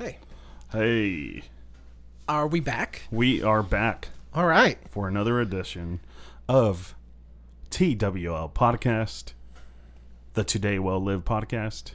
Hey, 0.00 0.16
Hey, 0.72 1.42
are 2.26 2.46
we 2.46 2.60
back? 2.60 3.02
we 3.10 3.42
are 3.42 3.62
back 3.62 4.08
All 4.32 4.46
right. 4.46 4.78
for 4.90 5.06
another 5.08 5.40
edition 5.40 6.00
of 6.48 6.94
TWL 7.70 8.48
Podcast, 8.54 9.32
the 10.32 10.42
Today 10.44 10.78
Well 10.78 11.00
Live 11.02 11.24
podcast. 11.26 11.92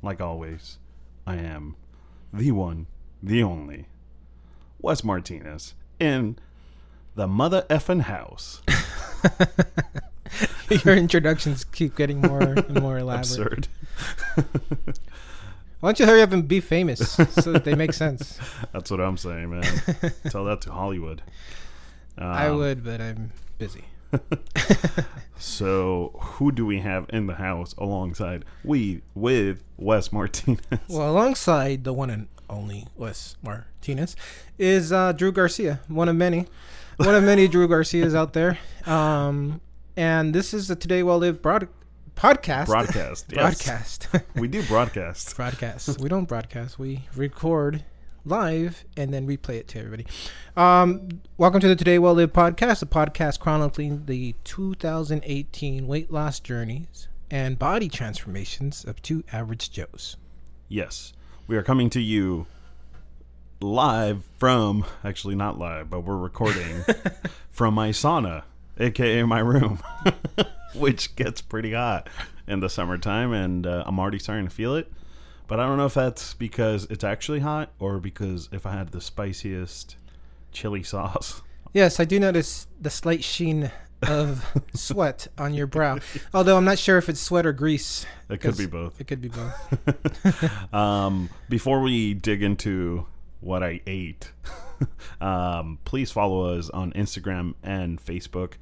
Like 0.00 0.20
always, 0.20 0.78
I 1.26 1.34
am 1.36 1.74
the 2.32 2.52
one, 2.52 2.86
the 3.20 3.42
only, 3.42 3.86
Wes 4.80 5.02
Martinez 5.02 5.74
in 5.98 6.38
the 7.16 7.26
mother 7.26 7.66
effing 7.68 8.02
house. 8.02 8.62
Your 10.84 10.94
introductions 10.96 11.64
keep 11.64 11.96
getting 11.96 12.20
more 12.20 12.42
and 12.42 12.80
more 12.80 12.96
elaborate. 13.00 13.26
Absurd. 13.26 13.68
Why 15.84 15.88
don't 15.88 16.00
you 16.00 16.06
hurry 16.06 16.22
up 16.22 16.32
and 16.32 16.48
be 16.48 16.60
famous 16.60 17.10
so 17.12 17.52
that 17.52 17.64
they 17.64 17.74
make 17.74 17.92
sense? 17.92 18.38
That's 18.72 18.90
what 18.90 19.00
I'm 19.02 19.18
saying, 19.18 19.50
man. 19.50 19.62
Tell 20.30 20.46
that 20.46 20.62
to 20.62 20.72
Hollywood. 20.72 21.20
I 22.16 22.46
Um, 22.46 22.56
would, 22.56 22.82
but 22.82 23.02
I'm 23.02 23.32
busy. 23.58 23.84
So, 25.36 26.12
who 26.18 26.52
do 26.52 26.64
we 26.64 26.78
have 26.80 27.04
in 27.10 27.26
the 27.26 27.34
house 27.34 27.74
alongside 27.76 28.46
we 28.64 29.02
with 29.14 29.62
Wes 29.76 30.10
Martinez? 30.10 30.62
Well, 30.88 31.10
alongside 31.10 31.84
the 31.84 31.92
one 31.92 32.08
and 32.08 32.28
only 32.48 32.86
Wes 32.96 33.36
Martinez 33.42 34.16
is 34.56 34.90
uh, 34.90 35.12
Drew 35.12 35.32
Garcia, 35.32 35.80
one 35.88 36.08
of 36.08 36.16
many, 36.16 36.46
one 36.96 37.14
of 37.14 37.24
many 37.24 37.46
Drew 37.46 37.68
Garcias 37.68 38.14
out 38.14 38.32
there. 38.32 38.58
Um, 38.86 39.60
and 39.98 40.34
this 40.34 40.54
is 40.54 40.68
the 40.68 40.76
Today 40.76 41.02
Well 41.02 41.18
Lived 41.18 41.42
broad- 41.42 41.68
podcast. 42.16 42.66
broadcast. 42.66 43.28
Broadcast. 43.28 44.08
We 44.34 44.48
do 44.48 44.62
broadcast. 44.62 45.36
broadcast. 45.36 46.00
We 46.00 46.08
don't 46.08 46.26
broadcast. 46.26 46.78
We 46.78 47.06
record 47.16 47.84
live 48.24 48.84
and 48.96 49.12
then 49.12 49.26
replay 49.26 49.56
it 49.56 49.68
to 49.68 49.78
everybody. 49.78 50.06
Um, 50.56 51.20
welcome 51.36 51.60
to 51.60 51.68
the 51.68 51.76
Today 51.76 51.98
Well 51.98 52.14
Lived 52.14 52.32
podcast, 52.32 52.82
a 52.82 52.86
podcast 52.86 53.40
chronicling 53.40 54.06
the 54.06 54.34
2018 54.44 55.86
weight 55.86 56.10
loss 56.10 56.40
journeys 56.40 57.08
and 57.30 57.58
body 57.58 57.88
transformations 57.88 58.84
of 58.84 59.02
two 59.02 59.24
average 59.32 59.70
Joes. 59.70 60.16
Yes. 60.68 61.12
We 61.46 61.56
are 61.56 61.62
coming 61.62 61.90
to 61.90 62.00
you 62.00 62.46
live 63.60 64.24
from, 64.38 64.84
actually 65.02 65.34
not 65.34 65.58
live, 65.58 65.90
but 65.90 66.00
we're 66.00 66.16
recording 66.16 66.84
from 67.50 67.74
my 67.74 67.90
sauna, 67.90 68.44
aka 68.78 69.22
my 69.24 69.40
room, 69.40 69.80
which 70.78 71.16
gets 71.16 71.40
pretty 71.40 71.72
hot 71.72 72.08
in 72.46 72.60
the 72.60 72.68
summertime, 72.68 73.32
and 73.32 73.66
uh, 73.66 73.84
I'm 73.86 73.98
already 73.98 74.18
starting 74.18 74.46
to 74.46 74.54
feel 74.54 74.74
it. 74.76 74.92
But 75.46 75.60
I 75.60 75.66
don't 75.66 75.76
know 75.76 75.86
if 75.86 75.94
that's 75.94 76.34
because 76.34 76.86
it's 76.90 77.04
actually 77.04 77.40
hot 77.40 77.72
or 77.78 77.98
because 77.98 78.48
if 78.50 78.64
I 78.64 78.72
had 78.72 78.90
the 78.90 79.00
spiciest 79.00 79.96
chili 80.52 80.82
sauce. 80.82 81.42
Yes, 81.74 81.98
I 81.98 82.04
do 82.04 82.20
notice 82.20 82.68
the 82.80 82.88
slight 82.88 83.24
sheen 83.24 83.68
of 84.00 84.46
sweat 84.74 85.26
on 85.36 85.54
your 85.54 85.66
brow. 85.66 85.98
Although 86.32 86.56
I'm 86.56 86.64
not 86.64 86.78
sure 86.78 86.98
if 86.98 87.08
it's 87.08 87.18
sweat 87.18 87.44
or 87.44 87.52
grease. 87.52 88.06
It 88.28 88.40
could 88.40 88.56
be 88.56 88.66
both. 88.66 89.00
It 89.00 89.08
could 89.08 89.20
be 89.20 89.28
both. 89.28 90.72
Um, 90.72 91.30
before 91.48 91.80
we 91.80 92.14
dig 92.14 92.44
into 92.44 93.06
what 93.40 93.64
I 93.64 93.80
ate, 93.88 94.30
um, 95.20 95.80
please 95.84 96.12
follow 96.12 96.56
us 96.56 96.70
on 96.70 96.92
Instagram 96.92 97.54
and 97.60 98.00
Facebook. 98.00 98.52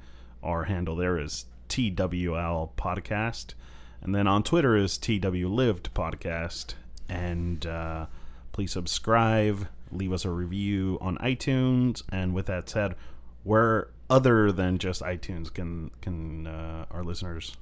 Our 0.41 0.63
handle 0.63 0.95
there 0.95 1.19
is 1.19 1.45
TWL 1.69 2.73
Podcast. 2.77 3.53
And 4.01 4.13
then 4.13 4.27
on 4.27 4.43
Twitter 4.43 4.75
is 4.75 4.97
TW 4.97 5.47
Lived 5.47 5.93
Podcast. 5.93 6.75
And 7.07 7.65
uh, 7.65 8.07
please 8.51 8.71
subscribe, 8.71 9.67
leave 9.91 10.11
us 10.11 10.25
a 10.25 10.29
review 10.29 10.97
on 11.01 11.17
iTunes. 11.17 12.03
And 12.09 12.33
with 12.33 12.47
that 12.47 12.69
said, 12.69 12.95
where 13.43 13.89
other 14.09 14.51
than 14.51 14.77
just 14.77 15.01
iTunes 15.01 15.53
can 15.53 15.91
can 16.01 16.47
uh, 16.47 16.85
our 16.91 17.03
listeners? 17.03 17.57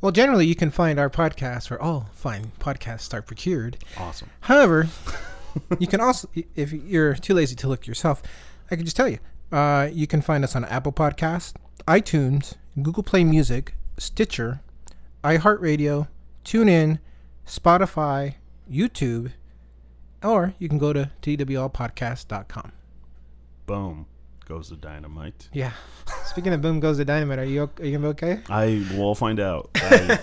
Well, 0.00 0.12
generally, 0.12 0.46
you 0.46 0.54
can 0.54 0.70
find 0.70 0.98
our 0.98 1.08
podcast 1.08 1.70
where 1.70 1.80
all 1.80 2.10
fine 2.12 2.52
podcasts 2.60 3.14
are 3.14 3.22
procured. 3.22 3.78
Awesome. 3.96 4.28
However, 4.40 4.88
you 5.78 5.86
can 5.86 6.00
also, 6.00 6.28
if 6.54 6.72
you're 6.72 7.14
too 7.14 7.32
lazy 7.32 7.56
to 7.56 7.68
look 7.68 7.86
yourself, 7.86 8.22
I 8.70 8.76
can 8.76 8.84
just 8.84 8.96
tell 8.96 9.08
you, 9.08 9.18
uh, 9.50 9.88
you 9.90 10.06
can 10.06 10.20
find 10.20 10.44
us 10.44 10.54
on 10.54 10.64
Apple 10.66 10.92
Podcast, 10.92 11.54
iTunes, 11.88 12.54
Google 12.80 13.02
Play 13.02 13.24
Music, 13.24 13.74
Stitcher, 13.98 14.60
iHeartRadio, 15.24 16.08
TuneIn, 16.44 16.98
Spotify, 17.46 18.34
YouTube, 18.70 19.32
or 20.22 20.54
you 20.58 20.68
can 20.68 20.78
go 20.78 20.92
to 20.92 21.10
twlpodcast.com. 21.22 22.72
Boom 23.66 24.06
goes 24.46 24.68
the 24.70 24.76
dynamite. 24.76 25.48
Yeah. 25.52 25.72
Speaking 26.26 26.52
of 26.52 26.60
boom 26.62 26.80
goes 26.80 26.98
the 26.98 27.04
dynamite, 27.04 27.38
are 27.38 27.44
you 27.44 27.62
are 27.62 27.84
you 27.84 27.92
gonna 27.98 28.12
be 28.12 28.26
okay? 28.26 28.40
I 28.48 28.86
will 28.96 29.14
find 29.14 29.40
out. 29.40 29.70
I, 29.76 30.18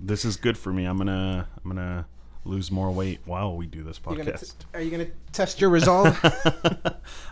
this 0.00 0.24
is 0.24 0.36
good 0.36 0.56
for 0.56 0.72
me. 0.72 0.84
I'm 0.84 0.96
gonna 0.96 1.48
I'm 1.64 1.70
gonna 1.70 2.06
lose 2.44 2.70
more 2.70 2.90
weight 2.90 3.20
while 3.24 3.56
we 3.56 3.66
do 3.66 3.82
this 3.82 3.98
gonna 3.98 4.24
t- 4.24 4.30
podcast. 4.30 4.54
are 4.74 4.80
you 4.80 4.90
gonna 4.90 5.08
test 5.32 5.60
your 5.60 5.70
resolve? 5.70 6.18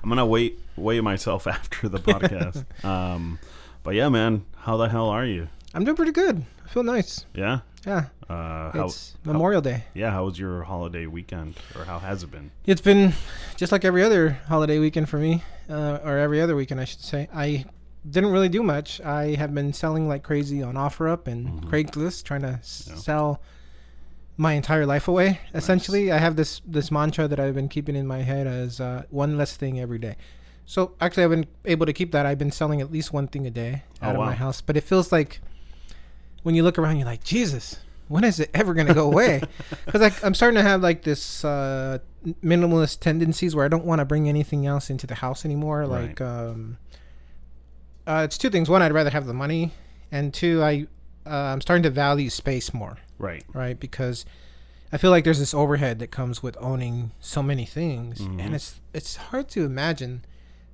I'm 0.03 0.09
gonna 0.09 0.27
wait 0.27 0.59
weigh 0.77 1.01
myself 1.01 1.47
after 1.47 1.89
the 1.89 1.99
podcast. 1.99 2.65
um, 2.85 3.39
but 3.87 3.95
yeah, 3.95 4.09
man, 4.11 4.45
how 4.57 4.77
the 4.77 4.89
hell 4.89 5.09
are 5.09 5.25
you? 5.25 5.49
I'm 5.75 5.85
doing 5.85 5.97
pretty 5.97 6.13
good. 6.13 6.45
I 6.65 6.69
feel 6.69 6.83
nice. 6.83 7.25
Yeah. 7.35 7.61
Yeah. 7.87 8.07
Uh, 8.29 8.73
how, 8.73 8.85
It's 8.87 9.15
Memorial 9.25 9.61
Day. 9.63 9.85
yeah. 9.95 10.11
How 10.11 10.25
was 10.25 10.39
your 10.39 10.65
holiday 10.65 11.07
weekend, 11.07 11.55
or 11.77 11.85
how 11.85 11.99
has 12.01 12.23
it 12.25 12.31
been? 12.33 12.51
It's 12.67 12.81
been 12.81 13.13
just 13.57 13.71
like 13.73 13.85
every 13.85 14.03
other 14.03 14.31
holiday 14.49 14.79
weekend 14.81 15.09
for 15.09 15.19
me, 15.19 15.43
uh, 15.71 16.01
or 16.05 16.19
every 16.19 16.41
other 16.41 16.57
weekend, 16.57 16.81
I 16.81 16.85
should 16.85 17.01
say. 17.01 17.29
I 17.33 17.65
didn't 18.11 18.33
really 18.33 18.49
do 18.49 18.63
much. 18.63 19.01
I 19.01 19.35
have 19.37 19.55
been 19.55 19.73
selling 19.73 20.09
like 20.09 20.23
crazy 20.25 20.63
on 20.63 20.75
OfferUp 20.75 21.29
and 21.29 21.49
Mhm. 21.63 21.71
Craigslist, 21.71 22.25
trying 22.25 22.43
to 22.43 22.55
s- 22.59 22.87
Yeah. 22.91 22.97
sell 22.97 23.41
my 24.37 24.53
entire 24.55 24.85
life 24.87 25.07
away. 25.09 25.41
Essentially, 25.55 26.11
I 26.13 26.19
have 26.19 26.35
this 26.37 26.61
this 26.67 26.91
mantra 26.91 27.29
that 27.29 27.39
I've 27.41 27.55
been 27.55 27.69
keeping 27.69 27.95
in 27.97 28.07
my 28.07 28.23
head 28.23 28.47
as 28.49 28.81
uh, 28.81 29.05
one 29.11 29.37
less 29.39 29.57
thing 29.57 29.79
every 29.81 29.99
day. 29.99 30.17
So 30.67 30.93
actually, 31.01 31.25
I've 31.25 31.31
been 31.31 31.47
able 31.65 31.87
to 31.87 31.93
keep 31.93 32.13
that. 32.13 32.27
I've 32.27 32.39
been 32.39 32.51
selling 32.51 32.81
at 32.81 32.91
least 32.93 33.13
one 33.13 33.29
thing 33.29 33.47
a 33.47 33.51
day 33.51 33.85
Oh, 34.03 34.07
out 34.07 34.15
of 34.17 34.19
wow. 34.21 34.27
my 34.27 34.35
house, 34.35 34.61
but 34.61 34.77
it 34.77 34.83
feels 34.83 35.13
like 35.13 35.41
when 36.43 36.55
you 36.55 36.63
look 36.63 36.77
around, 36.79 36.97
you're 36.99 37.07
like, 37.07 37.23
Jesus, 37.25 37.79
when 38.09 38.25
is 38.25 38.41
it 38.41 38.51
ever 38.53 38.75
gonna 38.75 38.93
go 38.95 39.07
away? 39.07 39.43
Because 39.87 40.23
I'm 40.25 40.35
starting 40.35 40.57
to 40.57 40.63
have 40.63 40.83
like 40.83 41.03
this 41.03 41.45
uh, 41.45 41.99
minimalist 42.45 42.99
tendencies 43.01 43.55
where 43.55 43.65
I 43.65 43.69
don't 43.69 43.85
want 43.85 44.01
to 44.01 44.05
bring 44.05 44.29
anything 44.29 44.67
else 44.67 44.91
into 44.91 45.07
the 45.07 45.15
house 45.17 45.45
anymore. 45.45 45.81
Right. 45.83 46.09
Like, 46.09 46.21
um, 46.21 46.79
uh, 48.07 48.23
it's 48.25 48.37
two 48.39 48.51
things. 48.51 48.69
One, 48.69 48.83
I'd 48.83 48.93
rather 48.93 49.11
have 49.11 49.27
the 49.27 49.35
money, 49.35 49.73
and 50.13 50.35
two, 50.35 50.63
I 50.63 50.87
uh, 51.27 51.31
I'm 51.53 51.61
starting 51.61 51.83
to 51.85 51.91
value 51.91 52.31
space 52.31 52.73
more. 52.75 52.99
Right. 53.19 53.45
Right, 53.53 53.79
because 53.79 54.25
I 54.93 54.99
feel 54.99 55.11
like 55.11 55.25
there's 55.25 55.39
this 55.41 55.55
overhead 55.55 55.99
that 56.01 56.11
comes 56.13 56.43
with 56.43 56.57
owning 56.61 57.13
so 57.21 57.43
many 57.43 57.65
things, 57.65 58.19
Mhm. 58.21 58.41
and 58.41 58.55
it's 58.55 58.81
it's 58.93 59.17
hard 59.17 59.49
to 59.51 59.65
imagine 59.65 60.25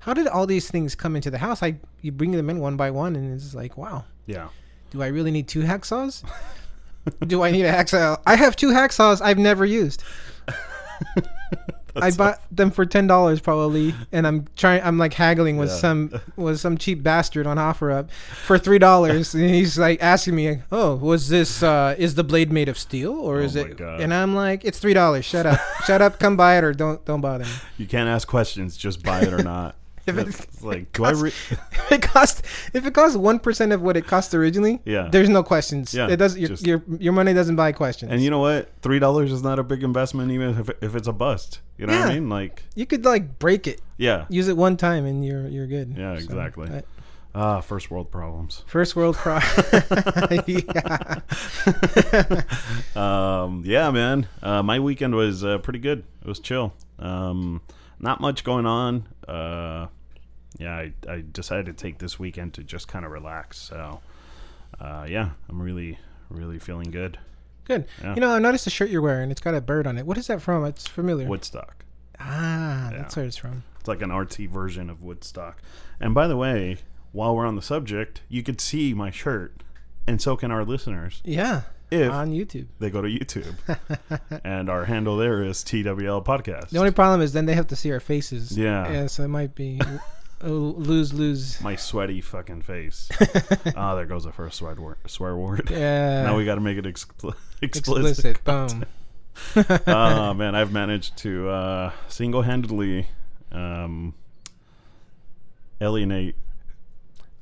how 0.02 0.14
did 0.14 0.26
all 0.28 0.46
these 0.46 0.70
things 0.70 0.94
come 0.94 1.16
into 1.16 1.30
the 1.30 1.38
house. 1.38 1.62
I 1.62 1.76
you 2.00 2.12
bring 2.12 2.32
them 2.32 2.50
in 2.50 2.58
one 2.60 2.76
by 2.76 2.90
one, 2.90 3.16
and 3.16 3.32
it's 3.32 3.54
like, 3.54 3.76
wow, 3.76 4.04
Yeah. 4.26 4.48
do 4.90 5.02
I 5.02 5.06
really 5.08 5.30
need 5.30 5.48
two 5.48 5.62
hacksaws? 5.62 6.22
Do 7.26 7.42
I 7.42 7.50
need 7.50 7.64
a 7.64 7.72
hacksaw? 7.72 8.20
I 8.24 8.36
have 8.36 8.54
two 8.54 8.68
hacksaws 8.68 9.20
I've 9.20 9.36
never 9.38 9.64
used. 9.64 10.04
I 11.96 12.10
bought 12.12 12.40
them 12.50 12.70
for 12.70 12.86
ten 12.86 13.06
dollars 13.06 13.40
probably, 13.40 13.92
and 14.12 14.24
I'm 14.26 14.46
trying. 14.56 14.82
I'm 14.82 14.96
like 14.98 15.12
haggling 15.12 15.56
with 15.58 15.68
Yeah. 15.68 15.76
some 15.76 16.20
with 16.36 16.58
some 16.60 16.78
cheap 16.78 17.02
bastard 17.02 17.46
on 17.46 17.56
OfferUp 17.58 18.08
for 18.46 18.56
three 18.56 18.78
dollars, 18.78 19.34
and 19.38 19.50
he's 19.50 19.76
like 19.78 20.00
asking 20.02 20.36
me, 20.36 20.60
"Oh, 20.70 20.94
was 20.94 21.28
this 21.28 21.62
uh, 21.62 21.94
is 21.98 22.14
the 22.14 22.24
blade 22.24 22.50
made 22.52 22.69
of 22.70 22.78
steel 22.78 23.12
or 23.12 23.38
Oh 23.40 23.42
is 23.42 23.56
it?" 23.56 23.76
God. 23.76 24.00
And 24.00 24.14
I'm 24.14 24.34
like, 24.34 24.64
"It's 24.64 24.78
three 24.78 24.94
dollars. 24.94 25.24
Shut 25.26 25.44
up, 25.44 25.60
shut 25.84 26.00
up. 26.00 26.19
Come 26.19 26.36
buy 26.36 26.56
it 26.56 26.64
or 26.64 26.72
don't 26.72 27.05
don't 27.05 27.20
bother 27.20 27.44
me." 27.44 27.50
You 27.76 27.87
can't 27.87 28.08
ask 28.08 28.26
questions. 28.26 28.76
Just 28.76 29.02
buy 29.02 29.20
it 29.22 29.32
or 29.32 29.43
not. 29.43 29.75
If 30.06 30.19
it- 30.19 30.28
It's 30.28 30.62
like, 30.70 30.93
do 30.93 31.04
I? 31.04 31.10
Re- 31.12 31.32
If 31.72 31.93
it 31.93 32.02
cost 32.02 32.44
if 32.75 32.84
it 32.87 32.93
costs 32.94 33.16
one 33.16 33.38
percent 33.38 33.72
of 33.72 33.82
what 33.82 33.96
it 33.96 34.06
cost 34.06 34.34
originally, 34.34 34.81
Yeah. 34.84 35.08
there's 35.12 35.28
no 35.28 35.43
questions. 35.43 35.94
Yeah, 35.94 36.08
it 36.08 36.16
does. 36.16 36.37
Your, 36.37 36.49
just- 36.49 36.66
your 36.66 36.82
your 36.99 37.12
money 37.12 37.32
doesn't 37.34 37.56
buy 37.56 37.72
questions. 37.72 38.10
and 38.12 38.20
you 38.20 38.31
know 38.31 38.40
what? 38.40 38.70
Three 38.82 38.99
dollars 38.99 39.31
is 39.32 39.43
not 39.43 39.58
a 39.58 39.62
big 39.62 39.82
investment, 39.82 40.31
even 40.32 40.58
if 40.58 40.70
if 40.82 40.94
it's 40.96 41.08
a 41.08 41.12
bust. 41.12 41.60
You 41.78 41.87
know 41.87 41.99
what 41.99 42.10
I 42.10 42.14
mean? 42.14 42.28
Like, 42.28 42.62
you 42.75 42.87
could 42.87 43.04
like 43.04 43.38
break 43.38 43.66
it, 43.66 43.81
yeah, 43.96 44.26
use 44.28 44.49
it 44.49 44.56
one 44.56 44.76
time, 44.76 45.04
and 45.06 45.25
you're 45.25 45.46
you're 45.49 45.66
good. 45.66 45.94
Yeah, 45.96 46.19
So, 46.19 46.25
exactly. 46.25 46.69
uh, 46.70 46.82
ah, 47.34 47.60
first 47.60 47.90
world 47.90 48.10
problems. 48.10 48.62
first 48.66 48.94
world 48.96 49.16
problems. 49.16 50.44
yeah. 50.46 51.20
um, 52.94 53.62
yeah, 53.66 53.90
man. 53.90 54.26
Uh, 54.43 54.62
my 54.62 54.78
weekend 54.81 55.14
was 55.14 55.44
uh, 55.44 55.58
pretty 55.58 55.78
good. 55.78 56.05
It 56.22 56.28
was 56.28 56.38
chill. 56.40 56.72
Um, 56.98 57.60
not 57.98 58.20
much 58.20 58.44
going 58.44 58.66
on. 58.66 59.08
Uh, 59.28 59.86
yeah, 60.58 60.76
I, 60.76 60.92
I 61.08 61.24
decided 61.32 61.66
to 61.66 61.72
take 61.72 61.98
this 61.98 62.19
weekend 62.19 62.54
to 62.54 62.62
just 62.62 62.88
kind 62.88 63.04
of 63.04 63.10
relax. 63.10 63.58
So, 63.58 64.00
uh, 64.80 65.06
yeah, 65.08 65.30
I'm 65.48 65.60
really, 65.62 65.98
really 66.28 66.58
feeling 66.58 66.90
good. 66.90 67.19
Good. 67.64 67.86
Yeah. 68.02 68.14
You 68.14 68.20
know, 68.20 68.30
I 68.34 68.38
noticed 68.38 68.64
the 68.64 68.70
shirt 68.70 68.90
you're 68.90 69.02
wearing. 69.02 69.30
It's 69.30 69.40
got 69.40 69.54
a 69.54 69.60
bird 69.60 69.86
on 69.86 69.96
it. 69.98 70.04
What 70.04 70.19
is 70.19 70.26
that 70.26 70.42
from? 70.42 70.64
It's 70.64 70.86
familiar. 70.86 71.28
Woodstock. 71.28 71.84
Ah, 72.20 72.90
Yeah. 72.90 72.98
that's 72.98 73.16
where 73.16 73.24
it's 73.24 73.36
from. 73.36 73.62
It's 73.78 73.88
like 73.88 74.02
an 74.02 74.10
artsy 74.10 74.48
version 74.48 74.90
of 74.90 75.02
Woodstock. 75.02 75.62
And 76.00 76.14
by 76.14 76.26
the 76.28 76.36
way, 76.36 76.78
while 77.12 77.34
we're 77.34 77.46
on 77.46 77.56
the 77.56 77.62
subject, 77.62 78.22
you 78.28 78.42
could 78.42 78.60
see 78.60 78.94
my 78.94 79.10
shirt, 79.10 79.62
and 80.06 80.20
so 80.20 80.36
can 80.36 80.50
our 80.50 80.64
listeners 80.64 81.20
Yeah. 81.24 81.62
If 81.93 82.11
on 82.11 82.31
YouTube. 82.33 82.67
they 82.79 82.91
go 82.91 83.03
to 83.03 83.09
YouTube. 83.09 83.55
and 84.44 84.71
our 84.71 84.85
handle 84.85 85.17
there 85.19 85.43
is 85.43 85.62
TWL 85.62 86.25
Podcast. 86.25 86.71
The 86.71 86.79
only 86.79 86.91
problem 86.91 87.21
is 87.21 87.33
then 87.33 87.47
they 87.47 87.55
have 87.55 87.69
to 87.69 87.77
see 87.77 87.93
our 87.93 88.00
faces. 88.00 88.56
Yeah. 88.56 88.91
Yeah, 88.91 89.06
so 89.06 89.23
it 89.23 89.29
might 89.29 89.55
be 89.55 89.81
a 90.41 90.49
lose 90.49 91.12
lose. 91.12 91.61
my 91.62 91.77
sweaty 91.77 92.21
fucking 92.21 92.62
face. 92.62 93.09
Ah, 93.77 93.94
there 93.94 94.06
goes 94.06 94.25
the 94.25 94.33
first 94.33 94.56
swear 94.59 94.75
word. 94.75 94.97
Swear 95.06 95.37
word. 95.37 95.69
Yeah. 95.71 96.23
now 96.25 96.37
we 96.37 96.44
got 96.44 96.56
to 96.56 96.61
make 96.61 96.79
it 96.79 96.85
expl- 96.85 97.35
explicit. 97.61 98.25
explicit. 98.25 98.44
Boom. 98.44 98.85
oh 99.87 100.35
man, 100.35 100.55
I've 100.55 100.73
managed 100.73 101.17
to 101.19 101.49
uh, 101.49 101.93
single-handedly 102.09 103.06
um, 103.50 104.15
alienate 105.81 106.37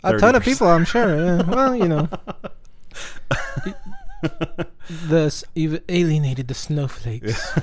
A 0.05 0.17
ton 0.19 0.35
of 0.35 0.43
people, 0.43 0.67
I'm 0.67 0.85
sure. 0.85 1.17
Yeah. 1.17 1.43
Well, 1.43 1.75
you 1.75 1.89
know, 1.89 2.09
the 5.09 5.45
you've 5.55 5.83
alienated 5.89 6.49
the 6.49 6.55
snowflakes. 6.55 7.51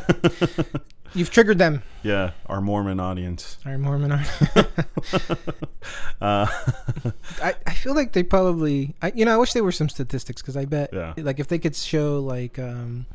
You've 1.16 1.32
triggered 1.32 1.58
them. 1.58 1.84
yeah, 2.04 2.32
our 2.48 2.60
Mormon 2.60 3.00
audience. 3.00 3.58
Our 3.66 3.78
Mormon 3.78 4.12
audience. 4.12 4.68
Uh, 6.20 6.48
I, 7.42 7.54
I 7.66 7.74
feel 7.74 7.94
like 7.96 8.12
they 8.14 8.24
probably 8.24 8.94
I, 9.02 9.12
you 9.16 9.24
know 9.24 9.34
I 9.34 9.38
wish 9.38 9.54
there 9.54 9.64
were 9.64 9.72
some 9.72 9.88
statistics 9.88 10.42
because 10.42 10.58
I 10.58 10.66
bet 10.66 10.90
Yeah. 10.92 11.14
like 11.18 11.40
if 11.40 11.48
they 11.48 11.60
could 11.60 11.76
show 11.76 12.20
like 12.20 12.58
um 12.60 13.06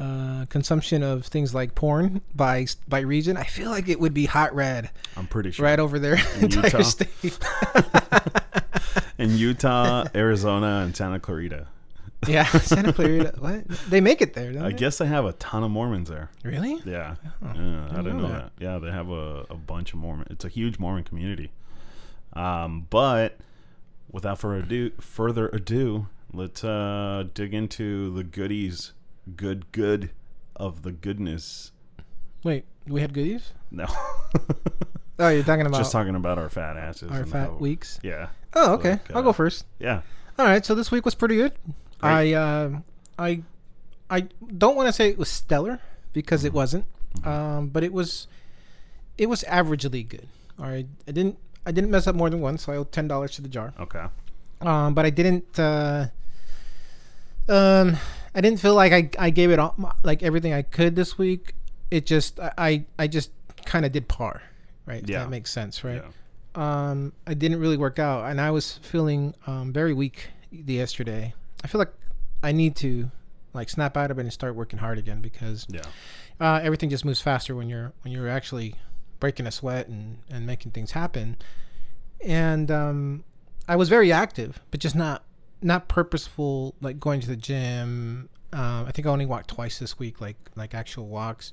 uh 0.00 0.46
consumption 0.48 1.02
of 1.02 1.26
things 1.26 1.54
like 1.54 1.74
porn 1.74 2.22
by 2.34 2.66
by 2.88 3.00
region 3.00 3.36
I 3.36 3.44
feel 3.44 3.70
like 3.70 3.88
it 3.90 4.00
would 4.00 4.14
be 4.14 4.24
hot 4.24 4.54
red 4.54 4.90
I'm 5.16 5.26
pretty 5.26 5.50
sure. 5.52 5.64
right 5.66 5.78
over 5.78 5.98
there 5.98 6.16
In 6.40 6.50
Utah? 6.50 6.82
In 9.18 9.36
Utah, 9.36 10.06
Arizona, 10.14 10.80
and 10.84 10.96
Santa 10.96 11.20
Clarita. 11.20 11.66
Yeah 12.28 12.44
Santa 12.60 12.92
Clarita 12.92 13.34
what 13.38 13.66
they 13.88 14.00
make 14.00 14.20
it 14.22 14.34
there 14.34 14.52
don't 14.52 14.62
I 14.64 14.68
they? 14.70 14.74
guess 14.76 14.98
they 14.98 15.06
have 15.06 15.24
a 15.24 15.32
ton 15.34 15.62
of 15.64 15.70
Mormons 15.70 16.08
there. 16.08 16.30
really 16.44 16.80
Yeah, 16.84 17.16
Oh, 17.42 17.52
yeah 17.54 17.86
I 17.90 17.96
didn't 17.96 18.18
know 18.18 18.28
know 18.28 18.28
that. 18.28 18.52
Yeah, 18.58 18.78
they 18.78 18.90
have 18.90 19.08
a, 19.10 19.44
a 19.50 19.54
bunch 19.56 19.92
of 19.92 19.98
Mormon. 19.98 20.26
It's 20.30 20.44
a 20.44 20.48
huge 20.48 20.78
Mormon 20.78 21.04
community. 21.04 21.50
Um, 22.34 22.86
but 22.90 23.38
without 24.10 24.38
further 24.38 24.58
ado, 24.64 24.90
further 25.00 25.48
ado, 25.48 26.06
let's 26.32 26.62
uh, 26.64 27.24
dig 27.34 27.52
into 27.54 28.14
the 28.14 28.24
goodies, 28.24 28.92
good, 29.36 29.70
good 29.72 30.10
of 30.56 30.82
the 30.82 30.92
goodness. 30.92 31.72
wait 32.44 32.64
we 32.86 33.00
had 33.00 33.12
goodies 33.14 33.52
No, 33.70 33.86
oh 35.18 35.28
you're 35.28 35.42
talking 35.44 35.66
about 35.66 35.78
just 35.78 35.92
talking 35.92 36.14
about 36.14 36.36
our 36.38 36.48
fat 36.48 36.76
asses. 36.76 37.10
our 37.10 37.24
fat 37.24 37.50
how- 37.50 37.54
weeks 37.56 37.98
Yeah, 38.02 38.28
oh 38.54 38.74
okay 38.74 38.92
Like, 38.92 39.10
I'll 39.12 39.18
uh, 39.18 39.22
go 39.22 39.32
first 39.32 39.64
yeah, 39.78 40.02
All 40.38 40.46
right, 40.46 40.64
so 40.64 40.74
this 40.74 40.90
week 40.90 41.04
was 41.04 41.14
pretty 41.14 41.36
good. 41.36 41.52
Great. 42.02 42.12
I 42.12 42.32
uh, 42.34 42.70
I 43.18 43.42
I 44.10 44.20
don't 44.56 44.76
want 44.76 44.88
to 44.88 44.92
say 44.92 45.08
it 45.08 45.18
was 45.18 45.28
stellar 45.28 45.80
because 46.12 46.44
it 46.44 46.52
wasn't, 46.52 46.84
um, 47.24 47.68
but 47.68 47.82
it 47.84 47.92
was 47.92 48.26
it 49.16 49.28
was 49.28 49.42
averagely 49.44 50.06
good. 50.06 50.26
All 50.58 50.66
right, 50.66 50.86
I 51.08 51.12
didn't 51.12 51.38
I 51.64 51.72
didn't 51.72 51.90
mess 51.90 52.06
up 52.06 52.14
more 52.14 52.28
than 52.28 52.40
once. 52.40 52.64
So 52.64 52.72
I 52.72 52.76
owe 52.76 52.84
ten 52.84 53.08
dollars 53.08 53.32
to 53.36 53.42
the 53.42 53.48
jar, 53.48 53.72
okay, 53.78 54.04
um, 54.60 54.94
but 54.94 55.04
I 55.06 55.10
didn't. 55.10 55.58
Uh, 55.58 56.08
um, 57.48 57.96
I 58.34 58.40
didn't 58.40 58.60
feel 58.60 58.74
like 58.74 58.92
I, 58.92 59.10
I 59.26 59.30
gave 59.30 59.50
it 59.50 59.58
all, 59.58 59.74
like 60.02 60.22
everything 60.22 60.52
I 60.52 60.62
could 60.62 60.96
this 60.96 61.18
week. 61.18 61.54
It 61.90 62.06
just 62.06 62.40
I 62.40 62.84
I 62.98 63.06
just 63.06 63.30
kind 63.64 63.84
of 63.84 63.92
did 63.92 64.08
par, 64.08 64.42
right? 64.86 65.02
If 65.02 65.08
Yeah. 65.10 65.20
that 65.20 65.30
makes 65.30 65.50
sense, 65.50 65.84
right? 65.84 66.02
yeah, 66.56 66.90
um, 66.90 67.12
I 67.26 67.34
didn't 67.34 67.60
really 67.60 67.76
work 67.76 67.98
out, 67.98 68.30
and 68.30 68.40
I 68.40 68.50
was 68.50 68.78
feeling 68.82 69.34
um, 69.46 69.72
very 69.72 69.92
weak 69.92 70.28
the 70.50 70.74
yesterday. 70.74 71.34
I 71.62 71.68
feel 71.68 71.78
like 71.78 71.92
I 72.42 72.52
need 72.52 72.76
to 72.76 73.10
like 73.54 73.68
snap 73.68 73.96
out 73.96 74.10
of 74.10 74.18
it 74.18 74.22
and 74.22 74.32
start 74.32 74.54
working 74.54 74.78
hard 74.78 74.98
again 74.98 75.20
because 75.20 75.66
yeah, 75.68 75.82
uh, 76.40 76.60
everything 76.62 76.90
just 76.90 77.04
moves 77.04 77.20
faster 77.20 77.54
when 77.54 77.68
you're 77.68 77.92
when 78.02 78.12
you're 78.12 78.28
actually 78.28 78.74
breaking 79.20 79.46
a 79.46 79.50
sweat 79.50 79.88
and 79.88 80.18
and 80.30 80.46
making 80.46 80.72
things 80.72 80.92
happen. 80.92 81.36
And 82.24 82.70
um, 82.70 83.24
I 83.68 83.76
was 83.76 83.88
very 83.88 84.12
active, 84.12 84.60
but 84.70 84.80
just 84.80 84.94
not 84.96 85.24
not 85.60 85.88
purposeful, 85.88 86.74
like 86.80 86.98
going 86.98 87.20
to 87.20 87.28
the 87.28 87.36
gym. 87.36 88.28
Um, 88.52 88.84
I 88.86 88.92
think 88.92 89.06
I 89.06 89.10
only 89.10 89.26
walked 89.26 89.48
twice 89.48 89.78
this 89.78 89.98
week, 89.98 90.20
like 90.20 90.36
like 90.56 90.74
actual 90.74 91.06
walks. 91.06 91.52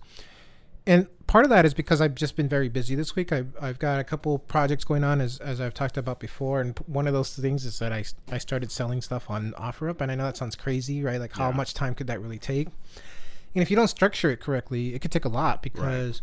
And 0.89 1.07
part 1.27 1.45
of 1.45 1.49
that 1.51 1.65
is 1.65 1.73
because 1.75 2.01
I've 2.01 2.15
just 2.15 2.35
been 2.35 2.49
very 2.49 2.67
busy 2.67 2.95
this 2.95 3.15
week. 3.15 3.31
I've, 3.31 3.55
I've 3.61 3.77
got 3.77 3.99
a 3.99 4.03
couple 4.03 4.39
projects 4.39 4.83
going 4.83 5.03
on, 5.03 5.21
as, 5.21 5.37
as 5.37 5.61
I've 5.61 5.73
talked 5.75 5.97
about 5.97 6.19
before. 6.19 6.61
And 6.61 6.77
one 6.87 7.05
of 7.05 7.13
those 7.13 7.35
things 7.35 7.63
is 7.63 7.77
that 7.77 7.93
I, 7.93 8.03
I 8.31 8.39
started 8.39 8.71
selling 8.71 9.01
stuff 9.01 9.29
on 9.29 9.53
OfferUp. 9.53 10.01
And 10.01 10.11
I 10.11 10.15
know 10.15 10.23
that 10.23 10.35
sounds 10.37 10.55
crazy, 10.55 11.03
right? 11.03 11.19
Like, 11.19 11.33
how 11.33 11.49
Yeah. 11.51 11.57
much 11.57 11.73
time 11.75 11.93
could 11.93 12.07
that 12.07 12.19
really 12.19 12.39
take? 12.39 12.69
And 13.53 13.61
if 13.61 13.69
you 13.69 13.75
don't 13.75 13.87
structure 13.87 14.31
it 14.31 14.39
correctly, 14.39 14.95
it 14.95 15.01
could 15.01 15.11
take 15.11 15.25
a 15.25 15.29
lot 15.29 15.61
because 15.61 16.21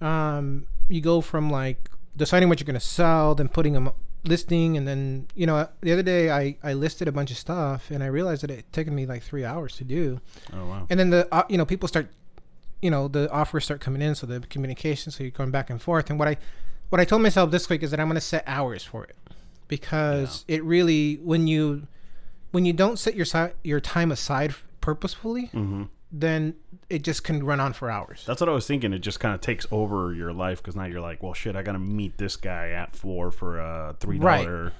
um, 0.00 0.66
you 0.88 1.00
go 1.00 1.20
from 1.20 1.50
like 1.50 1.90
deciding 2.16 2.48
what 2.48 2.60
you're 2.60 2.66
going 2.66 2.74
to 2.74 2.86
sell, 2.86 3.34
then 3.34 3.48
putting 3.48 3.72
them 3.72 3.90
listing, 4.24 4.76
and 4.76 4.86
then 4.88 5.26
you 5.34 5.46
know 5.46 5.68
the 5.80 5.92
other 5.92 6.02
day 6.02 6.30
I 6.30 6.56
I 6.62 6.72
listed 6.72 7.06
a 7.08 7.12
bunch 7.12 7.30
of 7.30 7.36
stuff 7.38 7.90
and 7.90 8.02
I 8.02 8.06
realized 8.06 8.42
that 8.42 8.50
it 8.50 8.56
had 8.56 8.72
taken 8.72 8.94
me 8.94 9.06
like 9.06 9.22
three 9.22 9.44
hours 9.44 9.76
to 9.76 9.84
do, 9.84 10.20
oh 10.52 10.66
wow, 10.66 10.86
and 10.90 10.98
then 10.98 11.10
the 11.10 11.28
uh, 11.32 11.44
you 11.48 11.56
know 11.56 11.64
people 11.64 11.86
start, 11.88 12.08
you 12.80 12.90
know 12.90 13.08
the 13.08 13.30
offers 13.30 13.64
start 13.64 13.80
coming 13.80 14.02
in, 14.02 14.14
so 14.14 14.26
the 14.26 14.40
communication, 14.40 15.12
so 15.12 15.24
you're 15.24 15.30
going 15.30 15.50
back 15.50 15.70
and 15.70 15.80
forth, 15.80 16.10
and 16.10 16.18
what 16.18 16.28
I 16.28 16.36
what 16.90 17.00
I 17.00 17.04
told 17.04 17.22
myself 17.22 17.50
this 17.50 17.68
week 17.68 17.82
is 17.82 17.90
that 17.90 18.00
I'm 18.00 18.06
going 18.06 18.14
to 18.14 18.20
set 18.20 18.44
hours 18.46 18.84
for 18.84 19.04
it 19.04 19.16
because 19.68 20.44
it 20.46 20.62
really 20.62 21.16
when 21.16 21.46
you 21.46 21.86
when 22.52 22.64
you 22.64 22.72
don't 22.72 22.98
set 22.98 23.14
your 23.14 23.26
your 23.64 23.80
time 23.80 24.12
aside 24.12 24.54
purposefully, 24.80 25.46
hmm 25.46 25.84
then 26.12 26.54
it 26.88 27.02
just 27.02 27.24
can 27.24 27.44
run 27.44 27.58
on 27.58 27.72
for 27.72 27.90
hours. 27.90 28.22
That's 28.26 28.40
what 28.40 28.48
I 28.48 28.52
was 28.52 28.66
thinking. 28.66 28.92
It 28.92 29.00
just 29.00 29.18
kind 29.18 29.34
of 29.34 29.40
takes 29.40 29.66
over 29.72 30.14
your 30.14 30.32
life 30.32 30.62
because 30.62 30.76
now 30.76 30.84
you're 30.84 31.00
like, 31.00 31.20
well, 31.20 31.34
shit, 31.34 31.56
I 31.56 31.62
gotta 31.62 31.80
meet 31.80 32.16
this 32.16 32.36
guy 32.36 32.70
at 32.70 32.94
four 32.94 33.32
for 33.32 33.58
a 33.58 33.96
three 33.98 34.18
dollar 34.18 34.72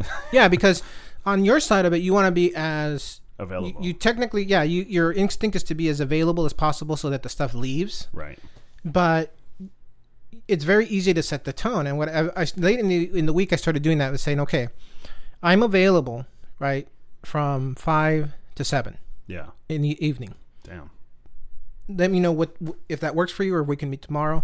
Right. 0.00 0.08
Yeah, 0.32 0.48
because 0.48 0.82
on 1.24 1.44
your 1.44 1.60
side 1.60 1.86
of 1.86 1.92
it, 1.92 1.98
you 1.98 2.12
want 2.12 2.26
to 2.26 2.32
be 2.32 2.52
as 2.56 3.20
available. 3.38 3.84
you 3.84 3.92
technically, 3.92 4.44
yeah, 4.44 4.62
you, 4.62 4.82
your 4.82 5.12
instinct 5.12 5.56
is 5.56 5.62
to 5.64 5.74
be 5.74 5.88
as 5.88 6.00
available 6.00 6.44
as 6.44 6.52
possible 6.52 6.96
so 6.96 7.10
that 7.10 7.22
the 7.22 7.28
stuff 7.28 7.54
leaves. 7.54 8.08
right. 8.12 8.38
But 8.84 9.34
it's 10.48 10.64
very 10.64 10.86
easy 10.86 11.14
to 11.14 11.22
set 11.22 11.44
the 11.44 11.52
tone. 11.52 11.86
And 11.86 11.98
what 11.98 12.08
I, 12.08 12.28
I 12.36 12.46
late 12.56 12.80
in 12.80 12.88
the 12.88 13.16
in 13.16 13.26
the 13.26 13.32
week, 13.32 13.52
I 13.52 13.56
started 13.56 13.82
doing 13.82 13.98
that. 13.98 14.10
Was 14.10 14.22
saying, 14.22 14.40
okay, 14.40 14.68
I'm 15.42 15.62
available 15.62 16.26
right 16.58 16.88
from 17.22 17.74
five 17.76 18.32
to 18.56 18.64
seven 18.64 18.98
Yeah. 19.26 19.46
in 19.68 19.82
the 19.82 20.04
evening. 20.04 20.34
Damn. 20.64 20.90
Let 21.88 22.10
me 22.10 22.18
know 22.20 22.32
what 22.32 22.56
if 22.88 22.98
that 23.00 23.14
works 23.14 23.30
for 23.32 23.44
you, 23.44 23.54
or 23.54 23.62
we 23.62 23.76
can 23.76 23.88
meet 23.90 24.02
tomorrow. 24.02 24.42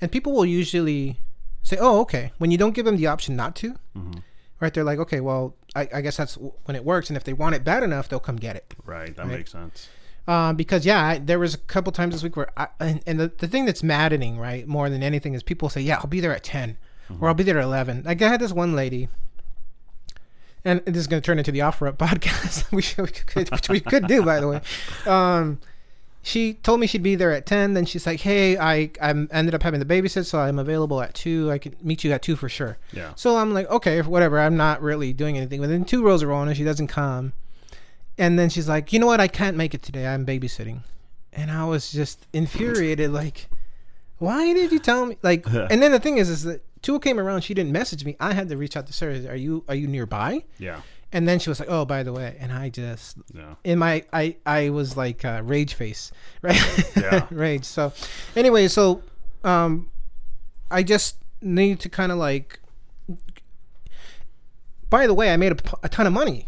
And 0.00 0.10
people 0.10 0.32
will 0.32 0.46
usually 0.46 1.18
say, 1.62 1.76
"Oh, 1.78 2.00
okay." 2.00 2.32
When 2.38 2.50
you 2.50 2.58
don't 2.58 2.74
give 2.74 2.84
them 2.86 2.96
the 2.96 3.06
option 3.06 3.36
not 3.36 3.54
to, 3.56 3.76
Mhm. 3.96 4.22
Right? 4.60 4.72
They're 4.72 4.84
like, 4.84 4.98
"Okay, 4.98 5.20
well, 5.20 5.54
I, 5.74 5.88
I 5.94 6.00
guess 6.00 6.16
that's 6.16 6.34
when 6.64 6.74
it 6.76 6.84
works." 6.84 7.10
And 7.10 7.16
if 7.16 7.24
they 7.24 7.32
want 7.32 7.54
it 7.54 7.64
bad 7.64 7.82
enough, 7.82 8.08
they'll 8.08 8.20
come 8.20 8.36
get 8.36 8.56
it. 8.56 8.74
Right. 8.84 9.14
That 9.16 9.26
Right. 9.26 9.38
makes 9.38 9.52
sense. 9.52 9.88
Um, 10.26 10.56
because 10.56 10.86
yeah, 10.86 11.04
I, 11.04 11.18
there 11.18 11.38
was 11.38 11.54
a 11.54 11.58
couple 11.58 11.92
times 11.92 12.14
this 12.14 12.22
week 12.22 12.34
where, 12.36 12.48
I, 12.56 12.68
and, 12.80 13.02
and 13.06 13.20
the, 13.20 13.28
the 13.36 13.46
thing 13.46 13.66
that's 13.66 13.82
maddening, 13.82 14.38
right, 14.38 14.66
more 14.66 14.88
than 14.88 15.02
anything, 15.02 15.34
is 15.34 15.42
people 15.42 15.68
say, 15.68 15.82
"Yeah, 15.82 15.96
I'll 15.98 16.06
be 16.06 16.20
there 16.20 16.32
at 16.34 16.42
10 16.44 16.78
or 17.20 17.28
I'll 17.28 17.34
be 17.34 17.42
there 17.44 17.58
at 17.58 17.64
11. 17.64 18.04
Like 18.06 18.22
I 18.22 18.28
had 18.28 18.40
this 18.40 18.52
one 18.52 18.74
lady, 18.74 19.08
and 20.64 20.80
this 20.86 20.96
is 20.96 21.06
going 21.06 21.20
to 21.20 21.26
turn 21.26 21.38
into 21.38 21.52
the 21.52 21.60
offer 21.60 21.86
up 21.86 21.98
podcast, 21.98 22.72
we 22.72 22.80
should, 22.80 23.02
we 23.04 23.08
could, 23.10 23.50
which 23.50 23.68
we 23.68 23.80
could 23.80 24.06
do, 24.06 24.22
by 24.22 24.40
the 24.40 24.48
way. 24.48 24.60
Um, 25.06 25.60
she 26.24 26.54
told 26.54 26.80
me 26.80 26.86
she'd 26.86 27.02
be 27.02 27.14
there 27.14 27.32
at 27.32 27.44
10. 27.44 27.74
Then 27.74 27.84
she's 27.84 28.06
like, 28.06 28.20
"Hey, 28.20 28.56
I 28.56 28.90
I 29.00 29.10
ended 29.10 29.54
up 29.54 29.62
having 29.62 29.78
the 29.78 29.86
babysit, 29.86 30.24
so 30.24 30.38
I'm 30.38 30.58
available 30.58 31.02
at 31.02 31.12
two. 31.14 31.50
I 31.50 31.58
can 31.58 31.76
meet 31.82 32.02
you 32.02 32.12
at 32.12 32.22
two 32.22 32.34
for 32.34 32.48
sure." 32.48 32.78
Yeah. 32.92 33.12
So 33.14 33.36
I'm 33.36 33.52
like, 33.52 33.70
okay, 33.70 34.00
whatever. 34.00 34.40
I'm 34.40 34.56
not 34.56 34.80
really 34.80 35.12
doing 35.12 35.36
anything. 35.36 35.60
But 35.60 35.68
then 35.68 35.84
two 35.84 36.02
rolls 36.02 36.22
are 36.22 36.32
on 36.32 36.48
and 36.48 36.56
she 36.56 36.64
doesn't 36.64 36.88
come. 36.88 37.34
And 38.16 38.38
then 38.38 38.48
she's 38.48 38.68
like, 38.68 38.92
you 38.92 38.98
know 38.98 39.06
what? 39.06 39.20
I 39.20 39.28
can't 39.28 39.56
make 39.56 39.74
it 39.74 39.82
today. 39.82 40.06
I'm 40.06 40.24
babysitting. 40.24 40.82
And 41.32 41.50
I 41.50 41.64
was 41.66 41.92
just 41.92 42.26
infuriated. 42.32 43.10
Like, 43.24 43.48
why 44.18 44.54
did 44.54 44.72
you 44.72 44.78
tell 44.78 45.06
me? 45.06 45.18
Like, 45.22 45.46
and 45.70 45.82
then 45.82 45.92
the 45.92 46.00
thing 46.00 46.18
is, 46.18 46.30
is 46.30 46.44
that 46.44 46.64
two 46.82 47.00
came 47.00 47.18
around. 47.18 47.42
She 47.42 47.52
didn't 47.54 47.72
message 47.72 48.04
me. 48.04 48.16
I 48.18 48.32
had 48.32 48.48
to 48.48 48.56
reach 48.56 48.76
out 48.76 48.86
to 48.86 48.92
Sarah. 48.92 49.26
Are 49.26 49.36
you 49.36 49.64
are 49.68 49.74
you 49.74 49.88
nearby? 49.88 50.44
Yeah. 50.58 50.80
And 51.14 51.26
then 51.28 51.38
she 51.38 51.48
was 51.48 51.60
like, 51.60 51.70
oh, 51.70 51.84
by 51.86 52.02
the 52.02 52.12
way. 52.12 52.36
And 52.40 52.52
I 52.52 52.68
just 52.68 53.16
Yeah. 53.32 53.54
in 53.64 53.78
my 53.78 54.04
I 54.12 54.36
I 54.44 54.68
was 54.70 54.96
like 54.96 55.24
uh, 55.24 55.40
rage 55.44 55.72
face, 55.74 56.10
right? 56.42 56.60
Yeah. 56.96 57.26
rage. 57.30 57.64
So, 57.64 57.92
anyway, 58.36 58.68
so 58.68 59.00
um, 59.44 59.88
I 60.70 60.82
just 60.82 61.16
need 61.40 61.80
to 61.80 61.88
kind 61.88 62.10
of 62.12 62.18
like. 62.18 62.58
By 64.90 65.06
the 65.06 65.14
way, 65.14 65.32
I 65.32 65.36
made 65.36 65.52
a 65.82 65.88
ton 65.88 66.06
of 66.06 66.12
money. 66.12 66.46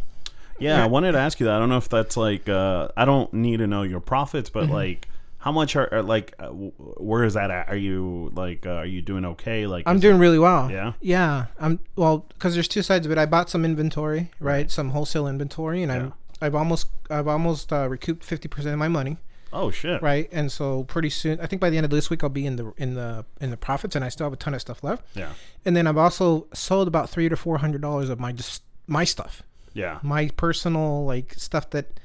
Yeah, 0.59 0.83
I 0.83 0.87
wanted 0.87 1.13
to 1.13 1.19
ask 1.19 1.39
you 1.41 1.47
that. 1.47 1.55
I 1.57 1.59
don't 1.59 1.69
know 1.69 1.77
if 1.77 1.89
that's 1.89 2.17
like 2.17 2.49
uh, 2.49 2.89
I 2.97 3.05
don't 3.05 3.33
need 3.35 3.59
to 3.59 3.67
know 3.67 3.83
your 3.83 4.01
profits, 4.01 4.51
but 4.51 4.65
Mm-hmm. 4.65 4.73
like 4.73 5.09
how 5.47 5.53
much 5.53 5.77
are, 5.77 5.89
are 5.95 6.03
like 6.03 6.35
uh, 6.41 6.49
where 6.49 7.23
is 7.23 7.35
that 7.35 7.53
at? 7.53 7.69
Are 7.69 7.77
you 7.77 8.33
like 8.35 8.67
uh, 8.67 8.71
are 8.83 8.85
you 8.87 9.01
doing 9.01 9.25
okay? 9.25 9.67
Like 9.69 9.85
I'm 9.87 10.01
doing 10.01 10.19
really 10.19 10.41
well. 10.41 10.69
Yeah? 10.69 10.95
Yeah. 11.01 11.47
I'm 11.61 11.79
well 11.95 12.27
because 12.35 12.55
there's 12.55 12.67
two 12.67 12.83
sides 12.83 13.07
of 13.07 13.13
it. 13.13 13.19
I 13.19 13.27
bought 13.27 13.49
some 13.49 13.65
inventory, 13.65 14.31
right? 14.41 14.69
Some 14.71 14.91
wholesale 14.91 15.29
inventory, 15.29 15.85
and 15.85 15.93
Yeah. 15.93 15.99
I'm 15.99 16.13
I've 16.43 16.55
almost 16.57 16.89
I've 17.09 17.29
almost 17.29 17.73
uh, 17.73 17.89
recouped 17.89 18.25
fifty 18.25 18.49
percent 18.49 18.73
of 18.73 18.81
my 18.81 18.89
money, 18.89 19.19
oh 19.53 19.71
shit, 19.71 20.03
right? 20.03 20.29
And 20.33 20.51
so 20.51 20.83
pretty 20.85 21.11
soon, 21.11 21.39
I 21.41 21.47
think 21.47 21.61
by 21.63 21.71
the 21.71 21.77
end 21.77 21.85
of 21.85 21.91
this 21.91 22.11
week, 22.11 22.25
I'll 22.25 22.29
be 22.29 22.45
in 22.45 22.57
the 22.57 22.73
in 22.77 22.95
the 22.95 23.25
in 23.41 23.51
the 23.51 23.57
profits, 23.57 23.95
and 23.95 24.05
I 24.05 24.09
still 24.11 24.27
have 24.27 24.33
a 24.33 24.37
ton 24.37 24.53
of 24.53 24.61
stuff 24.61 24.83
left. 24.83 25.07
yeah, 25.15 25.31
And 25.65 25.77
then 25.77 25.87
I've 25.87 25.97
also 25.97 26.49
sold 26.53 26.89
about 26.89 27.09
three 27.09 27.29
to 27.29 27.37
four 27.37 27.59
hundred 27.59 27.83
dollars 27.83 28.09
of 28.11 28.19
my 28.19 28.33
just 28.33 28.65
my 28.89 29.05
stuff, 29.05 29.45
yeah, 29.75 29.99
my 30.03 30.29
personal 30.37 31.05
like 31.07 31.35
stuff 31.39 31.71
that 31.71 32.01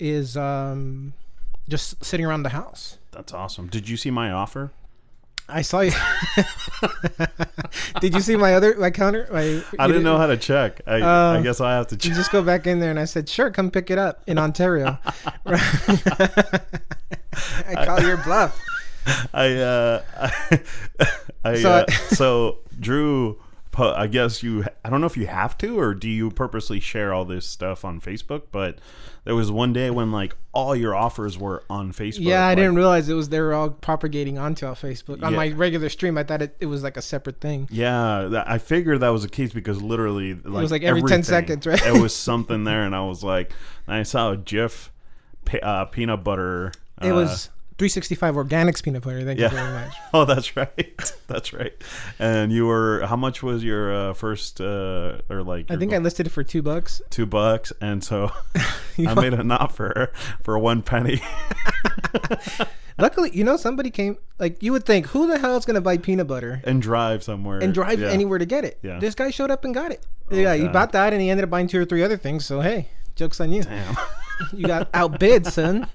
is 0.00 0.36
um 0.36 1.12
just 1.68 2.04
sitting 2.04 2.26
around 2.26 2.42
the 2.42 2.50
house. 2.50 2.98
that's 3.12 3.32
awesome. 3.32 3.68
Did 3.68 3.88
you 3.88 3.96
see 3.96 4.10
my 4.10 4.30
offer? 4.30 4.72
I 5.48 5.62
saw 5.62 5.80
you. 5.80 5.92
Did 8.00 8.14
you 8.14 8.20
see 8.20 8.36
my 8.36 8.54
other 8.54 8.74
my 8.78 8.90
counter? 8.90 9.28
My, 9.30 9.62
I 9.78 9.86
didn't 9.86 10.04
know 10.04 10.16
how 10.16 10.26
to 10.28 10.36
check. 10.36 10.80
I, 10.86 11.00
Uh, 11.02 11.38
I 11.38 11.42
guess 11.42 11.60
I 11.60 11.72
have 11.72 11.88
to 11.88 11.96
check. 11.96 12.08
You 12.08 12.14
just 12.14 12.30
go 12.30 12.42
back 12.42 12.66
in 12.66 12.78
there, 12.80 12.90
and 12.90 12.98
I 12.98 13.04
said, 13.04 13.28
"Sure, 13.28 13.50
come 13.50 13.70
pick 13.70 13.90
it 13.90 13.98
up 13.98 14.22
in 14.26 14.38
Ontario." 14.38 14.98
I 17.66 17.84
call 17.84 18.00
your 18.02 18.18
bluff. 18.18 18.58
I 19.34 19.54
uh, 19.56 20.02
I, 21.44 21.54
So 21.60 21.70
uh, 21.72 21.84
I- 21.88 21.92
so 22.14 22.58
Drew. 22.78 23.38
I 23.78 24.06
guess 24.06 24.42
you. 24.42 24.64
I 24.84 24.90
don't 24.90 25.00
know 25.00 25.06
if 25.06 25.16
you 25.16 25.26
have 25.26 25.56
to, 25.58 25.78
or 25.78 25.94
do 25.94 26.08
you 26.08 26.30
purposely 26.30 26.80
share 26.80 27.12
all 27.12 27.24
this 27.24 27.46
stuff 27.46 27.84
on 27.84 28.00
Facebook? 28.00 28.42
But 28.52 28.78
there 29.24 29.34
was 29.34 29.50
one 29.50 29.72
day 29.72 29.90
when 29.90 30.10
like 30.12 30.36
all 30.52 30.76
your 30.76 30.94
offers 30.94 31.38
were 31.38 31.62
on 31.70 31.92
Facebook. 31.92 32.20
Yeah, 32.20 32.44
I 32.44 32.48
like, 32.48 32.56
didn't 32.58 32.74
realize 32.74 33.08
it 33.08 33.14
was 33.14 33.28
they 33.28 33.40
were 33.40 33.54
all 33.54 33.70
propagating 33.70 34.38
onto 34.38 34.66
our 34.66 34.74
Facebook 34.74 35.22
on 35.22 35.32
Yeah. 35.32 35.36
my 35.36 35.48
regular 35.52 35.88
stream. 35.88 36.18
I 36.18 36.24
thought 36.24 36.42
it, 36.42 36.56
it 36.60 36.66
was 36.66 36.82
like 36.82 36.96
a 36.96 37.02
separate 37.02 37.40
thing. 37.40 37.68
Yeah, 37.70 38.44
I 38.46 38.58
figured 38.58 39.00
that 39.00 39.10
was 39.10 39.22
the 39.22 39.28
case 39.28 39.52
because 39.52 39.80
literally, 39.80 40.34
like, 40.34 40.62
was 40.62 40.72
like 40.72 40.82
every 40.82 41.02
10 41.02 41.22
seconds, 41.22 41.66
right? 41.66 41.84
it 41.86 42.00
was 42.00 42.14
something 42.30 42.64
there, 42.64 42.84
and 42.84 42.94
I 42.94 43.04
was 43.06 43.22
like, 43.24 43.52
I 43.88 44.02
saw 44.02 44.32
a 44.32 44.36
GIF, 44.36 44.92
uh, 45.62 45.86
peanut 45.86 46.24
butter. 46.24 46.72
It 47.00 47.12
uh, 47.12 47.14
was 47.14 47.50
365 47.82 48.36
organics 48.36 48.80
peanut 48.80 49.02
butter. 49.02 49.24
Thank 49.24 49.40
Yeah. 49.40 49.50
you 49.50 49.56
very 49.56 49.72
much. 49.72 49.92
Oh, 50.14 50.24
that's 50.24 50.56
right. 50.56 51.12
That's 51.26 51.52
right. 51.52 51.72
And 52.18 52.52
you 52.52 52.66
were 52.66 53.04
how 53.06 53.16
much 53.16 53.42
was 53.42 53.64
your 53.64 53.92
uh, 53.92 54.12
first 54.14 54.60
uh, 54.60 55.22
or 55.30 55.42
like 55.42 55.68
I 55.70 55.76
think 55.76 55.92
I 55.92 55.98
listed 55.98 56.26
it 56.26 56.30
for 56.30 56.44
two 56.44 56.60
bucks. 56.62 57.00
two 57.10 57.24
bucks, 57.26 57.72
and 57.80 58.04
so 58.04 58.30
I 58.98 59.14
made 59.14 59.32
an 59.34 59.50
offer 59.50 60.12
for 60.44 60.58
one 60.58 60.82
penny. 60.82 61.20
Luckily, 62.98 63.30
you 63.32 63.42
know, 63.42 63.56
somebody 63.56 63.90
came. 63.90 64.18
Like 64.38 64.62
you 64.62 64.70
would 64.72 64.84
think, 64.84 65.06
who 65.06 65.26
the 65.26 65.38
hell 65.38 65.56
is 65.56 65.64
going 65.64 65.74
to 65.76 65.80
buy 65.80 65.96
peanut 65.96 66.26
butter 66.26 66.60
and 66.64 66.80
drive 66.82 67.24
somewhere 67.24 67.58
and 67.60 67.72
drive 67.72 67.98
Yeah. 68.00 68.08
anywhere 68.10 68.38
to 68.38 68.46
get 68.46 68.64
it? 68.64 68.78
Yeah. 68.82 68.98
This 69.00 69.14
guy 69.14 69.30
showed 69.30 69.50
up 69.50 69.64
and 69.64 69.72
got 69.74 69.90
it. 69.90 70.06
yeah, 70.30 70.54
he 70.54 70.68
bought 70.68 70.92
that, 70.92 71.12
and 71.14 71.22
he 71.22 71.30
ended 71.30 71.44
up 71.44 71.50
buying 71.50 71.66
two 71.66 71.80
or 71.80 71.84
three 71.86 72.02
other 72.04 72.18
things. 72.18 72.44
So 72.44 72.60
hey, 72.60 72.88
jokes 73.16 73.40
on 73.40 73.50
you. 73.50 73.62
Damn. 73.62 73.96
You 74.52 74.66
got 74.66 74.88
outbid, 74.92 75.46
son. 75.46 75.86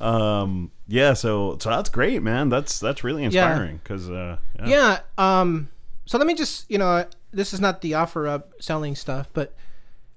Um. 0.00 0.70
Yeah. 0.86 1.14
So 1.14 1.56
so 1.60 1.70
that's 1.70 1.88
great, 1.90 2.22
man. 2.22 2.48
That's 2.48 2.78
that's 2.78 3.02
really 3.04 3.24
inspiring 3.24 3.78
because 3.82 4.10
uh. 4.10 4.36
Yeah. 4.60 4.66
yeah 4.68 4.98
um 5.18 5.68
so 6.06 6.18
let 6.18 6.26
me 6.26 6.34
just 6.34 6.70
you 6.70 6.78
know 6.78 7.06
this 7.32 7.52
is 7.54 7.60
not 7.60 7.80
the 7.80 7.94
offer 7.94 8.28
up 8.28 8.52
selling 8.60 8.94
stuff 8.94 9.28
but 9.32 9.54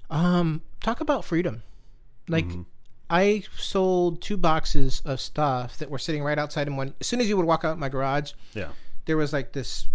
um 0.09 0.62
talk 0.81 1.00
about 1.01 1.24
freedom 1.25 1.63
like 2.27 2.45
Mm-hmm. 2.45 2.62
i 3.09 3.43
sold 3.57 4.21
two 4.21 4.36
boxes 4.38 5.01
of 5.05 5.19
stuff 5.21 5.77
that 5.77 5.89
were 5.89 5.97
sitting 5.97 6.24
right 6.24 6.38
outside 6.38 6.67
in 6.67 6.75
one 6.75 6.93
as 7.00 7.07
soon 7.07 7.21
as 7.21 7.29
you 7.29 7.38
would 7.38 7.45
walk 7.45 7.63
out 7.63 7.79
my 7.79 7.88
garage 7.89 8.33
Yeah. 8.53 8.69
there 9.05 9.15
was 9.17 9.31
like 9.33 9.53
this 9.53 9.88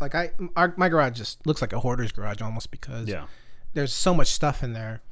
like 0.00 0.14
i 0.14 0.30
our, 0.56 0.72
my 0.78 0.88
garage 0.88 1.16
just 1.18 1.46
looks 1.46 1.60
like 1.60 1.72
a 1.74 1.80
hoarder's 1.80 2.10
garage 2.12 2.40
almost 2.40 2.70
because 2.70 3.06
Yeah. 3.06 3.26
there's 3.74 3.92
so 3.92 4.14
much 4.14 4.28
stuff 4.28 4.62
in 4.62 4.72
there 4.72 5.02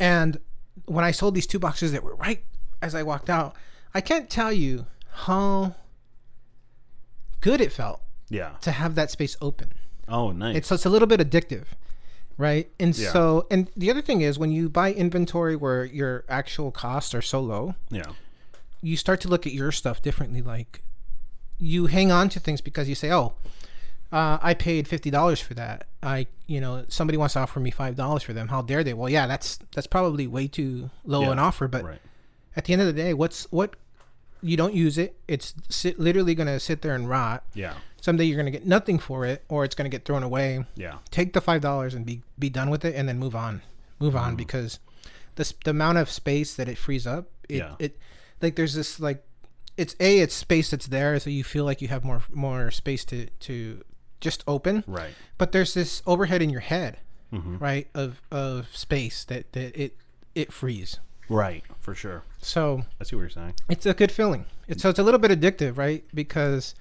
and 0.00 0.38
when 0.86 1.04
i 1.04 1.12
sold 1.12 1.34
these 1.34 1.46
two 1.46 1.58
boxes 1.60 1.92
that 1.92 2.02
were 2.02 2.16
right 2.16 2.42
as 2.82 2.94
i 2.94 3.02
walked 3.02 3.28
out 3.30 3.54
i 3.94 4.00
can't 4.00 4.28
tell 4.30 4.52
you 4.52 4.86
how 5.26 5.74
good 7.40 7.60
it 7.60 7.72
felt 7.72 8.00
Yeah. 8.28 8.50
to 8.62 8.70
have 8.70 8.94
that 8.94 9.10
space 9.10 9.36
open. 9.40 9.72
Oh, 10.08 10.30
nice. 10.32 10.56
It's 10.56 10.72
it's 10.72 10.84
a 10.86 10.90
little 10.90 11.06
bit 11.08 11.20
addictive, 11.20 11.66
right? 12.36 12.68
And 12.78 12.96
Yeah. 12.96 13.12
so 13.12 13.46
and 13.50 13.70
the 13.76 13.90
other 13.90 14.02
thing 14.02 14.20
is 14.22 14.38
when 14.38 14.50
you 14.52 14.68
buy 14.68 14.92
inventory 14.92 15.56
where 15.56 15.84
your 15.84 16.24
actual 16.28 16.70
costs 16.70 17.14
are 17.14 17.22
so 17.22 17.40
low, 17.40 17.74
yeah. 17.90 18.04
you 18.82 18.96
start 18.96 19.20
to 19.22 19.28
look 19.28 19.46
at 19.46 19.52
your 19.52 19.72
stuff 19.72 20.02
differently. 20.02 20.42
Like 20.42 20.82
you 21.58 21.86
hang 21.86 22.10
on 22.12 22.28
to 22.30 22.40
things 22.40 22.60
because 22.60 22.88
you 22.88 22.94
say, 22.94 23.10
"Oh, 23.12 23.34
uh, 24.12 24.38
I 24.42 24.54
paid 24.54 24.88
fifty 24.88 25.10
dollars 25.10 25.40
for 25.40 25.54
that. 25.54 25.86
I, 26.02 26.26
you 26.46 26.60
know, 26.60 26.84
somebody 26.88 27.16
wants 27.18 27.34
to 27.34 27.40
offer 27.40 27.60
me 27.60 27.70
five 27.70 27.94
dollars 27.96 28.22
for 28.22 28.32
them. 28.32 28.48
How 28.48 28.62
dare 28.62 28.82
they? 28.84 28.94
Well, 28.94 29.08
yeah, 29.10 29.26
that's 29.26 29.58
that's 29.74 29.86
probably 29.86 30.26
way 30.26 30.48
too 30.48 30.90
low 31.04 31.22
Yeah. 31.22 31.32
an 31.32 31.38
offer. 31.38 31.68
But 31.68 31.84
Right. 31.84 32.00
At 32.56 32.64
the 32.64 32.72
end 32.72 32.82
of 32.82 32.86
the 32.86 32.92
day, 32.92 33.14
what's 33.14 33.44
what? 33.52 33.74
You 34.42 34.56
don't 34.56 34.74
use 34.74 34.96
it. 34.96 35.16
It's 35.28 35.54
sit, 35.68 35.98
literally 36.00 36.34
going 36.34 36.46
to 36.46 36.58
sit 36.58 36.80
there 36.82 36.94
and 36.94 37.08
rot. 37.08 37.44
Yeah. 37.54 37.74
Someday 38.00 38.24
you're 38.24 38.36
going 38.36 38.50
to 38.50 38.58
get 38.58 38.66
nothing 38.66 38.98
for 38.98 39.26
it, 39.26 39.44
or 39.50 39.64
it's 39.64 39.74
going 39.74 39.90
to 39.90 39.94
get 39.94 40.06
thrown 40.06 40.22
away. 40.22 40.64
Yeah. 40.74 40.98
Take 41.10 41.34
the 41.34 41.40
five 41.42 41.60
dollars 41.60 41.92
and 41.94 42.06
be 42.06 42.22
be 42.38 42.48
done 42.48 42.70
with 42.70 42.84
it, 42.84 42.94
and 42.94 43.08
then 43.08 43.18
move 43.18 43.36
on. 43.36 43.60
Move 43.98 44.14
Mm-hmm. 44.14 44.24
on 44.24 44.36
because 44.36 44.78
the 45.34 45.52
the 45.64 45.70
amount 45.72 45.98
of 45.98 46.10
space 46.10 46.54
that 46.54 46.68
it 46.68 46.78
frees 46.78 47.06
up, 47.06 47.28
it, 47.50 47.56
Yeah. 47.58 47.74
it 47.78 47.98
like 48.40 48.56
there's 48.56 48.72
this 48.74 48.98
like 48.98 49.22
it's 49.76 49.94
a 50.00 50.20
it's 50.20 50.34
space 50.34 50.70
that's 50.70 50.86
there, 50.86 51.20
so 51.20 51.28
you 51.28 51.44
feel 51.44 51.64
like 51.66 51.82
you 51.82 51.88
have 51.88 52.02
more 52.04 52.22
more 52.32 52.70
space 52.70 53.04
to 53.06 53.26
to 53.40 53.82
just 54.22 54.42
open. 54.46 54.84
Right. 54.86 55.12
But 55.36 55.52
there's 55.52 55.74
this 55.74 56.02
overhead 56.06 56.40
in 56.40 56.48
your 56.48 56.60
head, 56.62 56.96
Mm-hmm. 57.32 57.58
right, 57.58 57.88
of 57.94 58.22
of 58.30 58.74
space 58.74 59.24
that 59.26 59.52
that 59.52 59.76
it 59.78 59.96
it 60.34 60.50
frees. 60.52 60.98
Right. 61.30 61.64
For 61.80 61.94
sure. 61.94 62.22
So 62.42 62.82
I 63.00 63.04
see 63.04 63.16
what 63.16 63.22
you're 63.22 63.30
saying. 63.30 63.54
it's 63.70 63.86
a 63.86 63.94
good 63.94 64.12
feeling. 64.12 64.44
It's 64.68 64.82
so 64.82 64.90
it's 64.90 64.98
a 64.98 65.02
little 65.02 65.20
bit 65.20 65.30
addictive, 65.30 65.78
right? 65.78 66.04
Because 66.12 66.74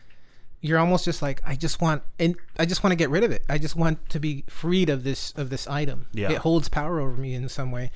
you're 0.62 0.78
almost 0.80 1.06
just 1.06 1.22
like 1.22 1.42
I 1.46 1.56
just 1.56 1.80
want 1.82 2.04
and 2.20 2.36
I 2.58 2.66
just 2.66 2.84
want 2.84 2.92
to 2.92 2.98
get 2.98 3.10
rid 3.10 3.24
of 3.24 3.32
it. 3.32 3.44
I 3.48 3.58
just 3.58 3.76
want 3.78 4.10
to 4.10 4.20
be 4.20 4.44
freed 4.50 4.90
of 4.90 5.04
this 5.06 5.32
of 5.38 5.50
this 5.50 5.68
item. 5.68 6.08
Yeah. 6.14 6.32
It 6.32 6.40
holds 6.40 6.68
power 6.68 7.00
over 7.00 7.14
me 7.14 7.34
in 7.34 7.48
some 7.48 7.72
way. 7.72 7.92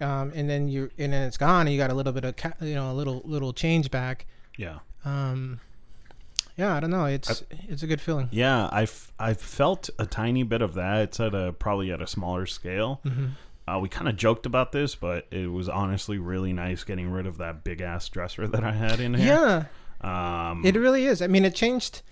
Um, 0.00 0.32
and 0.34 0.48
then 0.50 0.68
you 0.68 0.90
and 0.98 1.12
then 1.12 1.22
it's 1.28 1.36
gone 1.36 1.66
and 1.66 1.70
you 1.74 1.78
got 1.78 1.90
a 1.90 1.94
little 1.94 2.12
bit 2.12 2.24
of 2.24 2.34
ca- 2.36 2.54
you 2.62 2.74
know 2.74 2.90
a 2.90 2.94
little 2.94 3.22
little 3.24 3.52
change 3.52 3.90
back. 3.90 4.26
Yeah. 4.56 4.78
Um, 5.04 5.60
yeah, 6.56 6.74
I 6.74 6.80
don't 6.80 6.90
know. 6.90 7.04
It's 7.04 7.44
it's 7.68 7.82
a 7.82 7.86
good 7.86 8.00
feeling. 8.00 8.28
Yeah, 8.32 8.68
I've 8.72 9.12
I've 9.18 9.40
felt 9.40 9.88
a 9.98 10.06
tiny 10.06 10.42
bit 10.42 10.62
of 10.62 10.74
that. 10.74 11.02
It's 11.02 11.20
at 11.20 11.34
a 11.34 11.52
probably 11.58 11.92
at 11.92 12.00
a 12.02 12.06
smaller 12.06 12.46
scale. 12.46 13.00
Mm-hmm. 13.04 13.26
Uh, 13.74 13.78
we 13.78 13.88
kind 13.88 14.08
of 14.08 14.16
joked 14.16 14.46
about 14.46 14.72
this, 14.72 14.94
but 14.94 15.26
it 15.30 15.46
was 15.50 15.68
honestly 15.68 16.18
really 16.18 16.52
nice 16.52 16.82
getting 16.84 17.10
rid 17.10 17.26
of 17.26 17.38
that 17.38 17.62
big 17.62 17.80
ass 17.80 18.08
dresser 18.08 18.48
that 18.48 18.64
I 18.64 18.72
had 18.72 19.00
in 19.00 19.14
here. 19.14 19.66
Yeah, 20.02 20.50
Um, 20.50 20.64
it 20.64 20.74
really 20.76 21.04
is. 21.06 21.22
I 21.22 21.26
mean, 21.26 21.44
it 21.44 21.54
changed. 21.54 22.02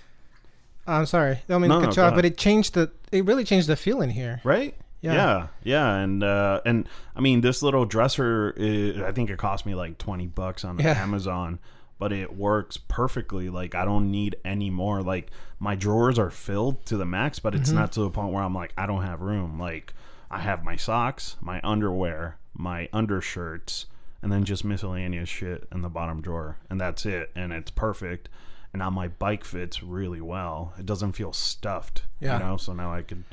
I'm 0.86 1.06
sorry, 1.06 1.32
I 1.32 1.40
don't 1.48 1.60
mean 1.62 1.68
No, 1.70 1.76
to 1.76 1.80
no, 1.82 1.86
cut 1.88 1.96
go 1.96 2.02
you 2.02 2.08
off, 2.08 2.14
but 2.14 2.24
it 2.24 2.38
changed 2.38 2.74
the. 2.74 2.90
It 3.12 3.24
really 3.24 3.44
changed 3.44 3.66
the 3.68 3.76
feeling 3.76 4.10
here. 4.10 4.40
right? 4.44 4.74
Yeah. 5.00 5.12
yeah, 5.14 5.46
yeah, 5.62 5.94
and 5.98 6.24
uh, 6.24 6.60
and 6.66 6.88
I 7.14 7.20
mean 7.20 7.40
this 7.40 7.62
little 7.62 7.84
dresser. 7.84 8.52
Is, 8.56 9.00
I 9.00 9.12
think 9.12 9.30
it 9.30 9.38
cost 9.38 9.64
me 9.64 9.74
like 9.76 9.96
twenty 9.98 10.26
bucks 10.26 10.64
on 10.64 10.78
Yeah. 10.78 11.00
Amazon, 11.02 11.60
but 12.00 12.12
it 12.12 12.34
works 12.36 12.76
perfectly. 12.78 13.48
Like 13.48 13.74
I 13.76 13.84
don't 13.84 14.10
need 14.10 14.36
any 14.44 14.70
more. 14.70 15.02
Like 15.02 15.30
my 15.60 15.76
drawers 15.76 16.18
are 16.18 16.30
filled 16.30 16.84
to 16.86 16.96
the 16.96 17.04
max, 17.04 17.38
but 17.38 17.52
Mm-hmm. 17.52 17.62
it's 17.62 17.70
not 17.70 17.92
to 17.92 18.00
the 18.00 18.10
point 18.10 18.32
where 18.32 18.42
I'm 18.42 18.54
like 18.54 18.72
I 18.76 18.86
don't 18.86 19.02
have 19.02 19.20
room. 19.20 19.58
Like 19.60 19.94
I 20.30 20.40
have 20.40 20.64
my 20.64 20.76
socks, 20.76 21.36
my 21.40 21.60
underwear, 21.62 22.38
my 22.54 22.88
undershirts, 22.92 23.86
and 24.22 24.30
then 24.32 24.44
just 24.44 24.64
miscellaneous 24.64 25.28
shit 25.28 25.66
in 25.72 25.82
the 25.82 25.88
bottom 25.88 26.20
drawer, 26.20 26.58
and 26.68 26.80
that's 26.80 27.06
it. 27.06 27.30
And 27.34 27.52
it's 27.52 27.70
perfect. 27.70 28.28
And 28.72 28.80
now 28.80 28.90
my 28.90 29.08
bike 29.08 29.44
fits 29.44 29.82
really 29.82 30.20
well. 30.20 30.74
It 30.78 30.84
doesn't 30.84 31.12
feel 31.12 31.32
stuffed. 31.32 32.02
Yeah. 32.20 32.38
You 32.38 32.44
know, 32.44 32.56
so 32.58 32.74
now 32.74 32.92
I 32.92 33.02
could 33.02 33.24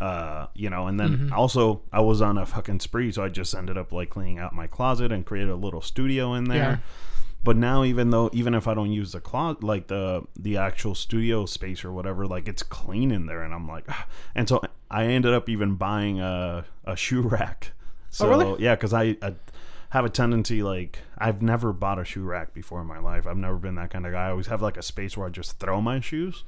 uh, 0.00 0.46
you 0.54 0.70
know, 0.70 0.86
and 0.86 0.98
then 0.98 1.30
also 1.32 1.82
I 1.92 2.00
was 2.00 2.22
on 2.22 2.38
a 2.38 2.46
fucking 2.46 2.80
spree, 2.80 3.12
so 3.12 3.22
I 3.22 3.28
just 3.28 3.54
ended 3.54 3.76
up 3.76 3.92
like 3.92 4.08
cleaning 4.10 4.38
out 4.38 4.54
my 4.54 4.66
closet 4.66 5.12
and 5.12 5.26
created 5.26 5.50
a 5.50 5.56
little 5.56 5.82
studio 5.82 6.32
in 6.34 6.44
there. 6.44 6.56
Yeah. 6.56 6.76
But 7.42 7.56
now, 7.56 7.84
even 7.84 8.10
though 8.10 8.28
even 8.32 8.54
if 8.54 8.68
I 8.68 8.74
don't 8.74 8.92
use 8.92 9.12
the 9.12 9.20
closet, 9.20 9.64
like 9.64 9.86
the 9.86 10.24
the 10.38 10.56
actual 10.58 10.94
studio 10.94 11.46
space 11.46 11.84
or 11.84 11.92
whatever, 11.92 12.26
like 12.26 12.48
it's 12.48 12.62
clean 12.62 13.10
in 13.10 13.26
there, 13.26 13.42
and 13.42 13.54
I'm 13.54 13.66
like, 13.66 13.84
ah. 13.88 14.06
and 14.34 14.46
so 14.48 14.60
I 14.90 15.04
ended 15.06 15.32
up 15.32 15.48
even 15.48 15.76
buying 15.76 16.20
a 16.20 16.66
a 16.84 16.96
shoe 16.96 17.22
rack. 17.36 17.72
So 18.10 18.28
really? 18.28 18.62
yeah, 18.62 18.74
because 18.74 18.92
I, 18.92 19.16
I 19.22 19.34
have 19.90 20.04
a 20.04 20.10
tendency 20.10 20.62
like 20.62 20.98
I've 21.16 21.40
never 21.40 21.72
bought 21.72 21.98
a 21.98 22.04
shoe 22.04 22.24
rack 22.24 22.52
before 22.52 22.80
in 22.82 22.86
my 22.86 22.98
life. 22.98 23.26
I've 23.26 23.36
never 23.38 23.56
been 23.56 23.76
that 23.76 23.90
kind 23.90 24.04
of 24.06 24.12
guy. 24.12 24.26
I 24.26 24.30
always 24.30 24.48
have 24.48 24.60
like 24.60 24.76
a 24.76 24.82
space 24.82 25.16
where 25.16 25.26
I 25.26 25.30
just 25.30 25.58
throw 25.58 25.80
my 25.80 26.00
shoes 26.00 26.44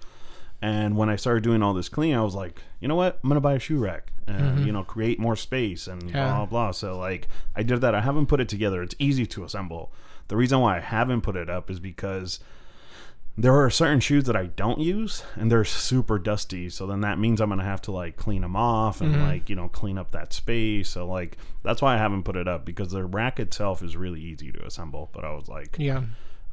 And 0.61 0.97
when 0.97 1.09
I 1.09 1.17
started 1.17 1.43
doing 1.43 1.61
all 1.63 1.75
this 1.75 1.89
cleaning, 1.89 2.17
I 2.17 2.23
was 2.23 2.35
like, 2.37 2.61
you 2.81 2.87
know 2.87 2.95
what? 2.95 3.19
I'm 3.23 3.29
gonna 3.29 3.41
buy 3.41 3.55
a 3.55 3.59
shoe 3.59 3.79
rack 3.79 4.13
and 4.29 4.59
Mm-hmm. 4.59 4.67
you 4.67 4.73
know 4.73 4.85
create 4.85 5.19
more 5.19 5.35
space 5.37 5.89
and 5.89 6.11
Yeah. 6.11 6.27
blah 6.37 6.47
blah. 6.47 6.71
So 6.73 6.99
like 6.99 7.29
I 7.57 7.63
did 7.65 7.81
that. 7.81 7.95
I 7.95 8.01
haven't 8.03 8.27
put 8.27 8.41
it 8.41 8.49
together. 8.49 8.83
It's 8.83 8.95
easy 8.99 9.27
to 9.27 9.43
assemble. 9.45 9.91
The 10.33 10.37
reason 10.39 10.61
why 10.61 10.79
I 10.79 10.81
haven't 10.81 11.21
put 11.21 11.37
it 11.37 11.51
up 11.51 11.69
is 11.71 11.79
because 11.79 12.41
there 13.37 13.55
are 13.55 13.69
certain 13.69 14.01
shoes 14.01 14.25
that 14.25 14.35
I 14.37 14.47
don't 14.47 14.79
use 14.79 15.25
and 15.37 15.53
they're 15.53 15.63
super 15.63 16.19
dusty. 16.19 16.71
So 16.71 16.87
then 16.87 17.03
that 17.03 17.19
means 17.19 17.39
I'm 17.39 17.51
gonna 17.51 17.65
have 17.65 17.83
to 17.83 17.93
like 17.93 18.17
clean 18.17 18.41
them 18.41 18.57
off 18.57 19.03
and 19.03 19.15
Mm-hmm. 19.15 19.23
like 19.25 19.51
you 19.51 19.57
know 19.57 19.69
clean 19.69 19.99
up 19.99 20.11
that 20.13 20.33
space. 20.33 20.89
So 20.89 21.07
like 21.07 21.37
that's 21.63 21.83
why 21.83 21.95
I 21.95 21.99
haven't 21.99 22.23
put 22.23 22.37
it 22.37 22.49
up 22.49 22.65
because 22.65 22.93
the 22.93 23.05
rack 23.05 23.39
itself 23.39 23.83
is 23.83 23.95
really 23.95 24.23
easy 24.23 24.51
to 24.53 24.65
assemble. 24.67 25.11
But 25.13 25.27
I 25.27 25.35
was 25.35 25.49
like, 25.49 25.77
Yeah. 25.79 26.03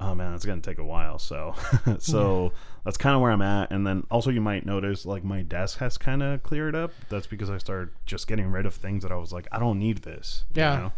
oh 0.02 0.14
man, 0.14 0.34
it's 0.34 0.46
gonna 0.46 0.60
take 0.60 0.78
a 0.78 0.84
while. 0.84 1.20
So, 1.20 1.56
so 2.00 2.52
that's 2.84 2.98
kind 2.98 3.16
of 3.16 3.22
where 3.22 3.32
I'm 3.32 3.42
at. 3.42 3.72
And 3.72 3.88
then 3.88 4.06
also 4.12 4.30
you 4.30 4.42
might 4.42 4.66
notice 4.66 5.06
like 5.06 5.24
my 5.24 5.42
desk 5.42 5.80
has 5.80 5.98
kind 5.98 6.22
of 6.22 6.44
cleared 6.44 6.76
up. 6.76 6.92
That's 7.08 7.28
because 7.28 7.50
I 7.50 7.58
started 7.60 7.92
just 8.06 8.28
getting 8.28 8.52
rid 8.52 8.66
of 8.66 8.74
things 8.74 9.04
that 9.04 9.12
I 9.14 9.16
was 9.16 9.32
like, 9.32 9.48
I 9.54 9.60
don't 9.60 9.80
need 9.80 10.00
this. 10.00 10.44
you 10.54 10.62
Yeah. 10.64 10.76
know? 10.80 10.92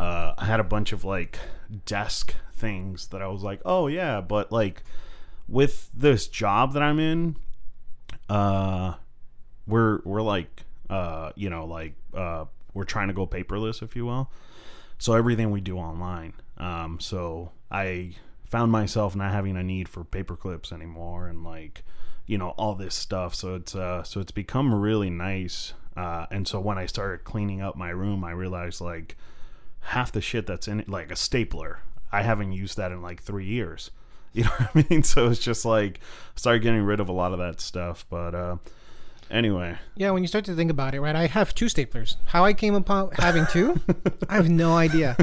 Uh, 0.00 0.34
I 0.38 0.44
had 0.44 0.60
a 0.60 0.64
bunch 0.64 0.92
of 0.92 1.02
like 1.02 1.38
desk 1.86 2.34
things 2.52 3.08
that 3.08 3.22
I 3.22 3.28
was 3.28 3.42
like, 3.42 3.60
oh 3.64 3.86
yeah, 3.86 4.20
but 4.20 4.52
like 4.52 4.82
with 5.48 5.90
this 5.94 6.28
job 6.28 6.72
that 6.74 6.82
I'm 6.82 6.98
in, 6.98 7.36
uh, 8.28 8.94
we're 9.66 10.00
we're 10.04 10.22
like 10.22 10.64
uh, 10.90 11.32
you 11.34 11.50
know, 11.50 11.66
like 11.66 11.94
uh, 12.14 12.46
we're 12.74 12.84
trying 12.84 13.08
to 13.08 13.14
go 13.14 13.26
paperless, 13.26 13.82
if 13.82 13.94
you 13.94 14.06
will. 14.06 14.30
So 14.98 15.14
everything 15.14 15.50
we 15.50 15.60
do 15.60 15.78
online. 15.78 16.34
Um, 16.56 16.98
so 17.00 17.52
I 17.70 18.14
found 18.44 18.72
myself 18.72 19.14
not 19.14 19.32
having 19.32 19.56
a 19.56 19.62
need 19.62 19.88
for 19.88 20.04
paper 20.04 20.36
clips 20.36 20.72
anymore, 20.72 21.28
and 21.28 21.44
like 21.44 21.84
you 22.26 22.38
know 22.38 22.50
all 22.50 22.74
this 22.74 22.94
stuff. 22.94 23.34
So 23.34 23.56
it's 23.56 23.74
uh, 23.74 24.02
so 24.02 24.20
it's 24.20 24.32
become 24.32 24.74
really 24.74 25.10
nice. 25.10 25.74
Uh, 25.96 26.26
and 26.30 26.46
so 26.46 26.60
when 26.60 26.78
I 26.78 26.86
started 26.86 27.24
cleaning 27.24 27.60
up 27.60 27.76
my 27.76 27.90
room, 27.90 28.24
I 28.24 28.30
realized 28.30 28.80
like 28.80 29.16
half 29.80 30.12
the 30.12 30.20
shit 30.20 30.46
that's 30.46 30.68
in 30.68 30.80
it, 30.80 30.88
like 30.88 31.10
a 31.10 31.16
stapler. 31.16 31.80
I 32.10 32.22
haven't 32.22 32.52
used 32.52 32.76
that 32.76 32.92
in 32.92 33.02
like 33.02 33.22
three 33.22 33.46
years. 33.46 33.90
You 34.34 34.44
know 34.44 34.50
what 34.50 34.84
I 34.84 34.86
mean? 34.90 35.02
So 35.02 35.28
it's 35.28 35.40
just 35.40 35.64
like 35.64 36.00
started 36.36 36.62
getting 36.62 36.82
rid 36.82 37.00
of 37.00 37.08
a 37.08 37.12
lot 37.12 37.32
of 37.32 37.38
that 37.38 37.62
stuff. 37.62 38.04
But 38.10 38.34
uh, 38.34 38.56
anyway, 39.30 39.76
Yeah, 39.96 40.10
when 40.12 40.22
you 40.22 40.28
start 40.28 40.44
to 40.46 40.54
think 40.54 40.70
about 40.70 40.94
it, 40.94 41.00
right? 41.00 41.16
I 41.16 41.26
have 41.26 41.54
two 41.54 41.66
staplers. 41.66 42.16
How 42.26 42.44
I 42.44 42.52
came 42.52 42.74
upon 42.74 43.10
having 43.12 43.46
two, 43.46 43.80
I 44.28 44.34
have 44.36 44.48
no 44.48 44.74
idea. 44.76 45.16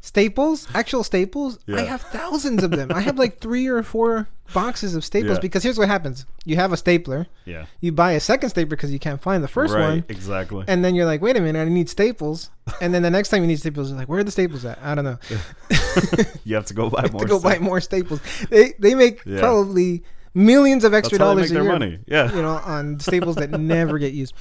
Staples, 0.00 0.66
actual 0.74 1.02
staples, 1.04 1.58
I 1.72 1.82
have 1.82 2.02
thousands 2.02 2.62
of 2.62 2.70
them. 2.70 2.92
I 2.92 3.00
have 3.00 3.18
like 3.18 3.38
three 3.40 3.66
or 3.66 3.82
four 3.82 4.28
boxes 4.52 4.94
of 4.94 5.04
staples 5.04 5.38
Yeah. 5.38 5.40
because 5.40 5.62
here's 5.62 5.78
what 5.78 5.88
happens: 5.88 6.26
you 6.44 6.56
have 6.56 6.72
a 6.72 6.76
stapler, 6.76 7.26
yeah, 7.46 7.64
you 7.80 7.92
buy 7.92 8.12
a 8.12 8.20
second 8.20 8.50
stapler 8.50 8.70
because 8.76 8.92
you 8.92 8.98
can't 8.98 9.22
find 9.22 9.42
the 9.42 9.48
first 9.48 9.72
right, 9.72 9.80
one, 9.88 10.04
exactly. 10.10 10.64
and 10.68 10.84
then 10.84 10.94
you're 10.94 11.06
like, 11.06 11.22
wait 11.22 11.36
a 11.36 11.40
minute, 11.40 11.60
I 11.60 11.68
need 11.70 11.88
staples, 11.88 12.50
and 12.82 12.92
then 12.92 13.02
the 13.02 13.10
next 13.10 13.30
time 13.30 13.40
you 13.40 13.46
need 13.46 13.58
staples, 13.60 13.88
you're 13.88 13.98
like, 13.98 14.08
where 14.08 14.18
are 14.20 14.24
the 14.24 14.30
staples 14.30 14.64
at? 14.66 14.78
I 14.82 14.94
don't 14.94 15.04
know. 15.04 15.18
you 16.44 16.54
have 16.54 16.66
to 16.66 16.74
go 16.74 16.90
buy 16.90 17.08
more. 17.12 17.22
to 17.22 17.26
go 17.26 17.38
stuff. 17.38 17.52
buy 17.52 17.58
more 17.58 17.80
staples. 17.80 18.20
They 18.50 18.74
they 18.78 18.94
make 18.94 19.24
Yeah. 19.24 19.40
probably 19.40 20.02
millions 20.34 20.84
of 20.84 20.92
extra 20.94 21.18
dollars 21.18 21.50
a 21.50 21.54
their 21.54 21.62
year. 21.62 21.72
money. 21.72 21.98
Yeah. 22.06 22.34
you 22.34 22.42
know, 22.42 22.56
on 22.64 22.98
staples 23.00 23.36
that 23.36 23.50
never 23.60 23.98
get 23.98 24.12
used. 24.12 24.34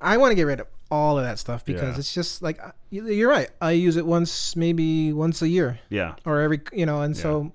I 0.00 0.16
want 0.16 0.30
to 0.32 0.34
get 0.34 0.44
rid 0.44 0.60
of 0.60 0.66
all 0.90 1.18
of 1.18 1.24
that 1.24 1.38
stuff 1.38 1.64
because 1.64 1.94
Yeah. 1.94 1.98
it's 1.98 2.12
just 2.14 2.42
like 2.42 2.60
uh, 2.62 2.72
you- 2.90 3.08
you're 3.08 3.30
right. 3.30 3.50
I 3.60 3.72
use 3.72 3.96
it 3.96 4.04
once, 4.06 4.56
maybe 4.56 5.12
once 5.12 5.42
a 5.42 5.48
year 5.48 5.78
Yeah, 5.90 6.14
or 6.26 6.40
every, 6.40 6.60
you 6.72 6.86
know, 6.86 7.02
and 7.02 7.16
so 7.16 7.52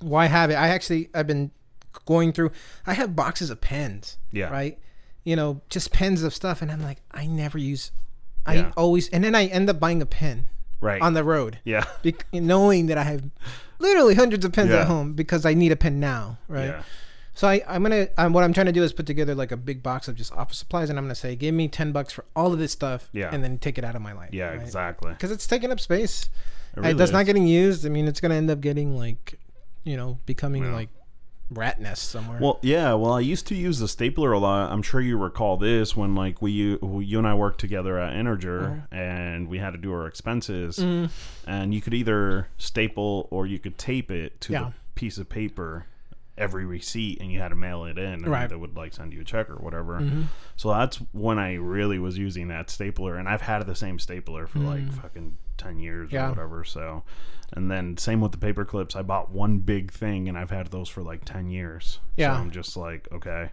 why 0.00 0.26
have 0.26 0.50
it? 0.50 0.54
I 0.54 0.68
actually 0.68 1.08
I've 1.14 1.26
been 1.26 1.50
going 2.06 2.32
through. 2.32 2.52
I 2.86 2.94
have 2.94 3.14
boxes 3.16 3.50
of 3.50 3.60
pens. 3.60 4.16
Yeah. 4.32 4.48
Right. 4.50 4.78
You 5.24 5.36
know, 5.36 5.60
just 5.68 5.92
pens 5.92 6.22
of 6.22 6.32
stuff, 6.34 6.62
and 6.62 6.70
I'm 6.72 6.82
like, 6.82 7.02
I 7.10 7.26
never 7.26 7.58
use. 7.58 7.90
I 8.46 8.54
Yeah. 8.54 8.72
always, 8.76 9.08
and 9.10 9.22
then 9.22 9.34
I 9.34 9.46
end 9.46 9.68
up 9.68 9.78
buying 9.78 10.00
a 10.00 10.06
pen 10.06 10.46
right. 10.80 11.00
on 11.02 11.14
the 11.14 11.24
road 11.24 11.58
yeah, 11.64 11.84
bec- 12.02 12.26
knowing 12.32 12.86
that 12.86 12.98
I 12.98 13.04
have 13.04 13.24
literally 13.78 14.14
hundreds 14.14 14.44
of 14.44 14.52
pens 14.52 14.70
Yeah. 14.70 14.80
at 14.82 14.86
home 14.86 15.12
because 15.14 15.44
I 15.46 15.54
need 15.54 15.72
a 15.72 15.76
pen 15.76 16.00
now, 16.00 16.38
right? 16.48 16.66
yeah, 16.70 16.82
So 17.34 17.46
I, 17.48 17.62
I'm 17.68 17.82
gonna, 17.82 18.08
I'm, 18.18 18.32
what 18.32 18.42
I'm 18.44 18.52
trying 18.52 18.66
to 18.66 18.72
do 18.72 18.82
is 18.82 18.92
put 18.92 19.06
together 19.06 19.34
like 19.34 19.52
a 19.52 19.56
big 19.56 19.82
box 19.82 20.08
of 20.08 20.16
just 20.16 20.32
office 20.32 20.58
supplies, 20.58 20.90
and 20.90 20.98
I'm 20.98 21.04
gonna 21.04 21.14
say, 21.14 21.36
give 21.36 21.54
me 21.54 21.68
ten 21.68 21.92
bucks 21.92 22.12
for 22.12 22.24
all 22.34 22.52
of 22.52 22.58
this 22.58 22.72
stuff, 22.72 23.08
Yeah. 23.12 23.30
and 23.32 23.42
then 23.44 23.58
take 23.58 23.78
it 23.78 23.84
out 23.84 23.94
of 23.94 24.02
my 24.02 24.12
life, 24.12 24.30
yeah, 24.32 24.48
right? 24.50 24.60
exactly. 24.60 25.12
Because 25.12 25.30
it's 25.30 25.46
taking 25.46 25.70
up 25.70 25.78
space. 25.80 26.28
It 26.76 26.80
really 26.80 26.92
that's 26.94 27.12
not 27.12 27.24
getting 27.26 27.46
used. 27.46 27.86
I 27.86 27.88
mean, 27.88 28.08
it's 28.08 28.20
gonna 28.20 28.34
end 28.34 28.50
up 28.50 28.60
getting 28.60 28.96
like, 28.96 29.38
you 29.84 29.96
know, 29.96 30.18
becoming 30.26 30.64
Yeah. 30.64 30.72
like 30.74 30.88
rat 31.50 31.80
nest 31.80 32.10
somewhere. 32.10 32.38
Well, 32.40 32.58
yeah. 32.62 32.92
Well, 32.94 33.12
I 33.14 33.20
used 33.20 33.46
to 33.48 33.54
use 33.54 33.78
the 33.78 33.88
stapler 33.88 34.32
a 34.32 34.38
lot. 34.38 34.70
I'm 34.70 34.82
sure 34.82 35.00
you 35.00 35.16
recall 35.16 35.56
this 35.56 35.96
when, 35.96 36.14
like, 36.14 36.42
we 36.42 36.50
you, 36.52 37.00
you 37.02 37.18
and 37.18 37.26
I 37.26 37.34
worked 37.34 37.60
together 37.60 37.98
at 37.98 38.14
Integer, 38.14 38.84
and 38.90 39.48
we 39.48 39.58
had 39.58 39.70
to 39.70 39.78
do 39.78 39.92
our 39.92 40.06
expenses, 40.06 40.76
Mm. 40.78 41.10
and 41.46 41.72
you 41.74 41.80
could 41.80 41.94
either 41.94 42.48
staple 42.58 43.28
or 43.30 43.46
you 43.46 43.58
could 43.58 43.78
tape 43.78 44.10
it 44.10 44.40
to 44.42 44.52
Yeah. 44.52 44.60
the 44.64 44.72
piece 44.94 45.16
of 45.18 45.28
paper 45.28 45.86
every 46.36 46.64
receipt, 46.64 47.20
and 47.20 47.32
you 47.32 47.40
had 47.40 47.48
to 47.48 47.56
mail 47.56 47.84
it 47.84 47.98
in, 47.98 48.04
and 48.04 48.26
Right. 48.28 48.42
Mm-hmm. 48.42 48.48
they 48.50 48.56
would 48.56 48.76
like 48.76 48.92
send 48.94 49.12
you 49.12 49.22
a 49.22 49.24
check 49.24 49.50
or 49.50 49.56
whatever. 49.56 50.00
So 50.56 50.70
that's 50.70 50.96
when 51.12 51.38
I 51.38 51.54
really 51.54 51.98
was 51.98 52.16
using 52.16 52.46
that 52.48 52.70
stapler, 52.70 53.16
and 53.16 53.28
I've 53.28 53.40
had 53.42 53.66
the 53.66 53.74
same 53.74 53.98
stapler 53.98 54.46
for 54.46 54.60
like 54.60 54.92
fucking 54.92 55.36
ten 55.58 55.78
years. 55.78 56.10
Yeah. 56.12 56.26
or 56.26 56.30
whatever. 56.30 56.64
So, 56.64 57.02
and 57.52 57.70
then 57.70 57.96
same 57.98 58.20
with 58.20 58.32
the 58.32 58.38
paper 58.38 58.64
clips. 58.64 58.96
I 58.96 59.02
bought 59.02 59.30
one 59.30 59.58
big 59.58 59.90
thing, 59.92 60.28
and 60.28 60.38
I've 60.38 60.50
had 60.50 60.68
those 60.68 60.88
for 60.88 61.02
like 61.02 61.24
ten 61.24 61.48
years. 61.50 62.00
Yeah. 62.16 62.34
so 62.34 62.40
I'm 62.40 62.50
just 62.50 62.76
like 62.76 63.08
okay. 63.12 63.50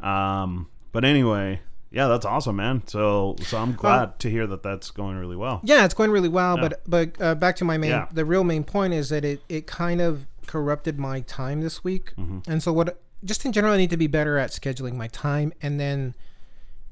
Um, 0.00 0.68
but 0.92 1.04
anyway, 1.04 1.60
yeah, 1.90 2.08
that's 2.08 2.26
awesome, 2.26 2.56
man. 2.56 2.82
So, 2.86 3.36
so 3.42 3.58
I'm 3.58 3.72
glad 3.74 4.18
to 4.20 4.30
hear 4.30 4.46
that 4.48 4.62
that's 4.62 4.90
going 4.90 5.16
really 5.16 5.36
well. 5.36 5.60
yeah, 5.64 5.84
it's 5.84 5.94
going 5.94 6.10
really 6.10 6.28
well, 6.28 6.56
Yeah. 6.56 6.68
but 6.68 6.82
but 6.86 7.22
uh, 7.22 7.34
back 7.34 7.56
to 7.56 7.64
my 7.64 7.78
main, 7.78 7.90
Yeah. 7.90 8.06
the 8.12 8.24
real 8.24 8.44
main 8.44 8.64
point 8.64 8.92
is 8.94 9.08
that 9.08 9.24
it 9.24 9.42
it 9.48 9.66
kind 9.66 10.00
of 10.00 10.26
corrupted 10.46 10.98
my 10.98 11.20
time 11.20 11.62
this 11.62 11.82
week, 11.84 12.12
Mm-hmm. 12.16 12.50
and 12.50 12.62
so 12.62 12.72
what? 12.72 13.00
Just 13.24 13.46
in 13.46 13.52
general, 13.52 13.72
I 13.72 13.78
need 13.78 13.88
to 13.90 13.96
be 13.96 14.06
better 14.06 14.36
at 14.36 14.50
scheduling 14.50 14.94
my 14.96 15.08
time, 15.08 15.52
and 15.62 15.80
then 15.80 16.14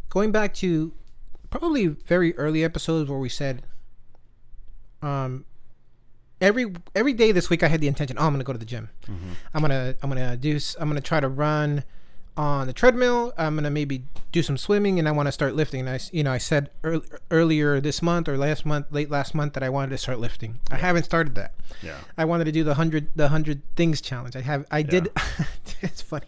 going 0.09 0.33
back 0.33 0.55
to 0.55 0.93
probably 1.51 1.89
very 1.89 2.35
early 2.39 2.65
episodes 2.65 3.11
where 3.11 3.19
we 3.19 3.29
said, 3.29 3.63
um, 5.03 5.45
every 6.41 6.73
every 6.95 7.13
day 7.13 7.33
this 7.33 7.51
week 7.51 7.63
I 7.63 7.69
had 7.69 7.81
the 7.81 7.89
intention, 7.89 8.17
oh, 8.19 8.27
I'm 8.27 8.33
gonna 8.33 8.45
go 8.45 8.53
to 8.53 8.59
the 8.59 8.65
gym. 8.65 8.91
I'm 9.55 9.61
gonna 9.61 9.95
I'm 10.03 10.11
gonna 10.11 10.37
do 10.37 10.59
I'm 10.79 10.89
gonna 10.89 11.01
try 11.01 11.21
to 11.21 11.29
run 11.29 11.85
on 12.37 12.67
the 12.67 12.73
treadmill. 12.73 13.33
I'm 13.37 13.55
gonna 13.57 13.71
maybe 13.71 14.05
do 14.33 14.43
some 14.43 14.57
swimming, 14.57 14.99
and 14.99 15.07
I 15.07 15.13
want 15.13 15.27
to 15.29 15.33
start 15.33 15.55
lifting. 15.55 15.81
And 15.81 15.91
I 15.91 16.01
you 16.13 16.23
know 16.23 16.33
I 16.33 16.39
said 16.39 16.71
ear- 16.85 17.03
earlier 17.31 17.81
this 17.81 18.01
month 18.03 18.29
or 18.29 18.37
last 18.39 18.65
month, 18.65 18.87
late 18.91 19.11
last 19.11 19.35
month, 19.35 19.53
that 19.55 19.63
I 19.63 19.69
wanted 19.69 19.91
to 19.91 19.99
start 19.99 20.19
lifting. 20.19 20.59
I 20.71 20.77
haven't 20.77 21.05
started 21.05 21.35
that. 21.35 21.55
Yeah, 21.83 21.99
I 22.17 22.25
wanted 22.25 22.45
to 22.45 22.53
do 22.53 22.65
the 22.65 22.75
hundred 22.75 23.09
the 23.15 23.29
hundred 23.29 23.63
things 23.77 24.01
challenge. 24.01 24.35
I 24.37 24.41
have 24.41 24.67
I 24.71 24.83
did. 24.83 25.11
it's 25.83 26.01
funny. 26.01 26.27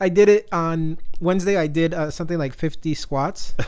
I 0.00 0.08
did 0.08 0.28
it 0.28 0.48
on 0.52 0.98
Wednesday. 1.20 1.56
I 1.56 1.68
did 1.68 1.94
uh, 1.94 2.10
something 2.10 2.38
like 2.38 2.54
fifty 2.54 2.94
squats. 2.94 3.54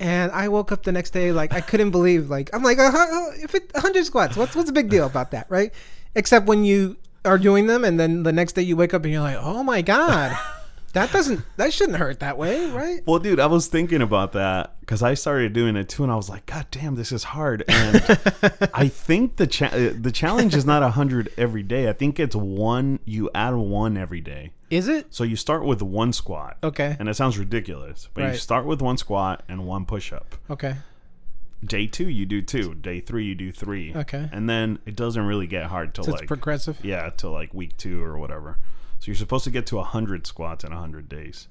And 0.00 0.30
I 0.32 0.48
woke 0.48 0.70
up 0.70 0.84
the 0.84 0.92
next 0.92 1.10
day 1.10 1.32
like 1.32 1.52
I 1.52 1.60
couldn't 1.60 1.90
believe 1.90 2.30
like 2.30 2.50
I'm 2.52 2.62
like 2.62 2.78
uh, 2.78 2.90
uh, 2.94 3.30
if 3.42 3.54
it 3.54 3.72
100 3.74 4.04
squats 4.04 4.36
what's 4.36 4.54
what's 4.54 4.68
the 4.68 4.72
big 4.72 4.88
deal 4.90 5.06
about 5.06 5.32
that 5.32 5.46
right 5.48 5.72
except 6.14 6.46
when 6.46 6.64
you 6.64 6.96
are 7.24 7.38
doing 7.38 7.66
them 7.66 7.84
and 7.84 7.98
then 7.98 8.22
the 8.22 8.32
next 8.32 8.52
day 8.52 8.62
you 8.62 8.76
wake 8.76 8.94
up 8.94 9.02
and 9.04 9.12
you're 9.12 9.22
like 9.22 9.36
oh 9.40 9.62
my 9.64 9.82
god 9.82 10.38
that 10.92 11.10
doesn't 11.12 11.42
that 11.56 11.72
shouldn't 11.72 11.98
hurt 11.98 12.20
that 12.20 12.38
way 12.38 12.70
right 12.70 13.00
Well, 13.06 13.18
dude, 13.18 13.40
I 13.40 13.46
was 13.46 13.66
thinking 13.66 14.00
about 14.00 14.32
that 14.32 14.78
because 14.80 15.02
I 15.02 15.14
started 15.14 15.52
doing 15.52 15.76
it 15.76 15.88
too, 15.88 16.02
and 16.02 16.10
I 16.10 16.16
was 16.16 16.30
like, 16.30 16.46
God 16.46 16.66
damn, 16.70 16.94
this 16.94 17.12
is 17.12 17.24
hard. 17.24 17.62
And 17.68 17.96
I 18.74 18.88
think 18.88 19.36
the 19.36 19.46
cha- 19.46 19.66
uh, 19.66 19.92
the 19.98 20.10
challenge 20.12 20.54
is 20.54 20.64
not 20.64 20.82
hundred 20.92 21.30
every 21.36 21.62
day. 21.62 21.88
I 21.88 21.92
think 21.92 22.18
it's 22.18 22.34
one. 22.34 23.00
You 23.04 23.30
add 23.34 23.54
one 23.54 23.98
every 23.98 24.22
day. 24.22 24.52
Is 24.70 24.88
it 24.88 25.14
So 25.14 25.24
you 25.24 25.36
start 25.36 25.64
with 25.64 25.82
one 25.82 26.12
squat. 26.12 26.56
okay 26.62 26.96
And 26.98 27.08
it 27.08 27.14
sounds 27.14 27.38
ridiculous, 27.38 28.08
but 28.14 28.32
you 28.32 28.38
start 28.38 28.66
with 28.66 28.80
one 28.82 28.96
squat 28.96 29.42
and 29.48 29.66
one 29.66 29.84
push 29.84 30.12
up. 30.12 30.36
okay 30.50 30.76
Day 31.64 31.88
two, 31.88 32.08
you 32.08 32.24
do 32.24 32.40
two. 32.40 32.74
Day 32.74 33.00
three, 33.00 33.24
you 33.24 33.34
do 33.34 33.50
three. 33.50 33.92
Okay. 33.92 34.28
And 34.32 34.48
then 34.48 34.78
it 34.86 34.94
doesn't 34.94 35.26
really 35.26 35.48
get 35.48 35.64
hard 35.64 35.92
till 35.92 36.04
so 36.04 36.12
like 36.12 36.22
it's 36.22 36.28
progressive 36.28 36.78
yeah, 36.84 37.10
till 37.10 37.32
like 37.32 37.52
week 37.52 37.76
two 37.76 38.02
or 38.02 38.16
whatever. 38.16 38.58
So 39.00 39.06
you're 39.06 39.16
supposed 39.16 39.44
to 39.44 39.50
get 39.50 39.66
to 39.66 39.82
hundred 39.82 40.26
squats 40.26 40.62
in 40.62 40.70
hundred 40.70 41.08
days, 41.08 41.48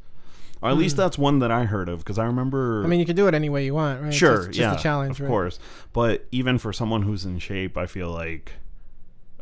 or 0.61 0.69
at 0.69 0.73
hmm. 0.73 0.79
least 0.79 0.95
that's 0.95 1.17
one 1.17 1.39
that 1.39 1.51
I 1.51 1.65
heard 1.65 1.89
of 1.89 1.99
because 1.99 2.17
I 2.17 2.25
remember. 2.25 2.85
I 2.85 2.87
mean 2.87 3.01
you 3.01 3.05
can 3.05 3.17
do 3.17 3.27
it 3.27 3.33
any 3.33 3.49
way 3.49 3.65
you 3.65 3.73
want 3.73 4.01
right 4.01 4.13
sure, 4.13 4.37
just, 4.37 4.47
just 4.51 4.59
yeah, 4.59 4.75
a 4.75 4.79
challenge 4.79 5.11
of 5.11 5.21
right? 5.21 5.27
course. 5.27 5.59
But 5.91 6.25
even 6.31 6.57
for 6.57 6.71
someone 6.71 7.01
who's 7.01 7.25
in 7.25 7.39
shape, 7.39 7.77
I 7.77 7.85
feel 7.85 8.09
like 8.09 8.53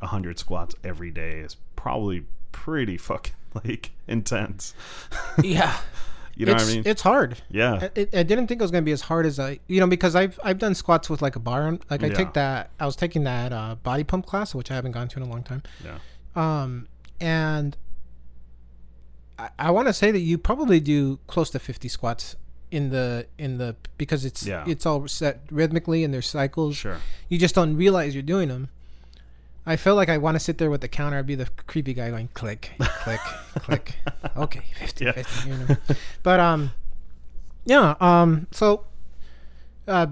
hundred 0.02 0.40
squats 0.40 0.76
every 0.84 1.12
day 1.12 1.40
is 1.40 1.58
probably 1.76 2.26
pretty 2.52 2.98
fucking 2.98 3.34
like 3.66 3.92
intense. 4.08 4.74
yeah 5.44 5.78
You 6.36 6.46
know 6.46 6.52
it's, 6.54 6.64
what 6.66 6.72
I 6.72 6.76
mean? 6.76 6.84
it's 6.86 7.02
hard 7.02 7.38
yeah, 7.50 7.88
I, 7.96 8.02
I 8.14 8.24
didn't 8.24 8.48
think 8.48 8.60
it 8.60 8.64
was 8.64 8.72
gonna 8.72 8.82
be 8.82 8.92
as 8.92 9.02
hard 9.02 9.26
as 9.26 9.40
I, 9.40 9.60
you 9.68 9.80
know, 9.80 9.88
because 9.88 10.16
I've 10.16 10.38
I've 10.44 10.60
done 10.60 10.76
squats 10.76 11.10
with 11.10 11.22
like 11.22 11.36
a 11.36 11.40
bar. 11.40 11.64
on- 11.68 11.80
Like 11.90 12.04
I 12.04 12.08
Yeah. 12.08 12.14
take 12.14 12.34
that. 12.34 12.72
I 12.80 12.86
was 12.86 12.96
taking 12.98 13.24
that 13.24 13.54
uh, 13.54 13.76
body 13.76 14.04
pump 14.04 14.26
class, 14.26 14.54
which 14.54 14.70
I 14.72 14.76
haven't 14.76 14.92
gone 14.92 15.08
to 15.10 15.18
in 15.20 15.24
a 15.24 15.30
long 15.30 15.44
time. 15.44 15.64
yeah, 15.84 16.00
Um, 16.36 16.88
and 17.22 17.78
I, 19.40 19.50
I 19.60 19.72
want 19.72 19.88
to 19.88 19.94
say 19.94 20.12
that 20.12 20.20
you 20.20 20.38
probably 20.38 20.80
do 20.80 21.20
close 21.28 21.50
to 21.52 21.60
50 21.60 21.88
squats 21.88 22.36
in 22.72 22.90
the 22.90 23.28
in 23.38 23.58
the 23.58 23.76
because 23.98 24.26
it's 24.26 24.46
Yeah. 24.46 24.66
it's 24.68 24.86
all 24.86 25.08
set 25.08 25.42
rhythmically 25.52 26.04
and 26.04 26.14
there's 26.14 26.28
cycles. 26.28 26.76
Sure. 26.78 26.98
You 27.30 27.38
just 27.38 27.56
don't 27.56 27.78
realize 27.78 28.14
you're 28.14 28.24
doing 28.24 28.50
them. 28.50 28.70
I 29.66 29.76
feel 29.78 29.96
like 29.96 30.10
I 30.10 30.18
want 30.20 30.36
to 30.36 30.40
sit 30.40 30.58
there 30.60 30.70
with 30.70 30.82
the 30.82 30.88
counter. 30.88 31.18
I'd 31.18 31.26
be 31.26 31.36
the 31.36 31.48
creepy 31.66 31.94
guy 31.94 32.10
going 32.12 32.30
click, 32.34 32.74
click, 32.80 33.20
click. 33.56 33.96
Okay, 34.38 34.62
50, 34.78 35.06
Yeah. 35.06 35.12
50. 35.14 35.50
You 35.50 35.56
know. 35.58 35.78
But 36.24 36.40
um, 36.40 36.72
yeah. 37.66 37.96
Um. 38.00 38.48
So, 38.52 38.86
uh, 39.88 40.08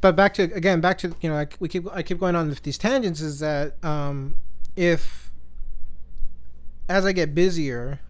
but 0.00 0.14
back 0.16 0.34
to 0.34 0.42
again, 0.54 0.80
back 0.80 0.98
to 0.98 1.14
you 1.20 1.30
know, 1.30 1.36
I, 1.36 1.46
we 1.60 1.68
keep 1.68 1.86
I 1.92 2.02
keep 2.02 2.18
going 2.18 2.34
on 2.36 2.48
with 2.48 2.62
these 2.62 2.76
tangents. 2.78 3.20
Is 3.20 3.38
that 3.40 3.82
um, 3.84 4.34
if 4.76 5.30
as 6.88 7.04
I 7.06 7.12
get 7.12 7.34
busier, 7.34 8.00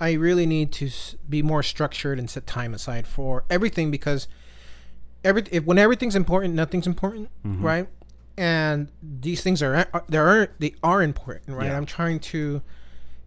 I 0.00 0.12
really 0.12 0.46
need 0.46 0.72
to 0.72 0.90
be 1.28 1.42
more 1.42 1.62
structured 1.62 2.18
and 2.18 2.28
set 2.28 2.46
time 2.46 2.74
aside 2.74 3.06
for 3.06 3.44
everything 3.50 3.90
because 3.90 4.26
every 5.24 5.44
if 5.50 5.64
when 5.64 5.78
everything's 5.78 6.16
important, 6.16 6.54
nothing's 6.54 6.86
important, 6.86 7.28
Mhm. 7.46 7.62
right? 7.62 7.88
And 8.40 8.88
these 9.02 9.42
things 9.42 9.62
are 9.62 9.86
are- 9.92 10.04
they 10.08 10.16
are 10.18 10.48
they 10.58 10.74
are 10.82 11.02
important, 11.02 11.56
right? 11.58 11.66
Yeah. 11.66 11.76
I'm 11.76 11.84
trying 11.86 12.20
to. 12.32 12.62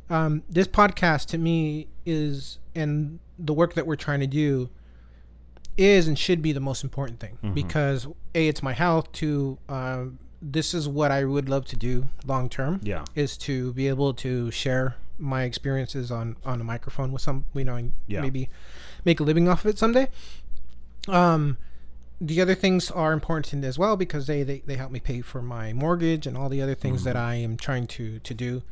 Um, 0.10 0.42
this 0.50 0.68
podcast 0.68 1.28
to 1.28 1.38
me 1.38 1.88
is 2.06 2.58
and 2.76 3.20
the 3.38 3.54
work 3.54 3.76
that 3.76 3.86
we're 3.86 3.96
trying 3.96 4.20
to 4.22 4.28
do 4.28 4.70
is 5.78 6.08
and 6.08 6.18
should 6.18 6.42
be 6.42 6.52
the 6.52 6.60
most 6.60 6.84
important 6.84 7.20
thing 7.20 7.38
Mhm. 7.44 7.54
because 7.54 8.08
a 8.34 8.48
it's 8.48 8.64
my 8.64 8.74
health. 8.74 9.12
Two, 9.12 9.60
um, 9.70 10.18
this 10.42 10.74
is 10.74 10.88
what 10.90 11.12
I 11.12 11.24
would 11.26 11.48
love 11.48 11.66
to 11.68 11.76
do 11.76 12.10
long 12.26 12.50
term 12.50 12.80
Yeah. 12.84 13.06
is 13.16 13.38
to 13.40 13.72
be 13.74 13.88
able 13.88 14.14
to 14.16 14.50
share 14.52 14.96
my 15.20 15.44
experiences 15.44 16.10
on 16.12 16.36
on 16.44 16.60
a 16.60 16.64
microphone 16.64 17.12
with 17.12 17.22
some 17.22 17.46
you 17.54 17.64
know 17.64 17.76
and 17.76 17.92
Yeah. 18.08 18.22
maybe 18.22 18.50
make 19.06 19.20
a 19.20 19.24
living 19.24 19.48
off 19.48 19.64
of 19.64 19.70
it 19.72 19.78
someday 19.78 20.08
um 21.08 21.58
the 22.30 22.40
other 22.42 22.56
things 22.56 22.90
are 22.92 23.12
important 23.14 23.64
as 23.66 23.78
well 23.78 23.96
because 23.98 24.28
they, 24.28 24.44
they 24.44 24.60
they 24.66 24.76
help 24.78 24.92
me 24.92 25.00
pay 25.00 25.20
for 25.22 25.42
my 25.42 25.74
mortgage 25.74 26.26
and 26.28 26.38
all 26.38 26.50
the 26.50 26.62
other 26.62 26.76
things 26.76 27.04
that 27.04 27.16
I 27.18 27.36
am 27.36 27.58
trying 27.58 27.86
to 27.98 28.20
to 28.20 28.34
do 28.34 28.64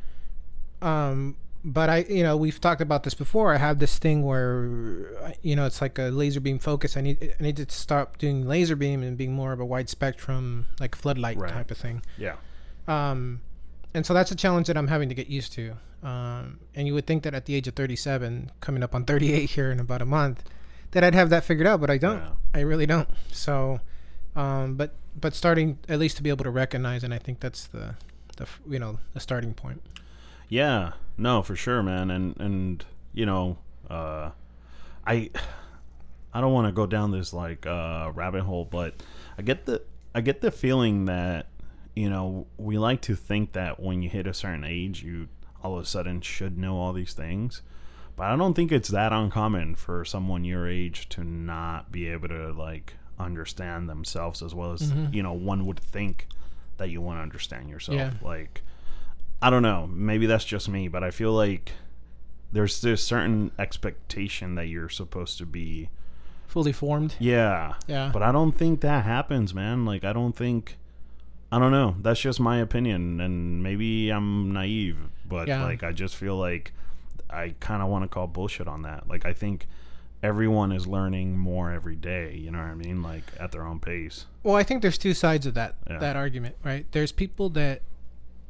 um 0.81 1.35
but 1.63 1.89
I 1.89 1.97
you 2.09 2.23
know 2.23 2.35
we've 2.37 2.59
talked 2.59 2.81
about 2.81 3.03
this 3.03 3.13
before 3.13 3.53
I 3.53 3.57
have 3.57 3.77
this 3.79 3.99
thing 3.99 4.23
where 4.23 5.33
you 5.43 5.55
know 5.55 5.65
it's 5.65 5.81
like 5.81 5.99
a 5.99 6.03
laser 6.21 6.39
beam 6.39 6.57
focus 6.59 6.97
I 6.97 7.01
need 7.01 7.35
I 7.39 7.43
need 7.43 7.57
to 7.57 7.69
stop 7.69 8.17
doing 8.17 8.47
laser 8.47 8.75
beam 8.75 9.03
and 9.03 9.17
being 9.17 9.33
more 9.33 9.51
of 9.53 9.59
a 9.59 9.65
wide 9.65 9.89
spectrum 9.89 10.65
like 10.79 10.95
floodlight 10.95 11.37
Right. 11.37 11.51
type 11.51 11.69
of 11.71 11.77
thing 11.77 12.01
Yeah. 12.17 12.35
um, 12.87 13.41
and 13.93 14.05
so 14.05 14.13
that's 14.13 14.31
a 14.31 14.35
challenge 14.35 14.67
that 14.67 14.77
I'm 14.77 14.87
having 14.87 15.09
to 15.09 15.15
get 15.15 15.27
used 15.27 15.51
to. 15.53 15.73
Um, 16.01 16.61
and 16.73 16.87
you 16.87 16.93
would 16.93 17.05
think 17.05 17.23
that 17.23 17.33
at 17.33 17.45
the 17.45 17.53
age 17.55 17.67
of 17.67 17.73
37, 17.75 18.49
coming 18.61 18.81
up 18.83 18.95
on 18.95 19.03
38 19.03 19.49
here 19.49 19.69
in 19.69 19.81
about 19.81 20.01
a 20.01 20.05
month, 20.05 20.45
that 20.91 21.04
I'd 21.04 21.15
have 21.15 21.30
that 21.30 21.43
figured 21.43 21.67
out, 21.67 21.82
but 21.82 21.89
I 21.89 21.97
don't. 21.97 22.19
Yeah. 22.19 22.30
I 22.54 22.60
really 22.62 22.86
don't. 22.86 23.10
So, 23.32 23.80
um, 24.36 24.75
but 24.75 24.93
but 25.19 25.34
starting 25.34 25.80
at 25.89 25.99
least 25.99 26.17
to 26.17 26.23
be 26.23 26.30
able 26.30 26.43
to 26.43 26.49
recognize, 26.49 27.04
and 27.04 27.13
I 27.13 27.17
think 27.17 27.39
that's 27.39 27.67
the 27.67 27.95
the 28.38 28.47
you 28.69 28.80
know 28.80 28.99
the 29.13 29.19
starting 29.19 29.54
point. 29.54 29.82
Yeah, 30.49 30.93
no, 31.17 31.41
for 31.41 31.56
sure, 31.56 31.82
man, 31.82 32.12
and 32.12 32.38
and 32.39 32.86
you 33.13 33.25
know, 33.25 33.58
uh, 33.89 34.32
I 35.06 35.30
I 36.34 36.41
don't 36.41 36.54
want 36.54 36.67
to 36.67 36.71
go 36.71 36.86
down 36.86 37.12
this 37.12 37.34
like 37.34 37.65
uh, 37.65 38.12
rabbit 38.13 38.43
hole, 38.43 38.65
but 38.65 39.01
I 39.38 39.41
get 39.41 39.65
the 39.65 39.82
I 40.13 40.21
get 40.21 40.41
the 40.41 40.51
feeling 40.51 41.06
that 41.06 41.47
you 41.95 42.10
know 42.10 42.47
we 42.58 42.77
like 42.77 43.01
to 43.01 43.15
think 43.15 43.54
that 43.54 43.80
when 43.80 44.01
you 44.01 44.10
hit 44.10 44.27
a 44.27 44.34
certain 44.34 44.63
age, 44.63 45.04
you 45.04 45.30
all 45.63 45.77
of 45.77 45.84
a 45.84 45.86
sudden 45.86 46.21
should 46.21 46.58
know 46.58 46.77
all 46.77 46.93
these 46.93 47.13
things, 47.13 47.62
but 48.15 48.24
I 48.28 48.36
don't 48.36 48.54
think 48.54 48.71
it's 48.71 48.89
that 48.89 49.12
uncommon 49.13 49.76
for 49.76 50.04
someone 50.06 50.43
your 50.43 50.67
age 50.67 51.08
to 51.10 51.24
not 51.24 51.91
be 51.91 52.08
able 52.08 52.28
to 52.30 52.52
like 52.54 52.95
understand 53.19 53.88
themselves 53.89 54.41
as 54.41 54.54
well 54.56 54.71
as 54.74 54.91
Mhm. 54.91 55.13
you 55.13 55.21
know 55.24 55.34
one 55.34 55.65
would 55.65 55.80
think 55.80 56.28
that 56.78 56.89
you 56.89 57.02
want 57.02 57.17
to 57.19 57.21
understand 57.24 57.69
yourself, 57.69 57.97
Yeah. 57.97 58.12
like. 58.21 58.62
I 59.43 59.50
don't 59.50 59.63
know. 59.63 59.88
Maybe 59.91 60.28
that's 60.28 60.45
just 60.45 60.69
me, 60.69 60.88
but 60.88 61.04
I 61.04 61.10
feel 61.10 61.32
like 61.34 61.71
there's 62.52 62.80
this 62.82 63.02
certain 63.04 63.50
expectation 63.58 64.54
that 64.56 64.67
you're 64.67 64.89
supposed 64.89 65.38
to 65.39 65.45
be. 65.47 65.89
Fully 66.47 66.71
formed. 66.71 67.15
Yeah. 67.17 67.74
Yeah. 67.88 68.12
But 68.13 68.21
I 68.21 68.32
don't 68.32 68.52
think 68.52 68.82
that 68.82 69.04
happens, 69.06 69.54
man. 69.54 69.84
Like, 69.86 70.04
I 70.04 70.13
don't 70.13 70.36
think. 70.36 70.78
I 71.52 71.58
don't 71.60 71.71
know. 71.71 71.95
That's 72.02 72.21
just 72.21 72.39
my 72.39 72.58
opinion, 72.58 73.19
and 73.19 73.63
maybe 73.63 74.10
I'm 74.12 74.52
naive, 74.54 75.00
but 75.28 75.47
Yeah. 75.47 75.63
like 75.63 75.82
I 75.84 75.91
just 75.91 76.15
feel 76.15 76.38
like 76.38 76.71
I 77.32 77.56
kind 77.60 77.82
of 77.82 77.89
want 77.89 78.04
to 78.04 78.08
call 78.08 78.28
bullshit 78.28 78.67
on 78.67 78.82
that. 78.84 79.08
Like 79.08 79.26
I 79.26 79.34
think 79.34 79.67
everyone 80.24 80.72
is 80.72 80.86
learning 80.88 81.38
more 81.38 81.72
every 81.72 81.96
day. 81.96 82.36
You 82.36 82.52
know 82.52 82.60
what 82.60 82.67
I 82.67 82.76
mean? 82.76 83.02
Like 83.02 83.24
at 83.39 83.52
their 83.52 83.65
own 83.65 83.80
pace. 83.80 84.26
Well, 84.44 84.56
I 84.56 84.63
think 84.63 84.82
there's 84.82 84.98
two 84.98 85.13
sides 85.13 85.46
of 85.46 85.54
that 85.56 85.76
Yeah. 85.89 85.98
that 86.00 86.15
argument, 86.15 86.56
right? 86.63 86.86
There's 86.91 87.12
people 87.12 87.50
that 87.50 87.82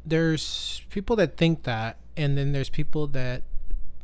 there's 0.05 0.81
people 0.89 1.15
that 1.17 1.37
think 1.37 1.63
that, 1.63 1.97
and 2.17 2.37
then 2.37 2.51
there's 2.53 2.69
people 2.69 3.07
that 3.07 3.43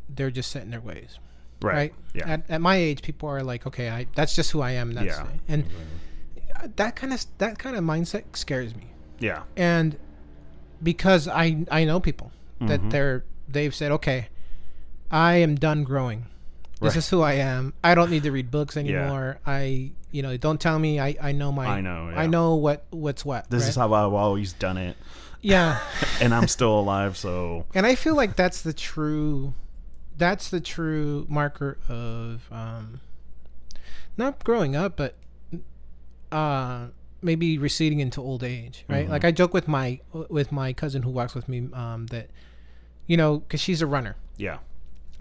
they're 0.07 0.31
just 0.31 0.51
set 0.51 0.63
in 0.63 0.69
their 0.71 0.81
ways. 0.81 1.19
right? 1.61 1.91
Yeah. 2.13 2.29
At, 2.29 2.49
at 2.51 2.61
my 2.61 2.75
age, 2.75 3.01
people 3.01 3.27
are 3.29 3.41
like, 3.41 3.65
okay, 3.65 3.89
I 3.89 4.05
that's 4.15 4.35
just 4.35 4.51
who 4.51 4.61
I 4.61 4.71
am. 4.71 4.91
That's 4.93 5.07
yeah. 5.07 5.23
it. 5.23 5.39
and 5.47 5.65
that 6.75 6.95
kind 6.95 7.13
of 7.13 7.25
that 7.39 7.57
kind 7.59 7.75
of 7.75 7.83
mindset 7.83 8.23
scares 8.35 8.75
me. 8.75 8.91
yeah. 9.19 9.41
And 9.55 9.97
because 10.83 11.27
I 11.27 11.65
I 11.71 11.83
know 11.85 11.99
people 11.99 12.31
that 12.61 12.81
Mhm. 12.81 12.91
they're 12.91 13.23
they've 13.49 13.73
said, 13.73 13.91
okay, 13.93 14.27
I 15.11 15.35
am 15.35 15.55
done 15.55 15.83
growing. 15.83 16.25
This 16.79 16.93
Right. 16.93 16.97
is 16.97 17.09
who 17.09 17.21
I 17.21 17.33
am. 17.33 17.73
I 17.83 17.95
don't 17.95 18.11
need 18.11 18.23
to 18.23 18.31
read 18.31 18.51
books 18.51 18.77
anymore. 18.77 19.39
I 19.45 19.91
you 20.11 20.21
know 20.21 20.37
don't 20.37 20.59
tell 20.61 20.77
me. 20.79 20.99
I 20.99 21.15
I 21.21 21.31
know 21.31 21.51
my 21.51 21.65
I 21.65 21.81
know, 21.81 22.11
I 22.15 22.27
know 22.27 22.55
what 22.55 22.85
what's 22.91 23.25
what. 23.25 23.49
This 23.49 23.63
right? 23.63 23.69
is 23.69 23.75
how 23.75 23.93
I've 23.93 24.13
always 24.13 24.53
done 24.53 24.77
it, 24.77 24.95
yeah. 25.41 25.79
and 26.21 26.33
I'm 26.35 26.47
still 26.47 26.79
alive. 26.79 27.17
So 27.17 27.65
and 27.73 27.85
I 27.85 27.95
feel 27.95 28.15
like 28.15 28.35
that's 28.35 28.61
the 28.61 28.73
true 28.73 29.53
that's 30.17 30.49
the 30.49 30.59
true 30.61 31.25
marker 31.29 31.77
of 31.89 32.47
um 32.51 33.01
not 34.17 34.43
growing 34.43 34.75
up 34.75 34.95
but 34.97 35.13
uh 36.31 36.87
maybe 37.21 37.57
receding 37.57 37.99
into 37.99 38.19
old 38.21 38.43
age 38.43 38.83
right 38.87 39.05
Mhm. 39.07 39.11
like 39.11 39.23
I 39.23 39.31
joke 39.31 39.53
with 39.53 39.67
my 39.67 39.99
with 40.11 40.51
my 40.51 40.73
cousin 40.73 41.03
who 41.03 41.09
walks 41.11 41.33
with 41.35 41.47
me 41.47 41.69
um 41.73 42.07
that 42.07 42.29
you 43.05 43.15
know 43.15 43.41
cuz 43.49 43.59
she's 43.61 43.81
a 43.81 43.87
runner 43.87 44.15
yeah, 44.39 44.57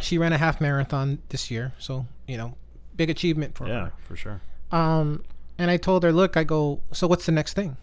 she 0.01 0.19
ran 0.19 0.33
a 0.33 0.39
half 0.39 0.61
marathon 0.61 1.19
this 1.31 1.51
year 1.51 1.73
so 1.79 2.07
you 2.27 2.37
know 2.37 2.55
big 2.97 3.11
achievement 3.11 3.57
for 3.57 3.67
yeah, 3.67 3.75
her 3.75 3.81
Yeah, 3.87 3.91
for 4.07 4.17
sure. 4.17 4.41
um, 4.73 5.23
and 5.59 5.71
I 5.71 5.77
told 5.79 6.03
her, 6.03 6.13
look, 6.13 6.37
I 6.37 6.45
go, 6.45 6.83
so 6.93 7.07
what's 7.07 7.25
the 7.25 7.33
next 7.33 7.55
thing? 7.55 7.79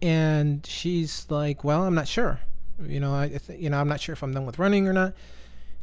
And 0.00 0.64
she's 0.64 1.26
like, 1.28 1.64
well, 1.64 1.82
I'm 1.82 1.94
not 1.94 2.06
sure. 2.06 2.38
You 2.86 3.00
know, 3.00 3.12
I, 3.14 3.28
th- 3.28 3.60
you 3.60 3.68
know, 3.68 3.80
I'm 3.80 3.88
not 3.88 4.00
sure 4.00 4.12
if 4.12 4.22
I'm 4.22 4.32
done 4.32 4.46
with 4.46 4.60
running 4.60 4.86
or 4.86 4.92
not. 4.92 5.14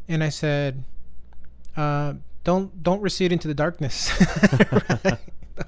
And 0.08 0.24
I 0.24 0.30
said, 0.30 0.86
uh, 1.76 2.14
don't, 2.46 2.82
don't 2.82 3.02
recede 3.02 3.34
into 3.34 3.50
the 3.50 3.54
darkness. 3.54 4.10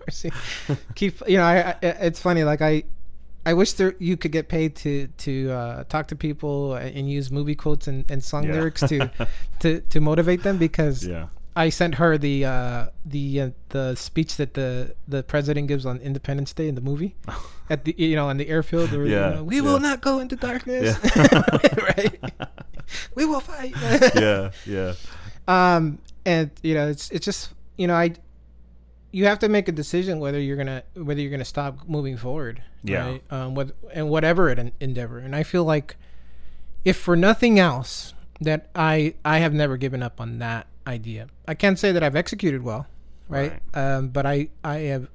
Keep, 0.95 1.27
you 1.27 1.38
know, 1.38 1.43
I, 1.43 1.71
I, 1.71 1.75
it's 1.81 2.21
funny. 2.21 2.43
Like 2.43 2.62
I, 2.62 2.83
I 3.45 3.54
wish 3.54 3.73
there 3.73 3.95
you 3.99 4.17
could 4.17 4.32
get 4.32 4.47
paid 4.49 4.75
to 4.78 5.08
to 5.08 5.52
uh, 5.52 5.84
talk 5.86 6.08
to 6.08 6.15
people 6.15 6.75
and 6.75 7.10
use 7.10 7.32
movie 7.32 7.56
quotes 7.56 7.88
and, 7.88 8.06
and 8.12 8.23
song 8.23 8.45
Yeah. 8.47 8.54
lyrics 8.54 8.82
to, 8.82 9.10
to 9.60 9.82
to 9.82 9.99
motivate 9.99 10.43
them 10.43 10.58
because 10.58 11.08
Yeah, 11.08 11.28
I 11.56 11.69
sent 11.69 11.95
her 11.95 12.17
the 12.17 12.45
uh, 12.45 12.88
the 13.06 13.41
uh, 13.41 13.49
the 13.69 13.95
speech 13.95 14.36
that 14.38 14.54
the 14.54 14.93
the 15.08 15.23
president 15.23 15.67
gives 15.67 15.86
on 15.86 15.97
Independence 15.99 16.54
Day 16.54 16.67
in 16.67 16.75
the 16.75 16.82
movie 16.82 17.15
at 17.69 17.86
the 17.86 17.95
you 17.97 18.15
know 18.15 18.28
on 18.30 18.38
the 18.38 18.47
airfield. 18.49 18.91
Where, 18.91 19.06
you 19.06 19.13
Yeah, 19.15 19.30
know, 19.39 19.43
we 19.43 19.56
yeah. 19.58 19.62
will 19.63 19.80
not 19.80 20.02
go 20.02 20.19
into 20.19 20.36
darkness. 20.36 20.97
right? 21.95 22.19
We 23.15 23.25
will 23.25 23.39
fight. 23.41 23.73
yeah, 24.15 24.52
yeah, 24.65 24.93
Um, 25.47 25.99
and 26.25 26.52
you 26.62 26.73
know, 26.75 26.88
it's 26.89 27.10
it's 27.12 27.25
just 27.25 27.54
you 27.78 27.88
know, 27.88 27.95
I 27.95 28.13
you 29.12 29.26
have 29.26 29.39
to 29.39 29.50
make 29.50 29.67
a 29.67 29.72
decision 29.72 30.19
whether 30.19 30.39
you're 30.39 30.58
gonna 30.58 30.84
whether 30.95 31.19
you're 31.22 31.32
gonna 31.32 31.45
stop 31.45 31.88
moving 31.88 32.17
forward. 32.17 32.62
Yeah. 32.84 33.06
Right? 33.06 33.24
Um, 33.32 33.56
with, 33.56 33.74
and 33.93 34.10
whatever 34.10 34.48
an 34.50 34.72
endeavor. 34.80 35.19
And 35.19 35.36
I 35.36 35.43
feel 35.43 35.65
like 35.65 35.95
if 36.86 36.95
for 36.98 37.15
nothing 37.15 37.60
else, 37.60 38.13
that 38.41 38.69
I 38.76 39.15
I 39.26 39.39
have 39.39 39.54
never 39.54 39.76
given 39.78 40.02
up 40.02 40.22
on 40.22 40.39
that 40.39 40.67
idea. 40.88 41.28
I 41.48 41.56
can't 41.56 41.78
say 41.78 41.91
that 41.91 42.02
I've 42.04 42.15
executed 42.15 42.63
well, 42.63 42.88
right? 43.28 43.60
Um, 43.74 44.10
but 44.10 44.26
I 44.26 44.50
I 44.63 44.78
have 44.93 45.08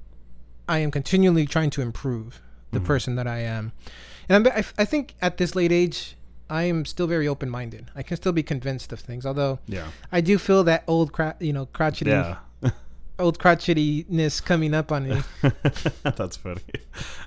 I 0.69 0.79
am 0.79 0.91
continually 0.91 1.45
trying 1.47 1.69
to 1.71 1.81
improve 1.81 2.41
the 2.71 2.79
Mhm. 2.79 2.85
person 2.85 3.15
that 3.15 3.27
I 3.27 3.39
am, 3.39 3.71
and 4.29 4.47
I'm, 4.47 4.53
I, 4.53 4.63
I 4.77 4.85
think 4.85 5.15
at 5.21 5.37
this 5.37 5.55
late 5.55 5.71
age. 5.71 6.15
I 6.47 6.65
am 6.65 6.85
still 6.85 7.07
very 7.07 7.27
open-minded. 7.27 7.89
I 7.95 8.03
can 8.03 8.17
still 8.17 8.31
be 8.31 8.43
convinced 8.43 8.93
of 8.93 8.99
things, 8.99 9.25
although 9.25 9.57
yeah, 9.65 9.87
I 10.11 10.21
do 10.21 10.37
feel 10.37 10.63
that 10.65 10.83
old, 10.85 11.11
cra- 11.11 11.35
you 11.39 11.51
know, 11.51 11.65
crotchety, 11.65 12.11
yeah. 12.11 12.35
Old 13.19 13.39
crotchetyness 13.39 14.43
coming 14.43 14.73
up 14.73 14.91
on 14.91 15.07
me. 15.09 15.21
That's 16.03 16.37
funny. 16.37 16.61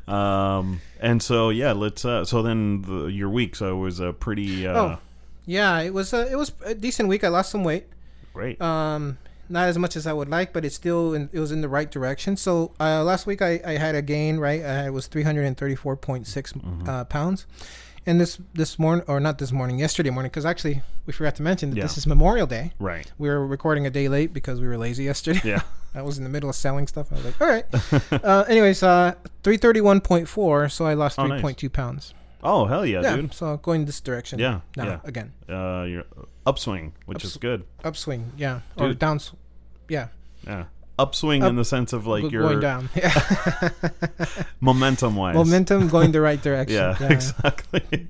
Um, 0.06 0.80
and 1.00 1.22
so 1.22 1.50
yeah, 1.50 1.72
let's. 1.72 2.04
Uh, 2.04 2.24
so 2.24 2.42
then 2.42 2.82
the, 2.82 3.06
your 3.06 3.28
week. 3.28 3.56
So 3.56 3.76
it 3.76 3.80
was 3.80 4.00
a 4.00 4.12
pretty. 4.12 4.66
Uh, 4.66 4.78
Oh, 4.78 4.98
Yeah, 5.46 5.80
it 5.80 5.92
was 5.94 6.12
a 6.12 6.30
it 6.30 6.36
was 6.36 6.52
a 6.64 6.74
decent 6.74 7.08
week. 7.08 7.24
I 7.24 7.28
lost 7.28 7.50
some 7.50 7.64
weight. 7.64 7.86
Great. 8.34 8.60
Um, 8.60 9.18
not 9.50 9.66
as 9.68 9.78
much 9.78 9.96
as 9.96 10.06
I 10.06 10.12
would 10.12 10.28
like, 10.28 10.52
but 10.52 10.64
it's 10.66 10.74
still 10.74 11.14
in, 11.14 11.30
it 11.32 11.40
was 11.40 11.52
in 11.52 11.62
the 11.62 11.68
right 11.70 11.90
direction. 11.90 12.36
So 12.36 12.72
uh, 12.78 13.02
last 13.02 13.26
week 13.26 13.40
I, 13.40 13.58
I 13.64 13.72
had 13.72 13.94
a 13.94 14.02
gain. 14.02 14.38
Right, 14.38 14.62
I 14.62 14.86
it 14.86 14.92
was 14.92 15.06
three 15.06 15.22
hundred 15.22 15.44
and 15.46 15.56
thirty 15.56 15.74
four 15.74 15.96
point 15.96 16.26
six 16.26 16.52
Mm-hmm. 16.52 16.88
uh, 16.88 17.04
pounds. 17.04 17.46
And 18.08 18.18
this 18.18 18.38
this 18.54 18.78
morning, 18.78 19.04
or 19.06 19.20
not 19.20 19.36
this 19.36 19.52
morning, 19.52 19.78
yesterday 19.78 20.08
morning, 20.10 20.30
because 20.30 20.46
actually 20.46 20.80
we 21.06 21.12
forgot 21.12 21.34
to 21.36 21.42
mention 21.42 21.70
that 21.70 21.76
Yeah. 21.76 21.82
this 21.84 21.98
is 21.98 22.06
Memorial 22.06 22.46
Day. 22.46 22.72
right. 22.78 23.12
We 23.18 23.28
were 23.28 23.46
recording 23.46 23.86
a 23.86 23.90
day 23.90 24.08
late 24.08 24.32
because 24.32 24.60
we 24.62 24.66
were 24.66 24.78
lazy 24.78 25.04
yesterday. 25.04 25.40
Yeah. 25.44 25.60
I 25.94 26.00
was 26.02 26.16
in 26.16 26.24
the 26.24 26.30
middle 26.30 26.48
of 26.48 26.56
selling 26.56 26.86
stuff. 26.86 27.12
I 27.12 27.16
was 27.16 27.24
like, 27.24 27.40
all 27.42 27.48
right. 27.48 27.66
uh, 28.24 28.44
anyways, 28.48 28.82
uh, 28.82 29.12
331.4. 29.42 30.70
So 30.70 30.86
I 30.86 30.94
lost 30.94 31.18
Oh, 31.18 31.26
nice. 31.26 31.42
3.2 31.42 31.68
pounds. 31.72 32.14
Oh 32.42 32.64
hell 32.66 32.86
yeah, 32.86 33.02
Yeah. 33.02 33.16
dude. 33.16 33.34
So 33.34 33.56
going 33.58 33.84
this 33.84 34.00
direction. 34.00 34.38
Yeah, 34.38 34.60
Now, 34.76 34.84
yeah. 34.84 35.00
again. 35.04 35.32
Uh, 35.48 35.84
you're 35.88 36.04
upswing, 36.46 36.92
which 37.06 37.24
is 37.24 37.36
good. 37.36 37.64
Upswing. 37.84 38.32
Yeah. 38.38 38.60
Or 38.78 38.88
Dude. 38.88 38.98
downs. 38.98 39.32
Yeah. 39.88 40.08
Yeah. 40.46 40.64
Upswing 40.98 41.42
Up- 41.44 41.50
in 41.50 41.56
the 41.56 41.64
sense 41.64 41.92
of 41.92 42.06
like 42.06 42.22
Go- 42.22 42.28
your 42.28 42.42
going 42.42 42.60
down. 42.60 42.88
Yeah. 42.96 43.12
momentum 44.60 45.14
wise. 45.16 45.34
Momentum 45.36 45.88
going 45.88 46.12
the 46.12 46.20
right 46.20 46.40
direction. 46.48 46.74
Yeah, 46.76 46.96
exactly. 47.08 47.82
We 47.90 48.06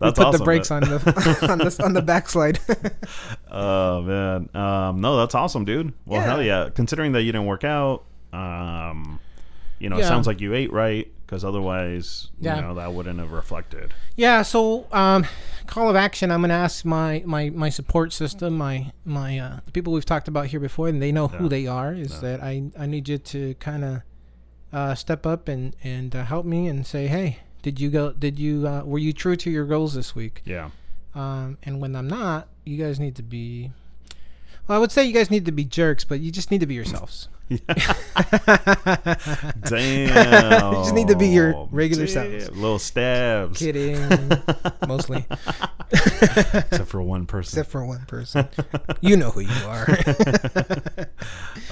That's 0.00 0.18
put 0.18 0.26
awesome. 0.26 0.38
the 0.38 0.44
brakes 0.44 0.70
on 0.70 0.82
the 0.82 1.48
on 1.50 1.58
the 1.58 1.80
on 1.84 1.92
the 1.92 2.02
backslide. 2.02 2.58
Oh 3.50 4.02
man, 4.02 4.48
um, 4.54 5.00
no, 5.00 5.16
that's 5.16 5.34
awesome, 5.34 5.64
dude. 5.64 5.92
Well, 6.06 6.20
Yeah. 6.20 6.26
hell 6.26 6.42
yeah. 6.42 6.68
Considering 6.74 7.12
that 7.12 7.22
you 7.22 7.32
didn't 7.32 7.46
work 7.46 7.64
out, 7.64 8.04
um, 8.32 9.18
you 9.78 9.88
know, 9.88 9.98
it 9.98 10.04
sounds 10.04 10.26
like 10.26 10.40
you 10.40 10.54
ate 10.54 10.72
right 10.72 11.10
because 11.30 11.44
otherwise, 11.44 12.28
Yeah. 12.40 12.56
you 12.56 12.62
know, 12.62 12.74
that 12.74 12.92
wouldn't 12.92 13.20
have 13.20 13.30
reflected. 13.30 13.94
yeah. 14.16 14.42
So 14.42 14.88
um, 14.90 15.24
call 15.68 15.88
of 15.88 15.94
action. 15.94 16.32
I'm 16.32 16.40
gonna 16.40 16.54
ask 16.54 16.84
my 16.84 17.22
my 17.24 17.50
my 17.50 17.68
support 17.68 18.12
system, 18.12 18.58
my 18.58 18.90
my 19.04 19.38
uh, 19.38 19.60
the 19.64 19.70
people 19.70 19.92
we've 19.92 20.04
talked 20.04 20.26
about 20.26 20.46
here 20.46 20.58
before, 20.58 20.88
and 20.88 21.00
they 21.00 21.12
know 21.12 21.28
who 21.28 21.48
they 21.48 21.68
are. 21.68 21.94
Is 21.94 22.14
Yeah. 22.14 22.20
that 22.20 22.42
I 22.42 22.64
I 22.76 22.86
need 22.86 23.08
you 23.08 23.18
to 23.18 23.54
kind 23.54 23.84
of 23.84 24.02
uh, 24.72 24.94
step 24.96 25.24
up 25.24 25.46
and 25.46 25.76
and 25.84 26.16
uh, 26.16 26.24
help 26.24 26.44
me 26.46 26.66
and 26.66 26.84
say, 26.84 27.06
hey, 27.06 27.38
did 27.62 27.78
you 27.78 27.90
go? 27.90 28.12
Did 28.12 28.36
you 28.40 28.66
uh, 28.66 28.82
were 28.84 28.98
you 28.98 29.12
true 29.12 29.36
to 29.36 29.50
your 29.50 29.66
goals 29.66 29.94
this 29.94 30.16
week? 30.16 30.42
Yeah. 30.44 30.70
Um, 31.14 31.58
and 31.62 31.80
when 31.80 31.94
I'm 31.94 32.08
not, 32.08 32.48
you 32.64 32.76
guys 32.76 32.98
need 32.98 33.14
to 33.16 33.22
be. 33.22 33.70
Well, 34.66 34.76
I 34.76 34.80
would 34.80 34.90
say 34.90 35.04
you 35.04 35.12
guys 35.14 35.30
need 35.30 35.44
to 35.46 35.52
be 35.52 35.64
jerks, 35.64 36.02
but 36.04 36.18
you 36.20 36.32
just 36.32 36.50
need 36.50 36.60
to 36.60 36.66
be 36.66 36.74
yourselves. 36.74 37.28
Damn. 39.64 40.72
You 40.72 40.78
just 40.78 40.94
need 40.94 41.08
to 41.08 41.16
be 41.16 41.28
your 41.28 41.68
regular 41.70 42.06
Damn. 42.06 42.40
selves. 42.40 42.50
Little 42.56 42.78
stabs. 42.78 43.58
Kidding, 43.58 43.98
mostly, 44.86 45.24
Except 45.92 46.86
for 46.86 47.02
one 47.02 47.26
person. 47.26 47.58
except 47.58 47.70
for 47.70 47.84
one 47.84 48.04
person. 48.06 48.48
You 49.00 49.16
know 49.16 49.30
who 49.30 49.40
you 49.40 49.66
are. 49.66 49.86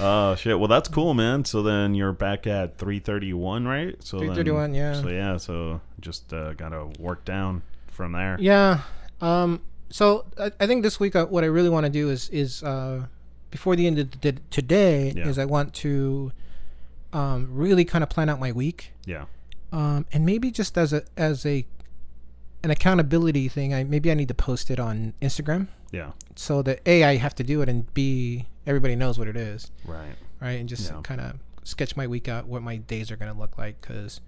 Oh 0.01 0.35
shit! 0.35 0.57
Well, 0.57 0.69
that's 0.69 0.87
cool, 0.87 1.13
man. 1.13 1.43
So 1.43 1.61
then 1.61 1.93
you're 1.93 2.13
back 2.13 2.47
at 2.47 2.77
331, 2.77 3.65
right? 3.67 4.01
So 4.01 4.17
331, 4.19 4.73
yeah. 4.73 4.93
So 5.01 5.09
yeah, 5.09 5.35
so 5.37 5.81
just 5.99 6.31
uh, 6.31 6.53
gotta 6.53 6.85
work 6.99 7.25
down 7.25 7.63
from 7.87 8.13
there. 8.13 8.37
yeah. 8.39 8.79
Um. 9.19 9.61
So 9.89 10.23
I, 10.39 10.51
I 10.61 10.67
think 10.67 10.83
this 10.83 11.01
week 11.01 11.17
uh, 11.17 11.25
what 11.25 11.43
I 11.43 11.47
really 11.47 11.67
want 11.69 11.85
to 11.85 11.89
do 11.89 12.09
is 12.09 12.29
is 12.29 12.63
uh, 12.63 13.07
before 13.51 13.75
the 13.75 13.87
end 13.87 13.99
of 13.99 14.21
the, 14.21 14.33
today 14.49 15.11
Yeah. 15.15 15.27
is 15.27 15.37
I 15.39 15.45
want 15.45 15.73
to 15.75 16.31
um, 17.13 17.47
really 17.51 17.85
kind 17.85 18.03
of 18.03 18.09
plan 18.09 18.29
out 18.29 18.39
my 18.39 18.51
week. 18.51 18.91
Yeah. 19.05 19.25
um, 19.71 20.05
and 20.11 20.25
maybe 20.25 20.49
just 20.51 20.77
as 20.77 20.93
a 20.93 21.03
as 21.17 21.45
a 21.45 21.65
an 22.63 22.71
accountability 22.71 23.47
thing, 23.47 23.73
I 23.73 23.83
maybe 23.83 24.11
I 24.11 24.13
need 24.15 24.27
to 24.27 24.33
post 24.33 24.69
it 24.69 24.79
on 24.79 25.13
Instagram 25.21 25.67
Yeah. 25.91 26.11
so 26.35 26.61
that 26.63 26.81
a 26.85 27.03
I 27.03 27.15
have 27.17 27.33
to 27.35 27.43
do 27.43 27.61
it 27.61 27.69
and 27.69 27.91
b 27.93 28.45
everybody 28.67 28.95
knows 28.95 29.17
what 29.17 29.27
it 29.27 29.37
is, 29.37 29.71
Right. 29.85 30.15
right? 30.41 30.59
And 30.59 30.67
just 30.69 30.91
Yeah. 30.91 30.99
kind 31.03 31.21
of 31.21 31.35
sketch 31.63 31.95
my 31.95 32.05
week 32.07 32.27
out, 32.27 32.47
what 32.47 32.61
my 32.61 32.77
days 32.77 33.09
are 33.11 33.15
going 33.15 33.31
to 33.33 33.39
look 33.39 33.57
like, 33.57 33.79
because. 33.81 34.21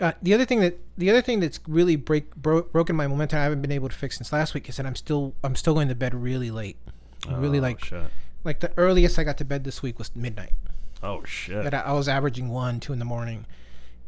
Uh, 0.00 0.12
the 0.22 0.32
other 0.32 0.44
thing 0.44 0.60
that 0.60 0.78
the 0.96 1.10
other 1.10 1.20
thing 1.20 1.40
that's 1.40 1.58
really 1.66 1.96
break 1.96 2.32
bro- 2.36 2.62
broken 2.62 2.94
my 2.94 3.08
momentum 3.08 3.40
I 3.40 3.42
haven't 3.42 3.62
been 3.62 3.72
able 3.72 3.88
to 3.88 3.94
fix 3.96 4.16
since 4.18 4.32
last 4.32 4.54
week 4.54 4.68
is 4.68 4.76
that 4.76 4.86
I'm 4.86 4.94
still 4.94 5.34
I'm 5.42 5.56
still 5.56 5.74
going 5.74 5.88
to 5.88 5.94
bed 5.96 6.14
really 6.14 6.52
late, 6.52 6.76
really 7.28 7.58
Oh, 7.58 7.62
like 7.62 7.84
shit. 7.84 8.04
Like 8.48 8.60
the 8.60 8.72
earliest 8.76 9.18
I 9.18 9.24
got 9.24 9.36
to 9.38 9.44
bed 9.44 9.62
this 9.64 9.82
week 9.82 9.98
was 9.98 10.10
midnight. 10.16 10.52
Oh 11.02 11.22
shit. 11.24 11.62
that 11.62 11.74
I, 11.74 11.80
I 11.80 11.92
was 11.92 12.08
averaging 12.08 12.48
one, 12.48 12.80
two 12.80 12.92
in 12.92 12.98
the 12.98 13.04
morning, 13.04 13.46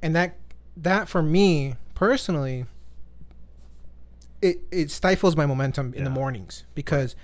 and 0.03 0.17
that 0.17 0.37
that 0.77 1.09
for 1.09 1.23
me 1.23 1.77
personally, 1.95 2.65
it 4.43 4.61
it 4.71 4.91
stifles 4.91 5.37
my 5.37 5.47
momentum 5.47 5.93
in 5.95 6.05
the 6.05 6.11
mornings 6.11 6.65
because 6.75 7.15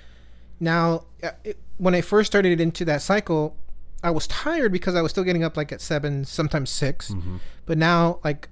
now 0.61 1.05
uh, 1.23 1.31
it, 1.45 1.59
when 1.79 1.95
I 1.95 2.01
first 2.01 2.31
started 2.31 2.61
into 2.61 2.85
that 2.85 3.03
cycle, 3.03 3.57
I 4.03 4.11
was 4.11 4.27
tired 4.27 4.73
because 4.73 4.95
I 4.95 5.03
was 5.03 5.11
still 5.11 5.25
getting 5.25 5.43
up 5.45 5.57
like 5.57 5.73
at 5.73 5.81
seven, 5.81 6.25
sometimes 6.25 6.71
6 6.71 7.11
Mhm. 7.13 7.41
but 7.65 7.79
now 7.79 8.21
like 8.25 8.49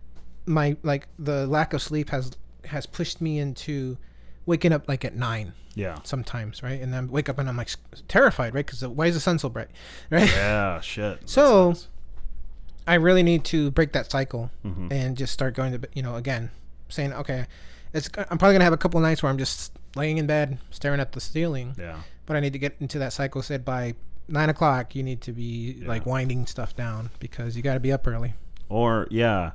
my 0.46 0.76
like 0.82 1.08
the 1.18 1.46
lack 1.46 1.72
of 1.74 1.82
sleep 1.82 2.10
has 2.10 2.32
has 2.66 2.86
pushed 2.86 3.20
me 3.20 3.38
into 3.38 3.98
waking 4.46 4.72
up 4.72 4.88
like 4.88 5.04
at 5.04 5.14
nine 5.14 5.52
Yeah. 5.74 5.96
sometimes, 6.04 6.62
right? 6.62 6.80
And 6.80 6.92
then 6.92 7.10
wake 7.10 7.28
up 7.28 7.38
and 7.38 7.48
I'm 7.48 7.56
like 7.56 7.70
terrified, 8.08 8.54
right? 8.54 8.64
Because 8.66 8.86
why 8.86 9.06
is 9.06 9.14
the 9.14 9.20
sun 9.20 9.38
so 9.38 9.48
bright, 9.48 9.68
right? 10.10 10.28
Yeah. 10.30 10.80
Shit. 10.80 11.28
So-. 11.28 11.74
I 12.86 12.94
really 12.94 13.22
need 13.22 13.44
to 13.46 13.70
break 13.70 13.92
that 13.92 14.10
cycle 14.10 14.50
Mhm. 14.64 14.92
and 14.92 15.16
just 15.16 15.32
start 15.32 15.54
going 15.54 15.72
to 15.80 15.88
you 15.94 16.02
know, 16.02 16.16
again, 16.16 16.50
saying, 16.90 17.14
okay, 17.14 17.46
it's, 17.94 18.10
I'm 18.30 18.36
probably 18.38 18.54
gonna 18.54 18.64
have 18.64 18.72
a 18.74 18.76
couple 18.78 19.00
nights 19.00 19.22
where 19.22 19.30
I'm 19.30 19.38
just 19.38 19.72
laying 19.96 20.18
in 20.18 20.26
bed 20.26 20.58
staring 20.70 21.00
at 21.00 21.12
the 21.12 21.20
ceiling, 21.20 21.74
Yeah. 21.78 22.00
but 22.26 22.36
I 22.36 22.40
need 22.40 22.52
to 22.52 22.58
get 22.58 22.76
into 22.80 22.98
that 22.98 23.12
cycle. 23.14 23.40
Said 23.42 23.64
by 23.64 23.94
nine 24.28 24.50
o'clock, 24.50 24.94
you 24.94 25.02
need 25.02 25.22
to 25.22 25.32
be 25.32 25.78
Yeah. 25.80 25.88
like 25.88 26.04
winding 26.04 26.44
stuff 26.46 26.76
down 26.76 27.08
because 27.20 27.56
you 27.56 27.62
got 27.62 27.74
to 27.74 27.80
be 27.80 27.90
up 27.92 28.06
early. 28.06 28.34
Or 28.68 29.06
yeah. 29.10 29.52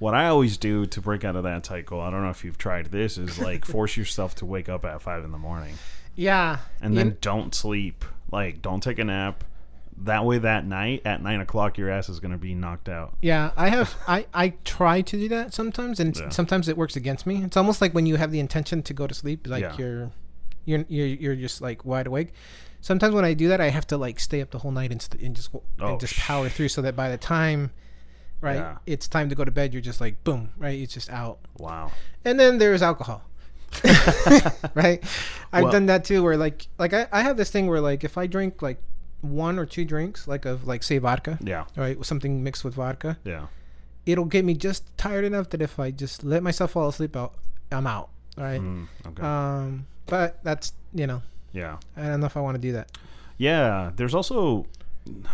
What 0.00 0.14
I 0.14 0.26
always 0.26 0.56
do 0.56 0.84
to 0.86 1.00
break 1.00 1.24
out 1.24 1.36
of 1.36 1.44
that 1.44 1.64
cycle, 1.66 2.00
I 2.00 2.10
don't 2.10 2.22
know 2.22 2.30
if 2.30 2.42
you've 2.44 2.58
tried 2.58 2.86
this, 2.86 3.16
is 3.16 3.38
like 3.38 3.64
force 3.76 3.96
yourself 3.96 4.34
to 4.36 4.44
wake 4.46 4.68
up 4.68 4.84
at 4.84 5.00
five 5.00 5.22
in 5.24 5.30
the 5.30 5.38
morning 5.38 5.74
Yeah, 6.16 6.58
and 6.80 6.96
then 6.98 7.16
don't 7.20 7.54
sleep. 7.54 8.04
Like, 8.32 8.60
don't 8.62 8.82
take 8.82 8.98
a 8.98 9.04
nap. 9.04 9.44
That 10.04 10.24
way, 10.24 10.38
that 10.38 10.64
night 10.66 11.02
at 11.04 11.22
nine 11.22 11.40
o'clock, 11.42 11.76
your 11.76 11.90
ass 11.90 12.08
is 12.08 12.18
gonna 12.20 12.38
be 12.38 12.54
knocked 12.54 12.88
out. 12.88 13.14
Yeah, 13.20 13.50
I 13.56 13.68
have. 13.68 13.94
I 14.08 14.24
I 14.32 14.54
try 14.64 15.02
to 15.02 15.16
do 15.16 15.28
that 15.28 15.52
sometimes, 15.52 16.00
and 16.00 16.16
Yeah. 16.16 16.30
sometimes 16.30 16.68
it 16.68 16.76
works 16.78 16.96
against 16.96 17.26
me. 17.26 17.42
It's 17.44 17.56
almost 17.58 17.82
like 17.82 17.92
when 17.92 18.06
you 18.06 18.16
have 18.16 18.32
the 18.32 18.40
intention 18.40 18.82
to 18.84 18.94
go 18.94 19.06
to 19.06 19.12
sleep, 19.14 19.46
like 19.46 19.62
Yeah. 19.62 19.76
you're, 19.76 20.10
you're 20.64 20.84
you're 20.88 21.06
you're 21.06 21.36
just 21.36 21.60
like 21.60 21.84
wide 21.84 22.06
awake. 22.06 22.32
Sometimes 22.80 23.14
when 23.14 23.26
I 23.26 23.34
do 23.34 23.48
that, 23.48 23.60
I 23.60 23.68
have 23.68 23.86
to 23.88 23.98
like 23.98 24.18
stay 24.18 24.40
up 24.40 24.50
the 24.52 24.60
whole 24.60 24.70
night 24.72 24.90
and, 24.90 25.02
st- 25.02 25.22
and 25.22 25.36
just 25.36 25.52
w- 25.52 25.68
Oh, 25.78 25.90
and 25.92 26.00
just 26.00 26.16
power 26.16 26.48
through, 26.48 26.68
so 26.68 26.80
that 26.80 26.96
by 26.96 27.10
the 27.10 27.18
time, 27.18 27.70
right, 28.40 28.56
Yeah. 28.56 28.78
it's 28.86 29.06
time 29.08 29.28
to 29.28 29.34
go 29.34 29.44
to 29.44 29.50
bed, 29.50 29.72
you're 29.72 29.82
just 29.82 30.00
like 30.00 30.22
boom, 30.24 30.50
right, 30.58 30.78
it's 30.78 30.94
just 30.94 31.10
out. 31.10 31.38
Wow. 31.58 31.92
And 32.24 32.38
then 32.38 32.58
there's 32.58 32.82
alcohol. 32.82 33.22
right 34.74 34.98
i've 35.52 35.62
Well- 35.62 35.72
done 35.72 35.86
that 35.86 36.04
too 36.04 36.22
where 36.24 36.36
like 36.36 36.66
like 36.78 36.92
I, 36.92 37.06
I 37.12 37.22
have 37.22 37.36
this 37.36 37.50
thing 37.50 37.68
where 37.68 37.80
like 37.80 38.02
if 38.02 38.18
i 38.18 38.26
drink 38.26 38.62
like 38.62 38.82
one 39.20 39.60
or 39.60 39.64
two 39.66 39.84
drinks 39.84 40.26
like 40.26 40.44
of 40.44 40.66
like 40.66 40.82
say 40.82 40.98
vodka 40.98 41.38
Yeah. 41.40 41.66
right 41.76 41.96
with 41.96 42.06
something 42.08 42.42
mixed 42.42 42.64
with 42.64 42.74
vodka 42.74 43.16
Yeah. 43.24 43.46
it'll 44.06 44.24
get 44.24 44.44
me 44.44 44.54
just 44.54 44.84
tired 44.96 45.24
enough 45.24 45.50
that 45.50 45.62
if 45.62 45.78
I 45.78 45.90
just 45.92 46.24
let 46.24 46.42
myself 46.42 46.72
fall 46.72 46.88
asleep, 46.88 47.14
I'll, 47.16 47.32
I'm 47.70 47.86
out. 47.86 48.08
Right. 48.36 48.60
Mm, 48.60 48.88
okay. 49.08 49.22
Um, 49.22 49.86
but 50.06 50.42
that's 50.42 50.72
you 50.94 51.06
know, 51.06 51.22
yeah. 51.52 51.76
I 51.96 52.06
don't 52.06 52.20
know 52.20 52.26
if 52.26 52.36
I 52.36 52.40
want 52.40 52.54
to 52.54 52.60
do 52.60 52.72
that. 52.72 52.90
Yeah, 53.36 53.90
there's 53.94 54.14
also 54.14 54.66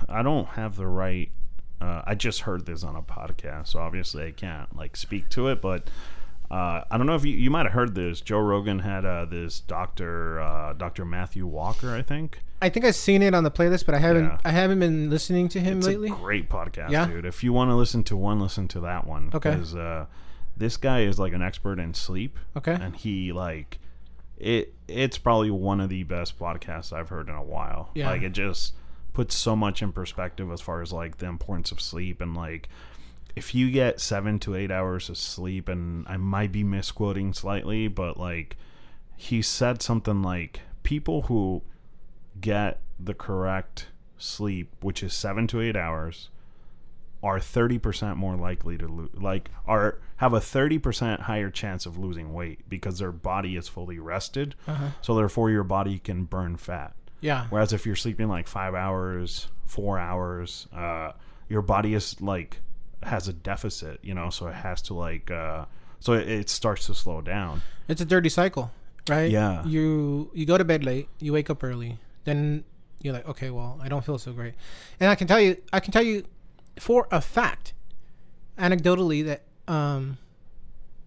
I 0.09 0.23
don't 0.23 0.49
have 0.49 0.77
the 0.77 0.87
right 0.88 1.31
uh, 1.80 2.02
I 2.06 2.14
just 2.14 2.40
heard 2.42 2.66
this 2.66 2.82
on 2.84 2.96
a 2.96 3.02
podcast, 3.02 3.68
so 3.68 3.78
obviously 3.80 4.24
I 4.26 4.30
can't 4.30 4.74
like 4.76 4.96
speak 4.96 5.28
to 5.30 5.48
it, 5.48 5.60
but 5.60 5.88
uh, 6.50 6.82
I 6.90 6.96
don't 6.96 7.06
know 7.06 7.14
if 7.16 7.24
you, 7.24 7.34
you 7.34 7.50
might 7.50 7.66
have 7.66 7.72
heard 7.72 7.94
this. 7.94 8.20
Joe 8.20 8.38
Rogan 8.38 8.78
had 8.80 9.04
uh, 9.04 9.24
this 9.24 9.60
doctor, 9.60 10.40
uh, 10.40 10.72
Dr. 10.74 11.04
Matthew 11.04 11.46
Walker, 11.46 11.94
I 11.94 12.02
think. 12.02 12.40
I 12.62 12.68
think 12.70 12.86
I've 12.86 12.94
seen 12.94 13.22
it 13.22 13.34
on 13.34 13.44
the 13.44 13.50
playlist, 13.50 13.84
but 13.84 13.94
I 13.94 13.98
haven't. 13.98 14.24
Yeah. 14.24 14.38
I 14.44 14.50
haven't 14.52 14.78
been 14.80 15.10
listening 15.10 15.48
to 15.50 15.60
him 15.60 15.78
It's 15.78 15.86
lately. 15.88 16.08
a 16.08 16.12
great 16.14 16.48
podcast, 16.48 16.90
Yeah? 16.90 17.06
dude. 17.06 17.26
If 17.26 17.44
you 17.44 17.52
want 17.52 17.70
to 17.70 17.74
listen 17.74 18.02
to 18.04 18.16
one, 18.16 18.40
listen 18.40 18.68
to 18.68 18.80
that 18.80 19.06
one. 19.06 19.30
Okay. 19.34 19.50
Because 19.50 19.74
uh, 19.74 20.06
this 20.56 20.76
guy 20.78 21.00
is 21.02 21.18
like 21.18 21.32
an 21.34 21.42
expert 21.42 21.78
in 21.78 21.92
sleep, 21.92 22.38
okay. 22.56 22.72
and 22.80 22.96
he 22.96 23.32
like 23.32 23.78
it. 24.38 24.72
It's 24.88 25.18
probably 25.18 25.50
one 25.50 25.80
of 25.80 25.90
the 25.90 26.04
best 26.04 26.38
podcasts 26.38 26.92
I've 26.92 27.10
heard 27.10 27.28
in 27.28 27.34
a 27.34 27.42
while. 27.42 27.90
Yeah. 27.94 28.08
Like 28.08 28.22
it 28.22 28.32
just 28.32 28.72
puts 29.16 29.35
so 29.35 29.57
much 29.57 29.83
in 29.83 29.92
perspective 29.92 30.50
as 30.52 30.61
far 30.61 30.83
as 30.83 30.92
like 30.92 31.16
the 31.18 31.26
importance 31.26 31.72
of 31.72 31.81
sleep 31.81 32.20
and 32.20 32.37
like 32.37 32.68
if 33.35 33.55
you 33.55 33.70
get 33.70 34.00
seven 34.00 34.38
to 34.40 34.55
eight 34.55 34.70
hours 34.70 35.11
of 35.11 35.16
sleep, 35.18 35.68
and 35.68 36.07
I 36.09 36.16
might 36.16 36.52
be 36.52 36.64
misquoting 36.64 37.35
slightly, 37.35 37.87
but 37.87 38.18
like 38.18 38.57
he 39.16 39.42
said 39.42 39.83
something 39.83 40.22
like 40.22 40.61
people 40.83 41.22
who 41.22 41.62
get 42.40 42.81
the 42.98 43.12
correct 43.12 43.88
sleep, 44.16 44.70
which 44.81 45.02
is 45.02 45.12
seven 45.12 45.46
to 45.48 45.61
eight 45.61 45.76
hours, 45.76 46.31
are 47.22 47.38
30% 47.38 48.16
more 48.16 48.37
likely 48.37 48.79
to 48.79 48.87
lose 48.88 49.11
like 49.14 49.50
are 49.66 49.98
have 50.16 50.33
a 50.33 50.40
30% 50.40 51.20
higher 51.22 51.50
chance 51.50 51.85
of 51.87 51.98
losing 51.98 52.33
weight 52.33 52.61
because 52.68 52.98
their 52.98 53.12
body 53.12 53.57
is 53.57 53.68
fully 53.68 53.98
rested 53.98 54.55
Uh-huh. 54.66 54.88
so 55.02 55.14
therefore 55.14 55.50
your 55.50 55.64
body 55.64 55.98
can 55.98 56.24
burn 56.24 56.57
fat 56.57 56.94
Yeah. 57.26 57.46
whereas 57.50 57.72
if 57.72 57.84
you're 57.86 57.96
sleeping 57.96 58.28
like 58.28 58.46
five 58.48 58.74
hours 58.74 59.48
four 59.66 59.98
hours 59.98 60.66
uh, 60.72 61.12
your 61.48 61.62
body 61.62 61.94
is 61.94 62.20
like 62.20 62.60
has 63.02 63.28
a 63.28 63.32
deficit 63.32 63.98
you 64.02 64.14
know 64.14 64.30
so 64.30 64.46
it 64.46 64.54
has 64.54 64.80
to 64.82 64.94
like 64.94 65.30
uh, 65.30 65.64
so 66.00 66.12
it, 66.12 66.28
it 66.28 66.48
starts 66.48 66.86
to 66.86 66.94
slow 66.94 67.20
down 67.20 67.62
It's 67.88 68.00
a 68.00 68.04
dirty 68.04 68.28
cycle, 68.28 68.70
right? 69.08 69.30
Yeah. 69.30 69.64
You 69.64 70.30
you 70.34 70.44
go 70.46 70.58
to 70.58 70.64
bed 70.64 70.84
late, 70.84 71.08
you 71.20 71.32
wake 71.32 71.50
up 71.50 71.62
early, 71.62 71.98
then 72.24 72.64
you're 73.00 73.14
like, 73.14 73.28
okay, 73.28 73.50
well, 73.50 73.78
I 73.82 73.88
don't 73.88 74.04
feel 74.04 74.18
so 74.18 74.32
great, 74.32 74.54
and 75.00 75.10
I 75.10 75.14
can 75.14 75.26
tell 75.28 75.40
you, 75.40 75.56
I 75.72 75.80
can 75.80 75.92
tell 75.92 76.02
you, 76.02 76.24
for 76.78 77.06
a 77.12 77.20
fact, 77.20 77.72
anecdotally, 78.58 79.24
that 79.24 79.42
um, 79.68 80.18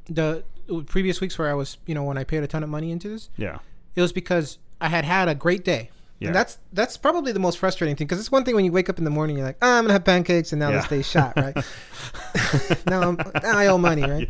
the 0.08 0.44
previous 0.86 1.20
weeks 1.20 1.38
where 1.38 1.50
I 1.50 1.54
was, 1.54 1.78
you 1.86 1.96
know, 1.96 2.04
when 2.04 2.18
I 2.18 2.24
paid 2.24 2.44
a 2.44 2.48
ton 2.48 2.64
of 2.64 2.70
money 2.70 2.92
into 2.92 3.10
this, 3.10 3.30
yeah 3.38 3.60
it 3.96 4.02
was 4.02 4.14
because 4.14 4.58
I 4.80 4.88
had 4.88 5.04
had 5.04 5.28
a 5.28 5.36
great 5.36 5.66
day. 5.66 5.90
Yeah. 6.20 6.28
And 6.28 6.36
that's 6.36 6.58
that's 6.74 6.98
probably 6.98 7.32
the 7.32 7.40
most 7.40 7.58
frustrating 7.60 7.96
thing 7.96 8.06
because 8.08 8.20
it's 8.20 8.32
one 8.32 8.44
thing 8.44 8.54
when 8.56 8.66
you 8.66 8.72
wake 8.74 8.90
up 8.90 8.98
in 8.98 9.06
the 9.06 9.10
morning 9.10 9.38
you're 9.38 9.46
like 9.46 9.58
oh, 9.62 9.78
I'm 9.78 9.84
gonna 9.86 9.94
have 9.94 10.04
pancakes 10.04 10.52
and 10.52 10.60
now 10.60 10.70
Yeah. 10.70 10.78
this 10.78 10.88
day's 10.88 11.10
shot 11.10 11.34
right 11.38 11.56
now, 12.86 13.02
I'm, 13.02 13.16
now 13.16 13.58
I 13.58 13.68
owe 13.68 13.78
money 13.78 14.02
right 14.04 14.30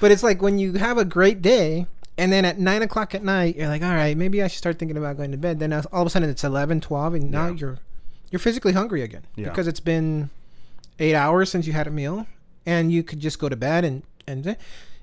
but 0.00 0.10
it's 0.10 0.22
like 0.22 0.42
when 0.42 0.58
you 0.58 0.74
have 0.74 0.98
a 0.98 1.04
great 1.04 1.40
day 1.42 1.86
and 2.18 2.30
then 2.32 2.44
at 2.44 2.58
nine 2.58 2.82
o'clock 2.82 3.14
at 3.14 3.24
night 3.24 3.56
you're 3.56 3.68
like 3.68 3.82
all 3.82 3.90
right 3.94 4.16
maybe 4.16 4.42
I 4.42 4.48
should 4.48 4.58
start 4.58 4.78
thinking 4.78 4.96
about 4.96 5.16
going 5.16 5.32
to 5.32 5.38
bed 5.38 5.58
then 5.58 5.72
all 5.72 6.02
of 6.02 6.06
a 6.06 6.10
sudden 6.10 6.28
it's 6.28 6.44
11 6.44 6.80
12 6.82 7.14
and 7.14 7.30
now 7.30 7.46
Yeah. 7.48 7.54
you're 7.54 7.78
you're 8.30 8.38
physically 8.38 8.72
hungry 8.72 9.02
again 9.02 9.22
Yeah. 9.36 9.48
because 9.48 9.66
it's 9.66 9.80
been 9.80 10.30
eight 10.98 11.14
hours 11.14 11.50
since 11.50 11.66
you 11.66 11.72
had 11.72 11.86
a 11.86 11.90
meal 11.90 12.26
and 12.66 12.92
you 12.92 13.02
could 13.02 13.20
just 13.20 13.38
go 13.38 13.48
to 13.48 13.56
bed 13.56 13.84
and 13.84 14.02
and 14.26 14.56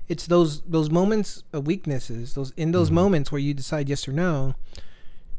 it's 0.08 0.26
those 0.26 0.60
those 0.62 0.90
moments 0.90 1.42
of 1.52 1.66
weaknesses 1.66 2.34
those 2.34 2.52
in 2.56 2.70
those 2.72 2.90
Mhm. 2.90 2.94
moments 2.94 3.32
where 3.32 3.40
you 3.40 3.52
decide 3.52 3.88
yes 3.88 4.06
or 4.06 4.12
no 4.12 4.54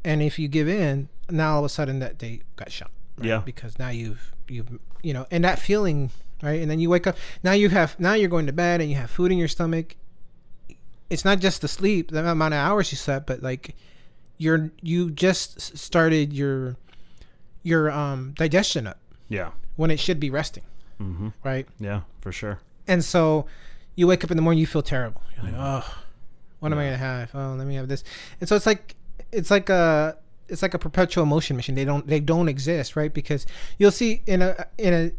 and 0.03 0.21
if 0.21 0.37
you 0.39 0.47
give 0.47 0.67
in 0.67 1.09
now 1.29 1.53
all 1.53 1.59
of 1.59 1.65
a 1.65 1.69
sudden 1.69 1.99
that 1.99 2.17
day 2.17 2.41
got 2.55 2.71
shot 2.71 2.91
right? 3.17 3.27
Yeah. 3.27 3.39
because 3.45 3.77
now 3.79 3.89
you've 3.89 4.33
you've 4.47 4.79
you 5.01 5.13
know 5.13 5.25
and 5.31 5.43
that 5.43 5.59
feeling 5.59 6.11
right 6.43 6.61
and 6.61 6.69
then 6.69 6.79
you 6.79 6.89
wake 6.89 7.07
up 7.07 7.15
now 7.43 7.51
you 7.53 7.69
have 7.69 7.99
now 7.99 8.13
you're 8.13 8.29
going 8.29 8.45
to 8.47 8.53
bed 8.53 8.81
and 8.81 8.89
you 8.89 8.95
have 8.97 9.09
food 9.11 9.31
in 9.31 9.37
your 9.37 9.47
stomach 9.47 9.95
it's 11.09 11.25
not 11.25 11.39
just 11.39 11.61
the 11.61 11.67
sleep 11.67 12.11
the 12.11 12.25
amount 12.27 12.53
of 12.53 12.57
hours 12.59 12.91
you 12.91 12.97
slept 12.97 13.27
but 13.27 13.41
like 13.43 13.75
you're 14.37 14.71
you 14.81 15.11
just 15.11 15.77
started 15.77 16.33
your 16.33 16.75
your 17.63 17.91
um 17.91 18.33
digestion 18.37 18.87
up 18.87 18.99
yeah 19.29 19.51
when 19.75 19.91
it 19.91 19.99
should 19.99 20.19
be 20.19 20.29
resting 20.29 20.63
Mm-hmm. 20.99 21.29
right 21.43 21.67
yeah 21.79 22.01
for 22.21 22.31
sure 22.31 22.59
and 22.87 23.03
so 23.03 23.45
you 23.95 24.05
wake 24.07 24.23
up 24.23 24.29
in 24.31 24.37
the 24.37 24.41
morning, 24.43 24.59
you 24.59 24.65
feel 24.67 24.81
terrible. 24.81 25.21
You're 25.35 25.45
like, 25.51 25.53
oh, 25.57 25.97
what 26.59 26.71
am 26.71 26.77
I 26.79 26.85
gonna 26.85 26.97
have? 26.97 27.29
Oh, 27.35 27.55
let 27.57 27.67
me 27.67 27.75
have 27.75 27.87
this. 27.89 28.03
And 28.39 28.47
so 28.47 28.55
it's 28.55 28.65
like 28.65 28.95
it's 29.31 29.51
like 29.51 29.69
a 29.69 30.17
it's 30.47 30.61
like 30.61 30.73
a 30.73 30.79
perpetual 30.79 31.25
motion 31.25 31.55
machine. 31.55 31.75
They 31.75 31.85
don't 31.85 32.05
they 32.07 32.19
don't 32.19 32.49
exist, 32.49 32.95
right? 32.95 33.13
Because 33.13 33.45
you'll 33.77 33.91
see 33.91 34.21
in 34.25 34.41
a 34.41 34.65
in 34.77 34.93
a 34.93 35.11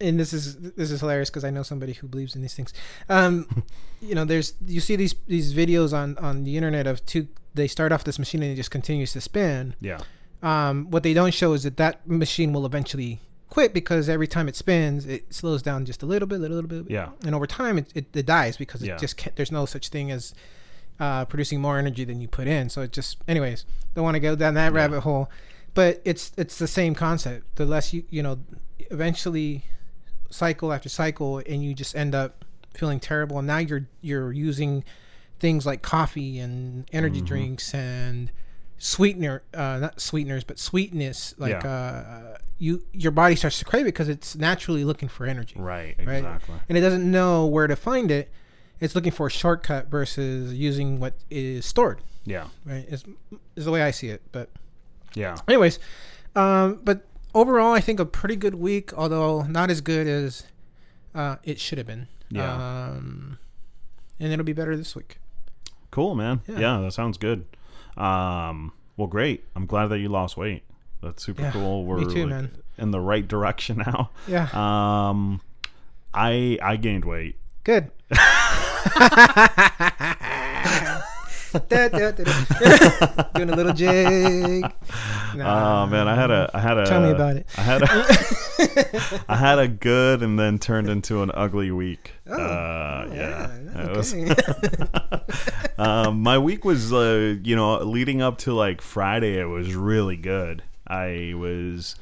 and 0.00 0.18
this 0.18 0.32
is 0.32 0.56
this 0.74 0.90
is 0.90 1.00
hilarious 1.00 1.30
because 1.30 1.44
I 1.44 1.50
know 1.50 1.62
somebody 1.62 1.92
who 1.92 2.08
believes 2.08 2.34
in 2.34 2.42
these 2.42 2.54
things. 2.54 2.72
Um, 3.08 3.64
you 4.00 4.14
know, 4.14 4.24
there's 4.24 4.54
you 4.66 4.80
see 4.80 4.96
these 4.96 5.14
these 5.26 5.54
videos 5.54 5.92
on 5.92 6.16
on 6.18 6.44
the 6.44 6.56
internet 6.56 6.86
of 6.86 7.04
two. 7.06 7.28
They 7.54 7.68
start 7.68 7.92
off 7.92 8.02
this 8.04 8.18
machine 8.18 8.42
and 8.42 8.52
it 8.52 8.56
just 8.56 8.72
continues 8.72 9.12
to 9.12 9.20
spin. 9.20 9.76
yeah 9.80 9.98
Um, 10.42 10.90
what 10.90 11.04
they 11.04 11.14
don't 11.14 11.32
show 11.32 11.52
is 11.52 11.62
that 11.62 11.76
that 11.76 12.06
machine 12.08 12.52
will 12.52 12.66
eventually 12.66 13.20
quit 13.48 13.72
because 13.72 14.08
every 14.08 14.26
time 14.26 14.48
it 14.48 14.56
spins, 14.56 15.06
it 15.06 15.32
slows 15.32 15.62
down 15.62 15.84
just 15.84 16.02
a 16.02 16.06
little 16.06 16.26
bit, 16.26 16.40
little, 16.40 16.56
little 16.56 16.82
bit, 16.82 16.90
yeah 16.92 17.10
and 17.24 17.32
over 17.32 17.46
time 17.46 17.78
it, 17.78 17.86
it, 17.94 18.06
it 18.16 18.26
dies 18.26 18.56
because 18.56 18.82
it 18.82 18.88
Yeah. 18.88 18.96
just 18.96 19.16
can't, 19.16 19.36
there's 19.36 19.52
no 19.52 19.64
such 19.66 19.90
thing 19.90 20.10
as 20.10 20.34
uh, 21.00 21.24
producing 21.24 21.60
more 21.60 21.78
energy 21.78 22.04
than 22.04 22.20
you 22.20 22.28
put 22.28 22.46
in. 22.46 22.68
So 22.68 22.82
it 22.82 22.92
just, 22.92 23.18
anyways, 23.26 23.64
don't 23.94 24.04
want 24.04 24.14
to 24.14 24.20
go 24.20 24.36
down 24.36 24.54
that 24.54 24.72
Yeah. 24.72 24.76
rabbit 24.78 25.00
hole, 25.00 25.30
but 25.74 26.00
it's 26.04 26.32
it's 26.36 26.58
the 26.58 26.68
same 26.68 26.94
concept. 26.94 27.56
The 27.56 27.66
less 27.66 27.92
you 27.92 28.04
you 28.10 28.22
know, 28.22 28.38
eventually, 28.90 29.64
cycle 30.30 30.72
after 30.72 30.88
cycle, 30.88 31.38
and 31.46 31.64
you 31.64 31.74
just 31.74 31.94
end 31.96 32.14
up 32.14 32.44
feeling 32.74 33.00
terrible. 33.00 33.38
And 33.38 33.46
now 33.46 33.58
you're 33.58 33.86
you're 34.00 34.32
using 34.32 34.84
things 35.40 35.66
like 35.66 35.82
coffee 35.82 36.38
and 36.38 36.88
energy 36.92 37.20
Mhm. 37.20 37.26
drinks 37.26 37.74
and 37.74 38.30
sweetener 38.78 39.42
uh 39.54 39.78
not 39.80 40.00
sweeteners 40.00 40.42
but 40.44 40.58
sweetness 40.58 41.32
like 41.38 41.62
Yeah. 41.62 41.68
uh 41.70 42.36
you 42.58 42.84
your 42.92 43.12
body 43.12 43.36
starts 43.36 43.58
to 43.60 43.64
crave 43.64 43.82
it 43.82 43.94
because 43.94 44.08
it's 44.08 44.34
naturally 44.36 44.84
looking 44.84 45.08
for 45.08 45.26
energy 45.26 45.54
right 45.58 45.94
Right. 46.04 46.16
exactly 46.18 46.54
and 46.68 46.76
it 46.76 46.80
doesn't 46.80 47.08
know 47.08 47.46
where 47.46 47.66
to 47.66 47.76
find 47.76 48.10
it 48.10 48.30
it's 48.84 48.94
looking 48.94 49.12
for 49.12 49.26
a 49.26 49.30
shortcut 49.30 49.88
versus 49.88 50.52
using 50.54 51.00
what 51.00 51.14
is 51.30 51.64
stored 51.66 52.00
yeah 52.24 52.46
right 52.64 52.84
is, 52.88 53.04
is 53.56 53.64
the 53.64 53.70
way 53.70 53.82
i 53.82 53.90
see 53.90 54.08
it 54.08 54.20
but 54.32 54.48
yeah 55.14 55.36
anyways 55.48 55.78
um 56.36 56.80
but 56.84 57.06
overall 57.34 57.72
i 57.72 57.80
think 57.80 57.98
a 58.00 58.04
pretty 58.06 58.36
good 58.36 58.54
week 58.54 58.92
although 58.96 59.42
not 59.42 59.70
as 59.70 59.80
good 59.80 60.06
as 60.06 60.44
uh 61.14 61.36
it 61.44 61.58
should 61.60 61.78
have 61.78 61.86
been 61.86 62.06
Yeah. 62.30 62.52
um 62.54 63.38
and 64.20 64.32
it'll 64.32 64.44
be 64.44 64.52
better 64.52 64.76
this 64.76 64.94
week 64.94 65.18
Cool, 65.90 66.16
man. 66.16 66.40
Yeah. 66.48 66.58
Yeah. 66.58 66.80
that 66.80 66.92
sounds 66.92 67.18
good. 67.18 67.44
Um, 67.96 68.72
well, 68.96 69.06
great. 69.06 69.44
I'm 69.54 69.64
glad 69.66 69.86
that 69.90 70.00
you 70.00 70.08
lost 70.08 70.36
weight. 70.36 70.64
That's 71.00 71.22
super 71.22 71.42
Yeah, 71.42 71.52
cool. 71.52 71.84
We're 71.84 71.98
me 71.98 72.12
too 72.12 72.22
like, 72.22 72.30
man 72.30 72.50
in 72.78 72.90
the 72.90 72.98
right 72.98 73.26
direction 73.28 73.76
now. 73.86 74.10
yeah 74.26 74.48
Um, 74.52 75.40
I 76.12 76.58
I 76.60 76.74
gained 76.78 77.04
weight. 77.04 77.36
Good. 77.62 77.92
Da, 81.68 81.86
da, 81.88 82.10
da, 82.10 82.24
da. 82.24 83.22
Doing 83.36 83.50
a 83.50 83.54
little 83.56 83.72
jig. 83.72 84.64
Oh 85.36 85.86
man, 85.86 86.08
I 86.08 86.14
had 86.16 86.30
a 86.32 86.50
I 86.52 86.58
had 86.58 86.78
a 86.78 86.84
Tell 86.86 87.00
me 87.00 87.10
about 87.10 87.36
it. 87.36 87.46
I 87.56 87.60
had 87.60 87.82
a 87.82 89.24
I 89.28 89.36
had 89.36 89.58
a 89.60 89.68
good 89.68 90.22
and 90.24 90.36
then 90.36 90.58
turned 90.58 90.88
into 90.88 91.22
an 91.22 91.30
ugly 91.32 91.70
week. 91.70 92.14
Oh, 92.28 92.34
uh, 92.34 93.06
oh, 93.08 93.14
yeah. 93.14 93.50
yeah, 93.76 93.84
It 93.84 93.96
was- 93.96 94.14
um, 95.78 96.20
my 96.22 96.38
week 96.38 96.64
was, 96.64 96.92
uh, 96.92 97.36
you 97.44 97.54
know, 97.54 97.78
leading 97.78 98.20
up 98.20 98.38
to 98.38 98.52
like 98.52 98.80
Friday, 98.80 99.38
it 99.38 99.46
was 99.46 99.76
really 99.76 100.16
good. 100.16 100.64
I 100.88 101.34
was 101.36 101.94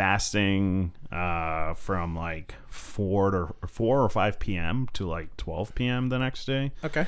fasting 0.00 0.92
uh, 1.12 1.74
from 1.74 2.16
like 2.16 2.54
four 2.68 3.30
to 3.30 3.68
four 3.68 4.02
or 4.02 4.08
five 4.08 4.38
p.m. 4.38 4.88
to 4.94 5.06
like 5.06 5.36
twelve 5.36 5.74
p.m. 5.74 6.08
the 6.08 6.18
next 6.18 6.46
day, 6.46 6.72
Okay. 6.82 7.06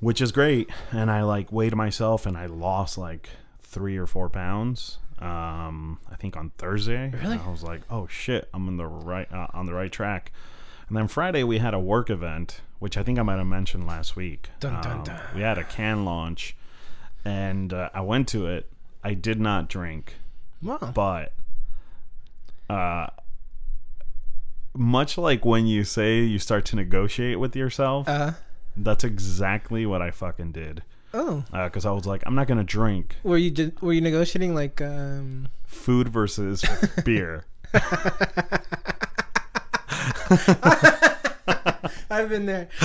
which 0.00 0.20
is 0.20 0.30
great. 0.30 0.68
And 0.90 1.10
I 1.10 1.22
like 1.22 1.50
weighed 1.50 1.74
myself, 1.74 2.26
and 2.26 2.36
I 2.36 2.44
lost 2.46 2.98
like 2.98 3.30
three 3.62 3.96
or 3.96 4.06
four 4.06 4.28
pounds. 4.28 4.98
Um, 5.20 6.00
I 6.10 6.16
think 6.16 6.36
on 6.36 6.50
Thursday. 6.58 7.10
Really? 7.22 7.38
I 7.38 7.50
was 7.50 7.62
like, 7.62 7.80
oh 7.88 8.06
shit, 8.08 8.46
I'm 8.52 8.68
on 8.68 8.76
the 8.76 8.86
right 8.86 9.32
uh, 9.32 9.46
on 9.54 9.64
the 9.64 9.72
right 9.72 9.90
track. 9.90 10.32
And 10.88 10.96
then 10.98 11.08
Friday 11.08 11.44
we 11.44 11.58
had 11.60 11.72
a 11.72 11.80
work 11.80 12.10
event, 12.10 12.60
which 12.78 12.98
I 12.98 13.02
think 13.02 13.18
I 13.18 13.22
might 13.22 13.38
have 13.38 13.46
mentioned 13.46 13.86
last 13.86 14.16
week. 14.16 14.50
Dun, 14.60 14.82
dun, 14.82 15.08
Um. 15.08 15.16
We 15.34 15.40
had 15.40 15.56
a 15.56 15.64
can 15.64 16.04
launch, 16.04 16.56
and 17.24 17.72
uh, 17.72 17.88
I 17.94 18.02
went 18.02 18.28
to 18.28 18.46
it. 18.48 18.68
I 19.02 19.14
did 19.14 19.40
not 19.40 19.70
drink, 19.70 20.16
Wow. 20.62 20.92
but 20.94 21.32
uh, 22.70 23.06
much 24.74 25.18
like 25.18 25.44
when 25.44 25.66
you 25.66 25.84
say 25.84 26.20
you 26.20 26.38
start 26.38 26.64
to 26.66 26.76
negotiate 26.76 27.38
with 27.38 27.54
yourself, 27.56 28.08
Uh, 28.08 28.32
that's 28.76 29.04
exactly 29.04 29.84
what 29.86 30.00
I 30.02 30.10
fucking 30.10 30.52
did. 30.52 30.82
oh, 31.14 31.44
Because 31.52 31.84
I 31.84 31.90
was 31.92 32.06
like, 32.06 32.22
I'm 32.26 32.34
not 32.34 32.46
gonna 32.46 32.64
drink 32.64 33.16
were 33.22 33.36
you 33.36 33.50
did, 33.50 33.80
were 33.82 33.92
you 33.92 34.00
negotiating 34.00 34.54
like 34.54 34.80
um? 34.80 35.48
food 35.66 36.08
versus 36.08 36.64
beer. 37.04 37.44
I've 42.10 42.28
been 42.28 42.46
there. 42.46 42.68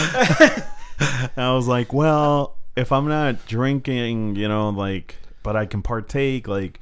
I 1.37 1.51
was 1.53 1.67
like, 1.67 1.93
well, 1.93 2.55
if 2.75 2.91
I'm 2.91 3.07
not 3.07 3.45
drinking, 3.47 4.35
you 4.35 4.47
know, 4.47 4.69
like, 4.69 5.15
but 5.43 5.55
I 5.55 5.65
can 5.65 5.81
partake, 5.81 6.47
like, 6.47 6.79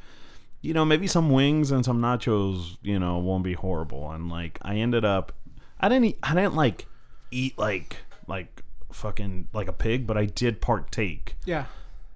you 0.66 0.74
know, 0.74 0.84
maybe 0.84 1.06
some 1.06 1.30
wings 1.30 1.72
and 1.72 1.86
some 1.86 2.02
nachos, 2.02 2.78
you 2.82 2.98
know, 2.98 3.20
won't 3.20 3.44
be 3.44 3.54
horrible. 3.54 4.10
And 4.12 4.30
like, 4.30 4.58
I 4.64 4.78
ended 4.78 5.06
up, 5.06 5.32
I 5.80 5.90
didn't, 5.90 6.06
eat, 6.06 6.20
I 6.24 6.34
didn't 6.34 6.56
like 6.56 6.88
eat 7.30 7.58
like, 7.58 7.98
like 8.28 8.64
fucking 8.92 9.50
like 9.54 9.68
a 9.68 9.74
pig, 9.74 10.08
but 10.08 10.18
I 10.18 10.26
did 10.26 10.62
partake. 10.62 11.38
yeah. 11.46 11.66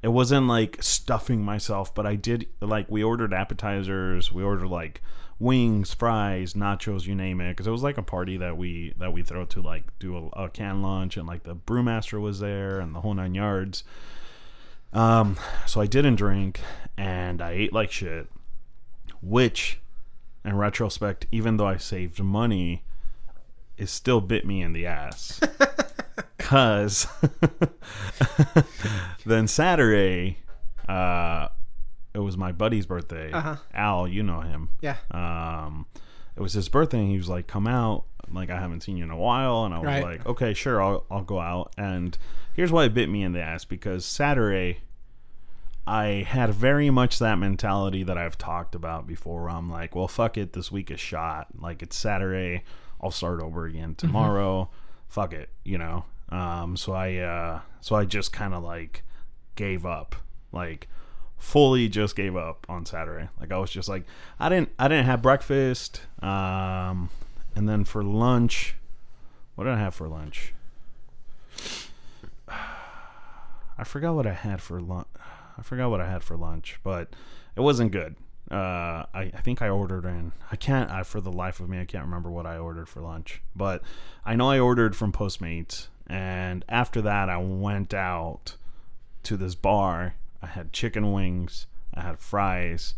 It 0.01 0.07
wasn't 0.07 0.47
like 0.47 0.81
stuffing 0.81 1.41
myself, 1.41 1.93
but 1.93 2.07
I 2.07 2.15
did 2.15 2.47
like 2.61 2.89
we 2.89 3.03
ordered 3.03 3.33
appetizers, 3.33 4.31
we 4.31 4.41
ordered 4.41 4.69
like 4.69 5.01
wings, 5.39 5.93
fries, 5.93 6.53
nachos, 6.53 7.05
you 7.05 7.15
name 7.15 7.41
it, 7.41 7.51
because 7.51 7.67
it 7.67 7.71
was 7.71 7.83
like 7.83 7.97
a 7.97 8.01
party 8.01 8.37
that 8.37 8.57
we 8.57 8.93
that 8.97 9.11
we 9.11 9.23
throw 9.23 9.43
to 9.47 9.61
like 9.61 9.83
do 9.99 10.31
a, 10.33 10.43
a 10.45 10.49
can 10.49 10.81
lunch, 10.81 11.17
and 11.17 11.27
like 11.27 11.43
the 11.43 11.53
brewmaster 11.53 12.17
was 12.21 12.39
there 12.39 12.79
and 12.79 12.95
the 12.95 13.01
whole 13.01 13.13
nine 13.13 13.35
yards. 13.35 13.83
Um, 14.93 15.37
so 15.65 15.81
I 15.81 15.85
didn't 15.85 16.15
drink, 16.15 16.61
and 16.97 17.41
I 17.41 17.51
ate 17.51 17.73
like 17.73 17.91
shit, 17.91 18.29
which 19.21 19.79
in 20.45 20.55
retrospect, 20.57 21.25
even 21.31 21.57
though 21.57 21.67
I 21.67 21.77
saved 21.77 22.21
money, 22.21 22.83
it 23.77 23.87
still 23.89 24.21
bit 24.21 24.45
me 24.45 24.61
in 24.61 24.73
the 24.73 24.85
ass. 24.85 25.39
Cause 26.37 27.07
then 29.25 29.47
Saturday, 29.47 30.39
uh, 30.87 31.49
it 32.13 32.19
was 32.19 32.37
my 32.37 32.51
buddy's 32.51 32.85
birthday. 32.85 33.31
Uh-huh. 33.31 33.57
Al, 33.73 34.07
you 34.07 34.23
know 34.23 34.41
him. 34.41 34.69
Yeah. 34.81 34.97
Um, 35.11 35.85
it 36.35 36.41
was 36.41 36.53
his 36.53 36.69
birthday, 36.69 36.99
and 36.99 37.09
he 37.09 37.17
was 37.17 37.29
like, 37.29 37.47
"Come 37.47 37.67
out." 37.67 38.05
Like 38.31 38.49
I 38.49 38.59
haven't 38.59 38.81
seen 38.81 38.97
you 38.97 39.03
in 39.03 39.11
a 39.11 39.17
while, 39.17 39.65
and 39.65 39.73
I 39.73 39.77
was 39.79 39.85
Right. 39.87 40.03
like, 40.03 40.25
"Okay, 40.25 40.53
sure, 40.53 40.81
I'll 40.81 41.05
I'll 41.11 41.23
go 41.23 41.39
out." 41.39 41.73
And 41.77 42.17
here's 42.53 42.71
why 42.71 42.85
it 42.85 42.93
bit 42.93 43.09
me 43.09 43.21
in 43.23 43.33
the 43.33 43.41
ass 43.41 43.65
because 43.65 44.05
Saturday, 44.05 44.79
I 45.89 46.23
had 46.27 46.53
very 46.53 46.91
much 46.91 47.17
that 47.17 47.39
mentality 47.39 48.03
that 48.03 48.17
I've 48.17 48.37
talked 48.37 48.75
about 48.75 49.07
before. 49.07 49.41
Where 49.43 49.49
I'm 49.49 49.69
like, 49.69 49.95
"Well, 49.95 50.07
fuck 50.07 50.37
it, 50.37 50.53
this 50.53 50.71
week 50.71 50.91
is 50.91 50.99
shot. 50.99 51.47
Like 51.57 51.81
it's 51.81 51.95
Saturday, 51.95 52.63
I'll 53.01 53.11
start 53.11 53.41
over 53.41 53.65
again 53.65 53.95
tomorrow. 53.95 54.69
Fuck 55.07 55.33
it, 55.33 55.49
you 55.63 55.77
know." 55.77 56.05
Um, 56.29 56.77
so 56.77 56.93
I 56.93 57.15
uh, 57.15 57.61
so 57.81 57.95
I 57.95 58.05
just 58.05 58.31
kind 58.31 58.53
of 58.53 58.63
like 58.63 59.01
gave 59.55 59.83
up, 59.83 60.15
like 60.51 60.87
fully 61.39 61.87
just 61.87 62.15
gave 62.15 62.35
up 62.35 62.67
on 62.69 62.85
Saturday. 62.85 63.29
Like 63.39 63.51
I 63.51 63.57
was 63.57 63.71
just 63.71 63.89
like 63.89 64.03
I 64.39 64.49
didn't 64.49 64.69
I 64.77 64.87
didn't 64.87 65.05
have 65.05 65.21
breakfast. 65.21 66.01
Um 66.21 67.09
and 67.55 67.67
then 67.67 67.83
for 67.83 68.03
lunch 68.03 68.75
what 69.55 69.63
did 69.63 69.73
I 69.73 69.79
have 69.79 69.95
for 69.95 70.07
lunch? 70.07 70.53
I 72.47 73.83
forgot 73.85 74.15
what 74.15 74.27
I 74.27 74.33
had 74.33 74.61
for 74.61 74.79
lunch. 74.79 75.07
I 75.59 75.61
forgot 75.61 75.89
what 75.89 75.99
I 75.99 76.09
had 76.09 76.23
for 76.23 76.37
lunch, 76.37 76.79
but 76.83 77.09
it 77.55 77.61
wasn't 77.61 77.91
good. 77.91 78.15
Uh, 78.49 79.05
I, 79.13 79.31
I 79.33 79.41
think 79.43 79.61
I 79.61 79.69
ordered 79.69 80.05
in. 80.05 80.31
I 80.51 80.55
can't. 80.55 80.89
I 80.89 81.03
for 81.03 81.21
the 81.21 81.31
life 81.31 81.59
of 81.59 81.69
me, 81.69 81.79
I 81.79 81.85
can't 81.85 82.05
remember 82.05 82.31
what 82.31 82.45
I 82.45 82.57
ordered 82.57 82.87
for 82.87 83.01
lunch. 83.01 83.41
But 83.55 83.83
I 84.25 84.35
know 84.35 84.49
I 84.49 84.59
ordered 84.59 84.95
from 84.95 85.11
Postmates, 85.11 85.87
and 86.07 86.65
after 86.69 87.01
that, 87.01 87.29
I 87.29 87.37
went 87.37 87.93
out 87.93 88.55
to 89.23 89.37
this 89.37 89.53
bar. 89.53 90.15
I 90.41 90.47
had 90.47 90.71
chicken 90.73 91.11
wings. 91.11 91.67
I 91.93 92.01
had 92.01 92.19
fries, 92.19 92.95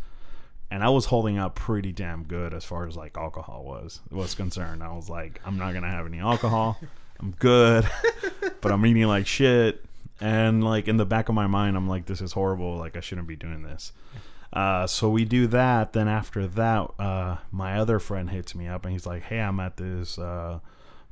and 0.70 0.84
I 0.84 0.90
was 0.90 1.06
holding 1.06 1.38
up 1.38 1.56
pretty 1.56 1.92
damn 1.92 2.24
good 2.24 2.54
as 2.54 2.64
far 2.64 2.88
as 2.88 2.96
like 2.96 3.18
alcohol 3.18 3.64
was 3.66 4.02
was 4.12 4.36
concerned. 4.36 4.84
I 4.84 4.94
was 4.94 5.10
like, 5.10 5.42
I'm 5.46 5.58
not 5.58 5.74
gonna 5.74 5.90
have 5.90 6.06
any 6.06 6.20
alcohol. 6.20 6.80
I'm 7.20 7.32
good, 7.32 7.90
but 8.62 8.72
I'm 8.72 8.86
eating 8.86 9.04
like 9.08 9.28
shit. 9.28 9.84
And 10.22 10.64
like 10.64 10.88
in 10.88 10.98
the 10.98 11.06
back 11.06 11.30
of 11.30 11.36
my 11.36 11.48
mind, 11.48 11.76
I'm 11.76 11.88
like, 11.88 12.06
this 12.06 12.22
is 12.22 12.34
horrible. 12.34 12.78
Like 12.78 12.96
I 12.96 13.00
shouldn't 13.00 13.28
be 13.28 13.36
doing 13.36 13.64
this. 13.64 13.92
Uh, 14.54 14.86
so 14.86 15.10
we 15.10 15.26
do 15.26 15.48
that. 15.48 15.94
Then 15.94 16.08
after 16.08 16.46
that, 16.46 16.92
uh, 17.00 17.38
my 17.52 17.80
other 17.80 18.00
friend 18.00 18.30
hits 18.30 18.54
me 18.54 18.68
up 18.68 18.86
and 18.86 18.92
he's 18.92 19.06
like, 19.06 19.24
"Hey, 19.24 19.40
I'm 19.40 19.60
at 19.60 19.78
this 19.78 20.20
uh, 20.20 20.60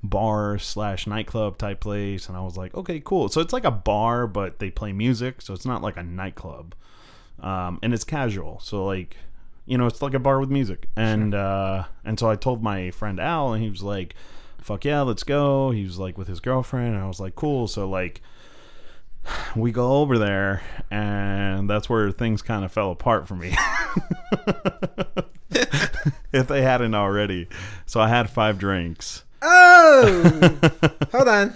bar 0.03 0.60
slash 0.60 1.07
nightclub 1.07 1.57
type 1.57 1.80
place," 1.80 2.28
and 2.28 2.38
I 2.38 2.41
was 2.41 2.57
like, 2.57 2.76
"Okay, 2.76 2.99
cool." 2.99 3.30
So 3.30 3.39
it's 3.39 3.53
like 3.53 3.64
a 3.64 3.72
bar, 3.72 4.28
but 4.28 4.60
they 4.60 4.70
play 4.70 4.91
music, 4.91 5.41
so 5.41 5.53
it's 5.53 5.66
not 5.66 5.82
like 5.82 5.95
a 5.95 6.03
nightclub, 6.03 6.76
um, 7.39 7.80
and 7.82 7.93
it's 7.93 8.03
casual. 8.03 8.60
So 8.60 8.86
like, 8.86 9.16
you 9.66 9.78
know, 9.78 9.88
it's 9.88 10.01
like 10.01 10.14
a 10.14 10.20
bar 10.20 10.39
with 10.41 10.49
music, 10.49 10.89
and 10.97 11.34
uh, 11.34 11.86
and 12.03 12.20
so 12.20 12.30
I 12.30 12.36
told 12.36 12.62
my 12.62 12.91
friend 12.91 13.22
Al, 13.22 13.53
and 13.53 13.64
he 13.64 13.70
was 13.70 13.82
like, 13.84 14.16
"Fuck 14.57 14.84
yeah, 14.84 15.01
let's 15.01 15.24
go." 15.24 15.72
He 15.72 15.84
was 15.86 15.97
like 15.97 16.18
with 16.18 16.28
his 16.28 16.41
girlfriend, 16.41 16.93
and 16.95 17.03
I 17.03 17.07
was 17.07 17.22
like, 17.22 17.36
"Cool." 17.36 17.68
So 17.70 17.89
like 17.89 18.22
we 19.56 19.72
go 19.72 19.98
over 19.98 20.18
there 20.18 20.62
and 20.92 21.70
that's 21.70 21.90
where 21.90 22.12
things 22.12 22.42
kind 22.42 22.64
of 22.66 22.72
fell 22.72 22.92
apart 22.92 23.28
for 23.28 23.36
me 23.36 23.56
if 26.32 26.48
they 26.48 26.62
hadn't 26.62 26.94
already 26.96 27.48
so 27.86 28.00
i 28.00 28.08
had 28.08 28.30
five 28.30 28.58
drinks 28.58 29.24
Oh, 29.42 30.60
hold 31.14 31.30
on. 31.30 31.54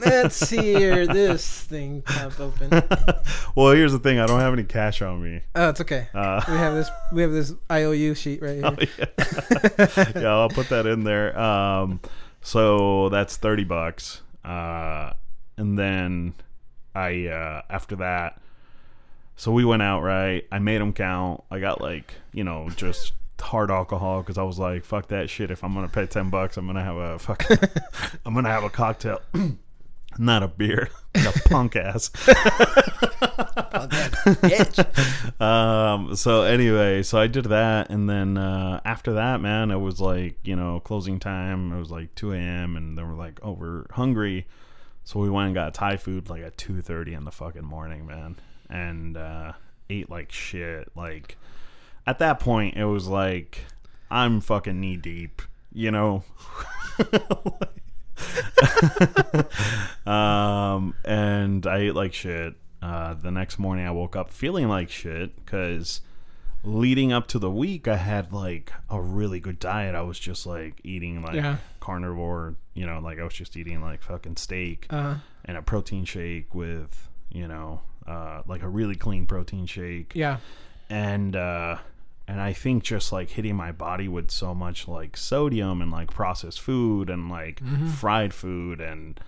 Let's 0.00 0.34
see 0.34 0.72
here. 0.72 1.06
This 1.06 1.60
thing 1.64 2.00
popped 2.00 2.40
open. 2.40 2.70
well 3.54 3.72
here's 3.72 3.92
the 3.92 3.98
thing 3.98 4.18
i 4.18 4.24
don't 4.24 4.40
have 4.40 4.54
any 4.54 4.64
cash 4.64 5.02
on 5.02 5.22
me 5.22 5.42
Oh, 5.54 5.68
it's 5.68 5.82
okay. 5.82 6.08
uh, 6.14 6.42
We 6.48 6.54
have 6.54 6.72
this. 6.72 6.88
We 7.12 7.20
have 7.20 7.32
this 7.32 7.52
IOU 7.70 8.14
sheet 8.14 8.40
right 8.40 8.54
here. 8.56 8.64
Oh, 8.64 8.76
yeah. 8.98 10.12
yeah, 10.22 10.28
I'll 10.30 10.48
put 10.48 10.70
that 10.70 10.86
in 10.86 11.04
there. 11.04 11.38
Um, 11.38 12.00
so 12.40 13.10
that's 13.10 13.36
thirty 13.36 13.64
bucks. 13.64 14.22
Uh, 14.42 15.12
and 15.56 15.78
then 15.78 16.34
I 16.94 17.26
uh, 17.26 17.62
after 17.70 17.96
that, 17.96 18.40
so 19.36 19.52
we 19.52 19.64
went 19.64 19.82
out. 19.82 20.02
Right, 20.02 20.46
I 20.52 20.58
made 20.58 20.80
them 20.80 20.92
count. 20.92 21.44
I 21.50 21.58
got 21.58 21.80
like 21.80 22.14
you 22.32 22.44
know 22.44 22.68
just 22.76 23.12
hard 23.40 23.70
alcohol 23.70 24.22
because 24.22 24.38
I 24.38 24.42
was 24.42 24.58
like, 24.58 24.84
fuck 24.84 25.08
that 25.08 25.28
shit. 25.28 25.50
If 25.50 25.64
I'm 25.64 25.74
gonna 25.74 25.88
pay 25.88 26.06
ten 26.06 26.30
bucks, 26.30 26.56
I'm 26.56 26.66
gonna 26.66 26.84
have 26.84 26.96
a 26.96 27.18
fuck. 27.18 27.44
I'm 28.26 28.34
gonna 28.34 28.50
have 28.50 28.64
a 28.64 28.70
cocktail. 28.70 29.20
Not 30.18 30.42
a 30.42 30.48
beer, 30.48 30.90
a 31.14 31.32
punk 31.48 31.76
ass. 31.76 32.10
um 35.40 36.14
so 36.14 36.42
anyway 36.42 37.02
so 37.02 37.18
i 37.18 37.26
did 37.26 37.46
that 37.46 37.90
and 37.90 38.08
then 38.08 38.36
uh 38.36 38.80
after 38.84 39.14
that 39.14 39.40
man 39.40 39.70
it 39.70 39.78
was 39.78 40.00
like 40.00 40.36
you 40.44 40.54
know 40.54 40.80
closing 40.80 41.18
time 41.18 41.72
it 41.72 41.78
was 41.78 41.90
like 41.90 42.14
2 42.14 42.32
a.m 42.32 42.76
and 42.76 42.96
then 42.96 43.08
we're 43.08 43.16
like 43.16 43.40
oh 43.42 43.52
we're 43.52 43.86
hungry 43.92 44.46
so 45.04 45.20
we 45.20 45.28
went 45.30 45.46
and 45.46 45.54
got 45.54 45.74
thai 45.74 45.96
food 45.96 46.28
like 46.30 46.42
at 46.42 46.56
2.30 46.56 47.16
in 47.16 47.24
the 47.24 47.30
fucking 47.30 47.64
morning 47.64 48.06
man 48.06 48.36
and 48.70 49.16
uh 49.16 49.52
ate 49.90 50.08
like 50.08 50.30
shit 50.32 50.88
like 50.94 51.36
at 52.06 52.18
that 52.18 52.40
point 52.40 52.76
it 52.76 52.84
was 52.86 53.08
like 53.08 53.64
i'm 54.10 54.40
fucking 54.40 54.80
knee 54.80 54.96
deep 54.96 55.42
you 55.72 55.90
know 55.90 56.22
um, 60.06 60.94
and 61.04 61.66
I 61.66 61.78
ate 61.78 61.94
like 61.94 62.12
shit. 62.12 62.54
Uh, 62.80 63.14
the 63.14 63.30
next 63.30 63.58
morning, 63.58 63.86
I 63.86 63.92
woke 63.92 64.16
up 64.16 64.30
feeling 64.30 64.68
like 64.68 64.90
shit 64.90 65.36
because 65.36 66.00
leading 66.64 67.12
up 67.12 67.28
to 67.28 67.38
the 67.38 67.50
week, 67.50 67.86
I 67.86 67.96
had 67.96 68.32
like 68.32 68.72
a 68.90 69.00
really 69.00 69.40
good 69.40 69.58
diet. 69.58 69.94
I 69.94 70.02
was 70.02 70.18
just 70.18 70.46
like 70.46 70.80
eating 70.82 71.22
like 71.22 71.34
Yeah. 71.34 71.58
Carnivore, 71.82 72.54
you 72.74 72.86
know, 72.86 72.98
like 73.00 73.18
I 73.18 73.24
was 73.24 73.34
just 73.34 73.56
eating 73.56 73.82
like 73.82 74.02
fucking 74.02 74.36
steak 74.36 74.86
Uh, 74.88 75.16
and 75.44 75.56
a 75.56 75.62
protein 75.62 76.04
shake 76.04 76.54
with, 76.54 77.08
you 77.30 77.46
know, 77.48 77.82
uh, 78.06 78.42
like 78.46 78.62
a 78.62 78.68
really 78.68 78.94
clean 78.96 79.26
protein 79.26 79.66
shake. 79.66 80.12
Yeah. 80.14 80.38
and 80.88 81.34
uh 81.36 81.78
and 82.28 82.40
I 82.40 82.52
think 82.52 82.84
just 82.84 83.12
like 83.12 83.30
hitting 83.30 83.56
my 83.56 83.72
body 83.72 84.06
with 84.08 84.30
so 84.30 84.54
much 84.54 84.86
like 84.88 85.16
sodium 85.16 85.82
and 85.82 85.90
like 85.90 86.10
processed 86.12 86.60
food 86.60 87.10
and 87.10 87.28
like 87.28 87.60
fried 87.98 88.32
food 88.32 88.80
and 88.80 89.18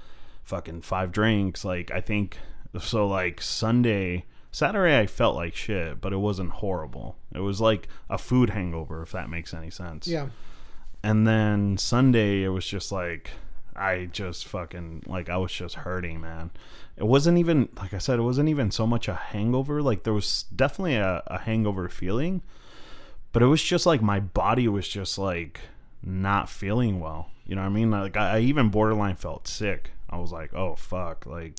fucking 0.44 0.82
five 0.82 1.10
drinks 1.10 1.64
like 1.64 1.90
I 1.90 2.00
think 2.00 2.38
so 2.80 3.06
like 3.06 3.40
Sunday 3.42 4.24
Saturday 4.52 4.96
I 4.98 5.06
felt 5.06 5.34
like 5.36 5.54
shit 5.56 6.00
but 6.00 6.12
it 6.12 6.18
wasn't 6.18 6.50
horrible. 6.62 7.16
It 7.34 7.40
was 7.40 7.60
like 7.60 7.88
a 8.08 8.16
food 8.18 8.50
hangover 8.50 9.02
if 9.02 9.10
that 9.12 9.28
makes 9.28 9.52
any 9.52 9.70
sense. 9.70 10.06
Yeah. 10.06 10.28
And 11.04 11.26
then 11.26 11.76
Sunday 11.78 12.42
it 12.42 12.48
was 12.48 12.66
just 12.66 12.90
like 12.90 13.30
I 13.76 14.08
just 14.12 14.46
fucking 14.46 15.02
like 15.06 15.28
I 15.28 15.36
was 15.36 15.52
just 15.52 15.74
hurting, 15.76 16.20
man. 16.20 16.50
It 16.96 17.04
wasn't 17.04 17.38
even 17.38 17.68
like 17.76 17.92
I 17.92 17.98
said, 17.98 18.18
it 18.18 18.22
wasn't 18.22 18.48
even 18.48 18.70
so 18.70 18.86
much 18.86 19.08
a 19.08 19.14
hangover. 19.14 19.82
Like 19.82 20.04
there 20.04 20.12
was 20.14 20.44
definitely 20.54 20.96
a, 20.96 21.22
a 21.26 21.38
hangover 21.40 21.88
feeling, 21.88 22.42
but 23.32 23.42
it 23.42 23.46
was 23.46 23.62
just 23.62 23.84
like 23.86 24.00
my 24.02 24.20
body 24.20 24.68
was 24.68 24.88
just 24.88 25.18
like 25.18 25.60
not 26.02 26.48
feeling 26.48 27.00
well. 27.00 27.30
You 27.46 27.56
know 27.56 27.62
what 27.62 27.68
I 27.68 27.72
mean? 27.72 27.90
Like 27.90 28.16
I, 28.16 28.36
I 28.36 28.40
even 28.40 28.68
borderline 28.70 29.16
felt 29.16 29.46
sick. 29.48 29.90
I 30.08 30.16
was 30.18 30.32
like, 30.32 30.54
oh 30.54 30.76
fuck, 30.76 31.26
like 31.26 31.58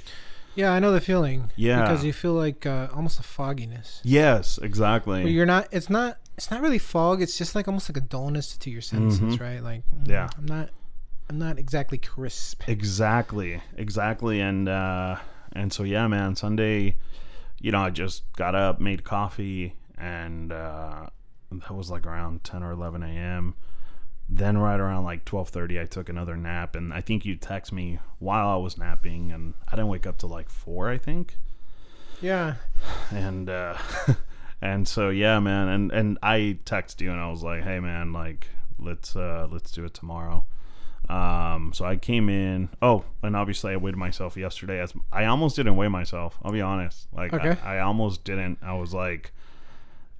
Yeah, 0.55 0.71
I 0.71 0.79
know 0.79 0.91
the 0.93 1.01
feeling. 1.01 1.51
Yeah. 1.57 1.81
Because 1.81 2.05
you 2.05 2.13
feel 2.13 2.33
like 2.33 2.65
uh, 2.65 2.87
almost 2.95 3.19
a 3.19 3.23
fogginess. 3.23 3.99
yes, 4.03 4.55
But 4.57 4.65
exactly. 4.65 5.29
you're 5.29 5.45
not. 5.45 5.67
It's 5.71 5.89
not. 5.89 6.17
It's 6.37 6.51
not 6.51 6.61
really 6.61 6.79
fog. 6.79 7.21
It's 7.21 7.37
just 7.37 7.55
like 7.55 7.67
almost 7.67 7.89
like 7.89 7.97
a 7.97 8.01
dullness 8.01 8.57
to 8.57 8.69
your 8.69 8.81
senses, 8.81 9.39
right? 9.39 9.61
Like. 9.63 9.83
mm, 9.95 10.07
Yeah. 10.07 10.27
I'm 10.37 10.45
not. 10.45 10.69
I'm 11.29 11.39
not 11.39 11.57
exactly 11.57 11.97
crisp. 11.97 12.61
Exactly, 12.67 13.61
exactly, 13.77 14.39
and 14.41 14.69
uh, 14.69 15.15
and 15.53 15.73
so 15.73 15.81
yeah, 15.83 16.07
man. 16.07 16.35
Sunday, 16.35 16.97
you 17.59 17.71
know, 17.71 17.79
I 17.79 17.89
just 17.89 18.31
got 18.33 18.53
up, 18.53 18.79
made 18.79 19.03
coffee, 19.03 19.75
and 19.97 20.51
uh, 20.51 21.07
that 21.51 21.71
was 21.73 21.89
like 21.89 22.05
around 22.05 22.43
ten 22.43 22.61
or 22.61 22.71
eleven 22.71 23.01
a.m. 23.01 23.55
Then 24.29 24.57
right 24.59 24.79
around 24.79 25.03
like 25.03 25.25
twelve 25.25 25.49
thirty, 25.49 25.79
I 25.79 25.85
took 25.85 26.09
another 26.09 26.35
nap, 26.37 26.75
and 26.75 26.93
I 26.93 27.01
think 27.01 27.25
you 27.25 27.35
text 27.35 27.71
me 27.73 27.97
while 28.19 28.47
I 28.47 28.57
was 28.57 28.77
napping, 28.77 29.31
and 29.31 29.55
I 29.67 29.71
didn't 29.71 29.87
wake 29.87 30.05
up 30.05 30.19
till 30.19 30.29
like 30.29 30.49
four, 30.49 30.89
I 30.91 30.99
think, 30.99 31.37
Yeah. 32.21 32.55
and 33.11 33.49
uh, 33.49 33.77
and 34.61 34.87
so 34.87 35.09
yeah, 35.09 35.39
man, 35.39 35.67
and 35.67 35.91
and 35.91 36.17
I 36.21 36.59
texted 36.65 37.01
you, 37.01 37.11
and 37.11 37.19
I 37.19 37.29
was 37.29 37.43
like, 37.43 37.63
hey, 37.63 37.79
man, 37.79 38.13
like 38.13 38.47
let's 38.79 39.15
uh, 39.15 39.47
let's 39.51 39.71
do 39.71 39.85
it 39.85 39.93
tomorrow. 39.93 40.45
Um, 41.09 41.71
so 41.73 41.85
I 41.85 41.97
came 41.97 42.29
in. 42.29 42.69
Oh, 42.81 43.03
and 43.21 43.35
obviously 43.35 43.73
I 43.73 43.77
weighed 43.77 43.95
myself 43.95 44.37
yesterday. 44.37 44.79
As 44.79 44.93
I 45.11 45.25
almost 45.25 45.55
didn't 45.55 45.75
weigh 45.75 45.87
myself. 45.87 46.37
I'll 46.43 46.51
be 46.51 46.61
honest. 46.61 47.07
Like 47.13 47.33
Okay. 47.33 47.57
I, 47.63 47.77
I 47.77 47.79
almost 47.81 48.23
didn't. 48.23 48.59
I 48.61 48.73
was 48.73 48.93
like, 48.93 49.31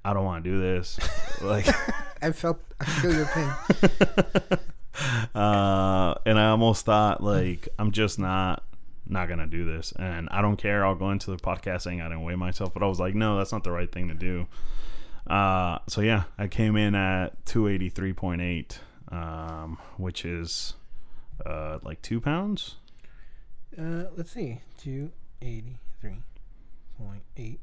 I 0.04 0.14
don't 0.14 0.26
want 0.26 0.44
to 0.44 0.50
do 0.50 0.62
this. 0.62 1.00
like, 1.42 1.68
I 2.22 2.32
felt 2.32 2.60
I 2.80 2.86
feel 2.86 3.16
your 3.16 3.26
pain. 3.26 4.60
uh, 5.36 6.14
and 6.26 6.40
I 6.40 6.50
almost 6.50 6.86
thought 6.86 7.24
like 7.24 7.68
I'm 7.80 7.92
just 7.92 8.20
not 8.20 8.64
not 9.08 9.28
gonna 9.28 9.48
do 9.48 9.66
this, 9.66 9.94
and 9.98 10.28
I 10.32 10.42
don't 10.42 10.58
care. 10.58 10.86
I'll 10.86 10.96
go 10.96 11.12
into 11.12 11.32
the 11.32 11.38
podcast 11.38 11.84
saying 11.84 12.02
I 12.02 12.06
didn't 12.06 12.24
weigh 12.24 12.36
myself, 12.36 12.74
but 12.74 12.84
I 12.84 12.88
was 12.88 13.00
like, 13.00 13.16
no, 13.16 13.38
that's 13.38 13.52
not 13.52 13.64
the 13.64 13.72
right 13.72 13.92
thing 13.92 14.08
to 14.08 14.14
do. 14.14 14.48
Uh, 15.28 15.80
so 15.88 16.02
yeah, 16.02 16.24
I 16.38 16.48
came 16.48 16.76
in 16.76 16.94
at 16.96 17.44
283.8, 17.46 18.78
um, 19.12 19.78
which 19.98 20.26
is 20.26 20.76
uh, 21.46 21.80
like 21.84 22.02
two 22.02 22.22
pounds. 22.22 22.76
Uh, 23.78 24.06
let's 24.16 24.32
see, 24.32 24.62
two 24.78 25.12
eighty 25.42 25.78
three 26.00 26.22
point 26.98 27.24
eight. 27.36 27.60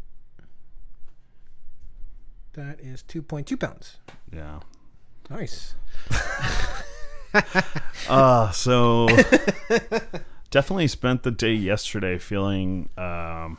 That 2.53 2.80
is 2.80 3.03
two 3.03 3.22
point 3.22 3.47
two 3.47 3.57
pounds. 3.57 3.97
Yeah. 4.32 4.61
Nice. 5.30 5.74
Uh, 8.09 8.51
so 8.51 9.09
definitely 10.53 10.87
spent 10.87 11.25
the 11.25 11.33
day 11.33 11.55
yesterday 11.55 12.19
feeling 12.19 12.89
um, 12.97 13.59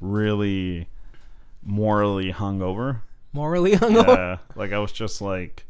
really 0.00 0.86
morally 1.64 2.32
hungover. 2.32 3.00
Morally 3.32 3.72
hungover. 3.76 4.06
Yeah, 4.06 4.38
like 4.54 4.72
I 4.72 4.78
was 4.78 4.92
just 4.92 5.20
like 5.20 5.64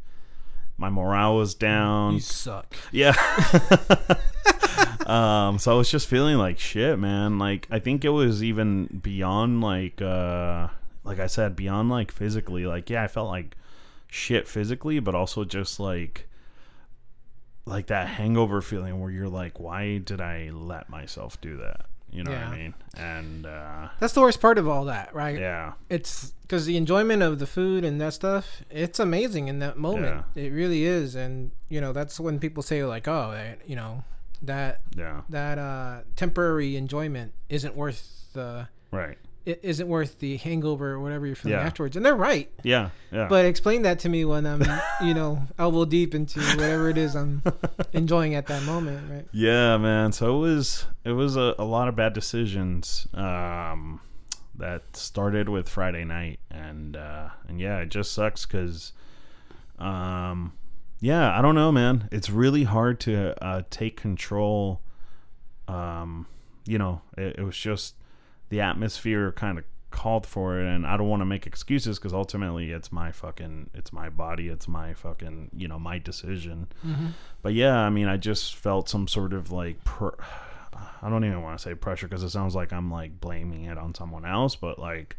my 0.76 0.90
morale 0.90 1.36
was 1.36 1.54
down. 1.54 2.14
You 2.14 2.20
suck. 2.20 2.76
Yeah. 2.90 3.14
um, 5.06 5.58
so 5.58 5.72
I 5.72 5.74
was 5.76 5.90
just 5.90 6.08
feeling 6.08 6.36
like 6.36 6.58
shit, 6.58 6.98
man. 6.98 7.38
Like 7.38 7.68
I 7.70 7.78
think 7.78 8.04
it 8.04 8.10
was 8.10 8.42
even 8.42 9.00
beyond 9.02 9.62
like 9.62 10.02
uh 10.02 10.68
like 11.04 11.20
I 11.20 11.28
said, 11.28 11.56
beyond 11.56 11.88
like 11.88 12.10
physically. 12.10 12.66
Like 12.66 12.90
yeah, 12.90 13.04
I 13.04 13.08
felt 13.08 13.28
like 13.28 13.56
shit 14.08 14.48
physically, 14.48 14.98
but 14.98 15.14
also 15.14 15.44
just 15.44 15.78
like 15.78 16.28
like 17.64 17.86
that 17.86 18.08
hangover 18.08 18.60
feeling 18.62 19.00
where 19.00 19.10
you're 19.10 19.28
like, 19.28 19.60
why 19.60 19.98
did 19.98 20.20
I 20.20 20.50
let 20.52 20.88
myself 20.88 21.40
do 21.40 21.56
that? 21.58 21.86
You 22.10 22.24
know 22.24 22.30
what 22.32 22.40
I 22.40 22.56
mean? 22.56 22.74
And 22.98 23.46
uh 23.46 23.88
That's 23.98 24.12
the 24.12 24.20
worst 24.20 24.40
part 24.40 24.58
of 24.58 24.68
all 24.68 24.84
that, 24.86 25.14
right? 25.14 25.38
yeah. 25.38 25.72
It's 25.88 26.34
because 26.42 26.66
the 26.66 26.76
enjoyment 26.76 27.22
of 27.22 27.38
the 27.38 27.46
food 27.46 27.84
and 27.84 27.98
that 28.02 28.12
stuff, 28.12 28.62
it's 28.70 29.00
amazing 29.00 29.48
in 29.48 29.60
that 29.60 29.78
moment. 29.78 30.26
It 30.34 30.52
really 30.52 30.84
is, 30.84 31.14
and 31.14 31.52
you 31.70 31.80
know 31.80 31.92
that's 31.94 32.20
when 32.20 32.38
people 32.38 32.62
say 32.62 32.84
like, 32.84 33.08
oh, 33.08 33.30
that, 33.32 33.60
you 33.66 33.76
know, 33.76 34.04
that 34.42 34.82
Yeah. 34.94 35.22
that 35.30 35.56
uh, 35.58 36.00
temporary 36.16 36.76
enjoyment 36.76 37.32
isn't 37.48 37.74
worth 37.74 38.28
the 38.34 38.68
Right. 38.90 39.16
It 39.44 39.60
isn't 39.62 39.88
worth 39.88 40.18
the 40.20 40.36
hangover 40.36 40.92
or 40.92 41.00
whatever 41.00 41.26
you're 41.26 41.34
feeling 41.36 41.58
Yeah. 41.58 41.64
afterwards, 41.64 41.96
and 41.96 42.04
they're 42.06 42.14
right. 42.14 42.50
Yeah. 42.62 42.90
Yeah. 43.10 43.26
But 43.28 43.44
explain 43.46 43.82
that 43.82 43.98
to 44.00 44.08
me 44.08 44.24
when 44.24 44.46
I'm, 44.46 44.62
you 45.04 45.14
know, 45.14 45.42
elbow 45.58 45.84
deep 45.84 46.14
into 46.14 46.40
whatever 46.40 46.88
it 46.88 46.96
is 46.98 47.14
I'm 47.14 47.42
enjoying 47.92 48.34
at 48.34 48.46
that 48.46 48.62
moment, 48.64 49.10
right? 49.10 49.26
Yeah, 49.32 49.76
man. 49.78 50.12
So 50.12 50.36
it 50.36 50.38
was 50.40 50.86
it 51.04 51.12
was 51.12 51.36
a, 51.36 51.54
a 51.58 51.64
lot 51.64 51.88
of 51.88 51.96
bad 51.96 52.12
decisions 52.12 53.08
um, 53.14 54.00
that 54.54 54.96
started 54.96 55.48
with 55.48 55.68
Friday 55.68 56.04
night, 56.04 56.38
and 56.50 56.96
uh, 56.96 57.30
and 57.48 57.60
yeah, 57.60 57.78
it 57.78 57.88
just 57.88 58.12
sucks 58.12 58.46
because, 58.46 58.92
um, 59.78 60.52
yeah, 61.00 61.36
I 61.36 61.42
don't 61.42 61.54
know, 61.56 61.72
man. 61.72 62.08
It's 62.12 62.30
really 62.30 62.64
hard 62.64 63.00
to 63.00 63.42
uh, 63.44 63.62
take 63.70 63.96
control. 64.00 64.80
Um, 65.68 66.26
you 66.64 66.78
know, 66.78 67.00
it, 67.16 67.36
it 67.38 67.42
was 67.42 67.56
just 67.56 67.94
the 68.52 68.60
atmosphere 68.60 69.32
kind 69.32 69.56
of 69.58 69.64
called 69.90 70.26
for 70.26 70.60
it 70.60 70.66
and 70.66 70.86
I 70.86 70.96
don't 70.96 71.08
want 71.08 71.20
to 71.20 71.26
make 71.26 71.46
excuses 71.46 71.98
because 71.98 72.12
ultimately 72.12 72.70
it's 72.70 72.92
my 72.92 73.12
fucking 73.12 73.70
it's 73.74 73.92
my 73.92 74.08
body 74.08 74.48
it's 74.48 74.68
my 74.68 74.94
fucking 74.94 75.50
you 75.54 75.68
know 75.68 75.78
my 75.78 75.98
decision 75.98 76.68
mm-hmm. 76.86 77.08
but 77.40 77.54
yeah, 77.54 77.78
I 77.78 77.90
mean, 77.90 78.08
I 78.08 78.16
just 78.18 78.54
felt 78.54 78.88
some 78.88 79.08
sort 79.08 79.32
of 79.32 79.50
like, 79.50 79.82
pr- 79.84 80.20
I 81.02 81.08
don't 81.08 81.24
even 81.24 81.42
want 81.42 81.58
to 81.58 81.62
say 81.62 81.74
pressure 81.74 82.06
because 82.08 82.22
it 82.22 82.30
sounds 82.30 82.54
like 82.54 82.72
I'm 82.72 82.90
like 82.90 83.20
blaming 83.20 83.64
it 83.64 83.78
on 83.78 83.94
someone 83.94 84.24
else, 84.24 84.54
but 84.54 84.78
like, 84.78 85.16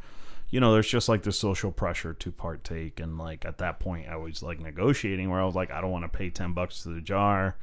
you 0.49 0.59
know, 0.59 0.71
there's 0.71 0.87
just 0.87 1.09
like 1.09 1.23
the 1.23 1.31
social 1.31 1.71
pressure 1.71 2.13
to 2.13 2.31
partake. 2.31 2.99
And 2.99 3.17
like 3.17 3.45
at 3.45 3.57
that 3.57 3.79
point, 3.79 4.07
I 4.07 4.15
was 4.15 4.43
like 4.43 4.59
negotiating 4.59 5.29
where 5.29 5.41
I 5.41 5.45
was 5.45 5.55
like, 5.55 5.71
I 5.71 5.81
don't 5.81 5.91
want 5.91 6.05
to 6.05 6.17
pay 6.17 6.29
10 6.29 6.53
bucks 6.53 6.83
to 6.83 6.89
the 6.89 7.01
jar, 7.01 7.57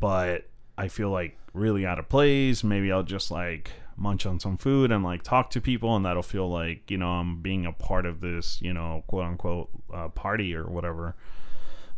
but 0.00 0.48
I 0.76 0.88
feel 0.88 1.10
like 1.10 1.38
really 1.54 1.86
out 1.86 1.98
of 1.98 2.08
place. 2.08 2.62
Maybe 2.64 2.92
I'll 2.92 3.02
just 3.02 3.30
like 3.30 3.70
munch 4.02 4.26
on 4.26 4.40
some 4.40 4.56
food 4.56 4.90
and 4.90 5.04
like 5.04 5.22
talk 5.22 5.48
to 5.50 5.60
people, 5.60 5.94
and 5.96 6.04
that'll 6.04 6.22
feel 6.22 6.50
like, 6.50 6.90
you 6.90 6.98
know, 6.98 7.08
I'm 7.08 7.40
being 7.40 7.64
a 7.64 7.72
part 7.72 8.04
of 8.04 8.20
this, 8.20 8.60
you 8.60 8.72
know, 8.72 9.04
quote 9.06 9.24
unquote 9.24 9.70
uh, 9.94 10.08
party 10.08 10.54
or 10.54 10.64
whatever. 10.64 11.14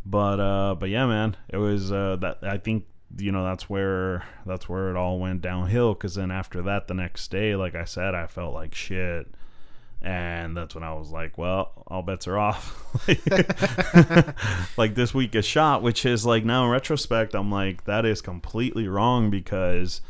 But 0.05 0.39
uh 0.39 0.75
but 0.75 0.89
yeah 0.89 1.07
man 1.07 1.35
it 1.49 1.57
was 1.57 1.91
uh 1.91 2.15
that 2.17 2.37
i 2.43 2.57
think 2.57 2.85
you 3.17 3.31
know 3.31 3.43
that's 3.43 3.67
where 3.69 4.23
that's 4.45 4.69
where 4.69 4.89
it 4.89 4.95
all 4.95 5.19
went 5.19 5.41
downhill 5.41 5.95
because 5.95 6.13
then 6.15 6.29
after 6.29 6.61
that 6.61 6.87
the 6.87 6.93
next 6.93 7.31
day 7.31 7.55
like 7.55 7.73
i 7.73 7.85
said 7.85 8.13
i 8.13 8.27
felt 8.27 8.53
like 8.53 8.75
shit. 8.75 9.27
And 10.01 10.55
that's 10.55 10.75
when 10.75 10.83
i 10.83 10.93
was 10.93 11.09
like 11.11 11.39
well 11.39 11.71
all 11.87 12.03
bets 12.03 12.27
are 12.27 12.37
off. 12.37 12.83
Like 14.77 14.93
this 14.93 15.13
week 15.13 15.33
is 15.33 15.45
shot 15.45 15.81
which 15.81 16.05
is 16.05 16.23
like 16.25 16.45
now 16.45 16.65
in 16.65 16.69
retrospect 16.69 17.33
i'm 17.33 17.49
like 17.49 17.85
that 17.85 18.05
is 18.05 18.21
completely 18.21 18.87
wrong 18.87 19.31
because 19.31 20.01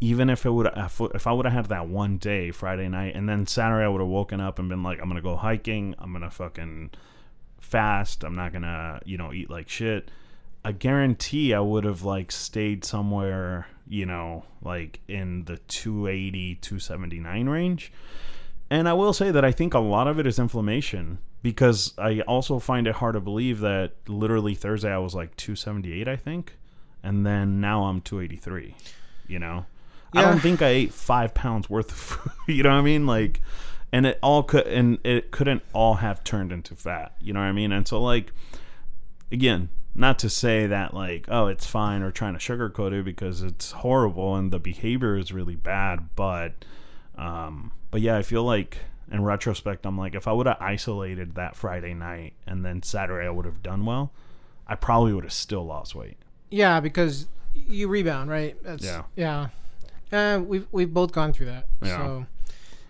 even 0.00 0.28
if 0.28 0.44
it 0.44 0.50
would 0.50 0.68
if 1.14 1.26
I 1.26 1.32
would 1.32 1.46
have 1.46 1.54
had 1.54 1.66
that 1.66 1.88
one 1.88 2.18
day 2.18 2.50
Friday 2.50 2.88
night 2.88 3.14
and 3.14 3.28
then 3.28 3.46
Saturday 3.46 3.84
I 3.84 3.88
would 3.88 4.00
have 4.00 4.08
woken 4.08 4.40
up 4.40 4.58
and 4.58 4.68
been 4.68 4.82
like 4.82 5.00
I'm 5.00 5.08
gonna 5.08 5.22
go 5.22 5.36
hiking. 5.36 5.94
I'm 5.98 6.12
gonna 6.12 6.30
fucking 6.30 6.90
fast. 7.60 8.22
I'm 8.22 8.34
not 8.34 8.52
gonna 8.52 9.00
you 9.04 9.16
know 9.16 9.32
eat 9.32 9.48
like 9.48 9.68
shit. 9.68 10.10
I 10.64 10.72
guarantee 10.72 11.54
I 11.54 11.60
would 11.60 11.84
have 11.84 12.02
like 12.02 12.30
stayed 12.30 12.84
somewhere 12.84 13.68
you 13.88 14.04
know 14.04 14.44
like 14.62 15.00
in 15.08 15.44
the 15.44 15.56
280 15.56 16.56
279 16.56 17.48
range. 17.48 17.92
And 18.68 18.88
I 18.88 18.94
will 18.94 19.12
say 19.12 19.30
that 19.30 19.44
I 19.44 19.52
think 19.52 19.74
a 19.74 19.78
lot 19.78 20.08
of 20.08 20.18
it 20.18 20.26
is 20.26 20.38
inflammation 20.40 21.18
because 21.42 21.94
I 21.96 22.20
also 22.22 22.58
find 22.58 22.88
it 22.88 22.96
hard 22.96 23.14
to 23.14 23.20
believe 23.20 23.60
that 23.60 23.92
literally 24.08 24.56
Thursday 24.56 24.92
I 24.92 24.98
was 24.98 25.14
like 25.14 25.36
278 25.36 26.06
I 26.06 26.16
think 26.16 26.56
and 27.02 27.24
then 27.24 27.60
now 27.60 27.84
I'm 27.84 28.00
283 28.02 28.74
you 29.28 29.38
know 29.38 29.64
I 30.12 30.22
don't 30.22 30.40
think 30.40 30.62
I 30.62 30.68
ate 30.68 30.92
five 30.92 31.34
pounds 31.34 31.68
worth 31.68 31.90
of 31.90 31.96
food. 31.96 32.32
You 32.48 32.62
know 32.62 32.70
what 32.70 32.76
I 32.76 32.82
mean? 32.82 33.06
Like, 33.06 33.40
and 33.92 34.06
it 34.06 34.20
all 34.22 34.44
could, 34.44 34.68
and 34.68 34.98
it 35.04 35.32
couldn't 35.32 35.62
all 35.72 35.94
have 35.94 36.22
turned 36.22 36.52
into 36.52 36.76
fat. 36.76 37.12
You 37.20 37.32
know 37.32 37.40
what 37.40 37.46
I 37.46 37.52
mean? 37.52 37.72
And 37.72 37.88
so, 37.88 38.00
like, 38.00 38.32
again, 39.32 39.68
not 39.96 40.18
to 40.20 40.28
say 40.30 40.66
that 40.66 40.94
like, 40.94 41.26
oh, 41.28 41.46
it's 41.46 41.66
fine 41.66 42.02
or 42.02 42.10
trying 42.10 42.34
to 42.34 42.38
sugarcoat 42.38 42.92
it 42.92 43.04
because 43.04 43.42
it's 43.42 43.72
horrible 43.72 44.36
and 44.36 44.52
the 44.52 44.58
behavior 44.58 45.16
is 45.16 45.32
really 45.32 45.56
bad. 45.56 46.14
But, 46.14 46.64
um, 47.16 47.72
but 47.90 48.00
yeah, 48.00 48.16
I 48.16 48.22
feel 48.22 48.44
like 48.44 48.78
in 49.10 49.24
retrospect, 49.24 49.86
I'm 49.86 49.96
like, 49.96 50.14
if 50.14 50.28
I 50.28 50.32
would 50.32 50.46
have 50.46 50.60
isolated 50.60 51.34
that 51.36 51.56
Friday 51.56 51.94
night 51.94 52.34
and 52.46 52.64
then 52.64 52.82
Saturday 52.82 53.26
I 53.26 53.30
would 53.30 53.46
have 53.46 53.62
done 53.62 53.86
well, 53.86 54.12
I 54.68 54.74
probably 54.74 55.12
would 55.12 55.24
have 55.24 55.32
still 55.32 55.64
lost 55.64 55.94
weight. 55.94 56.18
Yeah, 56.50 56.80
because 56.80 57.28
you 57.54 57.88
rebound, 57.88 58.30
right? 58.30 58.56
That's, 58.62 58.84
Yeah. 58.84 59.04
Yeah. 59.14 59.48
Uh, 60.12 60.40
we've 60.44 60.66
we've 60.70 60.92
both 60.92 61.12
gone 61.12 61.32
through 61.32 61.46
that. 61.46 61.66
Yeah. 61.82 61.96
So, 61.96 62.26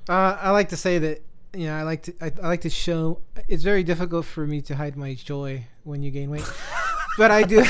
uh, 0.09 0.37
I 0.41 0.51
like 0.51 0.69
to 0.71 0.77
say 0.77 0.99
that 0.99 1.23
you 1.55 1.67
know 1.67 1.75
I 1.75 1.83
like 1.83 2.03
to 2.03 2.15
I, 2.21 2.33
I 2.43 2.49
like 2.49 2.61
to 2.63 2.71
show. 2.71 3.21
It's 3.49 3.63
very 3.63 3.83
difficult 3.83 4.27
for 4.27 4.47
me 4.47 4.61
to 4.63 4.77
hide 4.77 4.97
my 4.97 5.15
joy 5.15 5.65
when 5.85 6.03
you 6.03 6.11
gain 6.11 6.31
weight, 6.31 6.51
but 7.19 7.31
I 7.31 7.43
do. 7.43 7.61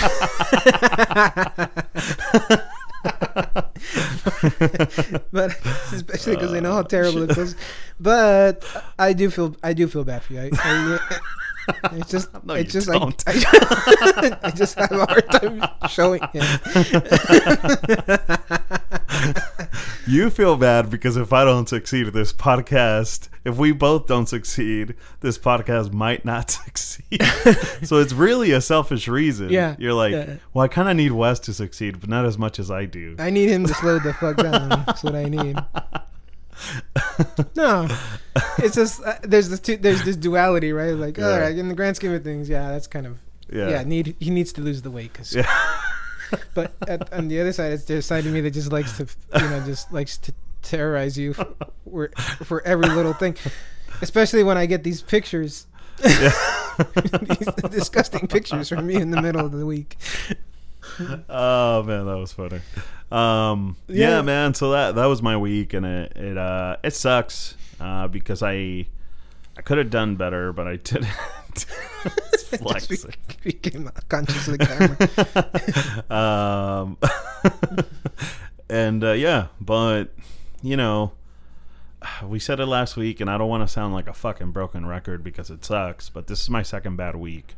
but 5.32 5.52
especially 5.92 6.34
because 6.34 6.52
I 6.52 6.60
know 6.60 6.74
how 6.74 6.82
terrible 6.82 7.30
it 7.30 7.34
feels. 7.34 7.54
But 8.00 8.64
I 8.98 9.12
do 9.12 9.30
feel 9.30 9.56
I 9.62 9.72
do 9.72 9.86
feel 9.86 10.04
bad 10.04 10.22
for 10.22 10.34
you. 10.34 10.40
I, 10.40 10.50
I, 11.84 11.96
it's 11.96 12.10
just 12.10 12.28
No, 12.44 12.54
it's 12.54 12.72
just 12.72 12.88
don't. 12.88 13.26
like 13.26 13.26
I, 13.26 14.38
I 14.44 14.50
just 14.50 14.78
have 14.78 14.92
a 14.92 15.06
hard 15.06 15.28
time 15.30 15.62
showing 15.88 16.20
it. 16.34 18.75
You 20.06 20.30
feel 20.30 20.56
bad 20.56 20.88
because 20.88 21.16
if 21.16 21.32
I 21.32 21.44
don't 21.44 21.68
succeed 21.68 22.06
at 22.06 22.12
this 22.12 22.32
podcast, 22.32 23.28
if 23.44 23.56
we 23.56 23.72
both 23.72 24.06
don't 24.06 24.28
succeed, 24.28 24.94
this 25.20 25.36
podcast 25.36 25.92
might 25.92 26.24
not 26.24 26.48
succeed. 26.52 27.20
so 27.82 27.96
it's 27.98 28.12
really 28.12 28.52
a 28.52 28.60
selfish 28.60 29.08
reason. 29.08 29.50
Yeah, 29.50 29.74
You're 29.80 29.94
like, 29.94 30.12
yeah. 30.12 30.34
well, 30.54 30.64
I 30.64 30.68
kind 30.68 30.88
of 30.88 30.96
need 30.96 31.10
Wes 31.10 31.40
to 31.40 31.52
succeed, 31.52 31.98
but 32.00 32.08
not 32.08 32.24
as 32.24 32.38
much 32.38 32.60
as 32.60 32.70
I 32.70 32.84
do. 32.84 33.16
I 33.18 33.30
need 33.30 33.48
him 33.50 33.66
to 33.66 33.74
slow 33.74 33.98
the 33.98 34.14
fuck 34.14 34.36
down. 34.36 34.68
That's 34.86 35.02
what 35.02 35.16
I 35.16 35.24
need. 35.24 35.56
No, 37.56 37.88
it's 38.58 38.76
just 38.76 39.02
uh, 39.04 39.14
there's 39.22 39.48
this 39.48 39.60
two, 39.60 39.76
there's 39.76 40.02
this 40.04 40.16
duality, 40.16 40.72
right? 40.72 40.92
Like, 40.92 41.16
Yeah. 41.16 41.30
all 41.32 41.40
right, 41.40 41.56
in 41.56 41.68
the 41.68 41.74
grand 41.74 41.96
scheme 41.96 42.12
of 42.14 42.22
things, 42.22 42.48
yeah, 42.48 42.70
that's 42.70 42.86
kind 42.86 43.06
of 43.06 43.18
Yeah. 43.52 43.68
yeah. 43.70 43.82
need 43.82 44.14
he 44.20 44.30
needs 44.30 44.52
to 44.54 44.60
lose 44.60 44.82
the 44.82 44.90
weight, 44.90 45.12
cause, 45.14 45.34
Yeah. 45.34 45.50
But 46.54 46.72
at, 46.88 47.12
on 47.12 47.28
the 47.28 47.40
other 47.40 47.52
side, 47.52 47.72
it's 47.72 47.84
there's 47.84 48.04
a 48.04 48.06
side 48.06 48.26
of 48.26 48.32
me 48.32 48.40
that 48.40 48.52
just 48.52 48.72
likes 48.72 48.96
to, 48.98 49.06
you 49.40 49.48
know, 49.48 49.60
just 49.64 49.92
likes 49.92 50.18
to 50.18 50.32
terrorize 50.62 51.16
you 51.16 51.32
for, 51.32 51.46
for, 51.84 52.10
for 52.44 52.62
every 52.62 52.88
little 52.88 53.12
thing. 53.12 53.36
Especially 54.02 54.42
when 54.42 54.58
I 54.58 54.66
get 54.66 54.84
these 54.84 55.02
pictures. 55.02 55.66
these 56.02 57.48
disgusting 57.70 58.26
pictures 58.26 58.68
from 58.68 58.86
me 58.86 58.96
in 58.96 59.10
the 59.10 59.22
middle 59.22 59.46
of 59.46 59.52
the 59.52 59.64
week. 59.64 59.96
oh 61.28 61.82
man, 61.82 62.06
that 62.06 62.16
was 62.18 62.32
funny. 62.32 62.60
Um, 63.10 63.76
yeah. 63.88 64.16
Yeah. 64.16 64.22
man. 64.22 64.54
So 64.54 64.72
that 64.72 64.94
that 64.96 65.06
was 65.06 65.22
my 65.22 65.36
week, 65.36 65.72
and 65.72 65.86
it 65.86 66.12
it 66.16 66.36
uh, 66.36 66.76
it 66.82 66.94
sucks 66.94 67.56
uh, 67.80 68.08
because 68.08 68.42
I 68.42 68.86
I 69.56 69.62
could 69.62 69.78
have 69.78 69.90
done 69.90 70.16
better, 70.16 70.52
but 70.52 70.66
I 70.66 70.76
didn't. 70.76 71.08
Flexing. 72.58 73.12
be- 73.42 73.50
became 73.52 73.90
conscious 74.08 74.48
of 74.48 74.58
the 74.58 76.04
camera. 76.08 76.10
um, 76.90 76.96
and 78.68 79.02
uh, 79.04 79.12
yeah, 79.12 79.46
but 79.60 80.12
you 80.62 80.76
know, 80.76 81.12
we 82.24 82.38
said 82.38 82.60
it 82.60 82.66
last 82.66 82.96
week, 82.96 83.20
and 83.20 83.28
I 83.30 83.38
don't 83.38 83.48
want 83.48 83.62
to 83.66 83.68
sound 83.72 83.94
like 83.94 84.06
a 84.08 84.12
fucking 84.14 84.52
broken 84.52 84.86
record 84.86 85.22
because 85.24 85.50
it 85.50 85.64
sucks. 85.64 86.08
But 86.08 86.26
this 86.26 86.40
is 86.40 86.50
my 86.50 86.62
second 86.62 86.96
bad 86.96 87.16
week. 87.16 87.54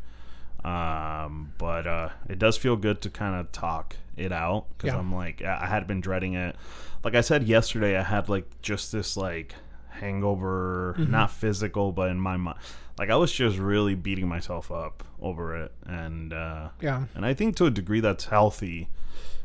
Um, 0.64 1.52
but 1.58 1.86
uh, 1.86 2.08
it 2.28 2.38
does 2.38 2.56
feel 2.56 2.76
good 2.76 3.00
to 3.02 3.10
kind 3.10 3.38
of 3.38 3.52
talk 3.52 3.96
it 4.16 4.32
out 4.32 4.66
because 4.76 4.92
Yeah. 4.92 4.98
I'm 4.98 5.14
like 5.14 5.40
I 5.42 5.66
had 5.66 5.86
been 5.86 6.00
dreading 6.00 6.34
it. 6.34 6.56
Like 7.04 7.14
I 7.14 7.20
said 7.20 7.44
yesterday, 7.44 7.96
I 7.96 8.02
had 8.02 8.28
like 8.28 8.60
just 8.60 8.90
this 8.90 9.16
like 9.16 9.54
hangover, 9.98 10.94
not 10.98 11.30
physical, 11.30 11.92
but 11.92 12.10
in 12.10 12.18
my 12.20 12.36
mind, 12.36 12.58
like 12.98 13.10
I 13.10 13.16
was 13.16 13.32
just 13.32 13.58
really 13.58 13.94
beating 13.94 14.28
myself 14.28 14.70
up 14.70 15.04
over 15.20 15.56
it, 15.56 15.72
and 15.86 16.32
uh, 16.32 16.68
Yeah. 16.80 17.04
and 17.14 17.24
I 17.24 17.34
think 17.34 17.56
to 17.56 17.66
a 17.66 17.70
degree 17.70 18.00
that's 18.00 18.24
healthy, 18.26 18.88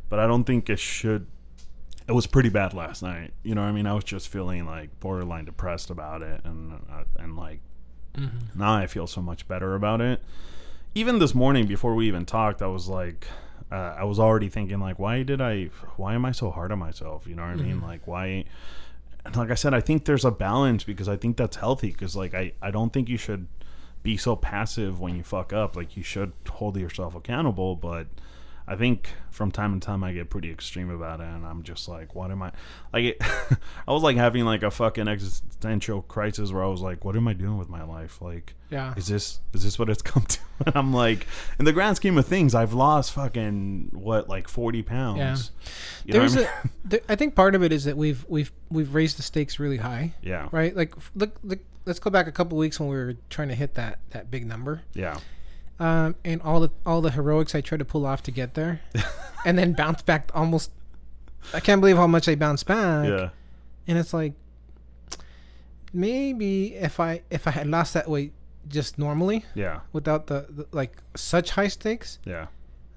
but 0.09 0.19
I 0.19 0.27
don't 0.27 0.43
think 0.45 0.69
it 0.69 0.79
should. 0.79 1.27
It 2.07 2.11
was 2.11 2.27
pretty 2.27 2.49
bad 2.49 2.73
last 2.73 3.01
night. 3.01 3.33
You 3.43 3.55
know 3.55 3.61
what 3.61 3.67
I 3.69 3.71
mean? 3.71 3.87
I 3.87 3.93
was 3.93 4.03
just 4.03 4.27
feeling 4.29 4.65
like 4.65 4.99
borderline 4.99 5.45
depressed 5.45 5.89
about 5.89 6.21
it, 6.21 6.41
and 6.43 6.73
uh, 6.91 7.03
and 7.17 7.35
like 7.37 7.59
now 8.55 8.73
I 8.75 8.87
feel 8.87 9.07
so 9.07 9.21
much 9.21 9.47
better 9.47 9.73
about 9.75 10.01
it. 10.01 10.21
Even 10.95 11.17
this 11.19 11.33
morning, 11.33 11.65
before 11.65 11.95
we 11.95 12.07
even 12.07 12.25
talked, 12.25 12.61
I 12.61 12.67
was 12.67 12.87
like, 12.87 13.27
uh, 13.71 13.95
I 13.97 14.03
was 14.03 14.19
already 14.19 14.49
thinking 14.49 14.79
like, 14.79 14.99
why 14.99 15.23
did 15.23 15.41
I? 15.41 15.65
Why 15.97 16.13
am 16.13 16.25
I 16.25 16.31
so 16.31 16.51
hard 16.51 16.71
on 16.71 16.77
myself? 16.79 17.25
You 17.25 17.35
know 17.35 17.41
what 17.43 17.51
I 17.51 17.55
mean? 17.55 17.81
Like 17.81 18.05
why? 18.05 18.45
Like 19.35 19.51
I 19.51 19.55
said, 19.55 19.73
I 19.73 19.79
think 19.79 20.05
there's 20.05 20.25
a 20.25 20.31
balance 20.31 20.83
because 20.83 21.07
I 21.07 21.15
think 21.15 21.37
that's 21.37 21.55
healthy. 21.55 21.91
Because 21.91 22.15
like 22.15 22.33
I, 22.33 22.53
I 22.61 22.71
don't 22.71 22.91
think 22.91 23.09
you 23.09 23.17
should 23.17 23.47
be 24.03 24.17
so 24.17 24.35
passive 24.35 24.99
when 24.99 25.15
you 25.15 25.23
fuck 25.23 25.53
up. 25.53 25.75
Like 25.75 25.95
you 25.95 26.03
should 26.03 26.33
hold 26.49 26.77
yourself 26.77 27.15
accountable. 27.15 27.75
But 27.75 28.07
I 28.67 28.75
think 28.75 29.09
from 29.29 29.51
time 29.51 29.79
to 29.79 29.85
time 29.85 30.03
I 30.03 30.13
get 30.13 30.29
pretty 30.29 30.49
extreme 30.51 30.89
about 30.89 31.19
it, 31.19 31.25
and 31.27 31.45
I'm 31.45 31.63
just 31.63 31.87
like, 31.89 32.15
what 32.15 32.31
am 32.31 32.41
I? 32.41 32.51
Like 32.93 33.03
it, 33.05 33.17
I 33.87 33.91
was 33.91 34.03
like 34.03 34.15
having 34.15 34.45
like 34.45 34.63
a 34.63 34.71
fucking 34.71 35.07
existential 35.07 36.01
crisis 36.03 36.51
where 36.51 36.63
I 36.63 36.67
was 36.67 36.81
like, 36.81 37.03
what 37.03 37.15
am 37.15 37.27
I 37.27 37.33
doing 37.33 37.57
with 37.57 37.67
my 37.69 37.83
life? 37.83 38.21
Like, 38.21 38.55
Yeah. 38.69 38.93
is 38.95 39.07
this 39.07 39.39
is 39.53 39.63
this 39.63 39.77
what 39.77 39.89
it's 39.89 40.01
come 40.11 40.23
to? 40.23 40.39
And 40.65 40.75
I'm 40.77 40.93
like, 40.93 41.27
in 41.59 41.65
the 41.65 41.73
grand 41.73 41.97
scheme 41.97 42.17
of 42.17 42.25
things, 42.25 42.55
I've 42.55 42.73
lost 42.73 43.11
fucking 43.13 43.89
what 43.93 44.29
like 44.29 44.47
40 44.47 44.81
pounds. 44.83 45.51
Yeah. 46.05 46.05
You 46.05 46.13
There's 46.13 46.37
I 46.37 46.39
mean? 46.39 46.47
a. 46.65 46.69
There, 46.85 47.01
I 47.09 47.15
think 47.15 47.35
part 47.35 47.55
of 47.55 47.63
it 47.63 47.71
is 47.73 47.83
that 47.85 47.97
we've 47.97 48.25
we've 48.29 48.51
we've 48.69 48.93
raised 48.93 49.17
the 49.17 49.23
stakes 49.23 49.59
really 49.59 49.77
high, 49.77 50.13
yeah, 50.21 50.47
right? 50.51 50.75
Like 50.75 50.93
look, 51.15 51.35
look 51.43 51.59
let's 51.85 51.99
go 51.99 52.09
back 52.09 52.27
a 52.27 52.31
couple 52.31 52.57
weeks 52.57 52.79
when 52.79 52.87
we 52.87 52.95
were 52.95 53.15
trying 53.29 53.49
to 53.49 53.55
hit 53.55 53.73
that 53.73 53.99
that 54.11 54.31
big 54.31 54.45
number, 54.45 54.83
yeah, 54.93 55.17
um, 55.79 56.15
and 56.23 56.41
all 56.41 56.59
the 56.59 56.69
all 56.85 57.01
the 57.01 57.11
heroics 57.11 57.55
I 57.55 57.61
tried 57.61 57.79
to 57.79 57.85
pull 57.85 58.05
off 58.05 58.23
to 58.23 58.31
get 58.31 58.53
there, 58.53 58.81
and 59.45 59.57
then 59.57 59.73
bounce 59.73 60.01
back 60.01 60.31
almost. 60.33 60.71
I 61.53 61.59
can't 61.59 61.81
believe 61.81 61.97
how 61.97 62.07
much 62.07 62.29
I 62.29 62.35
bounced 62.35 62.67
back. 62.67 63.07
yeah, 63.07 63.29
and 63.87 63.97
it's 63.97 64.13
like 64.13 64.33
maybe 65.93 66.75
if 66.75 66.99
I 66.99 67.21
if 67.29 67.47
I 67.47 67.51
had 67.51 67.67
lost 67.67 67.93
that 67.93 68.09
weight 68.09 68.33
just 68.67 68.97
normally 68.97 69.45
yeah, 69.55 69.81
without 69.91 70.27
the, 70.27 70.45
the 70.49 70.67
like 70.71 70.97
such 71.15 71.51
high 71.51 71.67
stakes, 71.67 72.19
yeah. 72.25 72.47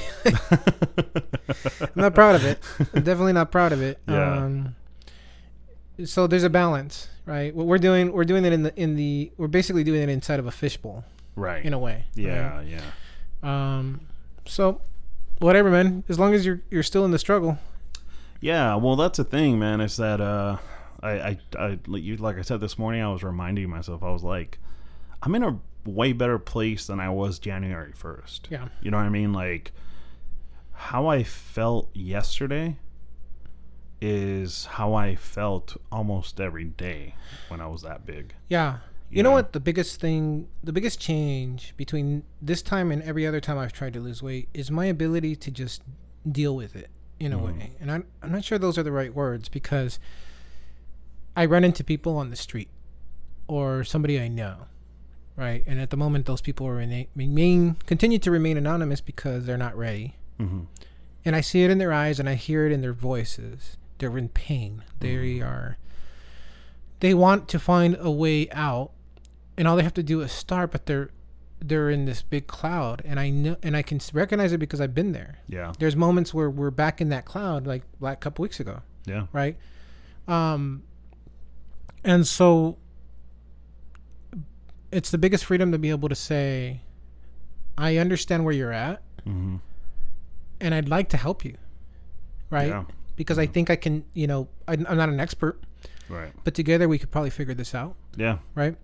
I'm 1.95 2.01
not 2.01 2.15
proud 2.15 2.35
of 2.35 2.45
it. 2.45 2.59
I'm 2.93 3.03
definitely 3.03 3.33
not 3.33 3.51
proud 3.51 3.71
of 3.71 3.81
it. 3.81 3.99
Yeah. 4.07 4.43
Um, 4.43 4.75
so 6.05 6.27
there's 6.27 6.43
a 6.43 6.49
balance, 6.49 7.07
right? 7.25 7.53
What 7.53 7.67
we're 7.67 7.77
doing, 7.77 8.11
we're 8.11 8.25
doing 8.25 8.45
it 8.45 8.53
in 8.53 8.63
the 8.63 8.79
in 8.79 8.95
the 8.95 9.31
we're 9.37 9.47
basically 9.47 9.83
doing 9.83 10.01
it 10.01 10.09
inside 10.09 10.39
of 10.39 10.47
a 10.47 10.51
fishbowl 10.51 11.03
right. 11.35 11.63
in 11.63 11.73
a 11.73 11.79
way. 11.79 12.05
yeah, 12.15 12.57
right? 12.57 12.67
yeah. 12.67 12.81
Um. 13.43 14.01
So, 14.45 14.81
whatever, 15.39 15.69
man. 15.69 16.03
As 16.09 16.19
long 16.19 16.33
as 16.33 16.45
you're 16.45 16.61
you're 16.69 16.83
still 16.83 17.05
in 17.05 17.11
the 17.11 17.19
struggle. 17.19 17.57
Yeah, 18.41 18.75
well, 18.75 18.95
that's 18.95 19.17
the 19.17 19.25
thing, 19.25 19.59
man. 19.59 19.81
Is 19.81 19.97
that 19.97 20.21
uh, 20.21 20.57
I, 21.03 21.09
I, 21.09 21.37
I, 21.57 21.79
like 21.87 22.03
you, 22.03 22.17
like 22.17 22.37
I 22.37 22.41
said 22.41 22.61
this 22.61 22.77
morning, 22.77 23.01
I 23.01 23.11
was 23.11 23.23
reminding 23.23 23.69
myself, 23.69 24.01
I 24.01 24.11
was 24.11 24.23
like, 24.23 24.59
I'm 25.21 25.35
in 25.35 25.43
a 25.43 25.59
way 25.85 26.13
better 26.13 26.39
place 26.39 26.87
than 26.87 26.99
I 26.99 27.09
was 27.09 27.39
January 27.39 27.91
first. 27.93 28.47
Yeah. 28.49 28.69
You 28.81 28.91
know 28.91 28.97
what 28.97 29.03
I 29.03 29.09
mean? 29.09 29.33
Like, 29.33 29.71
how 30.73 31.07
I 31.07 31.23
felt 31.23 31.89
yesterday 31.93 32.77
is 34.01 34.65
how 34.65 34.93
I 34.93 35.15
felt 35.15 35.75
almost 35.91 36.39
every 36.39 36.65
day 36.65 37.15
when 37.49 37.59
I 37.61 37.67
was 37.67 37.81
that 37.81 38.05
big. 38.05 38.33
Yeah. 38.47 38.77
You 39.11 39.23
know 39.23 39.31
what? 39.31 39.53
The 39.53 39.59
biggest 39.59 39.99
thing, 39.99 40.47
the 40.63 40.71
biggest 40.71 40.99
change 40.99 41.73
between 41.77 42.23
this 42.41 42.61
time 42.61 42.91
and 42.91 43.01
every 43.01 43.25
other 43.25 43.41
time 43.41 43.57
I've 43.57 43.73
tried 43.73 43.93
to 43.93 43.99
lose 43.99 44.21
weight 44.21 44.49
is 44.53 44.69
my 44.69 44.85
ability 44.85 45.35
to 45.37 45.51
just 45.51 45.81
deal 46.31 46.55
with 46.55 46.75
it 46.75 46.89
in 47.19 47.33
a 47.33 47.37
way. 47.39 47.71
And 47.79 47.91
I'm, 47.91 48.05
I'm 48.21 48.31
not 48.31 48.43
sure 48.43 48.57
those 48.57 48.77
are 48.77 48.83
the 48.83 48.91
right 48.91 49.13
words 49.13 49.49
because 49.49 49.99
I 51.35 51.45
run 51.45 51.63
into 51.63 51.83
people 51.83 52.17
on 52.17 52.29
the 52.29 52.35
street 52.35 52.69
or 53.47 53.83
somebody 53.83 54.19
I 54.19 54.27
know, 54.27 54.67
right? 55.35 55.63
And 55.65 55.79
at 55.79 55.89
the 55.89 55.97
moment, 55.97 56.27
those 56.27 56.41
people 56.41 56.67
are 56.67 56.75
remain, 56.75 57.07
remain 57.15 57.77
continue 57.87 58.19
to 58.19 58.29
remain 58.29 58.57
anonymous 58.57 59.01
because 59.01 59.45
they're 59.45 59.57
not 59.57 59.75
ready. 59.75 60.15
Mm-hmm. 60.39 60.61
And 61.25 61.35
I 61.35 61.41
see 61.41 61.63
it 61.63 61.71
in 61.71 61.79
their 61.79 61.91
eyes 61.91 62.19
and 62.19 62.29
I 62.29 62.35
hear 62.35 62.67
it 62.67 62.71
in 62.71 62.81
their 62.81 62.93
voices. 62.93 63.77
They're 63.99 64.17
in 64.17 64.29
pain. 64.29 64.83
They 64.99 65.39
are. 65.41 65.77
They 67.01 67.13
want 67.13 67.47
to 67.49 67.59
find 67.59 67.95
a 67.99 68.09
way 68.11 68.49
out, 68.51 68.91
and 69.57 69.67
all 69.67 69.75
they 69.77 69.83
have 69.83 69.93
to 69.95 70.03
do 70.03 70.21
is 70.21 70.31
start. 70.31 70.71
But 70.71 70.85
they're 70.85 71.09
they're 71.61 71.89
in 71.89 72.05
this 72.05 72.21
big 72.21 72.47
cloud, 72.47 73.01
and 73.05 73.19
I 73.19 73.29
know 73.29 73.57
and 73.61 73.75
I 73.77 73.81
can 73.81 73.99
recognize 74.13 74.51
it 74.53 74.57
because 74.57 74.81
I've 74.81 74.95
been 74.95 75.11
there. 75.11 75.39
Yeah. 75.47 75.73
There's 75.79 75.95
moments 75.95 76.33
where 76.33 76.49
we're 76.49 76.71
back 76.71 76.99
in 77.01 77.09
that 77.09 77.25
cloud, 77.25 77.67
like 77.67 77.83
like 77.99 78.13
a 78.17 78.19
couple 78.21 78.43
weeks 78.43 78.59
ago, 78.59 78.81
Yeah. 79.05 79.27
right? 79.33 79.57
Um, 80.27 80.83
and 82.03 82.25
so 82.27 82.77
it's 84.91 85.11
the 85.11 85.17
biggest 85.17 85.45
freedom 85.45 85.71
to 85.71 85.77
be 85.77 85.89
able 85.89 86.09
to 86.09 86.15
say, 86.15 86.81
I 87.77 87.97
understand 87.97 88.43
where 88.45 88.53
you're 88.53 88.73
at 88.73 89.01
Mm-hmm. 89.27 89.57
and 90.61 90.73
I'd 90.73 90.87
like 90.89 91.09
to 91.09 91.17
help 91.17 91.43
you, 91.45 91.55
right? 92.49 92.69
Yeah. 92.69 92.85
Because 93.19 93.37
I 93.37 93.47
think 93.47 93.69
I 93.69 93.75
can, 93.75 94.05
you 94.13 94.27
know, 94.27 94.47
I'm 94.65 94.87
I'm 94.87 94.95
not 94.95 95.09
an 95.09 95.19
expert, 95.19 95.59
Right. 96.07 96.31
but 96.45 96.53
together 96.53 96.87
we 96.87 96.97
could 96.97 97.11
probably 97.11 97.29
figure 97.31 97.53
this 97.53 97.75
out, 97.75 97.95
Yeah. 98.15 98.37
right? 98.55 98.77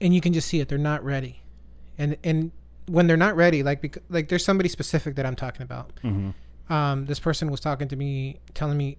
And 0.00 0.14
you 0.14 0.20
can 0.20 0.32
just 0.32 0.46
see 0.46 0.60
it; 0.60 0.68
they're 0.68 0.78
not 0.78 1.02
ready, 1.04 1.42
and 1.98 2.16
and 2.22 2.52
when 2.86 3.08
they're 3.08 3.16
not 3.16 3.34
ready, 3.34 3.64
like 3.64 3.82
bec- 3.82 3.98
like 4.08 4.28
there's 4.28 4.44
somebody 4.44 4.68
specific 4.68 5.16
that 5.16 5.26
I'm 5.26 5.34
talking 5.34 5.62
about. 5.62 5.90
Mm-hmm. 6.04 6.72
Um, 6.72 7.06
this 7.06 7.18
person 7.18 7.50
was 7.50 7.58
talking 7.58 7.88
to 7.88 7.96
me, 7.96 8.38
telling 8.54 8.78
me 8.78 8.96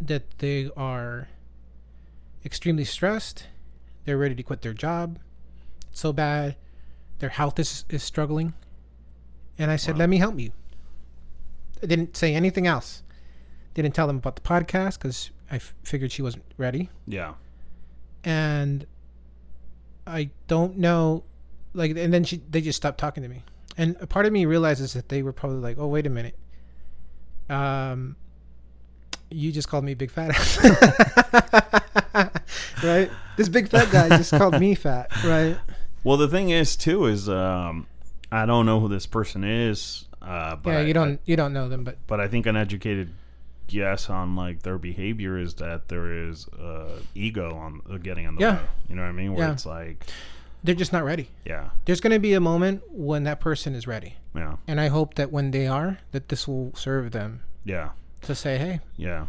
that 0.00 0.24
they 0.38 0.70
are 0.76 1.28
extremely 2.44 2.84
stressed. 2.84 3.46
They're 4.06 4.18
ready 4.18 4.34
to 4.34 4.42
quit 4.42 4.62
their 4.62 4.74
job. 4.74 5.20
It's 5.92 6.00
so 6.00 6.12
bad. 6.12 6.56
Their 7.20 7.28
health 7.30 7.58
is, 7.60 7.84
is 7.90 8.02
struggling. 8.02 8.54
And 9.56 9.70
I 9.70 9.76
said, 9.76 9.94
Wow. 9.94 9.98
let 10.00 10.08
me 10.08 10.18
help 10.18 10.38
you. 10.40 10.50
I 11.82 11.86
didn't 11.86 12.16
say 12.16 12.34
anything 12.34 12.66
else. 12.66 13.02
Didn't 13.78 13.94
tell 13.94 14.08
them 14.08 14.16
about 14.16 14.34
the 14.34 14.42
podcast 14.42 14.98
because 14.98 15.30
I 15.52 15.54
f- 15.54 15.72
figured 15.84 16.10
she 16.10 16.20
wasn't 16.20 16.42
ready. 16.56 16.90
Yeah. 17.06 17.34
And 18.24 18.88
I 20.04 20.30
don't 20.48 20.78
know, 20.78 21.22
like, 21.74 21.92
and 21.96 22.12
then 22.12 22.24
she, 22.24 22.42
they 22.50 22.60
just 22.60 22.76
stopped 22.76 22.98
talking 22.98 23.22
to 23.22 23.28
me. 23.28 23.44
And 23.76 23.96
a 24.00 24.08
part 24.08 24.26
of 24.26 24.32
me 24.32 24.46
realizes 24.46 24.94
that 24.94 25.10
they 25.10 25.22
were 25.22 25.32
probably 25.32 25.60
like, 25.60 25.78
oh, 25.78 25.86
wait 25.86 26.08
a 26.08 26.10
minute. 26.10 26.36
Um, 27.48 28.16
you 29.30 29.52
just 29.52 29.68
called 29.68 29.84
me 29.84 29.94
big 29.94 30.10
fat 30.10 30.30
ass. 30.30 30.58
right? 32.82 33.08
This 33.36 33.48
big 33.48 33.68
fat 33.68 33.92
guy 33.92 34.08
just 34.08 34.32
called 34.32 34.58
me 34.58 34.74
fat, 34.74 35.06
right? 35.24 35.56
Well, 36.02 36.16
the 36.16 36.26
thing 36.26 36.50
is, 36.50 36.74
too, 36.74 37.06
is 37.06 37.28
um, 37.28 37.86
I 38.32 38.44
don't 38.44 38.66
know 38.66 38.80
who 38.80 38.88
this 38.88 39.06
person 39.06 39.44
is. 39.44 40.06
Uh, 40.20 40.56
but 40.56 40.70
yeah, 40.70 40.80
you 40.80 40.92
don't 40.92 41.20
you 41.26 41.36
don't 41.36 41.52
know 41.52 41.68
them, 41.68 41.84
but 41.84 41.96
but 42.08 42.18
I 42.18 42.26
think 42.26 42.46
an 42.46 42.56
educated 42.56 43.12
guess 43.68 44.10
on 44.10 44.34
like 44.34 44.62
their 44.62 44.78
behavior 44.78 45.38
is 45.38 45.54
that 45.54 45.88
there 45.88 46.12
is 46.28 46.48
uh, 46.48 47.00
ego 47.14 47.54
on 47.54 47.80
uh, 47.88 47.98
getting 47.98 48.24
in 48.24 48.34
the 48.34 48.40
Yeah. 48.40 48.56
way. 48.56 48.62
You 48.88 48.96
know 48.96 49.02
what 49.02 49.08
I 49.08 49.12
mean? 49.12 49.34
Where 49.34 49.46
Yeah. 49.46 49.52
it's 49.52 49.64
like, 49.66 50.04
they're 50.64 50.74
just 50.74 50.92
not 50.92 51.04
ready. 51.04 51.28
yeah, 51.44 51.70
There's 51.84 52.00
going 52.00 52.12
to 52.12 52.18
be 52.18 52.34
a 52.34 52.40
moment 52.40 52.82
when 52.90 53.22
that 53.24 53.38
person 53.40 53.74
is 53.74 53.86
ready. 53.86 54.16
yeah, 54.34 54.56
And 54.66 54.80
I 54.80 54.88
hope 54.88 55.14
that 55.14 55.30
when 55.30 55.52
they 55.52 55.68
are, 55.68 55.98
that 56.10 56.28
this 56.30 56.48
will 56.48 56.74
serve 56.74 57.12
them 57.12 57.42
yeah, 57.64 57.90
to 58.22 58.34
say, 58.34 58.58
"Hey, 58.58 58.80
yeah, 58.96 59.26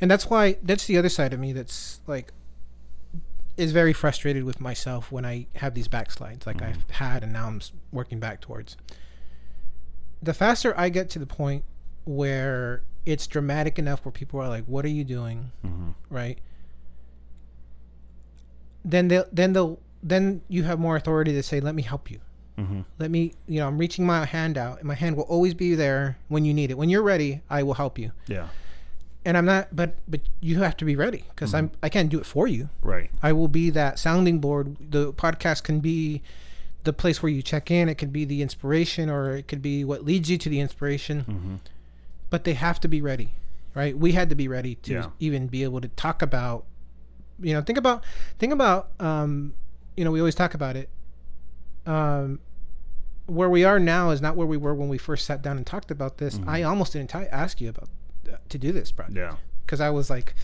and 0.00 0.10
that's 0.10 0.28
why 0.28 0.56
that's 0.62 0.86
the 0.86 0.98
other 0.98 1.08
side 1.08 1.32
of 1.32 1.38
me 1.38 1.52
that's 1.52 2.00
like 2.08 2.32
is 3.56 3.70
very 3.70 3.92
frustrated 3.92 4.42
with 4.42 4.60
myself 4.60 5.12
when 5.12 5.24
I 5.24 5.46
have 5.56 5.74
these 5.74 5.86
backslides, 5.86 6.44
like 6.44 6.60
I've 6.60 6.90
had, 6.90 7.22
and 7.22 7.32
now 7.32 7.46
I'm 7.46 7.60
working 7.92 8.18
back 8.18 8.40
towards. 8.40 8.76
The 10.20 10.34
faster 10.34 10.74
I 10.76 10.88
get 10.88 11.08
to 11.10 11.20
the 11.20 11.26
point 11.26 11.62
where 12.04 12.82
it's 13.06 13.26
dramatic 13.26 13.78
enough 13.78 14.04
where 14.04 14.12
people 14.12 14.40
are 14.40 14.48
like, 14.48 14.64
"What 14.64 14.84
are 14.84 14.88
you 15.00 15.04
doing?" 15.04 15.50
hmm 15.62 15.90
right? 16.10 16.38
Then 18.84 19.08
they 19.08 19.22
then 19.32 19.52
they'll 19.52 19.78
then 20.02 20.42
you 20.48 20.64
have 20.64 20.78
more 20.78 20.96
authority 20.96 21.32
to 21.32 21.42
say, 21.42 21.60
"Let 21.60 21.74
me 21.74 21.82
help 21.82 22.10
you. 22.10 22.20
hmm 22.56 22.82
Let 22.98 23.10
me, 23.10 23.32
you 23.46 23.58
know, 23.60 23.66
I'm 23.66 23.78
reaching 23.78 24.04
my 24.06 24.24
hand 24.26 24.58
out, 24.58 24.78
and 24.78 24.86
my 24.86 24.94
hand 24.94 25.16
will 25.16 25.24
always 25.24 25.54
be 25.54 25.74
there 25.74 26.18
when 26.28 26.44
you 26.44 26.52
need 26.54 26.70
it. 26.70 26.76
When 26.78 26.88
you're 26.90 27.02
ready, 27.02 27.40
I 27.48 27.62
will 27.62 27.74
help 27.74 27.98
you." 27.98 28.12
Yeah. 28.26 28.48
And 29.24 29.38
I'm 29.38 29.46
not, 29.46 29.74
but 29.74 29.96
but 30.06 30.20
you 30.40 30.60
have 30.62 30.76
to 30.76 30.84
be 30.84 30.96
ready 30.96 31.24
because 31.30 31.54
I'm 31.54 31.70
I 31.82 31.88
can't 31.88 32.10
do 32.10 32.18
it 32.18 32.26
for 32.26 32.46
you. 32.46 32.68
Right. 32.82 33.10
I 33.22 33.32
will 33.32 33.48
be 33.48 33.70
that 33.70 33.98
sounding 33.98 34.38
board. 34.38 34.76
The 34.90 35.14
podcast 35.14 35.62
can 35.62 35.80
be 35.80 36.20
the 36.84 36.92
place 36.92 37.22
where 37.22 37.32
you 37.32 37.40
check 37.40 37.70
in. 37.70 37.88
It 37.88 37.94
could 37.96 38.12
be 38.12 38.26
the 38.26 38.42
inspiration, 38.42 39.08
or 39.08 39.34
it 39.34 39.48
could 39.48 39.62
be 39.62 39.82
what 39.82 40.04
leads 40.04 40.28
you 40.30 40.36
to 40.36 40.50
the 40.50 40.60
inspiration. 40.60 41.60
But 42.30 42.44
they 42.44 42.54
have 42.54 42.80
to 42.80 42.88
be 42.88 43.00
ready, 43.00 43.34
right? 43.74 43.96
We 43.96 44.12
had 44.12 44.28
to 44.30 44.34
be 44.34 44.48
ready 44.48 44.74
to 44.76 44.92
Yeah. 44.92 45.06
even 45.20 45.46
be 45.46 45.62
able 45.64 45.80
to 45.80 45.88
talk 45.88 46.22
about. 46.22 46.64
You 47.40 47.54
know, 47.54 47.62
think 47.62 47.78
about 47.78 48.04
think 48.38 48.52
about. 48.52 48.90
Um, 49.00 49.54
you 49.96 50.04
know, 50.04 50.10
we 50.10 50.20
always 50.20 50.34
talk 50.34 50.54
about 50.54 50.76
it. 50.76 50.88
Um, 51.86 52.40
where 53.26 53.48
we 53.48 53.64
are 53.64 53.78
now 53.78 54.10
is 54.10 54.20
not 54.20 54.36
where 54.36 54.46
we 54.46 54.56
were 54.56 54.74
when 54.74 54.88
we 54.88 54.98
first 54.98 55.24
sat 55.26 55.42
down 55.42 55.56
and 55.56 55.66
talked 55.66 55.90
about 55.90 56.18
this. 56.18 56.38
I 56.46 56.62
almost 56.62 56.92
didn't 56.92 57.10
t- 57.10 57.18
ask 57.30 57.60
you 57.60 57.70
about 57.70 57.88
uh, 58.30 58.36
to 58.48 58.58
do 58.58 58.72
this 58.72 58.90
project 58.92 59.16
Yeah. 59.16 59.36
because 59.64 59.80
I 59.80 59.90
was 59.90 60.10
like, 60.10 60.34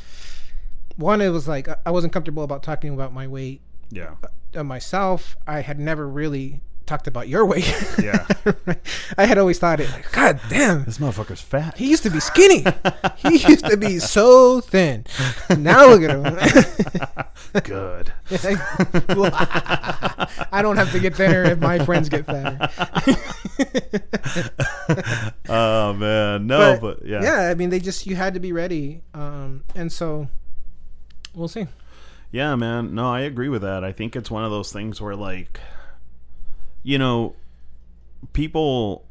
one, 0.96 1.20
it 1.20 1.28
was 1.30 1.46
like 1.48 1.68
I- 1.68 1.76
I 1.86 1.90
wasn't 1.90 2.12
comfortable 2.12 2.42
about 2.42 2.62
talking 2.62 2.92
about 2.94 3.12
my 3.12 3.26
weight 3.26 3.60
Yeah. 3.90 4.14
uh, 4.54 4.62
myself. 4.64 5.36
I 5.46 5.60
had 5.60 5.78
never 5.78 6.08
really 6.08 6.62
talked 6.90 7.06
about 7.06 7.28
your 7.28 7.46
weight. 7.46 7.72
Yeah. 8.02 8.26
I 9.16 9.24
had 9.26 9.38
always 9.38 9.60
thought 9.60 9.78
it 9.78 9.88
like, 9.92 10.10
God 10.10 10.40
damn, 10.48 10.84
This 10.84 10.98
motherfucker's 10.98 11.40
fat. 11.40 11.76
he 11.78 11.88
used 11.88 12.02
to 12.02 12.10
be 12.10 12.18
skinny. 12.18 12.64
he 13.18 13.36
used 13.48 13.64
to 13.66 13.76
be 13.76 14.00
so 14.00 14.60
thin. 14.60 15.06
Now 15.56 15.86
look 15.86 16.02
at 16.02 16.10
him. 16.10 16.24
Good. 17.62 18.12
I 20.52 20.62
don't 20.62 20.76
have 20.76 20.90
to 20.90 20.98
get 20.98 21.14
thinner 21.14 21.44
if 21.44 21.60
my 21.60 21.78
friends 21.84 22.08
get 22.08 22.26
fatter. 22.26 22.68
oh 25.48 25.92
man, 25.92 26.46
no, 26.48 26.78
but, 26.80 27.04
yeah. 27.06 27.22
yeah. 27.22 27.50
I 27.50 27.54
mean, 27.54 27.70
they 27.70 27.78
just 27.78 28.06
you 28.06 28.16
had 28.16 28.34
to 28.34 28.40
be 28.40 28.52
ready, 28.52 29.02
um, 29.14 29.62
and 29.76 29.92
so 29.92 30.28
we'll 31.34 31.48
see. 31.48 31.68
Yeah, 32.32 32.56
man. 32.56 32.94
No, 32.94 33.12
I 33.12 33.20
agree 33.20 33.48
with 33.48 33.62
that. 33.62 33.84
I 33.84 33.92
think 33.92 34.16
it's 34.16 34.30
one 34.30 34.44
of 34.44 34.50
those 34.50 34.72
things 34.72 35.00
where, 35.00 35.16
like, 35.16 35.60
you 36.82 36.98
know, 36.98 37.34
people, 38.32 39.06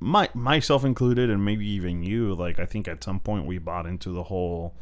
my 0.00 0.28
myself 0.34 0.84
included, 0.84 1.30
and 1.30 1.44
maybe 1.44 1.66
even 1.66 2.02
you, 2.02 2.34
like, 2.34 2.58
I 2.58 2.66
think 2.66 2.88
at 2.88 3.02
some 3.02 3.20
point 3.20 3.46
we 3.46 3.58
bought 3.58 3.86
into 3.86 4.10
the 4.10 4.24
whole, 4.24 4.74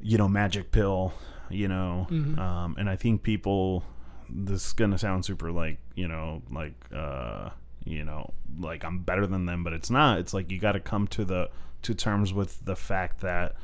you 0.00 0.18
know, 0.18 0.28
magic 0.28 0.70
pill, 0.72 1.12
you 1.50 1.68
know, 1.68 2.06
um, 2.38 2.76
and 2.78 2.88
I 2.88 2.96
think 2.96 3.22
people, 3.22 3.84
this 4.28 4.66
is 4.66 4.72
gonna 4.72 4.98
sound 4.98 5.24
super 5.24 5.50
like, 5.50 5.78
you 5.94 6.08
know, 6.08 6.42
like, 6.50 6.74
uh, 6.94 7.50
you 7.84 8.04
know, 8.04 8.32
like 8.58 8.84
I'm 8.84 9.00
better 9.00 9.26
than 9.26 9.46
them, 9.46 9.64
but 9.64 9.72
it's 9.72 9.90
not. 9.90 10.18
It's 10.18 10.34
like 10.34 10.50
you 10.50 10.58
got 10.58 10.72
to 10.72 10.80
come 10.80 11.06
to 11.08 11.24
the 11.24 11.50
to 11.82 11.94
terms 11.94 12.32
with 12.34 12.64
the 12.64 12.76
fact 12.76 13.20
that 13.20 13.54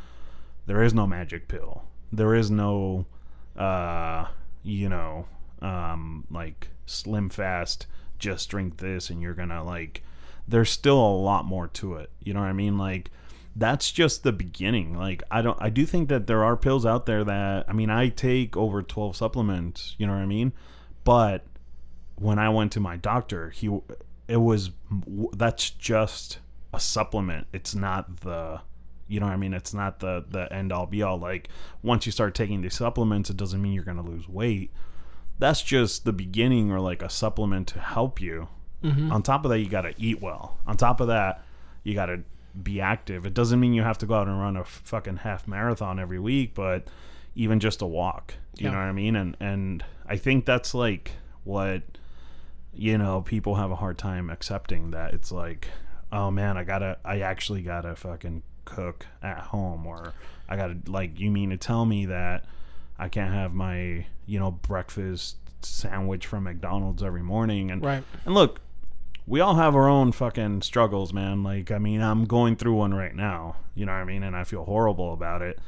there 0.67 0.83
is 0.83 0.95
no 0.95 1.07
magic 1.07 1.47
pill. 1.49 1.85
There 2.13 2.35
is 2.35 2.51
no, 2.51 3.07
uh, 3.57 4.27
you 4.63 4.89
know, 4.89 5.27
um, 5.63 6.27
like 6.31 6.69
slim 6.87 7.29
fast. 7.29 7.87
Just 8.19 8.49
drink 8.49 8.79
this, 8.79 9.11
and 9.11 9.21
you're 9.21 9.35
gonna 9.35 9.63
like. 9.65 10.03
There's 10.47 10.71
still 10.71 10.99
a 10.99 11.17
lot 11.17 11.47
more 11.47 11.69
to 11.69 11.95
it. 11.95 12.11
You 12.21 12.35
know 12.35 12.41
what 12.41 12.49
I 12.49 12.53
mean? 12.53 12.77
Like, 12.77 13.11
that's 13.57 13.91
just 13.91 14.25
the 14.25 14.33
beginning. 14.33 14.97
Like, 14.97 15.23
I 15.31 15.43
don't. 15.43 15.59
I 15.61 15.71
do 15.71 15.87
think 15.87 16.09
that 16.09 16.27
there 16.27 16.45
are 16.45 16.57
pills 16.57 16.85
out 16.87 17.07
there 17.07 17.25
that. 17.25 17.67
I 17.69 17.73
mean, 17.73 17.91
I 17.91 18.09
take 18.09 18.57
over 18.57 18.83
12 18.83 19.17
supplements. 19.17 19.95
You 19.99 20.07
know 20.07 20.13
what 20.13 20.23
I 20.23 20.27
mean? 20.27 20.53
But 21.03 21.45
when 22.17 22.39
I 22.39 22.49
went 22.49 22.73
to 22.73 22.81
my 22.81 22.97
doctor, 22.97 23.51
he 23.51 23.79
it 24.29 24.39
was 24.39 24.71
that's 25.33 25.71
just 25.71 26.39
a 26.73 26.81
supplement. 26.81 27.47
It's 27.53 27.75
not 27.75 28.21
the 28.21 28.61
you 29.07 29.21
know 29.21 29.27
what 29.27 29.33
I 29.33 29.37
mean? 29.37 29.55
It's 29.55 29.75
not 29.75 30.01
the 30.01 30.25
the 30.29 30.53
end 30.53 30.73
all 30.73 30.87
be 30.87 31.03
all. 31.03 31.19
Like 31.19 31.49
once 31.83 32.07
you 32.07 32.13
start 32.13 32.35
taking 32.35 32.63
these 32.63 32.75
supplements, 32.75 33.31
it 33.31 33.37
doesn't 33.37 33.61
mean 33.61 33.73
you're 33.73 33.85
gonna 33.85 34.03
lose 34.03 34.29
weight. 34.29 34.71
That's 35.39 35.63
just 35.63 36.05
the 36.05 36.13
beginning 36.13 36.71
or 36.71 36.81
like 36.81 37.03
a 37.03 37.11
supplement 37.11 37.69
to 37.69 37.81
help 37.81 38.21
you. 38.21 38.49
Mm-hmm. 38.83 39.13
On 39.13 39.23
top 39.23 39.45
of 39.45 39.51
that, 39.51 39.59
you 39.61 39.69
gotta 39.69 39.95
eat 39.99 40.21
well. 40.21 40.59
On 40.67 40.77
top 40.77 41.01
of 41.01 41.09
that, 41.09 41.43
you 41.83 41.95
gotta 41.95 42.21
be 42.63 42.81
active. 42.81 43.27
It 43.27 43.35
doesn't 43.35 43.59
mean 43.59 43.73
you 43.75 43.83
have 43.83 43.99
to 43.99 44.07
go 44.07 44.15
out 44.15 44.29
and 44.29 44.39
run 44.39 44.57
a 44.57 44.65
fucking 44.65 45.19
half 45.19 45.49
marathon 45.49 45.99
every 45.99 46.19
week, 46.21 46.55
but 46.55 46.87
even 47.35 47.59
just 47.61 47.83
a 47.83 47.87
walk. 47.87 48.35
You 48.59 48.67
Yeah. 48.67 48.73
know 48.73 48.79
what 48.79 48.85
I 48.85 48.93
mean? 48.93 49.17
And 49.17 49.37
and 49.41 49.85
I 50.07 50.17
think 50.17 50.45
that's 50.47 50.73
like 50.75 51.13
what 51.43 51.83
you 52.73 52.97
know 52.99 53.23
people 53.23 53.55
have 53.57 53.71
a 53.71 53.77
hard 53.77 53.97
time 53.99 54.29
accepting 54.31 54.91
that 54.91 55.15
it's 55.15 55.31
like 55.31 55.69
oh 56.11 56.29
man 56.31 56.57
i 56.57 56.65
gotta 56.65 56.99
i 57.05 57.21
actually 57.21 57.63
gotta 57.63 57.95
fucking 57.95 58.43
cook 58.65 59.07
at 59.23 59.39
home 59.39 59.87
or 59.87 60.13
i 60.49 60.57
gotta 60.57 60.77
like 60.89 61.21
you 61.21 61.31
mean 61.31 61.51
to 61.51 61.57
tell 61.57 61.85
me 61.87 62.07
that 62.07 62.45
i 62.99 63.09
can't 63.09 63.33
have 63.33 63.55
my 63.55 64.05
you 64.27 64.39
know 64.39 64.51
breakfast 64.51 65.37
sandwich 65.63 66.27
from 66.27 66.45
mcdonald's 66.45 67.03
every 67.03 67.23
morning 67.23 67.71
and 67.71 67.83
Right. 67.85 68.05
and 68.25 68.35
look 68.35 68.61
we 69.27 69.41
all 69.41 69.55
have 69.55 69.75
our 69.75 69.89
own 69.89 70.13
fucking 70.13 70.63
struggles 70.63 71.13
man 71.13 71.43
like 71.43 71.71
i 71.71 71.79
mean 71.79 72.01
i'm 72.03 72.25
going 72.27 72.57
through 72.57 72.75
one 72.75 72.93
right 72.95 73.15
now 73.15 73.57
you 73.75 73.87
know 73.87 73.93
what 73.93 73.99
i 73.99 74.05
mean 74.05 74.23
and 74.23 74.37
i 74.37 74.45
feel 74.45 74.65
horrible 74.65 75.13
about 75.13 75.41
it 75.43 75.59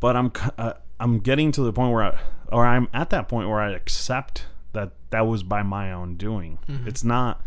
but 0.00 0.16
I'm 0.16 0.32
uh, 0.58 0.72
I'm 0.98 1.20
getting 1.20 1.52
to 1.52 1.62
the 1.62 1.72
point 1.72 1.92
where 1.92 2.02
I, 2.02 2.18
or 2.50 2.66
I'm 2.66 2.88
at 2.92 3.10
that 3.10 3.28
point 3.28 3.48
where 3.48 3.60
I 3.60 3.70
accept 3.72 4.46
that 4.72 4.90
that 5.10 5.28
was 5.28 5.44
by 5.44 5.62
my 5.62 5.92
own 5.92 6.16
doing. 6.16 6.58
It's 6.86 7.04
not. 7.04 7.40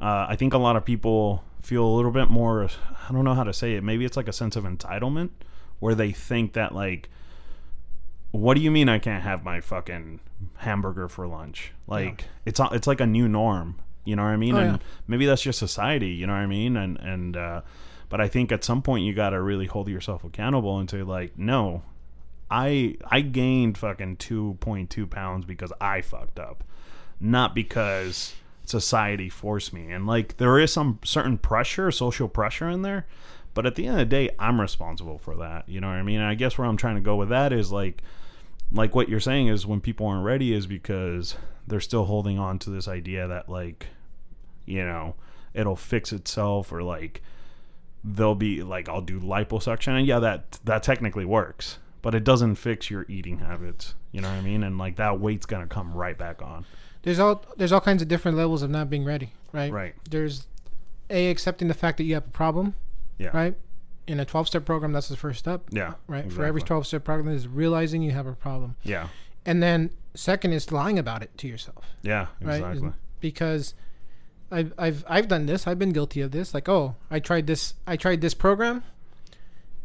Uh, 0.00 0.26
I 0.28 0.34
think 0.34 0.54
a 0.54 0.58
lot 0.58 0.74
of 0.74 0.84
people 0.84 1.44
feel 1.62 1.84
a 1.86 1.94
little 1.94 2.10
bit 2.10 2.30
more. 2.30 2.64
I 3.08 3.12
don't 3.12 3.24
know 3.24 3.34
how 3.34 3.44
to 3.44 3.52
say 3.52 3.74
it. 3.74 3.84
Maybe 3.84 4.04
it's 4.04 4.16
like 4.16 4.26
a 4.26 4.32
sense 4.32 4.56
of 4.56 4.64
entitlement, 4.64 5.30
where 5.78 5.94
they 5.94 6.10
think 6.10 6.54
that 6.54 6.74
like, 6.74 7.10
what 8.34 8.54
do 8.54 8.60
you 8.60 8.72
mean 8.72 8.88
I 8.88 8.98
can't 8.98 9.22
have 9.22 9.44
my 9.44 9.60
fucking 9.60 10.18
hamburger 10.56 11.08
for 11.08 11.28
lunch? 11.28 11.72
Like 11.86 12.24
it's 12.44 12.60
it's 12.72 12.88
like 12.88 13.00
a 13.00 13.06
new 13.06 13.28
norm. 13.28 13.80
You 14.04 14.16
know 14.16 14.24
what 14.24 14.30
I 14.30 14.36
mean? 14.36 14.56
Oh, 14.56 14.58
and 14.58 14.72
yeah. 14.72 14.78
maybe 15.06 15.24
that's 15.24 15.42
just 15.42 15.58
society. 15.58 16.08
You 16.08 16.26
know 16.26 16.32
what 16.32 16.40
I 16.40 16.46
mean? 16.46 16.76
And 16.76 16.98
and 16.98 17.36
uh, 17.36 17.60
but 18.08 18.20
I 18.20 18.26
think 18.26 18.50
at 18.50 18.64
some 18.64 18.82
point 18.82 19.04
you 19.04 19.14
got 19.14 19.30
to 19.30 19.40
really 19.40 19.66
hold 19.66 19.88
yourself 19.88 20.24
accountable 20.24 20.80
and 20.80 20.90
say 20.90 21.04
like, 21.04 21.38
no, 21.38 21.82
I 22.50 22.96
I 23.08 23.20
gained 23.20 23.78
fucking 23.78 24.16
two 24.16 24.56
point 24.58 24.90
two 24.90 25.06
pounds 25.06 25.44
because 25.44 25.72
I 25.80 26.00
fucked 26.00 26.40
up, 26.40 26.64
not 27.20 27.54
because 27.54 28.34
society 28.64 29.28
forced 29.28 29.72
me. 29.72 29.92
And 29.92 30.08
like 30.08 30.38
there 30.38 30.58
is 30.58 30.72
some 30.72 30.98
certain 31.04 31.38
pressure, 31.38 31.92
social 31.92 32.28
pressure 32.28 32.68
in 32.68 32.82
there, 32.82 33.06
but 33.54 33.64
at 33.64 33.76
the 33.76 33.86
end 33.86 34.00
of 34.00 34.10
the 34.10 34.16
day, 34.16 34.30
I'm 34.40 34.60
responsible 34.60 35.18
for 35.18 35.36
that. 35.36 35.68
You 35.68 35.80
know 35.80 35.86
what 35.86 35.94
I 35.94 36.02
mean? 36.02 36.18
And 36.18 36.28
I 36.28 36.34
guess 36.34 36.58
where 36.58 36.66
I'm 36.66 36.76
trying 36.76 36.96
to 36.96 37.00
go 37.00 37.14
with 37.14 37.28
that 37.28 37.52
is 37.52 37.70
like 37.70 38.02
like 38.72 38.94
what 38.94 39.08
you're 39.08 39.20
saying 39.20 39.48
is 39.48 39.66
when 39.66 39.80
people 39.80 40.06
aren't 40.06 40.24
ready 40.24 40.52
is 40.52 40.66
because 40.66 41.36
they're 41.66 41.80
still 41.80 42.04
holding 42.04 42.38
on 42.38 42.58
to 42.60 42.70
this 42.70 42.88
idea 42.88 43.26
that 43.28 43.48
like 43.48 43.88
you 44.66 44.84
know 44.84 45.14
it'll 45.52 45.76
fix 45.76 46.12
itself 46.12 46.72
or 46.72 46.82
like 46.82 47.22
they'll 48.02 48.34
be 48.34 48.62
like 48.62 48.88
I'll 48.88 49.00
do 49.00 49.20
liposuction. 49.20 49.96
And 49.98 50.06
yeah 50.06 50.18
that 50.18 50.58
that 50.64 50.82
technically 50.82 51.24
works 51.24 51.78
but 52.04 52.14
it 52.14 52.22
doesn't 52.22 52.56
fix 52.56 52.90
your 52.90 53.06
eating 53.08 53.38
habits. 53.38 53.94
You 54.12 54.20
know 54.20 54.28
what 54.28 54.36
I 54.36 54.42
mean? 54.42 54.62
And 54.62 54.76
like 54.76 54.96
that 54.96 55.20
weight's 55.20 55.46
gonna 55.46 55.66
come 55.66 55.94
right 55.94 56.18
back 56.18 56.42
on. 56.42 56.66
There's 57.00 57.18
all 57.18 57.42
there's 57.56 57.72
all 57.72 57.80
kinds 57.80 58.02
of 58.02 58.08
different 58.08 58.36
levels 58.36 58.60
of 58.62 58.68
not 58.68 58.90
being 58.90 59.06
ready, 59.06 59.32
right? 59.52 59.72
right. 59.72 59.94
There's 60.10 60.46
a 61.08 61.30
accepting 61.30 61.66
the 61.66 61.74
fact 61.74 61.96
that 61.96 62.04
you 62.04 62.12
have 62.12 62.26
a 62.26 62.30
problem, 62.30 62.74
yeah. 63.16 63.30
right? 63.32 63.54
In 64.06 64.20
a 64.20 64.24
12 64.24 64.48
step 64.48 64.64
program, 64.66 64.92
that's 64.92 65.08
the 65.08 65.16
first 65.16 65.38
step, 65.38 65.62
yeah 65.70 65.94
right? 66.06 66.30
For 66.30 66.44
every 66.44 66.60
12 66.60 66.86
step 66.86 67.04
program, 67.04 67.34
is 67.34 67.48
realizing 67.48 68.02
you 68.02 68.12
have 68.12 68.26
a 68.26 68.34
problem, 68.34 68.76
yeah 68.82 69.08
and 69.46 69.62
then 69.62 69.90
second 70.14 70.52
is 70.52 70.70
lying 70.70 70.98
about 70.98 71.22
it 71.22 71.36
to 71.38 71.48
yourself, 71.48 71.86
yeah 72.02 72.26
right? 72.40 72.56
exactly 72.56 72.90
Because 73.20 73.74
I've 74.50 74.72
I've 74.78 75.04
I've 75.08 75.28
done 75.28 75.46
this. 75.46 75.66
I've 75.66 75.78
been 75.78 75.92
guilty 75.92 76.20
of 76.20 76.30
this. 76.30 76.54
Like, 76.54 76.68
oh, 76.68 76.96
I 77.10 77.18
tried 77.18 77.46
this. 77.46 77.74
I 77.86 77.96
tried 77.96 78.20
this 78.20 78.34
program, 78.34 78.84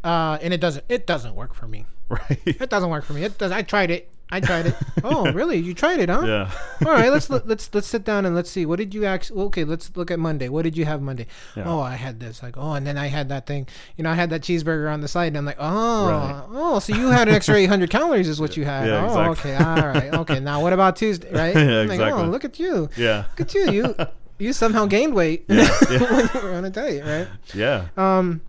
uh, 0.04 0.38
and 0.42 0.54
it 0.54 0.60
doesn't 0.62 0.86
it 0.90 1.08
doesn't 1.08 1.36
work 1.36 1.54
for 1.54 1.68
me. 1.68 1.86
right 2.10 2.42
It 2.46 2.70
doesn't 2.70 2.90
work 2.90 3.06
for 3.06 3.14
me. 3.14 3.24
It 3.24 3.38
does. 3.38 3.52
I 3.52 3.62
tried 3.62 3.92
it. 3.92 4.10
I 4.32 4.40
tried 4.40 4.68
it. 4.68 4.76
oh, 5.04 5.32
really? 5.34 5.58
You 5.58 5.74
tried 5.74 6.00
it, 6.00 6.10
huh? 6.10 6.22
Yeah. 6.24 6.52
All 6.86 6.94
right, 6.94 7.12
let's 7.12 7.30
let- 7.32 7.48
let's 7.48 7.70
let's 7.74 7.88
sit 7.88 8.04
down 8.04 8.26
and 8.28 8.36
let's 8.36 8.50
see. 8.50 8.66
What 8.66 8.78
did 8.78 8.94
you 8.94 9.06
actually? 9.06 9.42
Okay, 9.46 9.64
let's 9.64 9.90
look 9.98 10.12
at 10.12 10.20
Monday. 10.20 10.50
What 10.50 10.64
did 10.64 10.78
you 10.78 10.86
have 10.86 11.02
Monday? 11.02 11.26
Yeah. 11.56 11.64
Oh, 11.66 11.80
I 11.80 11.96
had 11.96 12.20
this. 12.20 12.44
Like, 12.44 12.56
oh, 12.58 12.74
and 12.74 12.86
then 12.86 12.98
I 12.98 13.08
had 13.08 13.30
that 13.30 13.48
thing. 13.48 13.68
You 13.98 14.04
know, 14.04 14.12
I 14.12 14.14
had 14.14 14.30
that 14.30 14.42
cheeseburger 14.42 14.92
on 14.94 15.02
the 15.02 15.08
side, 15.08 15.28
and 15.30 15.38
I'm 15.38 15.46
like, 15.46 15.58
oh, 15.60 16.10
Right. 16.10 16.44
oh, 16.52 16.80
so 16.80 16.96
you 16.96 17.08
had 17.10 17.28
an 17.28 17.34
extra 17.34 17.56
800 17.66 17.90
calories, 17.90 18.28
is 18.30 18.40
what 18.40 18.56
you 18.56 18.66
had. 18.66 18.88
Yeah, 18.88 19.10
oh, 19.10 19.32
exactly. 19.32 19.52
okay, 19.54 19.64
all 19.64 19.88
right, 19.88 20.14
okay. 20.22 20.40
Now, 20.40 20.62
what 20.62 20.74
about 20.74 20.96
Tuesday? 20.96 21.32
Right? 21.34 21.56
Yeah, 21.70 21.82
like, 21.82 21.92
exactly. 22.00 22.24
oh, 22.24 22.28
look 22.28 22.46
at 22.46 22.60
you, 22.60 22.90
Yeah. 22.98 23.26
look 23.32 23.42
at 23.42 23.54
you. 23.56 23.72
You 23.72 23.96
you 24.38 24.54
somehow 24.54 24.86
gained 24.86 25.14
weight 25.16 25.44
Yeah, 25.50 25.68
yeah. 25.92 26.00
when 26.16 26.30
you 26.34 26.42
were 26.42 26.54
on 26.54 26.64
a 26.66 26.70
diet, 26.70 27.04
right? 27.06 27.28
Yeah. 27.54 27.88
um 27.98 28.40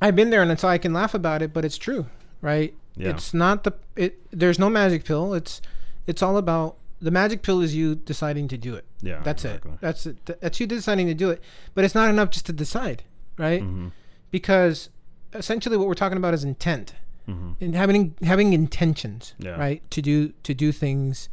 i've 0.00 0.14
been 0.14 0.30
there 0.30 0.42
and 0.42 0.60
so 0.60 0.68
i 0.68 0.78
can 0.78 0.92
laugh 0.92 1.12
about 1.12 1.42
it 1.42 1.52
but 1.52 1.64
it's 1.64 1.76
true 1.76 2.06
right 2.40 2.72
Yeah. 2.98 3.10
it's 3.10 3.32
not 3.32 3.64
the 3.64 3.72
it 3.96 4.18
there's 4.32 4.58
no 4.58 4.68
magic 4.68 5.04
pill 5.04 5.32
it's 5.34 5.60
it's 6.06 6.22
all 6.22 6.36
about 6.36 6.76
the 7.00 7.10
magic 7.12 7.42
pill 7.42 7.60
is 7.60 7.74
you 7.74 7.94
deciding 7.94 8.48
to 8.48 8.58
do 8.58 8.74
it 8.74 8.84
Yeah. 9.02 9.20
that's 9.22 9.44
exactly. 9.44 9.72
it 9.72 9.80
that's 9.80 10.06
it 10.06 10.26
Th- 10.26 10.38
that's 10.40 10.58
you 10.60 10.66
deciding 10.66 11.06
to 11.06 11.14
do 11.14 11.30
it 11.30 11.40
but 11.74 11.84
it's 11.84 11.94
not 11.94 12.10
enough 12.10 12.30
just 12.30 12.46
to 12.46 12.52
decide 12.52 13.04
right 13.38 13.62
Mhm. 13.62 13.92
because 14.32 14.90
essentially 15.32 15.76
what 15.76 15.86
we're 15.86 15.94
talking 15.94 16.18
about 16.18 16.34
is 16.34 16.42
intent 16.44 16.94
Mhm. 17.28 17.54
and 17.60 17.74
having 17.74 18.14
having 18.22 18.52
intentions 18.52 19.34
Yeah. 19.38 19.50
right 19.60 19.80
to 19.90 20.02
do 20.02 20.32
to 20.42 20.52
do 20.54 20.72
things 20.72 21.28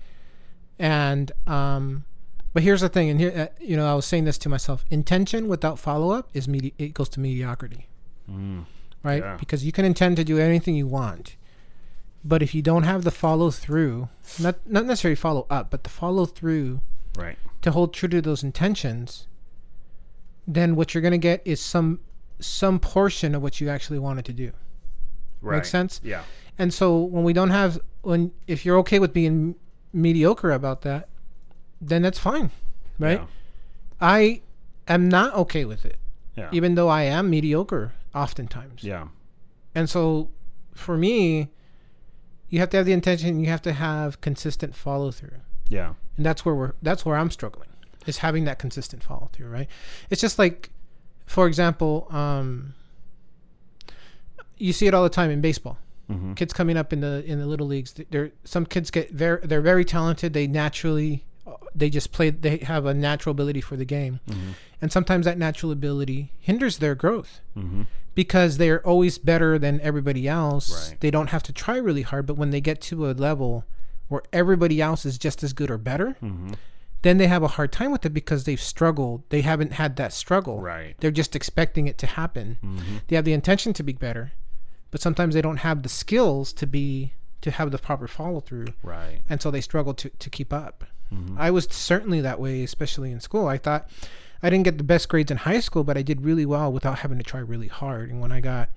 and 0.78 1.32
um 1.48 2.04
but 2.54 2.64
here's 2.64 2.82
the 2.82 2.90
thing 2.90 3.10
and 3.10 3.20
here 3.20 3.34
uh, 3.36 3.48
you 3.60 3.76
know 3.78 3.88
i 3.90 3.94
was 3.96 4.06
saying 4.06 4.26
this 4.26 4.38
to 4.38 4.50
myself 4.50 4.86
intention 4.90 5.48
without 5.48 5.80
follow-up 5.80 6.30
is 6.34 6.48
medi- 6.48 6.74
it 6.78 6.94
goes 6.94 7.10
to 7.10 7.20
mediocrity 7.20 7.88
Mm. 8.30 8.66
right 9.04 9.22
Yeah. 9.24 9.38
because 9.38 9.64
you 9.64 9.72
can 9.72 9.86
intend 9.86 10.16
to 10.18 10.24
do 10.24 10.38
anything 10.40 10.76
you 10.76 10.88
want 10.88 11.36
but 12.28 12.42
if 12.42 12.56
you 12.56 12.62
don't 12.62 12.84
have 12.84 13.04
the 13.04 13.12
follow 13.12 13.52
through 13.52 14.10
not 14.40 14.56
not 14.66 14.86
necessarily 14.86 15.16
follow 15.16 15.46
up 15.50 15.70
but 15.70 15.84
the 15.84 15.90
follow 15.90 16.26
through 16.26 16.82
Right. 17.18 17.38
to 17.62 17.72
hold 17.72 17.94
true 17.94 18.10
to 18.10 18.22
those 18.22 18.44
intentions 18.44 19.28
then 20.48 20.76
what 20.76 20.94
you're 20.94 21.02
going 21.02 21.12
to 21.12 21.18
get 21.18 21.42
is 21.46 21.62
some 21.62 22.00
some 22.40 22.80
portion 22.80 23.34
of 23.34 23.42
what 23.42 23.62
you 23.62 23.70
actually 23.70 24.00
wanted 24.00 24.26
to 24.26 24.34
do 24.34 24.52
Right. 25.42 25.58
Makes 25.58 25.70
sense? 25.70 26.02
Yeah. 26.04 26.24
and 26.58 26.74
so 26.74 26.98
when 27.04 27.24
we 27.24 27.34
don't 27.34 27.52
have 27.52 27.80
when 28.02 28.32
if 28.48 28.66
you're 28.66 28.78
okay 28.80 29.00
with 29.00 29.14
being 29.14 29.56
mediocre 29.94 30.52
about 30.52 30.82
that 30.82 31.08
then 31.80 32.02
that's 32.02 32.20
fine 32.20 32.52
right 33.00 33.20
Yeah. 33.22 33.28
i 34.02 34.42
am 34.88 35.08
not 35.10 35.34
okay 35.36 35.66
with 35.66 35.86
it 35.86 35.98
Yeah. 36.36 36.50
even 36.52 36.76
though 36.76 36.90
i 36.90 37.04
am 37.04 37.30
mediocre 37.30 37.94
oftentimes 38.14 38.84
yeah. 38.84 39.08
and 39.74 39.90
so 39.90 40.30
for 40.74 40.98
me 40.98 41.50
you 42.50 42.60
have 42.60 42.70
to 42.70 42.78
have 42.78 42.86
the 42.86 42.94
intention 42.94 43.40
you 43.40 43.48
have 43.48 43.62
to 43.62 43.74
have 43.74 44.22
consistent 44.22 44.76
follow 44.76 45.12
through 45.12 45.40
Yeah. 45.70 45.94
and 46.18 46.26
that's 46.26 46.46
where 46.46 46.56
we're 46.56 46.74
that's 46.82 47.06
where 47.06 47.18
i'm 47.18 47.32
struggling 47.32 47.70
is 48.06 48.20
having 48.20 48.46
that 48.46 48.60
consistent 48.60 49.04
follow 49.04 49.30
through 49.34 49.50
right 49.50 49.68
it's 50.10 50.22
just 50.22 50.38
like 50.40 50.70
for 51.26 51.48
example 51.48 52.08
um 52.12 52.74
you 54.58 54.74
see 54.74 54.88
it 54.88 54.94
all 54.94 55.04
the 55.04 55.10
time 55.10 55.30
in 55.32 55.42
baseball 55.42 55.78
Mm-hmm. 56.08 56.34
kids 56.36 56.54
coming 56.54 56.78
up 56.78 56.94
in 56.94 57.00
the 57.02 57.24
in 57.26 57.40
the 57.40 57.48
little 57.48 57.66
leagues 57.66 57.96
they're 58.12 58.30
some 58.44 58.64
kids 58.68 58.92
get 58.92 59.10
very 59.10 59.40
they're 59.44 59.60
very 59.60 59.84
talented 59.84 60.34
they 60.34 60.46
naturally 60.46 61.26
they 61.74 61.90
just 61.90 62.12
play 62.12 62.30
they 62.30 62.58
have 62.58 62.86
a 62.86 62.94
natural 62.94 63.32
ability 63.32 63.60
for 63.60 63.76
the 63.76 63.86
game 63.86 64.20
Mm-hmm. 64.30 64.52
And 64.82 64.92
sometimes 64.92 65.26
that 65.26 65.38
natural 65.38 65.72
ability 65.72 66.32
hinders 66.40 66.78
their 66.80 66.96
growth 66.96 67.42
Mm-hmm. 67.58 67.84
because 68.14 68.58
they're 68.58 68.86
always 68.86 69.18
better 69.18 69.58
than 69.60 69.80
everybody 69.82 70.28
else 70.28 70.90
Right. 70.90 71.00
they 71.00 71.12
don't 71.12 71.30
have 71.30 71.44
to 71.44 71.54
try 71.54 71.78
really 71.78 72.02
hard 72.04 72.26
but 72.26 72.38
when 72.38 72.50
they 72.52 72.62
get 72.62 72.82
to 72.82 73.10
a 73.10 73.14
level 73.14 73.66
where 74.08 74.22
everybody 74.32 74.82
else 74.82 75.06
is 75.06 75.18
just 75.18 75.44
as 75.44 75.54
good 75.54 75.70
or 75.72 75.78
better 75.78 76.16
Mm-hmm. 76.22 76.54
then 77.02 77.18
they 77.18 77.28
have 77.28 77.44
a 77.44 77.50
hard 77.50 77.72
time 77.72 77.92
with 77.92 78.06
it 78.06 78.14
because 78.14 78.44
they've 78.46 78.62
struggled 78.62 79.24
they 79.30 79.42
haven't 79.42 79.74
had 79.74 79.96
that 79.98 80.14
struggle 80.14 80.60
Right. 80.62 80.96
they're 81.00 81.12
just 81.12 81.36
expecting 81.36 81.88
it 81.88 81.98
to 82.00 82.08
happen 82.08 82.58
Mm-hmm. 82.64 82.98
they 83.08 83.16
have 83.16 83.26
the 83.26 83.34
intention 83.34 83.74
to 83.74 83.84
be 83.84 83.94
better 83.94 84.32
but 84.92 85.02
sometimes 85.02 85.34
they 85.36 85.42
don't 85.42 85.58
have 85.58 85.84
the 85.84 85.90
skills 85.90 86.54
to 86.54 86.66
be 86.68 87.14
to 87.42 87.52
have 87.52 87.70
the 87.72 87.78
proper 87.78 88.08
follow 88.08 88.40
through 88.40 88.68
Right. 88.84 89.20
and 89.30 89.42
so 89.42 89.52
they 89.52 89.62
struggle 89.62 89.94
to, 89.96 90.10
to 90.10 90.30
keep 90.30 90.52
up 90.54 90.84
Mhm. 91.14 91.36
i 91.38 91.52
was 91.52 91.68
certainly 91.70 92.20
that 92.22 92.40
way 92.40 92.64
especially 92.64 93.12
in 93.12 93.20
school 93.20 93.48
i 93.48 93.58
thought 93.60 93.88
i 94.46 94.50
didn't 94.50 94.64
get 94.64 94.78
the 94.78 94.84
best 94.84 95.10
grades 95.10 95.32
in 95.32 95.38
high 95.38 95.60
school 95.60 95.84
but 95.84 95.98
i 95.98 96.02
did 96.02 96.22
really 96.22 96.46
well 96.46 96.72
without 96.72 97.00
having 97.00 97.18
to 97.18 97.24
try 97.24 97.40
really 97.40 97.68
hard 97.68 98.10
and 98.10 98.22
when 98.22 98.32
i 98.32 98.40
got 98.40 98.70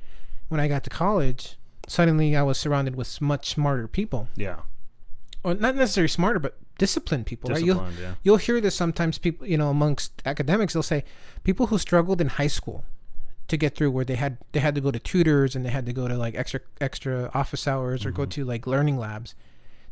when 0.48 0.60
i 0.60 0.66
got 0.66 0.82
to 0.82 0.90
college 0.90 1.56
suddenly 1.86 2.34
i 2.34 2.42
was 2.42 2.58
surrounded 2.58 2.96
with 2.96 3.20
much 3.20 3.50
smarter 3.50 3.86
people 3.86 4.28
Yeah. 4.36 4.60
or 5.44 5.54
not 5.54 5.76
necessarily 5.76 6.08
smarter 6.08 6.38
but 6.38 6.56
disciplined 6.78 7.26
people 7.26 7.50
right 7.50 7.62
you'll, 7.62 7.74
Disciplined. 7.74 7.98
Yeah. 8.00 8.14
you'll 8.22 8.36
hear 8.38 8.60
this 8.60 8.74
sometimes 8.74 9.18
people 9.18 9.46
you 9.46 9.58
know 9.58 9.68
amongst 9.68 10.22
academics 10.24 10.72
they'll 10.72 10.82
say 10.82 11.04
people 11.44 11.66
who 11.66 11.78
struggled 11.78 12.20
in 12.20 12.28
high 12.28 12.46
school 12.46 12.84
to 13.48 13.56
get 13.56 13.74
through 13.74 13.90
where 13.90 14.04
they 14.04 14.14
had 14.14 14.38
they 14.52 14.60
had 14.60 14.74
to 14.74 14.80
go 14.80 14.90
to 14.90 14.98
tutors 14.98 15.56
and 15.56 15.64
they 15.64 15.70
had 15.70 15.86
to 15.86 15.92
go 15.92 16.06
to 16.06 16.16
like 16.16 16.34
extra 16.34 16.60
extra 16.80 17.30
office 17.34 17.66
hours 17.66 18.06
or 18.06 18.10
go 18.10 18.22
mm-hmm. 18.22 18.30
to 18.30 18.44
like 18.44 18.66
learning 18.66 18.96
labs 18.96 19.34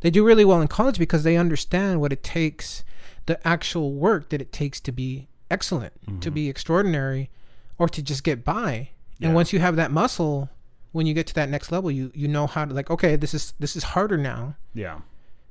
they 0.01 0.11
do 0.11 0.25
really 0.25 0.45
well 0.45 0.61
in 0.61 0.69
college 0.69 0.99
because 0.99 1.23
they 1.25 1.37
understand 1.37 2.01
what 2.01 2.13
it 2.13 2.23
takes 2.23 2.85
the 3.25 3.47
actual 3.47 3.93
work 3.95 4.29
that 4.29 4.41
it 4.41 4.53
takes 4.53 4.81
to 4.81 4.93
be 4.93 5.27
excellent 5.51 5.93
to 6.23 6.31
be 6.31 6.49
extraordinary 6.49 7.31
or 7.79 7.89
to 7.89 8.03
just 8.03 8.25
get 8.25 8.45
by 8.45 8.91
Yeah. 9.19 9.29
and 9.29 9.35
once 9.35 9.53
you 9.53 9.59
have 9.61 9.77
that 9.77 9.91
muscle 9.91 10.49
when 10.93 11.07
you 11.07 11.15
get 11.15 11.27
to 11.29 11.35
that 11.35 11.49
next 11.49 11.71
level 11.71 11.91
you 11.91 12.11
you 12.15 12.27
know 12.29 12.47
how 12.47 12.65
to 12.65 12.73
like 12.75 12.91
okay 12.91 13.17
this 13.17 13.33
is 13.35 13.53
this 13.59 13.77
is 13.77 13.85
harder 13.85 14.17
now 14.17 14.57
Yeah. 14.75 15.01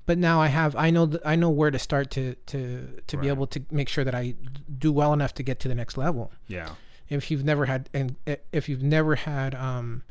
but 0.05 0.17
now 0.17 0.41
I 0.41 0.47
have 0.47 0.75
I 0.75 0.89
know 0.89 1.07
th- 1.07 1.21
I 1.25 1.35
know 1.35 1.49
where 1.49 1.71
to 1.71 1.79
start 1.79 2.11
to 2.11 2.35
to 2.47 3.01
to 3.07 3.17
be 3.17 3.27
able 3.29 3.47
to 3.47 3.59
make 3.71 3.87
sure 3.89 4.03
that 4.03 4.15
I 4.15 4.35
do 4.79 4.91
well 4.91 5.13
enough 5.13 5.33
to 5.35 5.43
get 5.43 5.59
to 5.61 5.67
the 5.67 5.75
next 5.75 5.97
level. 5.97 6.31
Yeah. 6.47 6.69
If 7.09 7.29
you've 7.31 7.43
never 7.45 7.65
had 7.65 7.89
and 7.93 8.15
if 8.51 8.67
you've 8.69 8.83
never 8.83 9.15
had 9.15 9.53
um 9.55 10.03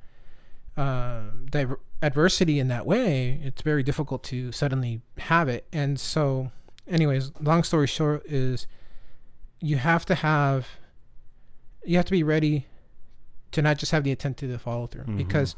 uh, 0.76 1.20
diver- 1.50 1.80
adversity 2.02 2.58
in 2.58 2.68
that 2.68 2.84
way, 2.86 3.40
it's 3.44 3.62
very 3.62 3.82
difficult 3.82 4.22
to 4.24 4.50
suddenly 4.52 5.00
have 5.18 5.48
it. 5.48 5.66
And 5.72 6.00
so, 6.00 6.50
anyways, 6.88 7.30
long 7.40 7.62
story 7.62 7.86
short 7.86 8.24
is 8.26 8.66
you 9.64 9.76
have 9.78 10.04
to 10.06 10.14
have 10.14 10.68
you 11.84 11.96
have 11.96 12.04
to 12.06 12.10
be 12.12 12.22
ready 12.22 12.66
to 13.52 13.60
not 13.62 13.78
just 13.78 13.92
have 13.92 14.04
the 14.04 14.10
intent 14.10 14.36
to 14.38 14.46
the 14.46 14.58
follow 14.58 14.86
through 14.86 15.04
Mhm. 15.04 15.16
because 15.16 15.54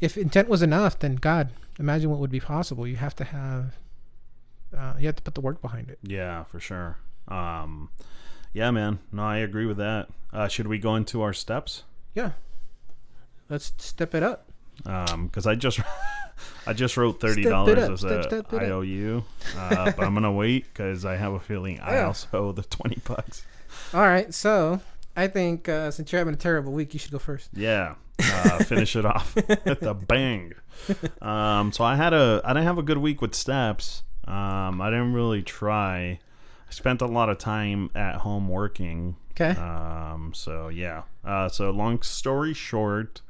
if 0.00 0.16
intent 0.16 0.48
was 0.48 0.62
enough, 0.62 0.98
then 0.98 1.16
God, 1.16 1.50
imagine 1.78 2.10
what 2.10 2.18
would 2.20 2.30
be 2.30 2.40
possible. 2.40 2.86
You 2.86 2.96
have 2.96 3.14
to 3.16 3.24
have, 3.24 3.76
uh, 4.76 4.94
you 4.98 5.06
have 5.06 5.16
to 5.16 5.22
put 5.22 5.34
the 5.34 5.40
work 5.40 5.60
behind 5.60 5.90
it. 5.90 5.98
Yeah, 6.02 6.44
for 6.44 6.58
sure. 6.60 6.96
Um, 7.28 7.90
yeah, 8.52 8.70
man. 8.70 8.98
No, 9.12 9.22
I 9.24 9.38
agree 9.38 9.66
with 9.66 9.76
that. 9.78 10.08
Uh, 10.32 10.48
should 10.48 10.66
we 10.68 10.78
go 10.78 10.94
into 10.96 11.22
our 11.22 11.32
steps? 11.32 11.82
Yeah. 12.14 12.32
Let's 13.48 13.72
step 13.78 14.14
it 14.14 14.22
up. 14.22 14.50
Um, 14.84 15.26
because 15.26 15.46
I 15.46 15.54
just 15.54 15.80
I 16.66 16.72
just 16.72 16.96
wrote 16.96 17.20
thirty 17.20 17.42
dollars 17.44 17.78
as 17.78 18.00
step- 18.00 18.10
a 18.20 18.22
step. 18.24 18.52
IOU, 18.52 19.24
uh, 19.56 19.92
but 19.92 20.04
I'm 20.04 20.14
gonna 20.14 20.32
wait 20.32 20.64
because 20.64 21.04
I 21.04 21.16
have 21.16 21.32
a 21.32 21.40
feeling 21.40 21.80
I 21.80 21.94
Yeah. 21.94 22.06
also 22.06 22.28
owe 22.32 22.52
the 22.52 22.62
twenty 22.62 23.00
bucks. 23.04 23.44
All 23.94 24.02
right. 24.02 24.32
So 24.34 24.80
I 25.16 25.28
think 25.28 25.68
uh, 25.68 25.90
since 25.90 26.12
you're 26.12 26.18
having 26.18 26.34
a 26.34 26.38
terrible 26.38 26.72
week, 26.72 26.92
you 26.92 27.00
should 27.00 27.12
go 27.12 27.18
first. 27.18 27.48
Yeah, 27.54 27.94
uh, 28.20 28.58
finish 28.64 28.96
it 28.96 29.06
off 29.06 29.34
with 29.64 29.82
a 29.82 29.94
bang. 29.94 30.52
Um, 31.22 31.72
so 31.72 31.84
I 31.84 31.96
had 31.96 32.12
a 32.12 32.40
I 32.44 32.52
didn't 32.52 32.66
have 32.66 32.78
a 32.78 32.82
good 32.82 32.98
week 32.98 33.22
with 33.22 33.34
steps. 33.34 34.02
Um, 34.26 34.80
I 34.80 34.90
didn't 34.90 35.14
really 35.14 35.42
try. 35.42 36.18
I 36.68 36.70
spent 36.72 37.00
a 37.00 37.06
lot 37.06 37.28
of 37.28 37.38
time 37.38 37.90
at 37.94 38.16
home 38.16 38.48
working. 38.48 39.16
Okay. 39.32 39.58
Um, 39.58 40.32
so 40.34 40.68
yeah. 40.68 41.02
Uh, 41.24 41.48
so 41.48 41.70
long 41.70 42.02
story 42.02 42.52
short, 42.54 43.20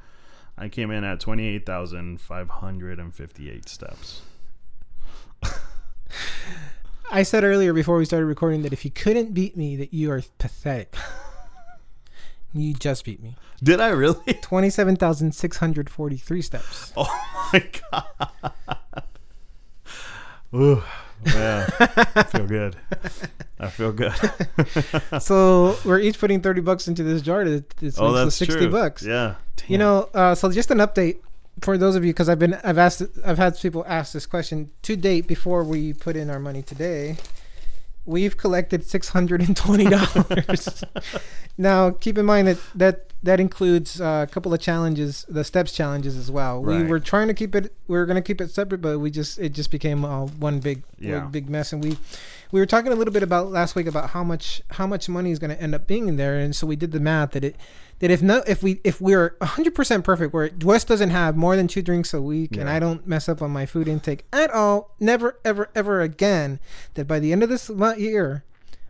I 0.59 0.69
came 0.69 0.91
in 0.91 1.05
at 1.05 1.21
twenty 1.21 1.47
eight 1.47 1.67
thousand 1.67 2.21
five 2.21 2.49
hundred 2.49 2.99
and 2.99 3.15
fifty 3.15 3.51
eight 3.51 3.69
steps. 3.69 4.23
I 7.11 7.23
said 7.23 7.45
earlier 7.45 7.73
before 7.73 7.99
we 7.99 8.05
started 8.05 8.27
recording 8.27 8.63
that 8.63 8.73
if 8.73 8.85
you 8.85 8.91
couldn't 8.91 9.33
beat 9.33 9.57
me, 9.57 9.77
that 9.77 9.95
you 9.95 10.11
are 10.11 10.23
pathetic. 10.39 10.97
you 12.53 12.75
just 12.75 13.05
beat 13.05 13.23
me. 13.23 13.37
Did 13.63 13.81
I 13.81 13.89
really? 13.89 14.35
Twenty-seven 14.43 14.97
thousand 14.97 15.35
six 15.35 15.59
hundred 15.59 15.89
forty-three 15.91 16.43
steps. 16.43 16.93
Oh 16.97 17.49
my 17.53 17.71
god. 17.93 19.05
Ooh, 20.55 20.83
man, 21.27 21.69
I 22.15 22.23
feel 22.23 22.47
good. 22.47 22.77
I 23.59 23.69
feel 23.69 23.93
good. 23.93 24.13
so 25.21 25.77
we're 25.85 26.01
each 26.01 26.19
putting 26.19 26.41
thirty 26.41 26.61
bucks 26.61 26.89
into 26.89 27.03
this 27.03 27.23
jar. 27.23 27.43
It, 27.43 27.75
it's 27.81 27.99
oh, 27.99 28.13
that's 28.13 28.37
sixty 28.37 28.61
true. 28.61 28.71
bucks. 28.71 29.03
Yeah. 29.03 29.37
You 29.69 29.79
know, 29.79 30.09
uh, 30.15 30.35
so 30.35 30.51
just 30.53 30.71
an 30.71 30.79
update 30.79 31.19
for 31.61 31.79
those 31.79 31.97
of 31.97 32.05
you 32.05 32.13
because 32.13 32.29
I've 32.29 32.39
been 32.39 32.55
I've 32.63 32.79
asked 32.79 33.03
I've 33.25 33.39
had 33.39 33.59
people 33.59 33.85
ask 33.89 34.13
this 34.13 34.27
question 34.27 34.71
to 34.83 34.97
date 34.97 35.27
before 35.27 35.65
we 35.65 35.93
put 35.93 36.17
in 36.17 36.31
our 36.31 36.39
money 36.39 36.63
today. 36.63 37.17
We've 38.07 38.37
collected 38.37 38.85
six 38.85 39.09
hundred 39.11 39.43
and 39.43 39.57
twenty 39.57 39.85
dollars. 39.91 40.83
now, 41.59 41.91
keep 41.91 42.17
in 42.19 42.25
mind 42.25 42.49
that 42.49 42.59
that 42.75 43.03
that 43.23 43.41
includes 43.41 44.01
uh, 44.01 44.25
a 44.29 44.33
couple 44.33 44.55
of 44.55 44.61
challenges, 44.61 45.25
the 45.29 45.43
steps 45.43 45.73
challenges 45.73 46.17
as 46.17 46.31
well. 46.31 46.63
Right. 46.63 46.83
We 46.83 46.89
were 46.89 47.01
trying 47.01 47.29
to 47.29 47.35
keep 47.35 47.55
it. 47.55 47.73
We 47.89 47.97
were 47.99 48.07
going 48.07 48.17
to 48.17 48.23
keep 48.23 48.41
it 48.41 48.51
separate, 48.51 48.81
but 48.81 48.99
we 49.01 49.11
just 49.11 49.39
it 49.39 49.51
just 49.51 49.71
became 49.71 50.05
uh, 50.05 50.27
one 50.27 50.61
big 50.61 50.83
Yeah. 50.99 51.23
one 51.23 51.33
big 51.33 51.51
mess. 51.51 51.73
And 51.73 51.83
we 51.83 51.99
we 52.53 52.61
were 52.61 52.67
talking 52.67 52.93
a 52.93 52.95
little 52.95 53.13
bit 53.13 53.23
about 53.25 53.51
last 53.51 53.75
week 53.75 53.87
about 53.87 54.11
how 54.11 54.23
much 54.23 54.63
how 54.71 54.87
much 54.87 55.09
money 55.09 55.31
is 55.33 55.39
going 55.39 55.51
to 55.51 55.61
end 55.61 55.75
up 55.75 55.87
being 55.87 56.09
in 56.09 56.17
there, 56.17 56.39
and 56.39 56.55
so 56.55 56.67
we 56.67 56.77
did 56.77 56.93
the 56.93 57.01
math 57.01 57.33
that 57.33 57.43
it 57.45 57.57
that 57.99 58.11
if 58.11 58.23
no 58.23 58.43
if 58.47 58.63
we 58.63 58.81
if 58.85 59.01
we're 59.01 59.31
100% 59.41 60.05
perfect 60.05 60.33
where 60.35 60.51
Wes 60.63 60.85
doesn't 60.85 61.11
have 61.11 61.37
more 61.37 61.57
than 61.57 61.69
two 61.69 61.83
drinks 61.83 62.13
a 62.13 62.21
week 62.21 62.57
and 62.57 62.69
I 62.69 62.79
don't 62.79 63.07
mess 63.07 63.29
up 63.29 63.43
on 63.43 63.51
my 63.51 63.67
food 63.67 63.89
intake 63.89 64.25
at 64.33 64.51
all 64.51 64.95
never 65.01 65.39
ever 65.45 65.71
ever 65.75 66.01
again 66.01 66.61
that 66.95 67.07
by 67.07 67.19
the 67.19 67.33
end 67.33 67.43
of 67.43 67.49
this 67.49 67.71
year 67.99 68.45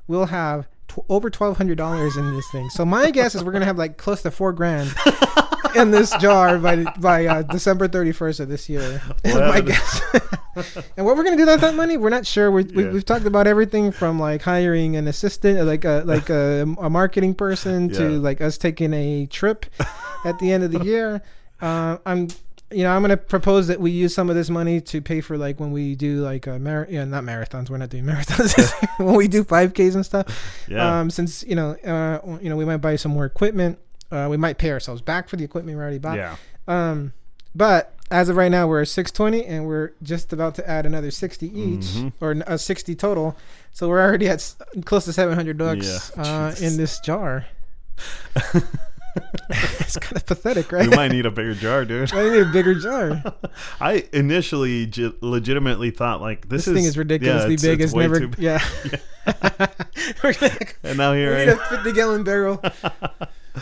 we'll 0.06 0.26
have 0.26 0.68
tw- 0.88 1.04
over 1.08 1.30
$1200 1.30 2.16
in 2.16 2.34
this 2.34 2.50
thing. 2.50 2.68
So 2.70 2.84
my 2.84 3.10
guess 3.10 3.34
is 3.34 3.44
we're 3.44 3.52
gonna 3.52 3.64
have 3.64 3.78
like 3.78 3.96
close 3.96 4.22
to 4.22 4.30
four 4.30 4.52
grand 4.52 4.94
in 5.76 5.90
this 5.90 6.10
jar 6.18 6.58
by 6.58 6.82
by 6.98 7.26
uh, 7.26 7.42
December 7.42 7.88
31st 7.88 8.40
of 8.40 8.48
this 8.48 8.68
year. 8.68 9.02
My 9.24 9.60
guess. 9.60 10.00
And 10.96 11.04
what 11.04 11.18
we're 11.18 11.24
gonna 11.24 11.36
do 11.36 11.44
with 11.44 11.60
that 11.60 11.74
money 11.74 11.98
we're 11.98 12.08
not 12.08 12.26
sure. 12.26 12.50
We're, 12.50 12.62
we, 12.62 12.84
Yeah. 12.84 12.90
we've 12.90 13.04
talked 13.04 13.26
about 13.26 13.46
everything 13.46 13.92
from 13.92 14.18
like 14.18 14.40
hiring 14.40 14.96
an 14.96 15.06
assistant 15.06 15.60
like 15.66 15.84
a 15.84 16.02
like 16.06 16.30
a, 16.30 16.62
a 16.80 16.88
marketing 16.88 17.34
person 17.34 17.90
to 17.90 18.12
Yeah. 18.12 18.18
like 18.18 18.40
us 18.40 18.56
taking 18.56 18.94
a 18.94 19.26
trip 19.26 19.66
at 20.24 20.38
the 20.38 20.52
end 20.52 20.64
of 20.64 20.72
the 20.72 20.82
year. 20.84 21.22
Uh, 21.58 21.96
i'm 22.04 22.28
you 22.70 22.82
know 22.82 22.90
i'm 22.94 23.00
gonna 23.00 23.16
propose 23.16 23.68
that 23.68 23.80
we 23.80 23.90
use 23.90 24.14
some 24.14 24.28
of 24.28 24.36
this 24.36 24.50
money 24.50 24.78
to 24.78 25.00
pay 25.00 25.22
for 25.22 25.38
like 25.38 25.58
when 25.58 25.72
we 25.72 25.94
do 25.94 26.20
like 26.20 26.46
a 26.46 26.58
mar- 26.58 26.86
yeah 26.90 27.02
not 27.04 27.24
marathons. 27.24 27.70
We're 27.70 27.78
not 27.78 27.88
doing 27.88 28.04
marathons. 28.04 28.52
When 28.98 29.14
we 29.14 29.26
do 29.26 29.42
5ks 29.42 29.94
and 29.94 30.04
stuff. 30.04 30.26
Yeah. 30.68 31.00
um 31.00 31.08
since 31.08 31.42
you 31.44 31.54
know 31.56 31.70
uh 31.82 32.18
you 32.42 32.50
know 32.50 32.56
we 32.56 32.66
might 32.66 32.78
buy 32.78 32.96
some 32.96 33.12
more 33.12 33.24
equipment 33.24 33.78
uh 34.12 34.26
we 34.30 34.36
might 34.36 34.58
pay 34.58 34.70
ourselves 34.70 35.00
back 35.02 35.28
for 35.28 35.36
the 35.36 35.44
equipment 35.44 35.76
we 35.76 35.82
already 35.82 35.98
bought 35.98 36.16
yeah. 36.16 36.36
um, 36.68 37.12
but 37.54 37.92
as 38.08 38.28
of 38.28 38.36
right 38.36 38.52
now, 38.52 38.68
we're 38.68 38.82
at 38.82 38.86
620, 38.88 39.44
and 39.46 39.66
we're 39.66 39.90
just 40.00 40.32
about 40.32 40.54
to 40.54 40.70
add 40.70 40.86
another 40.86 41.10
60 41.10 41.46
each, 41.48 41.80
Mhm. 41.86 42.12
or 42.20 42.30
n- 42.30 42.44
uh, 42.46 42.56
60 42.56 42.94
total. 42.94 43.36
So 43.72 43.88
we're 43.88 44.00
already 44.00 44.28
at 44.28 44.34
s- 44.34 44.54
close 44.84 45.06
to 45.06 45.12
700 45.12 45.58
bucks 45.58 46.12
Yeah, 46.16 46.22
uh, 46.22 46.54
in 46.60 46.76
this 46.76 47.00
jar. 47.00 47.46
it's 49.50 49.96
kind 49.98 50.16
of 50.16 50.24
pathetic, 50.26 50.70
right? 50.70 50.88
We 50.88 50.94
might 50.94 51.10
need 51.10 51.26
a 51.26 51.30
bigger 51.32 51.54
jar, 51.54 51.84
dude. 51.84 52.12
I 52.12 52.28
need 52.28 52.42
a 52.42 52.44
bigger 52.52 52.74
jar. 52.74 53.22
I 53.80 54.06
initially 54.12 54.86
j- 54.86 55.12
legitimately 55.20 55.90
thought 55.90 56.20
like 56.20 56.48
this, 56.48 56.64
This, 56.66 56.74
thing 56.74 56.84
is 56.84 56.96
ridiculously 56.96 57.54
yeah, 57.56 57.72
big. 57.74 57.80
It's, 57.80 57.92
way 57.92 58.04
never. 58.04 58.20
big. 58.28 58.38
Yeah. 58.38 58.62
gonna, 60.22 60.50
And 60.84 60.98
now 60.98 61.12
here 61.12 61.30
we 61.32 61.36
here, 61.38 61.46
need 61.46 61.52
a 61.54 61.56
50 61.56 61.92
gallon 61.92 62.22
barrel. 62.24 62.62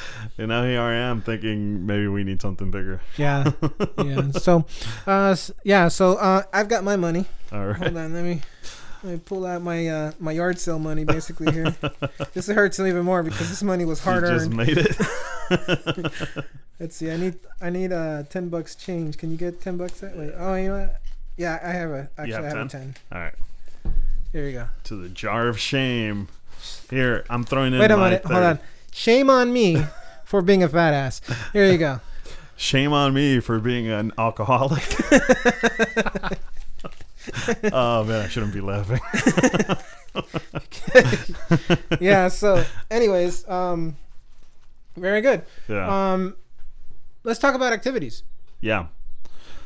and 0.38 0.48
now 0.48 0.64
here 0.64 0.80
I 0.80 0.94
am 0.94 1.22
thinking 1.22 1.86
maybe 1.86 2.06
we 2.08 2.24
need 2.24 2.40
something 2.40 2.70
bigger. 2.70 3.00
Yeah. 3.16 3.52
Yeah. 4.04 4.30
So, 4.32 4.66
uh, 5.06 5.36
yeah. 5.64 5.88
So 5.88 6.14
uh, 6.16 6.42
I've 6.52 6.68
got 6.68 6.84
my 6.84 6.96
money. 6.96 7.26
All 7.52 7.66
right. 7.66 7.76
Hold 7.76 7.96
on, 7.96 8.12
let 8.12 8.24
me 8.24 8.42
let 9.02 9.12
me 9.12 9.20
pull 9.24 9.46
out 9.46 9.62
my 9.62 9.86
uh, 9.88 10.12
my 10.18 10.32
yard 10.32 10.58
sale 10.58 10.78
money 10.78 11.04
basically 11.04 11.52
here. 11.52 11.74
this 12.34 12.48
hurts 12.48 12.78
even 12.80 13.04
more 13.04 13.22
because 13.22 13.48
this 13.48 13.62
money 13.62 13.84
was 13.84 14.00
hard 14.00 14.24
you 14.24 14.30
just 14.30 14.46
earned. 14.46 14.56
made 14.56 14.78
it. 14.78 16.44
Let's 16.80 16.96
see, 16.96 17.10
I 17.10 17.16
need 17.16 17.36
I 17.60 17.70
need 17.70 17.92
uh 17.92 18.24
ten 18.24 18.48
bucks 18.48 18.74
change. 18.74 19.16
Can 19.16 19.30
you 19.30 19.36
get 19.36 19.60
ten 19.60 19.76
bucks 19.76 20.00
that 20.00 20.16
way? 20.16 20.32
Oh, 20.36 20.54
you 20.54 20.68
know 20.68 20.80
what? 20.80 21.00
Yeah, 21.36 21.58
I 21.62 21.70
have 21.70 21.90
a 21.90 22.08
actually 22.18 22.32
have 22.32 22.44
I 22.44 22.46
have 22.48 22.56
10? 22.56 22.66
a 22.66 22.68
ten. 22.68 22.94
All 23.12 23.20
right. 23.20 23.34
Here 24.32 24.44
we 24.44 24.52
go. 24.52 24.68
To 24.84 24.96
the 24.96 25.08
jar 25.08 25.48
of 25.48 25.58
shame. 25.58 26.28
Here, 26.90 27.24
I'm 27.30 27.44
throwing 27.44 27.72
in 27.72 27.78
Wait 27.80 27.90
a 27.90 27.96
minute, 27.96 28.24
hold 28.24 28.42
on. 28.42 28.58
Shame 28.96 29.28
on 29.28 29.52
me 29.52 29.84
for 30.24 30.40
being 30.40 30.62
a 30.62 30.68
fat 30.68 30.94
ass. 30.94 31.20
Here 31.52 31.66
you 31.66 31.78
go. 31.78 31.98
Shame 32.56 32.92
on 32.92 33.12
me 33.12 33.40
for 33.40 33.58
being 33.58 33.88
an 33.88 34.12
alcoholic. 34.16 34.84
oh 37.72 38.04
man, 38.04 38.22
I 38.24 38.28
shouldn't 38.28 38.54
be 38.54 38.60
laughing. 38.60 39.00
yeah. 42.00 42.28
So, 42.28 42.64
anyways, 42.88 43.48
um, 43.48 43.96
very 44.96 45.20
good. 45.22 45.42
Yeah. 45.68 46.12
Um, 46.12 46.36
let's 47.24 47.40
talk 47.40 47.56
about 47.56 47.72
activities. 47.72 48.22
Yeah. 48.60 48.86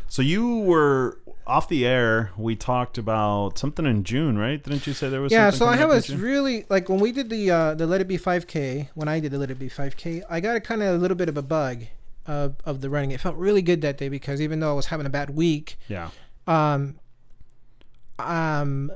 So 0.08 0.22
you 0.22 0.60
were 0.60 1.18
off 1.48 1.68
the 1.68 1.86
air. 1.86 2.30
We 2.36 2.54
talked 2.54 2.98
about 2.98 3.58
something 3.58 3.86
in 3.86 4.04
June, 4.04 4.38
right? 4.38 4.62
Didn't 4.62 4.86
you 4.86 4.92
say 4.92 5.08
there 5.08 5.20
was? 5.20 5.32
Yeah, 5.32 5.50
so 5.50 5.66
I 5.66 5.76
a 5.76 6.16
really 6.16 6.66
like 6.68 6.88
when 6.88 7.00
we 7.00 7.10
did 7.12 7.30
the 7.30 7.50
uh, 7.50 7.74
the 7.74 7.86
Let 7.86 8.00
It 8.00 8.08
Be 8.08 8.18
5K. 8.18 8.90
When 8.94 9.08
I 9.08 9.18
did 9.20 9.32
the 9.32 9.38
Let 9.38 9.50
It 9.50 9.58
Be 9.58 9.68
5K, 9.68 10.22
I 10.28 10.40
got 10.40 10.56
a 10.56 10.60
kind 10.60 10.82
of 10.82 10.94
a 10.94 10.98
little 10.98 11.16
bit 11.16 11.28
of 11.28 11.36
a 11.36 11.42
bug 11.42 11.84
of 12.26 12.56
of 12.64 12.80
the 12.80 12.90
running. 12.90 13.10
It 13.10 13.20
felt 13.20 13.36
really 13.36 13.62
good 13.62 13.80
that 13.82 13.96
day 13.98 14.08
because 14.08 14.40
even 14.40 14.60
though 14.60 14.70
I 14.70 14.74
was 14.74 14.86
having 14.86 15.06
a 15.06 15.10
bad 15.10 15.30
week, 15.30 15.78
Yeah. 15.88 16.10
um, 16.46 16.98
um, 18.18 18.92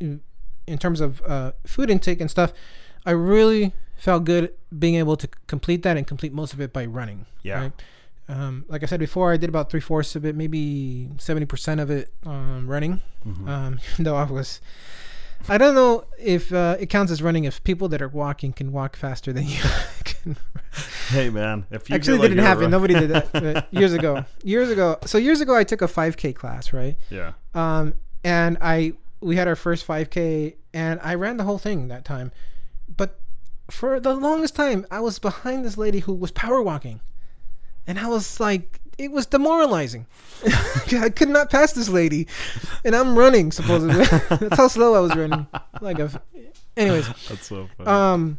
in 0.00 0.20
in 0.66 0.78
terms 0.78 1.00
of 1.00 1.20
uh, 1.22 1.52
food 1.66 1.90
intake 1.90 2.20
and 2.20 2.30
stuff, 2.30 2.52
I 3.04 3.10
really 3.10 3.72
felt 3.96 4.24
good 4.24 4.52
being 4.76 4.94
able 4.96 5.16
to 5.16 5.28
complete 5.46 5.82
that 5.82 5.96
and 5.96 6.06
complete 6.06 6.32
most 6.32 6.52
of 6.52 6.60
it 6.60 6.72
by 6.72 6.86
running. 6.86 7.26
Yeah. 7.42 7.60
Right? 7.60 7.72
Um, 8.32 8.64
like 8.68 8.82
I 8.82 8.86
said 8.86 9.00
before, 9.00 9.32
I 9.32 9.36
did 9.36 9.48
about 9.50 9.68
three 9.70 9.80
fourths 9.80 10.16
of 10.16 10.24
it, 10.24 10.34
maybe 10.36 11.08
seventy 11.18 11.46
percent 11.46 11.80
of 11.80 11.90
it 11.90 12.12
um, 12.24 12.66
running. 12.66 13.02
Mhm. 13.26 13.48
Um, 13.48 13.80
even 13.92 14.04
though 14.06 14.16
I 14.16 14.24
was, 14.24 14.60
I 15.48 15.58
don't 15.58 15.74
know 15.74 16.04
if 16.18 16.52
uh, 16.52 16.76
it 16.80 16.86
counts 16.88 17.12
as 17.12 17.22
running 17.22 17.44
if 17.44 17.62
people 17.64 17.88
that 17.88 18.00
are 18.00 18.08
walking 18.08 18.52
can 18.52 18.72
walk 18.72 18.96
faster 18.96 19.32
than 19.32 19.46
you. 19.46 19.60
can. 20.04 20.36
hey 21.08 21.28
man, 21.30 21.66
if 21.70 21.90
you 21.90 21.94
Actually, 21.96 22.18
like 22.18 22.28
didn't 22.30 22.44
happen. 22.44 22.62
run- 22.62 22.70
Nobody 22.70 22.94
did 22.94 23.10
that 23.10 23.32
but 23.32 23.68
years 23.74 23.92
ago. 23.92 24.24
Years 24.42 24.70
ago. 24.70 24.98
So 25.04 25.18
years 25.18 25.40
ago, 25.40 25.54
I 25.54 25.64
took 25.64 25.82
a 25.82 25.86
5K 25.88 26.34
class, 26.34 26.72
right? 26.72 26.96
Yeah. 27.10 27.32
Um, 27.54 27.94
and 28.24 28.56
I 28.60 28.94
we 29.20 29.36
had 29.36 29.46
our 29.46 29.56
first 29.56 29.86
5K, 29.86 30.54
and 30.74 30.98
I 31.02 31.14
ran 31.14 31.36
the 31.36 31.44
whole 31.44 31.58
thing 31.58 31.88
that 31.88 32.04
time. 32.04 32.32
But 32.96 33.18
for 33.70 34.00
the 34.00 34.14
longest 34.14 34.56
time, 34.56 34.86
I 34.90 35.00
was 35.00 35.18
behind 35.18 35.64
this 35.64 35.76
lady 35.76 36.00
who 36.00 36.12
was 36.14 36.30
power 36.32 36.60
walking, 36.62 37.00
and 37.86 37.98
I 37.98 38.06
was 38.08 38.40
like, 38.40 38.80
it 38.98 39.10
was 39.10 39.26
demoralizing. 39.26 40.06
I 40.92 41.10
could 41.10 41.28
not 41.28 41.50
pass 41.50 41.72
this 41.72 41.88
lady, 41.88 42.26
and 42.84 42.94
I'm 42.94 43.16
running 43.18 43.52
supposedly. 43.52 44.04
That's 44.38 44.56
how 44.56 44.68
slow 44.68 44.94
I 44.94 45.00
was 45.00 45.14
running. 45.16 45.46
Like 45.80 45.98
a, 45.98 46.20
anyways. 46.76 47.06
That's 47.28 47.46
so 47.46 47.68
funny. 47.76 47.88
Um, 47.88 48.38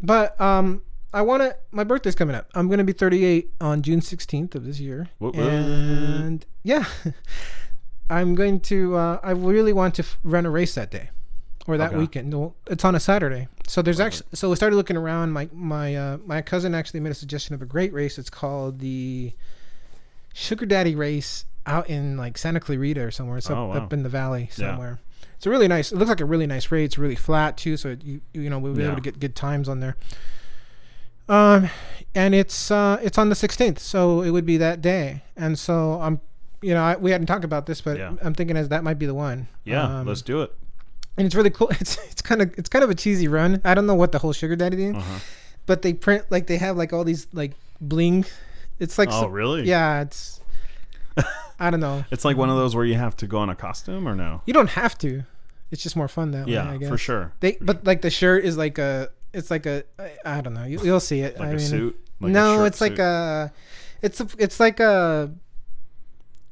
but 0.00 0.40
um, 0.40 0.82
I 1.12 1.22
want 1.22 1.42
to. 1.42 1.56
My 1.72 1.84
birthday's 1.84 2.14
coming 2.14 2.36
up. 2.36 2.48
I'm 2.54 2.68
gonna 2.68 2.84
be 2.84 2.92
38 2.92 3.50
on 3.60 3.82
June 3.82 4.00
16th 4.00 4.54
of 4.54 4.64
this 4.64 4.80
year, 4.80 5.08
Woot 5.18 5.34
woot. 5.34 5.44
and 5.46 6.46
yeah, 6.62 6.84
I'm 8.08 8.34
going 8.34 8.60
to. 8.60 8.96
Uh, 8.96 9.20
I 9.22 9.32
really 9.32 9.72
want 9.72 9.94
to 9.96 10.02
f- 10.02 10.18
run 10.22 10.46
a 10.46 10.50
race 10.50 10.74
that 10.74 10.90
day, 10.90 11.10
or 11.66 11.76
that 11.76 11.90
Okay. 11.90 11.98
weekend. 11.98 12.32
Well, 12.32 12.54
it's 12.66 12.84
on 12.84 12.94
a 12.94 13.00
Saturday, 13.00 13.48
so 13.66 13.82
there's 13.82 14.00
actually. 14.00 14.26
So 14.34 14.50
we 14.50 14.56
started 14.56 14.76
looking 14.76 14.96
around. 14.96 15.32
My 15.32 15.48
my 15.52 15.94
uh, 15.94 16.16
my 16.26 16.42
cousin 16.42 16.74
actually 16.74 17.00
made 17.00 17.12
a 17.12 17.14
suggestion 17.14 17.54
of 17.54 17.62
a 17.62 17.66
great 17.66 17.92
race. 17.92 18.18
It's 18.18 18.30
called 18.30 18.78
the 18.80 19.32
Sugar 20.32 20.66
Daddy 20.66 20.94
Race 20.94 21.44
out 21.66 21.88
in 21.90 22.16
like 22.16 22.38
Santa 22.38 22.60
Clarita 22.60 23.00
or 23.02 23.10
somewhere. 23.10 23.38
It's 23.38 23.50
up, 23.50 23.56
Oh, 23.58 23.66
wow. 23.66 23.74
up 23.74 23.92
in 23.92 24.02
the 24.02 24.08
valley 24.08 24.48
somewhere. 24.52 24.98
Yeah. 25.00 25.26
It's 25.36 25.46
a 25.46 25.50
really 25.50 25.68
nice. 25.68 25.92
It 25.92 25.96
looks 25.96 26.08
like 26.08 26.20
a 26.20 26.24
really 26.26 26.46
nice 26.46 26.70
race. 26.70 26.86
It's 26.86 26.98
really 26.98 27.14
flat 27.14 27.56
too, 27.56 27.76
so 27.76 27.96
you 28.02 28.20
you 28.32 28.48
know 28.50 28.58
we'll 28.58 28.74
be 28.74 28.80
Yeah. 28.82 28.86
able 28.88 28.96
to 28.96 29.02
get 29.02 29.20
good 29.20 29.34
times 29.36 29.68
on 29.68 29.80
there. 29.80 29.96
Um, 31.28 31.70
and 32.14 32.34
it's 32.34 32.70
uh 32.70 32.98
it's 33.02 33.16
on 33.18 33.28
the 33.28 33.34
16th, 33.36 33.78
so 33.78 34.22
it 34.22 34.30
would 34.30 34.44
be 34.46 34.56
that 34.56 34.80
day. 34.82 35.22
And 35.36 35.58
so 35.58 36.00
I'm, 36.00 36.20
you 36.60 36.74
know, 36.74 36.82
I, 36.82 36.96
we 36.96 37.12
hadn't 37.12 37.28
talked 37.28 37.44
about 37.44 37.66
this, 37.66 37.80
but 37.80 37.96
Yeah. 37.98 38.14
I'm 38.22 38.34
thinking 38.34 38.56
as 38.56 38.68
that 38.70 38.82
might 38.82 38.98
be 38.98 39.06
the 39.06 39.14
one. 39.14 39.46
yeah, 39.64 40.00
Um, 40.00 40.06
let's 40.06 40.22
do 40.22 40.42
it. 40.42 40.52
And 41.16 41.26
it's 41.26 41.34
really 41.34 41.50
cool. 41.50 41.68
It's 41.80 41.96
it's 42.10 42.22
kind 42.22 42.42
of 42.42 42.54
it's 42.58 42.68
kind 42.68 42.82
of 42.84 42.90
a 42.90 42.94
cheesy 42.94 43.28
run. 43.28 43.60
I 43.64 43.74
don't 43.74 43.86
know 43.86 43.94
what 43.94 44.12
the 44.12 44.18
whole 44.18 44.32
sugar 44.32 44.56
daddy 44.56 44.76
thing, 44.76 44.96
Uh-huh. 44.96 45.18
but 45.66 45.82
they 45.82 45.92
print 45.92 46.24
like 46.30 46.46
they 46.46 46.56
have 46.58 46.76
like 46.76 46.92
all 46.92 47.04
these 47.04 47.26
like 47.32 47.52
bling. 47.80 48.24
It's 48.78 48.98
like 48.98 49.08
oh, 49.10 49.22
so- 49.22 49.26
really? 49.28 49.64
yeah, 49.64 50.02
it's. 50.02 50.40
I 51.58 51.68
don't 51.70 51.80
know. 51.80 52.04
It's 52.10 52.24
like 52.24 52.36
one 52.38 52.48
of 52.48 52.56
those 52.56 52.74
where 52.74 52.84
you 52.86 52.94
have 52.94 53.14
to 53.18 53.26
go 53.26 53.42
in 53.42 53.50
a 53.50 53.54
costume 53.54 54.08
or 54.08 54.14
no? 54.14 54.40
You 54.46 54.54
don't 54.54 54.70
have 54.70 54.96
to. 54.98 55.24
It's 55.70 55.82
just 55.82 55.94
more 55.94 56.08
fun 56.08 56.30
that 56.30 56.46
way. 56.46 56.54
Yeah, 56.54 56.70
I 56.70 56.78
guess. 56.78 56.88
for 56.88 56.96
sure. 56.96 57.32
They 57.40 57.58
but 57.60 57.84
like 57.84 58.00
the 58.02 58.10
shirt 58.10 58.44
is 58.44 58.56
like 58.56 58.78
a 58.78 59.10
it's 59.34 59.50
like 59.50 59.66
a 59.66 59.84
I 60.24 60.40
don't 60.40 60.54
know 60.54 60.64
you, 60.64 60.80
you'll 60.82 61.00
see 61.00 61.20
it. 61.20 61.38
Like 61.38 61.48
I 61.48 61.52
a 61.52 61.56
mean, 61.56 61.66
suit. 61.66 62.00
Like 62.20 62.32
no, 62.32 62.64
it's 62.64 62.80
like 62.80 62.98
a 62.98 63.52
it's 64.02 64.20
a, 64.20 64.26
it's 64.38 64.58
like 64.58 64.80
a 64.80 65.30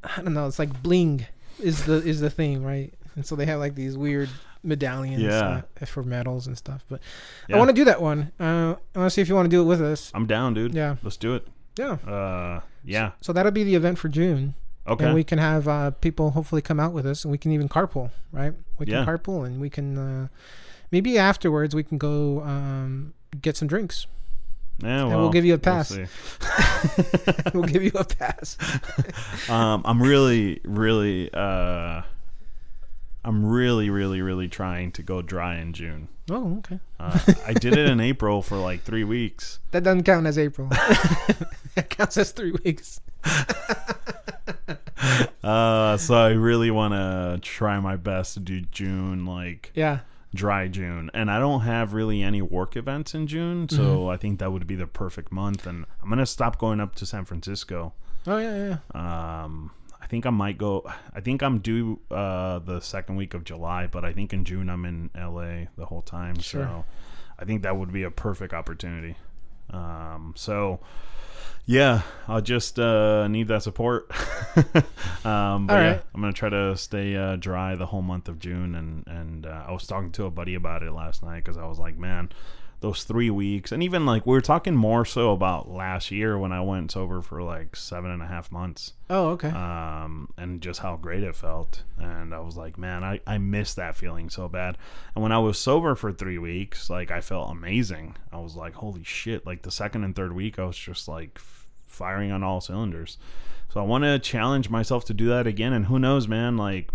I 0.05 0.23
don't 0.23 0.35
know. 0.35 0.47
It's 0.47 0.59
like 0.59 0.83
bling 0.83 1.27
is 1.59 1.85
the 1.85 1.95
is 1.95 2.21
the 2.21 2.31
theme, 2.31 2.63
right? 2.63 2.93
And 3.17 3.25
so 3.27 3.35
they 3.35 3.47
have 3.47 3.59
like 3.59 3.75
these 3.75 3.97
weird 3.97 4.29
medallions 4.63 5.23
Yeah. 5.23 5.63
uh, 5.81 5.87
for 5.87 6.03
medals 6.03 6.47
and 6.47 6.57
stuff. 6.59 6.85
But 6.89 7.01
Yeah. 7.49 7.57
I 7.57 7.59
want 7.59 7.69
to 7.71 7.75
do 7.75 7.85
that 7.85 8.01
one. 8.03 8.33
Uh, 8.41 8.75
I 8.95 8.99
want 8.99 9.07
to 9.07 9.11
see 9.11 9.21
if 9.21 9.29
you 9.29 9.35
want 9.35 9.47
to 9.47 9.51
do 9.57 9.61
it 9.63 9.67
with 9.67 9.81
us. 9.81 10.11
I'm 10.15 10.27
down, 10.27 10.55
dude. 10.55 10.75
Yeah, 10.75 10.97
Let's 11.03 11.17
do 11.17 11.35
it. 11.35 11.47
yeah. 11.77 11.93
Uh, 12.07 12.61
yeah. 12.85 13.13
So 13.21 13.33
that'll 13.33 13.53
be 13.53 13.65
the 13.65 13.75
event 13.75 13.99
for 13.99 14.09
June, 14.09 14.55
Okay. 14.87 15.05
and 15.05 15.15
we 15.15 15.25
can 15.25 15.39
have 15.39 15.69
uh, 15.69 15.91
people 15.93 16.31
hopefully 16.31 16.63
come 16.63 16.81
out 16.81 16.93
with 16.93 17.07
us, 17.07 17.25
and 17.25 17.31
we 17.33 17.39
can 17.39 17.53
even 17.53 17.69
carpool, 17.69 18.11
right? 18.33 18.55
We 18.79 18.87
can 18.87 18.95
Yeah. 18.95 19.05
carpool, 19.05 19.45
and 19.47 19.61
we 19.61 19.69
can 19.71 19.99
uh, 19.99 20.29
maybe 20.91 21.19
afterwards 21.19 21.75
we 21.75 21.83
can 21.83 21.99
go 21.99 22.43
um, 22.43 23.13
get 23.41 23.57
some 23.57 23.69
drinks. 23.69 24.07
Yeah, 24.81 25.01
And 25.01 25.09
well, 25.09 25.19
we'll 25.23 25.31
give 25.31 25.45
you 25.45 25.55
a 25.55 25.57
we'll 25.57 25.61
pass. 25.75 25.99
we'll 27.53 27.65
give 27.65 27.83
you 27.83 27.91
a 27.97 28.05
pass. 28.05 28.57
um, 29.51 29.83
I'm 29.85 30.01
really, 30.01 30.61
really, 30.65 31.31
uh, 31.35 32.03
I'm 33.25 33.45
really, 33.45 33.91
really, 33.91 34.23
really 34.23 34.49
trying 34.49 34.93
to 34.93 35.03
go 35.03 35.21
dry 35.23 35.57
in 35.57 35.73
June. 35.73 36.09
Oh, 36.31 36.59
okay. 36.59 36.79
Uh, 37.01 37.19
I 37.47 37.53
did 37.53 37.77
it 37.77 37.89
in 37.89 38.01
April 38.01 38.43
for 38.43 38.57
like 38.57 38.83
three 38.83 39.05
weeks. 39.05 39.59
That 39.73 39.83
doesn't 39.85 40.05
count 40.05 40.27
as 40.27 40.39
April. 40.39 40.69
that 41.75 41.87
counts 41.91 42.17
as 42.17 42.31
three 42.33 42.53
weeks. 42.65 43.01
Uh, 45.43 45.97
so 45.97 46.15
I 46.15 46.31
really 46.31 46.71
want 46.71 46.95
to 46.95 47.39
try 47.43 47.79
my 47.81 47.97
best 47.97 48.35
to 48.35 48.41
do 48.41 48.61
June, 48.63 49.25
like 49.25 49.71
Yeah. 49.75 50.01
dry 50.35 50.69
June. 50.69 51.11
And 51.15 51.31
I 51.31 51.39
don't 51.39 51.61
have 51.63 51.95
really 51.95 52.23
any 52.23 52.43
work 52.43 52.77
events 52.77 53.15
in 53.15 53.27
June, 53.27 53.69
so 53.69 54.09
I 54.09 54.17
think 54.17 54.39
that 54.41 54.53
would 54.53 54.67
be 54.67 54.75
the 54.75 54.87
perfect 54.87 55.33
month. 55.33 55.67
And 55.67 55.87
I'm 56.03 56.09
gonna 56.09 56.27
stop 56.27 56.59
going 56.59 56.81
up 56.81 56.95
to 56.97 57.07
San 57.07 57.25
Francisco. 57.25 57.93
Oh 58.27 58.37
yeah, 58.39 58.79
yeah. 58.95 59.43
Um, 59.45 59.71
I 59.71 59.78
think 60.09 60.27
I 60.27 60.31
might 60.31 60.59
go. 60.59 60.91
I 61.15 61.21
think 61.21 61.43
I'm 61.43 61.59
due 61.59 62.01
uh, 62.11 62.59
the 62.61 62.81
second 62.81 63.17
week 63.17 63.35
of 63.35 63.45
July, 63.45 63.87
but 63.87 64.05
I 64.05 64.13
think 64.13 64.33
in 64.33 64.45
June 64.45 64.69
I'm 64.69 64.85
in 64.85 65.11
LA 65.15 65.67
the 65.77 65.87
whole 65.87 66.03
time. 66.03 66.39
Sure. 66.39 66.65
So 66.65 66.85
I 67.39 67.45
think 67.45 67.63
that 67.63 67.77
would 67.77 67.93
be 67.93 68.03
a 68.03 68.11
perfect 68.11 68.53
opportunity. 68.53 69.17
Um, 69.71 70.35
so 70.37 70.81
yeah, 71.67 72.01
I'll 72.27 72.41
just 72.41 72.79
uh, 72.79 73.29
need 73.29 73.49
that 73.49 73.63
support. 73.63 74.11
um, 75.25 75.67
but 75.67 75.77
All 75.77 75.83
yeah. 75.83 75.99
I'm 76.15 76.21
gonna 76.21 76.33
try 76.33 76.49
to 76.49 76.77
stay 76.79 77.15
uh, 77.15 77.37
dry 77.37 77.75
the 77.77 77.87
whole 77.87 78.03
month 78.03 78.29
of 78.29 78.39
June, 78.39 78.75
and 78.75 79.07
and 79.07 79.45
uh, 79.45 79.65
I 79.69 79.73
was 79.73 79.87
talking 79.87 80.11
to 80.13 80.25
a 80.25 80.31
buddy 80.31 80.55
about 80.55 80.83
it 80.83 80.93
last 80.93 81.23
night 81.23 81.45
because 81.45 81.59
I 81.59 81.67
was 81.67 81.79
like, 81.79 81.99
man. 81.99 82.31
Those 82.81 83.03
three 83.03 83.29
weeks, 83.29 83.73
and 83.73 83.83
even 83.83 84.07
like 84.07 84.25
we 84.25 84.33
were 84.33 84.41
talking 84.41 84.77
more 84.77 85.05
so 85.05 85.33
about 85.33 85.69
last 85.69 86.13
year 86.13 86.39
when 86.39 86.53
I 86.53 86.61
went 86.61 86.93
sober 86.93 87.21
for 87.21 87.43
like 87.43 87.75
seven 87.75 88.13
and 88.13 88.23
a 88.23 88.27
half 88.27 88.53
months 88.53 88.93
Oh, 89.11 89.31
okay. 89.31 89.49
um, 89.49 90.33
and 90.37 90.61
just 90.61 90.79
how 90.79 90.95
great 90.97 91.25
it 91.25 91.35
felt. 91.35 91.83
And 91.99 92.33
I 92.33 92.39
was 92.39 92.57
like, 92.57 92.79
man, 92.79 93.03
I, 93.03 93.19
I 93.27 93.39
miss 93.39 93.75
that 93.75 93.97
feeling 93.97 94.31
so 94.31 94.49
bad. 94.49 94.79
And 95.17 95.25
when 95.25 95.33
I 95.33 95.39
was 95.39 95.59
sober 95.59 95.97
for 95.97 96.13
three 96.13 96.39
weeks, 96.39 96.89
like 96.89 97.11
I 97.11 97.21
felt 97.21 97.51
amazing. 97.51 98.15
I 98.33 98.39
was 98.39 98.55
like, 98.55 98.75
holy 98.75 99.03
shit. 99.03 99.45
Like 99.45 99.63
the 99.63 99.73
second 99.73 100.05
and 100.05 100.15
third 100.15 100.33
week, 100.33 100.57
I 100.61 100.65
was 100.65 100.79
just 100.79 101.09
like 101.09 101.33
f- 101.37 101.67
firing 101.89 102.31
on 102.31 102.45
all 102.45 102.61
cylinders. 102.61 103.19
So 103.71 103.81
I 103.81 103.83
want 103.83 104.05
to 104.05 104.21
challenge 104.21 104.71
myself 104.71 105.05
to 105.07 105.15
do 105.15 105.27
that 105.31 105.49
again. 105.49 105.73
And 105.73 105.87
who 105.87 105.99
knows, 105.99 106.29
man, 106.29 106.57
like 106.57 106.91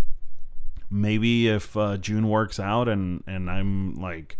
maybe 0.89 1.49
if 1.49 1.75
uh, 1.75 1.97
June 1.97 2.29
works 2.29 2.57
out 2.57 2.87
and, 2.87 3.21
and 3.27 3.49
I'm 3.51 3.95
like, 3.95 4.37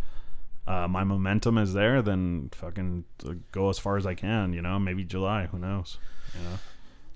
uh, 0.68 0.88
my 0.88 1.04
momentum 1.04 1.58
is 1.58 1.74
there, 1.74 2.02
then 2.02 2.50
fucking 2.54 3.04
go 3.52 3.70
as 3.70 3.78
far 3.80 3.98
as 3.98 4.06
I 4.06 4.14
can, 4.16 4.54
you 4.54 4.62
know, 4.62 4.80
maybe 4.80 5.04
July, 5.04 5.48
who 5.48 5.60
knows, 5.60 5.98
you 6.38 6.44
know? 6.50 6.56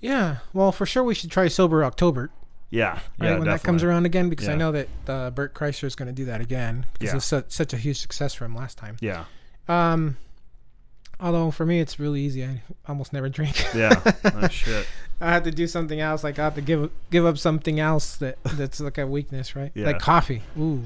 yeah. 0.00 0.36
Well, 0.52 0.72
for 0.72 0.84
sure 0.86 1.02
we 1.02 1.14
should 1.14 1.30
try 1.30 1.48
sober 1.48 1.82
October, 1.84 2.30
Yeah, 2.70 3.00
right? 3.18 3.28
yeah, 3.30 3.38
when 3.38 3.48
that 3.48 3.62
comes 3.62 3.82
around 3.82 4.04
again, 4.06 4.28
because 4.28 4.48
I 4.48 4.54
know 4.54 4.72
that 4.72 4.88
uh, 5.08 5.30
Bert 5.30 5.54
Kreischer 5.54 5.84
is 5.84 5.94
going 5.94 6.08
to 6.08 6.12
do 6.12 6.26
that 6.26 6.40
again 6.40 6.84
because 6.92 7.06
Yeah. 7.06 7.12
it 7.12 7.14
was 7.16 7.24
such, 7.24 7.50
such 7.50 7.72
a 7.72 7.76
huge 7.78 7.98
success 7.98 8.34
for 8.34 8.44
him 8.44 8.54
last 8.54 8.76
time. 8.78 8.96
Yeah, 9.00 9.24
Um, 9.68 10.16
although 11.20 11.50
for 11.50 11.64
me 11.66 11.80
it's 11.80 11.98
really 11.98 12.20
easy. 12.20 12.44
I 12.44 12.60
almost 12.86 13.12
never 13.12 13.28
drink. 13.28 13.64
yeah. 13.74 14.00
oh, 14.24 14.48
shit. 14.48 14.86
I 15.20 15.32
have 15.32 15.42
to 15.44 15.50
do 15.50 15.66
something 15.66 15.98
else. 16.00 16.22
Like 16.22 16.38
I 16.38 16.44
have 16.44 16.54
to 16.54 16.60
give 16.60 16.90
give 17.10 17.26
up 17.26 17.38
something 17.38 17.80
else 17.80 18.16
that 18.18 18.38
that's 18.44 18.78
like 18.78 18.98
a 18.98 19.06
weakness, 19.06 19.56
right? 19.56 19.72
Yeah. 19.74 19.86
Like 19.86 19.98
coffee. 19.98 20.42
Ooh. 20.56 20.84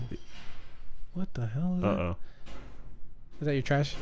What 1.13 1.35
the 1.35 1.47
hell 1.49 1.79
Uh 1.83 1.87
oh. 1.87 2.17
Is 3.43 3.47
that 3.47 3.55
your 3.55 3.63
trash? 3.63 3.97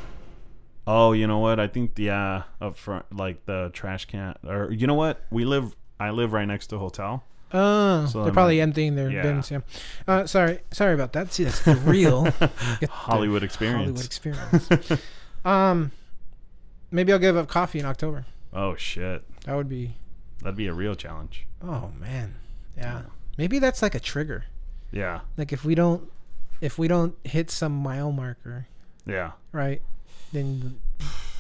Oh, 0.87 1.13
you 1.13 1.27
know 1.27 1.39
what? 1.39 1.59
I 1.59 1.67
think 1.67 1.99
yeah, 1.99 2.43
up 2.61 2.77
front, 2.77 3.07
like 3.17 3.47
the 3.47 3.71
trash 3.73 4.05
can, 4.05 4.35
or 4.47 4.71
you 4.71 4.87
know 4.87 4.93
what? 4.95 5.25
We 5.31 5.47
live. 5.47 5.75
I 5.99 6.11
live 6.11 6.35
right 6.35 6.45
next 6.45 6.67
to 6.69 6.77
a 6.77 6.79
hotel. 6.79 7.25
Oh, 7.55 8.05
So 8.05 8.23
they're 8.23 8.35
probably 8.35 8.61
emptying 8.61 8.97
their 8.97 9.11
Yeah. 9.11 9.23
bins. 9.23 9.51
Yeah. 9.51 9.61
Uh, 10.07 10.27
sorry, 10.27 10.61
sorry 10.73 10.93
about 10.93 11.15
that. 11.15 11.33
See, 11.33 11.45
that's 11.45 11.63
the 11.63 11.75
real 11.77 12.25
get 12.41 12.81
the 12.81 12.87
Hollywood 12.89 13.43
experience. 13.43 13.81
Hollywood 13.81 14.05
experience. 14.05 15.03
um, 15.47 15.91
maybe 16.91 17.11
I'll 17.11 17.19
give 17.19 17.35
up 17.39 17.49
coffee 17.49 17.79
in 17.79 17.87
October. 17.87 18.27
Oh 18.53 18.77
shit, 18.77 19.25
That 19.47 19.57
would 19.57 19.71
be. 19.71 19.97
that'd 20.43 20.55
be 20.55 20.67
a 20.67 20.75
real 20.75 20.95
challenge. 20.95 21.47
Oh 21.63 21.91
man, 21.99 22.35
yeah. 22.77 23.03
Maybe 23.39 23.59
that's 23.59 23.81
like 23.81 23.95
a 23.95 24.01
trigger. 24.01 24.45
Yeah, 24.93 25.21
Like 25.39 25.51
if 25.51 25.65
we 25.65 25.75
don't, 25.75 26.11
if 26.61 26.79
we 26.79 26.89
don't 26.89 27.15
hit 27.25 27.51
some 27.51 27.73
mile 27.75 28.13
marker, 28.13 28.67
yeah, 29.07 29.33
right, 29.53 29.81
then 30.33 30.81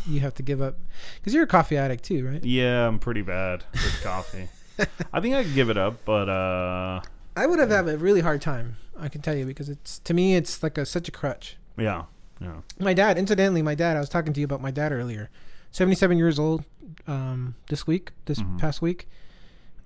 you 0.06 0.20
have 0.20 0.34
to 0.34 0.42
give 0.42 0.61
up. 0.62 0.76
Because 1.16 1.34
you're 1.34 1.44
a 1.44 1.48
coffee 1.48 1.76
addict 1.76 2.04
too, 2.04 2.26
right? 2.26 2.44
yeah. 2.44 2.86
I'm 2.86 2.98
pretty 2.98 3.22
bad 3.22 3.64
with 3.72 4.00
coffee. 4.02 4.48
I 5.12 5.20
think 5.20 5.34
I 5.34 5.42
could 5.44 5.54
give 5.54 5.68
it 5.70 5.76
up, 5.76 6.04
but 6.04 6.28
uh, 6.28 7.00
I 7.36 7.46
would 7.46 7.58
have 7.58 7.70
had 7.70 7.88
a 7.88 7.98
really 7.98 8.20
hard 8.20 8.40
time. 8.40 8.76
I 8.98 9.08
can 9.08 9.20
tell 9.22 9.34
you 9.34 9.44
because 9.46 9.68
it's 9.68 9.98
to 10.00 10.14
me 10.14 10.36
it's 10.36 10.62
like 10.62 10.76
a 10.78 10.84
such 10.86 11.08
a 11.08 11.12
crutch. 11.12 11.56
yeah, 11.76 12.04
yeah, 12.40 12.61
My 12.78 12.94
dad, 12.94 13.18
incidentally, 13.18 13.62
my 13.62 13.74
dad. 13.74 13.96
I 13.96 14.00
was 14.00 14.08
talking 14.08 14.32
to 14.32 14.40
you 14.40 14.44
about 14.44 14.61
my 14.62 14.70
dad 14.70 14.92
earlier. 14.92 15.28
Seventy-seven 15.70 16.16
years 16.18 16.38
old. 16.38 16.64
Um, 17.06 17.54
this 17.68 17.86
week, 17.86 18.11
this 18.26 18.40
Mhm. 18.40 18.58
past 18.58 18.82
week, 18.82 19.08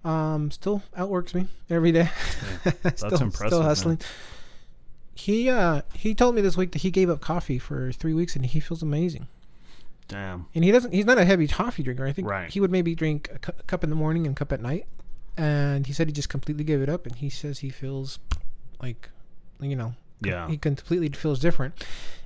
um, 0.04 0.50
still 0.50 0.82
outworks 0.96 1.34
me 1.34 1.48
every 1.70 1.92
day. 1.92 2.08
still, 2.96 3.14
impressive, 3.22 3.46
Still 3.48 3.60
man. 3.60 3.98
He 5.14 5.48
uh 5.48 5.82
he 5.94 6.14
told 6.14 6.34
me 6.34 6.40
this 6.40 6.56
week 6.56 6.72
that 6.72 6.82
he 6.82 6.90
gave 6.90 7.08
up 7.10 7.20
coffee 7.20 7.58
for 7.58 7.92
three 7.92 8.14
weeks 8.14 8.34
and 8.36 8.44
he 8.44 8.58
feels 8.60 8.82
amazing. 8.82 9.28
damn. 10.08 10.46
And 10.54 10.64
he 10.64 10.70
doesn't. 10.72 10.92
He's 10.92 11.06
not 11.06 11.18
a 11.18 11.24
heavy 11.24 11.46
coffee 11.48 11.82
drinker. 11.82 12.04
I 12.06 12.12
think 12.12 12.28
Right. 12.28 12.50
he 12.50 12.60
would 12.60 12.70
maybe 12.72 12.94
drink 12.94 13.30
a, 13.32 13.38
cu- 13.38 13.52
a 13.58 13.62
cup 13.64 13.84
in 13.84 13.90
the 13.90 13.96
morning 13.96 14.26
and 14.26 14.34
a 14.36 14.38
cup 14.38 14.52
at 14.52 14.60
night. 14.60 14.86
And 15.36 15.86
he 15.86 15.92
said 15.92 16.06
he 16.08 16.12
just 16.12 16.28
completely 16.28 16.64
gave 16.64 16.80
it 16.82 16.88
up. 16.88 17.06
And 17.06 17.16
he 17.16 17.28
says 17.30 17.60
he 17.60 17.70
feels 17.70 18.18
like, 18.82 19.08
you 19.60 19.74
know, 19.76 19.94
Yeah, 20.20 20.48
he 20.48 20.56
completely 20.58 21.08
feels 21.10 21.38
different. 21.40 21.74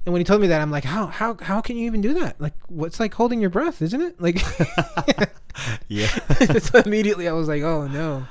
And 0.06 0.12
when 0.14 0.20
he 0.20 0.24
told 0.24 0.40
me 0.40 0.46
that, 0.48 0.60
I'm 0.62 0.70
like, 0.70 0.84
how 0.84 1.06
how 1.08 1.36
how 1.40 1.60
can 1.60 1.76
you 1.76 1.84
even 1.86 2.00
do 2.00 2.14
that? 2.14 2.40
Like, 2.40 2.54
what's 2.68 2.98
like 3.00 3.12
holding 3.14 3.40
your 3.40 3.50
breath, 3.50 3.82
isn't 3.82 4.00
it? 4.00 4.20
Like, 4.20 4.40
yeah. 5.88 6.06
so 6.58 6.78
immediately 6.80 7.28
I 7.28 7.32
was 7.32 7.48
like, 7.48 7.62
oh 7.62 7.86
no. 7.86 8.26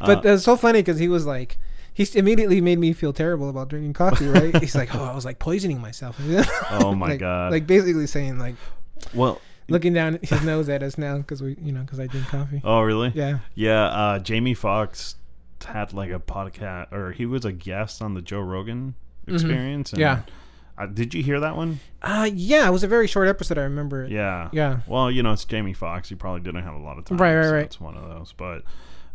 But 0.00 0.24
Uh, 0.24 0.30
it's 0.34 0.44
so 0.44 0.56
funny 0.56 0.80
because 0.80 0.98
he 0.98 1.08
was 1.08 1.26
like, 1.26 1.58
he 1.98 2.18
immediately 2.18 2.60
made 2.60 2.78
me 2.78 2.92
feel 2.92 3.12
terrible 3.12 3.50
about 3.50 3.68
drinking 3.68 3.92
coffee. 3.92 4.26
Right? 4.28 4.56
He's 4.58 4.74
like, 4.76 4.94
oh, 4.94 5.02
I 5.02 5.14
was 5.14 5.24
like 5.24 5.38
poisoning 5.40 5.80
myself. 5.80 6.16
oh 6.70 6.94
my 6.94 7.08
like, 7.08 7.20
god. 7.20 7.50
Like 7.50 7.66
basically 7.66 8.06
saying 8.06 8.38
like 8.38 8.54
well, 9.14 9.40
looking 9.68 9.92
down 9.92 10.18
his 10.22 10.42
nose 10.44 10.68
at 10.68 10.82
us 10.84 10.96
now 10.96 11.18
because 11.18 11.42
we, 11.42 11.56
you 11.60 11.72
know, 11.72 11.80
because 11.80 11.98
I 11.98 12.06
drink 12.06 12.28
coffee. 12.28 12.60
oh 12.62 12.80
really? 12.82 13.10
Yeah. 13.14 13.38
Yeah, 13.54 13.84
uh, 13.86 14.18
Jamie 14.20 14.54
Foxx 14.54 15.16
had 15.64 15.92
like 15.92 16.10
a 16.12 16.20
podcast, 16.20 16.92
or 16.92 17.10
he 17.10 17.26
was 17.26 17.44
a 17.44 17.52
guest 17.52 18.00
on 18.00 18.14
the 18.14 18.22
Joe 18.22 18.40
Rogan 18.40 18.94
Experience. 19.26 19.92
and, 19.92 20.00
Mm-hmm. 20.00 20.20
Yeah. 20.78 20.82
uh, 20.82 20.86
did 20.86 21.14
you 21.14 21.22
hear 21.24 21.40
that 21.40 21.56
one? 21.56 21.80
Uh 22.00 22.30
yeah, 22.32 22.68
it 22.68 22.70
was 22.70 22.84
a 22.84 22.88
very 22.88 23.08
short 23.08 23.26
episode. 23.26 23.58
I 23.58 23.62
remember 23.62 24.04
it. 24.04 24.12
Yeah. 24.12 24.50
Yeah. 24.52 24.80
Well, 24.86 25.10
you 25.10 25.24
know, 25.24 25.32
it's 25.32 25.44
Jamie 25.44 25.72
Foxx. 25.74 26.08
He 26.08 26.14
probably 26.14 26.42
didn't 26.42 26.62
have 26.62 26.74
a 26.74 26.78
lot 26.78 26.96
of 26.96 27.06
time. 27.06 27.18
Right, 27.18 27.34
right, 27.34 27.44
so 27.44 27.52
right. 27.54 27.64
It's 27.64 27.80
one 27.80 27.96
of 27.96 28.08
those, 28.08 28.32
but. 28.36 28.62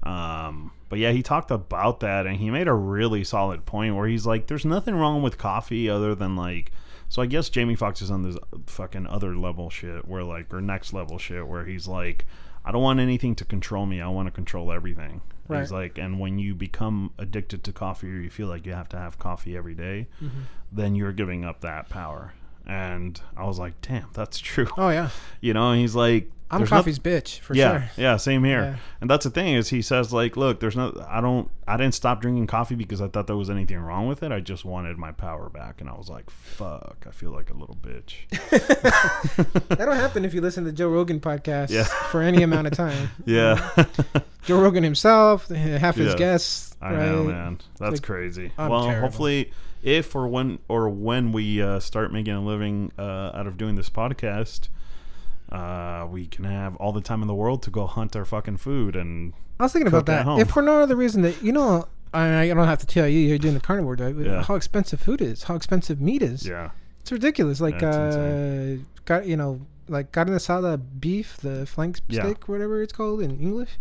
Um, 0.03 0.71
but 0.89 0.99
yeah, 0.99 1.11
he 1.11 1.23
talked 1.23 1.49
about 1.51 2.01
that 2.01 2.27
and 2.27 2.37
he 2.37 2.49
made 2.51 2.67
a 2.67 2.73
really 2.73 3.23
solid 3.23 3.65
point 3.65 3.95
where 3.95 4.07
he's 4.07 4.25
like, 4.25 4.47
there's 4.47 4.65
nothing 4.65 4.95
wrong 4.95 5.21
with 5.21 5.37
coffee 5.37 5.89
other 5.89 6.13
than 6.13 6.35
like, 6.35 6.71
so 7.09 7.21
I 7.21 7.25
guess 7.25 7.49
Jamie 7.49 7.75
Foxx 7.75 8.01
is 8.01 8.11
on 8.11 8.21
this 8.23 8.37
fucking 8.67 9.07
other 9.07 9.35
level 9.35 9.69
shit 9.69 10.07
where 10.07 10.23
like, 10.23 10.53
or 10.53 10.61
next 10.61 10.93
level 10.93 11.17
shit 11.17 11.47
where 11.47 11.65
he's 11.65 11.87
like, 11.87 12.25
I 12.65 12.71
don't 12.71 12.81
want 12.81 12.99
anything 12.99 13.35
to 13.35 13.45
control 13.45 13.85
me. 13.85 14.01
I 14.01 14.07
want 14.07 14.27
to 14.27 14.31
control 14.31 14.71
everything. 14.71 15.21
Right. 15.47 15.59
He's 15.61 15.71
like, 15.71 15.97
and 15.97 16.19
when 16.19 16.39
you 16.39 16.55
become 16.55 17.11
addicted 17.17 17.63
to 17.65 17.73
coffee 17.73 18.07
or 18.09 18.19
you 18.19 18.29
feel 18.29 18.47
like 18.47 18.65
you 18.65 18.73
have 18.73 18.87
to 18.89 18.97
have 18.97 19.19
coffee 19.19 19.57
every 19.57 19.73
day, 19.75 20.07
Mm-hmm. 20.23 20.41
then 20.71 20.95
you're 20.95 21.11
giving 21.11 21.43
up 21.43 21.61
that 21.61 21.89
power. 21.89 22.33
And 22.65 23.19
I 23.35 23.43
was 23.45 23.59
like, 23.59 23.79
damn, 23.81 24.07
that's 24.13 24.39
true. 24.39 24.67
Oh 24.77 24.89
yeah. 24.89 25.09
You 25.41 25.53
know, 25.53 25.73
he's 25.73 25.95
like, 25.95 26.31
I'm 26.53 26.59
there's 26.59 26.71
no- 26.71 26.77
coffee's 26.77 26.99
bitch 26.99 27.39
for 27.39 27.55
yeah, 27.55 27.71
sure. 27.87 27.89
yeah, 28.03 28.17
same 28.17 28.43
here. 28.43 28.61
Yeah. 28.61 28.75
And 29.01 29.09
that's 29.09 29.23
the 29.25 29.29
thing 29.29 29.53
is 29.55 29.69
he 29.69 29.81
says 29.81 30.13
like, 30.13 30.37
look, 30.37 30.59
there's 30.59 30.75
no, 30.75 31.05
I 31.09 31.19
don't, 31.21 31.49
I 31.67 31.77
didn't 31.77 31.93
stop 31.93 32.21
drinking 32.21 32.47
coffee 32.47 32.75
because 32.75 33.01
I 33.01 33.07
thought 33.07 33.27
there 33.27 33.35
was 33.37 33.49
anything 33.49 33.79
wrong 33.79 34.07
with 34.07 34.23
it. 34.23 34.31
I 34.31 34.39
just 34.39 34.63
wanted 34.65 34.97
my 34.97 35.11
power 35.11 35.49
back, 35.49 35.81
and 35.81 35.89
I 35.89 35.93
was 35.93 36.09
like, 36.09 36.29
fuck, 36.29 37.05
I 37.07 37.11
feel 37.11 37.31
like 37.31 37.49
a 37.49 37.53
little 37.53 37.77
bitch. 37.81 38.15
That'll 39.69 39.93
happen 39.93 40.25
if 40.25 40.33
you 40.33 40.41
listen 40.41 40.65
to 40.65 40.71
Joe 40.71 40.89
Rogan 40.89 41.19
podcast 41.19 41.69
Yeah. 41.69 41.83
for 41.83 42.21
any 42.21 42.43
amount 42.43 42.67
of 42.67 42.73
time. 42.73 43.09
yeah, 43.25 43.85
Joe 44.45 44.61
Rogan 44.61 44.83
himself, 44.83 45.47
half 45.49 45.95
his 45.95 46.13
Yeah. 46.13 46.17
guests. 46.17 46.75
I 46.81 46.93
right? 46.93 47.05
know, 47.05 47.23
man. 47.25 47.59
That's 47.79 47.93
like, 47.93 48.03
crazy. 48.03 48.51
I'm 48.57 48.69
well, 48.69 48.85
terrible. 48.85 49.07
hopefully, 49.07 49.51
if 49.81 50.15
or 50.15 50.27
when 50.27 50.59
or 50.67 50.89
when 50.89 51.31
we 51.31 51.61
uh, 51.61 51.79
start 51.79 52.11
making 52.11 52.33
a 52.33 52.41
living 52.43 52.91
uh, 52.97 53.31
out 53.33 53.47
of 53.47 53.57
doing 53.57 53.75
this 53.75 53.89
podcast. 53.89 54.67
Uh, 55.53 56.07
we 56.09 56.25
can 56.25 56.45
have 56.45 56.75
all 56.77 56.91
the 56.91 57.01
time 57.01 57.21
in 57.21 57.27
the 57.27 57.35
world 57.35 57.61
to 57.63 57.69
go 57.69 57.85
hunt 57.85 58.15
our 58.15 58.25
fucking 58.25 58.57
food 58.57 58.95
and 58.95 59.33
I 59.59 59.63
was 59.63 59.71
thinking 59.73 59.87
about 59.87 60.07
that. 60.07 60.25
If 60.39 60.49
for 60.49 60.63
no 60.63 60.81
other 60.81 60.95
reason 60.95 61.21
that 61.21 61.43
you 61.43 61.51
know, 61.51 61.87
I, 62.11 62.41
I 62.41 62.47
don't 62.47 62.65
have 62.67 62.79
to 62.79 62.87
tell 62.87 63.07
you, 63.07 63.19
you're 63.19 63.37
doing 63.37 63.53
the 63.53 63.59
carnivore 63.59 63.95
diet. 63.95 64.17
Yeah. 64.17 64.43
How 64.43 64.55
expensive 64.55 64.99
food 64.99 65.21
is, 65.21 65.43
how 65.43 65.55
expensive 65.55 66.01
meat 66.01 66.23
is. 66.23 66.47
yeah, 66.47 66.71
It's 67.01 67.11
ridiculous. 67.11 67.61
Like, 67.61 67.79
That's 67.79 68.15
uh, 68.15 68.77
got 69.05 69.27
you 69.27 69.37
know, 69.37 69.61
like 69.87 70.11
carne 70.11 70.29
asada 70.29 70.81
beef, 70.99 71.37
the 71.37 71.65
flank 71.67 71.99
Yeah. 72.07 72.23
steak, 72.23 72.47
whatever 72.47 72.81
it's 72.81 72.93
called 72.93 73.21
in 73.21 73.39
English. 73.39 73.77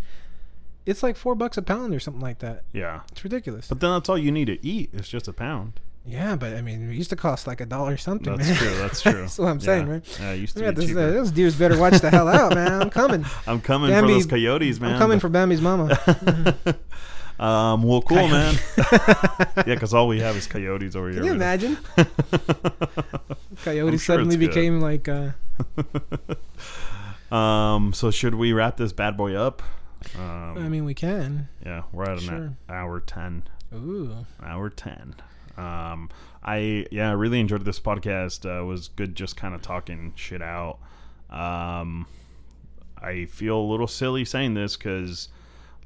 It's 0.85 1.01
like 1.01 1.15
four 1.15 1.33
bucks 1.33 1.57
a 1.57 1.61
pound 1.61 1.95
or 1.95 1.99
something 1.99 2.21
like 2.21 2.39
that. 2.39 2.63
Yeah. 2.73 3.01
It's 3.11 3.23
ridiculous. 3.23 3.67
But 3.67 3.79
then 3.79 3.91
that's 3.91 4.09
all 4.09 4.17
you 4.17 4.31
need 4.31 4.45
to 4.45 4.63
eat. 4.65 4.89
It's 4.93 5.07
just 5.09 5.27
a 5.27 5.33
pound. 5.33 5.79
Yeah, 6.05 6.35
but 6.35 6.55
I 6.55 6.61
mean, 6.61 6.89
it 6.91 6.95
used 6.95 7.09
to 7.11 7.15
cost 7.15 7.47
like 7.47 7.61
a 7.61 7.65
dollar 7.65 7.97
something. 7.97 8.35
That's 8.35 8.49
man. 8.49 8.57
true. 8.57 8.77
That's 8.77 9.01
true. 9.03 9.11
That's 9.13 9.37
what 9.39 9.47
I'm 9.49 9.59
saying, 9.59 9.87
Yeah. 9.87 9.93
right? 9.93 10.19
Yeah, 10.19 10.31
it 10.31 10.37
used 10.39 10.57
to 10.57 10.63
Yeah, 10.63 10.71
be 10.71 10.75
this, 10.75 10.85
uh, 10.85 10.87
cheaper. 10.89 11.11
those 11.11 11.31
deers 11.31 11.55
better 11.55 11.77
watch 11.77 11.99
the 12.01 12.09
hell 12.09 12.27
out, 12.27 12.53
man. 12.55 12.81
I'm 12.81 12.89
coming. 12.89 13.25
I'm 13.47 13.61
coming 13.61 13.89
Bambi- 13.91 14.07
for 14.09 14.13
those 14.13 14.25
coyotes, 14.25 14.79
man. 14.79 14.93
I'm 14.93 14.99
coming 14.99 15.19
for 15.19 15.29
Bambi's 15.29 15.61
mama. 15.61 15.97
um, 17.39 17.83
well, 17.83 18.01
cool, 18.01 18.17
Coyote. 18.17 18.31
man. 18.31 18.55
yeah, 19.57 19.63
because 19.75 19.93
all 19.93 20.07
we 20.07 20.19
have 20.19 20.35
is 20.35 20.45
coyotes 20.47 20.95
over 20.95 21.07
here. 21.09 21.17
Can 21.19 21.25
you 21.25 21.33
imagine? 21.33 21.77
Coyote 23.63 23.91
sure 23.97 23.97
suddenly 23.99 24.37
became 24.37 24.79
like. 24.81 25.07
Uh, 25.07 25.29
Um, 27.31 27.93
so 27.93 28.11
should 28.11 28.35
we 28.35 28.53
wrap 28.53 28.77
this 28.77 28.93
bad 28.93 29.17
boy 29.17 29.33
up? 29.33 29.63
Um, 30.15 30.57
I 30.57 30.69
mean, 30.69 30.85
we 30.85 30.93
can. 30.93 31.47
yeah, 31.65 31.81
we're 31.91 32.03
at 32.03 32.19
an 32.19 32.19
Sure. 32.19 32.53
hour 32.69 32.99
ten. 32.99 33.43
Ooh. 33.73 34.25
Hour 34.43 34.69
ten. 34.69 35.15
Um, 35.57 36.09
I 36.43 36.85
yeah, 36.91 37.09
I 37.09 37.13
really 37.13 37.39
enjoyed 37.39 37.65
this 37.65 37.79
podcast. 37.79 38.45
Uh, 38.45 38.61
it 38.61 38.65
was 38.65 38.87
good, 38.89 39.15
just 39.15 39.37
kind 39.37 39.53
of 39.53 39.61
talking 39.61 40.13
shit 40.15 40.41
out. 40.41 40.79
Um, 41.29 42.07
I 43.01 43.25
feel 43.25 43.57
a 43.57 43.69
little 43.69 43.87
silly 43.87 44.25
saying 44.25 44.53
this 44.53 44.75
because 44.77 45.29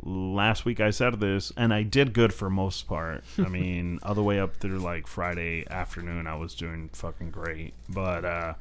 last 0.03 0.65
week 0.65 0.79
I 0.79 0.91
said 0.91 1.19
this, 1.19 1.51
and 1.57 1.73
I 1.73 1.83
did 1.83 2.13
good 2.13 2.33
for 2.33 2.49
most 2.49 2.87
part. 2.87 3.23
I 3.37 3.41
mean, 3.49 3.99
all 4.03 4.15
the 4.15 4.23
way 4.23 4.39
up 4.39 4.57
through 4.57 4.79
like 4.79 5.07
Friday 5.07 5.65
afternoon, 5.69 6.27
I 6.27 6.35
was 6.35 6.55
doing 6.55 6.89
fucking 6.93 7.31
great. 7.31 7.73
But 7.89 8.25
uh, 8.25 8.53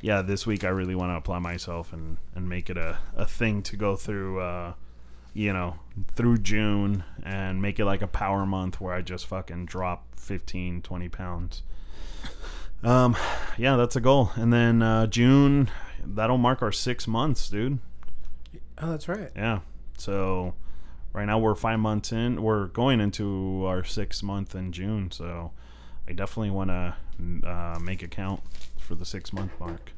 yeah, 0.00 0.22
this 0.22 0.46
week 0.46 0.64
I 0.64 0.68
really 0.68 0.94
want 0.94 1.10
to 1.10 1.16
apply 1.16 1.38
myself 1.38 1.92
and 1.92 2.18
and 2.34 2.48
make 2.48 2.70
it 2.70 2.76
a 2.76 2.98
a 3.16 3.26
thing 3.26 3.62
to 3.64 3.76
go 3.76 3.96
through. 3.96 4.40
Uh, 4.40 4.74
you 5.34 5.52
know, 5.52 5.76
through 6.14 6.38
June 6.38 7.04
and 7.22 7.62
make 7.62 7.78
it 7.78 7.84
like 7.84 8.02
a 8.02 8.06
power 8.06 8.44
month 8.44 8.80
where 8.80 8.94
I 8.94 9.02
just 9.02 9.26
fucking 9.26 9.66
drop 9.66 10.06
15, 10.16 10.82
20 10.82 11.08
pounds. 11.08 11.62
Um, 12.82 13.16
yeah, 13.56 13.76
that's 13.76 13.96
a 13.96 14.00
goal. 14.00 14.32
And 14.34 14.52
then 14.52 14.82
uh, 14.82 15.06
June, 15.06 15.70
that'll 16.04 16.38
mark 16.38 16.62
our 16.62 16.72
six 16.72 17.06
months, 17.06 17.48
dude. 17.48 17.78
Oh, 18.78 18.90
that's 18.90 19.08
right. 19.08 19.30
Yeah. 19.36 19.60
So 19.96 20.54
right 21.12 21.24
now 21.24 21.38
we're 21.38 21.54
five 21.54 21.78
months 21.78 22.12
in. 22.12 22.42
We're 22.42 22.66
going 22.66 23.00
into 23.00 23.64
our 23.66 23.84
sixth 23.84 24.22
month 24.22 24.54
in 24.54 24.72
June. 24.72 25.10
So 25.10 25.52
I 26.08 26.12
definitely 26.12 26.50
want 26.50 26.70
to 26.70 26.96
uh, 27.48 27.78
make 27.80 28.02
a 28.02 28.08
count 28.08 28.42
for 28.78 28.96
the 28.96 29.04
six 29.04 29.32
month 29.32 29.52
mark. 29.60 29.92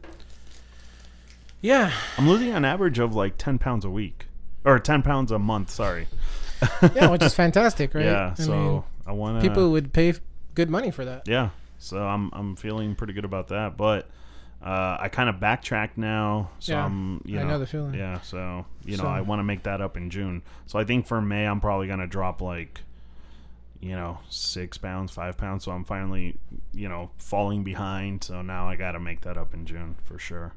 Yeah. 1.60 1.92
I'm 2.18 2.28
losing 2.28 2.50
an 2.50 2.66
average 2.66 2.98
of 2.98 3.14
like 3.14 3.38
10 3.38 3.58
pounds 3.58 3.86
a 3.86 3.90
week 3.90 4.26
or 4.64 4.78
10 4.78 5.02
pounds 5.02 5.30
a 5.32 5.38
month. 5.38 5.70
Sorry. 5.70 6.06
Yeah, 6.94 7.10
which 7.10 7.22
is 7.22 7.34
fantastic, 7.34 7.94
right? 7.94 8.04
Yeah. 8.04 8.34
I 8.38 8.42
so 8.42 8.52
mean, 8.52 8.82
I 9.06 9.12
want 9.12 9.42
people 9.42 9.70
would 9.72 9.92
pay 9.92 10.10
f- 10.10 10.20
good 10.54 10.70
money 10.70 10.90
for 10.90 11.04
that. 11.04 11.28
Yeah. 11.28 11.50
So 11.78 11.98
I'm 12.02 12.30
I'm 12.32 12.56
feeling 12.56 12.94
pretty 12.94 13.12
good 13.12 13.24
about 13.26 13.48
that, 13.48 13.76
but 13.76 14.08
uh, 14.64 14.96
I 14.98 15.08
kind 15.10 15.28
of 15.28 15.38
backtracked 15.40 15.98
now. 15.98 16.50
So 16.60 16.72
Yeah, 16.72 16.84
I'm 16.86 17.20
you 17.26 17.38
I 17.38 17.42
know, 17.42 17.48
know 17.50 17.58
the 17.58 17.66
feeling. 17.66 17.92
Yeah. 17.94 18.20
So 18.22 18.64
you 18.84 18.96
know 18.96 19.02
So- 19.04 19.08
I 19.08 19.20
want 19.20 19.40
to 19.40 19.44
make 19.44 19.64
that 19.64 19.82
up 19.82 19.96
in 19.98 20.08
June. 20.08 20.42
So 20.66 20.78
I 20.78 20.84
think 20.84 21.06
for 21.06 21.20
May 21.20 21.44
I'm 21.46 21.60
probably 21.60 21.86
gonna 21.86 22.06
drop 22.06 22.40
like 22.40 22.80
you 23.80 23.92
know 23.94 24.20
six 24.30 24.78
pounds, 24.78 25.12
five 25.12 25.36
pounds. 25.36 25.64
So 25.64 25.72
I'm 25.72 25.84
finally 25.84 26.36
you 26.72 26.88
know 26.88 27.10
falling 27.18 27.62
behind. 27.64 28.24
So 28.24 28.40
now 28.40 28.68
I 28.68 28.76
got 28.76 28.92
to 28.92 29.00
make 29.00 29.20
that 29.22 29.36
up 29.36 29.52
in 29.52 29.66
June 29.66 29.96
for 30.04 30.18
sure. 30.18 30.54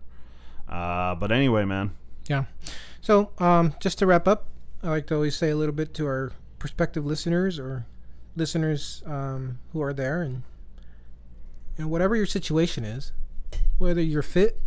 Uh, 0.69 1.15
but 1.15 1.31
anyway, 1.33 1.65
man. 1.65 1.91
Yeah. 2.27 2.45
So, 3.01 3.31
um, 3.39 3.73
just 3.79 3.99
to 3.99 4.05
wrap 4.05 4.27
up, 4.27 4.47
I 4.83 4.89
like 4.89 5.07
to 5.07 5.15
always 5.15 5.35
say 5.35 5.49
a 5.49 5.55
little 5.55 5.73
bit 5.73 5.93
to 5.95 6.05
our 6.05 6.31
prospective 6.59 7.05
listeners 7.05 7.59
or 7.59 7.85
listeners 8.35 9.01
um, 9.05 9.59
who 9.73 9.81
are 9.81 9.93
there, 9.93 10.21
and 10.21 10.43
you 11.77 11.85
know, 11.85 11.87
whatever 11.87 12.15
your 12.15 12.25
situation 12.25 12.83
is, 12.83 13.11
whether 13.77 14.01
you're 14.01 14.21
fit 14.21 14.59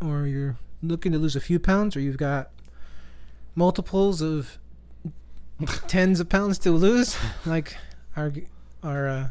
or 0.00 0.26
you're 0.26 0.56
looking 0.82 1.12
to 1.12 1.18
lose 1.18 1.36
a 1.36 1.40
few 1.40 1.58
pounds, 1.58 1.96
or 1.96 2.00
you've 2.00 2.18
got 2.18 2.50
multiples 3.54 4.20
of 4.20 4.58
tens 5.86 6.20
of 6.20 6.28
pounds 6.28 6.58
to 6.58 6.70
lose, 6.70 7.16
like 7.44 7.76
our 8.16 8.32
our 8.82 9.08
uh, 9.08 9.28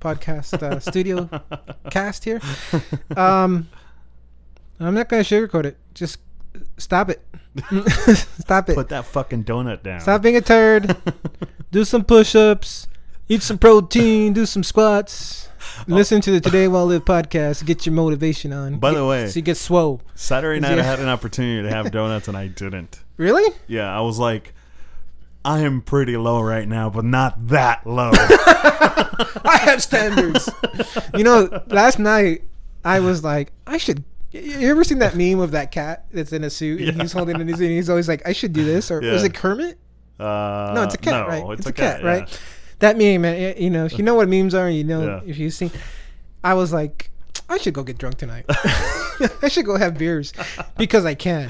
podcast 0.00 0.62
uh, 0.62 0.80
studio 0.80 1.28
cast 1.90 2.24
here. 2.24 2.40
Um, 3.16 3.68
I'm 4.80 4.94
not 4.94 5.08
gonna 5.08 5.22
sugarcoat 5.22 5.64
it. 5.64 5.78
Just 5.94 6.18
stop 6.78 7.10
it. 7.10 7.22
stop 8.40 8.68
it. 8.68 8.74
Put 8.74 8.88
that 8.90 9.04
fucking 9.06 9.44
donut 9.44 9.82
down. 9.82 10.00
Stop 10.00 10.22
being 10.22 10.36
a 10.36 10.40
turd. 10.40 10.96
do 11.70 11.84
some 11.84 12.04
push-ups. 12.04 12.88
Eat 13.28 13.42
some 13.42 13.58
protein. 13.58 14.32
Do 14.32 14.46
some 14.46 14.62
squats. 14.62 15.48
Oh. 15.80 15.84
Listen 15.88 16.20
to 16.22 16.30
the 16.30 16.40
Today 16.40 16.68
While 16.68 16.86
Live 16.86 17.04
podcast. 17.04 17.64
Get 17.64 17.86
your 17.86 17.94
motivation 17.94 18.52
on. 18.52 18.78
By 18.78 18.90
Get- 18.90 18.96
the 18.98 19.06
way- 19.06 19.26
so 19.28 19.36
you 19.38 19.42
get 19.42 19.56
swole. 19.56 20.02
Saturday 20.14 20.60
night 20.60 20.78
I 20.78 20.82
had 20.82 21.00
an 21.00 21.08
opportunity 21.08 21.62
to 21.68 21.74
have 21.74 21.90
donuts 21.90 22.28
and 22.28 22.36
I 22.36 22.48
didn't. 22.48 23.00
Really? 23.16 23.52
Yeah, 23.66 23.94
I 23.96 24.00
was 24.00 24.18
like, 24.18 24.54
I 25.44 25.60
am 25.60 25.80
pretty 25.82 26.16
low 26.16 26.40
right 26.40 26.68
now, 26.68 26.88
but 26.90 27.04
not 27.04 27.48
that 27.48 27.86
low. 27.86 28.10
I 28.14 29.58
have 29.62 29.82
standards. 29.82 30.48
you 31.14 31.24
know, 31.24 31.62
last 31.68 31.98
night 31.98 32.42
I 32.84 33.00
was 33.00 33.24
like, 33.24 33.52
I 33.66 33.76
should. 33.78 34.04
You 34.32 34.70
ever 34.70 34.82
seen 34.84 34.98
that 35.00 35.14
meme 35.14 35.40
of 35.40 35.50
that 35.52 35.70
cat 35.72 36.06
that's 36.12 36.32
in 36.32 36.42
a 36.44 36.50
suit 36.50 36.80
and 36.80 36.96
Yeah. 36.96 37.02
he's 37.02 37.12
holding 37.12 37.36
it? 37.36 37.42
and 37.42 37.50
he's 37.60 37.90
always 37.90 38.08
like, 38.08 38.26
I 38.26 38.32
should 38.32 38.52
do 38.52 38.64
this. 38.64 38.90
Or 38.90 39.00
was 39.00 39.24
it 39.24 39.34
Kermit? 39.34 39.78
Uh, 40.18 40.72
No, 40.74 40.82
it's 40.84 40.94
a 40.94 40.98
cat, 40.98 41.26
no, 41.28 41.28
right? 41.48 41.58
It's, 41.58 41.66
a, 41.66 41.72
cat, 41.72 42.02
right? 42.02 42.28
yeah. 42.28 42.36
That 42.78 42.96
meme, 42.98 43.20
man. 43.22 43.54
You 43.58 43.70
know, 43.70 43.84
if 43.84 43.96
you 43.98 44.04
know 44.04 44.14
what 44.14 44.28
memes 44.28 44.54
are, 44.54 44.68
you 44.70 44.84
know 44.84 45.04
Yeah. 45.04 45.20
if 45.26 45.38
you've 45.38 45.52
seen. 45.52 45.70
I 46.42 46.54
was 46.54 46.72
like, 46.72 47.10
I 47.48 47.58
should 47.58 47.74
go 47.74 47.82
get 47.84 47.98
drunk 47.98 48.16
tonight. 48.18 48.44
I 49.42 49.48
should 49.48 49.66
go 49.66 49.76
have 49.76 49.98
beers 49.98 50.32
because 50.78 51.04
I 51.04 51.14
can. 51.14 51.48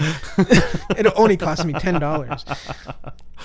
It'll 0.98 1.12
only 1.16 1.36
cost 1.36 1.64
me 1.64 1.72
ten 1.74 2.00
dollars. 2.00 2.44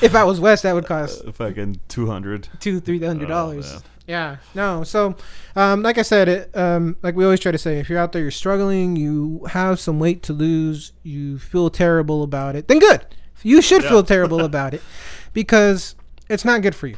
If 0.02 0.16
I 0.16 0.24
was 0.24 0.40
West, 0.40 0.64
that 0.64 0.74
would 0.74 0.86
cost 0.86 1.24
Uh, 1.26 1.32
fucking 1.32 1.80
200. 1.88 2.50
two, 2.60 2.80
three 2.80 3.00
hundred 3.04 3.28
dollars. 3.30 3.74
Oh, 3.78 3.82
yeah. 4.08 4.38
No. 4.56 4.84
So, 4.84 5.16
um, 5.56 5.84
like 5.84 5.98
I 5.98 6.02
said, 6.02 6.28
it, 6.30 6.58
um, 6.58 6.96
like 7.04 7.16
we 7.16 7.24
always 7.26 7.40
try 7.40 7.52
to 7.52 7.58
say, 7.58 7.80
if 7.80 7.90
you're 7.90 8.00
out 8.00 8.12
there, 8.14 8.22
you're 8.22 8.32
struggling, 8.32 8.96
you 8.96 9.46
have 9.52 9.80
some 9.80 10.00
weight 10.00 10.24
to 10.24 10.34
lose, 10.34 10.94
you 11.04 11.38
feel 11.38 11.70
terrible 11.70 12.24
about 12.24 12.56
it, 12.56 12.68
then 12.68 12.80
good. 12.80 13.06
You 13.44 13.62
should 13.62 13.84
Yeah. 13.84 13.90
feel 13.90 14.04
terrible 14.16 14.44
about 14.44 14.74
it 14.74 14.82
because 15.34 15.96
it's 16.30 16.44
not 16.46 16.62
good 16.62 16.74
for 16.76 16.88
you. 16.88 16.98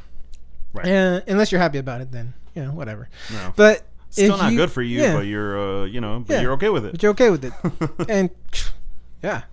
Right. 0.74 0.86
And 0.86 1.24
unless 1.28 1.52
you're 1.52 1.60
happy 1.62 1.80
about 1.80 2.02
it, 2.02 2.12
then 2.12 2.34
you 2.56 2.64
know 2.64 2.72
whatever. 2.72 3.10
No. 3.32 3.54
But 3.56 3.84
Still 4.12 4.38
not 4.38 4.52
you- 4.52 4.58
good 4.58 4.72
for 4.72 4.82
you, 4.82 5.02
yeah, 5.02 5.14
but 5.14 5.26
you're, 5.26 5.60
uh, 5.82 5.86
you 5.86 6.00
know, 6.02 6.24
but 6.26 6.34
Yeah. 6.36 6.42
you're 6.42 6.54
okay 6.54 6.70
with 6.70 6.86
it. 6.86 6.92
but 6.94 7.04
you're 7.04 7.12
okay 7.12 7.30
with 7.30 7.44
it, 7.46 7.54
and 8.10 8.30
yeah, 9.24 9.44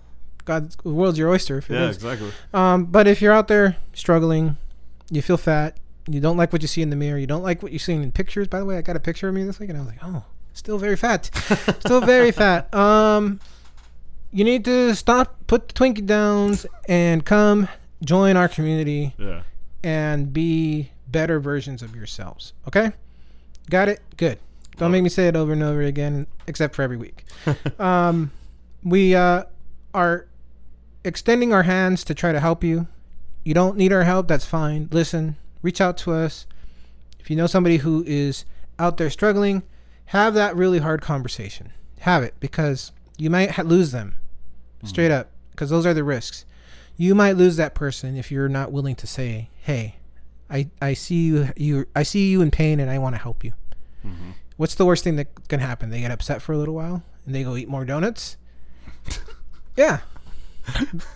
God, 0.45 0.71
the 0.83 0.89
world's 0.89 1.17
your 1.19 1.29
oyster. 1.29 1.57
If 1.57 1.69
it 1.69 1.73
yeah, 1.73 1.89
is. 1.89 1.97
exactly. 1.97 2.31
Um, 2.53 2.85
but 2.85 3.07
if 3.07 3.21
you're 3.21 3.33
out 3.33 3.47
there 3.49 3.75
struggling, 3.93 4.57
you 5.11 5.21
feel 5.21 5.37
fat, 5.37 5.75
you 6.07 6.19
don't 6.21 6.37
like 6.37 6.53
what 6.53 6.61
you 6.61 6.67
see 6.67 6.81
in 6.81 6.89
the 6.89 6.95
mirror, 6.95 7.17
you 7.17 7.27
don't 7.27 7.43
like 7.43 7.61
what 7.63 7.71
you're 7.71 7.79
seeing 7.79 8.01
in 8.03 8.11
pictures. 8.11 8.47
By 8.47 8.59
the 8.59 8.65
way, 8.65 8.77
I 8.77 8.81
got 8.81 8.95
a 8.95 8.99
picture 8.99 9.27
of 9.27 9.35
me 9.35 9.43
this 9.43 9.59
week, 9.59 9.69
and 9.69 9.77
I 9.77 9.81
was 9.81 9.89
like, 9.89 9.99
oh, 10.03 10.23
still 10.53 10.77
very 10.77 10.95
fat, 10.95 11.25
still 11.79 12.01
very 12.01 12.31
fat. 12.31 12.73
Um, 12.73 13.39
you 14.31 14.43
need 14.43 14.65
to 14.65 14.93
stop, 14.95 15.35
put 15.47 15.67
the 15.69 15.73
Twinkie 15.73 16.05
downs, 16.05 16.65
and 16.87 17.25
come 17.25 17.67
join 18.03 18.37
our 18.37 18.47
community 18.47 19.13
Yeah. 19.17 19.41
and 19.83 20.31
be 20.31 20.91
better 21.07 21.39
versions 21.39 21.81
of 21.81 21.95
yourselves. 21.95 22.53
Okay, 22.67 22.91
got 23.69 23.89
it? 23.89 24.01
Good. 24.17 24.39
Don't 24.77 24.87
Love 24.87 24.91
make 24.91 25.03
me 25.03 25.09
say 25.09 25.27
it 25.27 25.35
over 25.35 25.53
and 25.53 25.63
over 25.63 25.81
again, 25.81 26.27
except 26.45 26.75
for 26.75 26.83
every 26.83 26.97
week. 26.97 27.23
um, 27.79 28.31
we 28.83 29.15
uh, 29.15 29.43
are 29.93 30.27
extending 31.03 31.51
our 31.53 31.63
hands 31.63 32.03
to 32.03 32.13
try 32.13 32.31
to 32.31 32.39
help 32.39 32.63
you. 32.63 32.87
You 33.43 33.53
don't 33.55 33.75
need 33.77 33.91
our 33.93 34.03
help, 34.03 34.27
that's 34.27 34.45
fine. 34.45 34.87
Listen, 34.91 35.35
reach 35.61 35.81
out 35.81 35.97
to 35.97 36.13
us. 36.13 36.45
If 37.19 37.29
you 37.29 37.35
know 37.35 37.47
somebody 37.47 37.77
who 37.77 38.03
is 38.07 38.45
out 38.79 38.97
there 38.97 39.09
struggling, 39.09 39.63
have 40.05 40.33
that 40.35 40.55
really 40.55 40.79
hard 40.79 41.01
conversation. 41.01 41.71
Have 41.99 42.23
it 42.23 42.35
because 42.39 42.91
you 43.17 43.29
might 43.29 43.51
ha- 43.51 43.63
lose 43.63 43.91
them 43.91 44.15
straight 44.85 45.11
up 45.11 45.31
because 45.51 45.69
those 45.69 45.85
are 45.85 45.93
the 45.93 46.03
risks. 46.03 46.45
You 46.95 47.13
might 47.15 47.33
lose 47.33 47.57
that 47.57 47.75
person 47.75 48.15
if 48.15 48.31
you're 48.31 48.47
not 48.49 48.71
willing 48.71 48.95
to 48.95 49.07
say, 49.07 49.49
"Hey, 49.57 49.97
I, 50.49 50.69
I 50.81 50.93
see 50.93 51.25
you 51.25 51.49
you 51.57 51.85
I 51.95 52.03
see 52.03 52.29
you 52.31 52.41
in 52.41 52.51
pain 52.51 52.79
and 52.79 52.89
I 52.89 52.97
want 52.99 53.15
to 53.15 53.21
help 53.21 53.43
you." 53.43 53.53
Mhm. 54.05 54.33
What's 54.55 54.75
the 54.75 54.85
worst 54.85 55.03
thing 55.03 55.15
that 55.17 55.47
can 55.49 55.59
happen? 55.59 55.89
They 55.89 55.99
get 56.01 56.11
upset 56.11 56.41
for 56.41 56.53
a 56.53 56.57
little 56.57 56.73
while 56.75 57.03
and 57.25 57.35
they 57.35 57.43
go 57.43 57.55
eat 57.57 57.67
more 57.67 57.85
donuts. 57.85 58.37
yeah. 59.75 59.99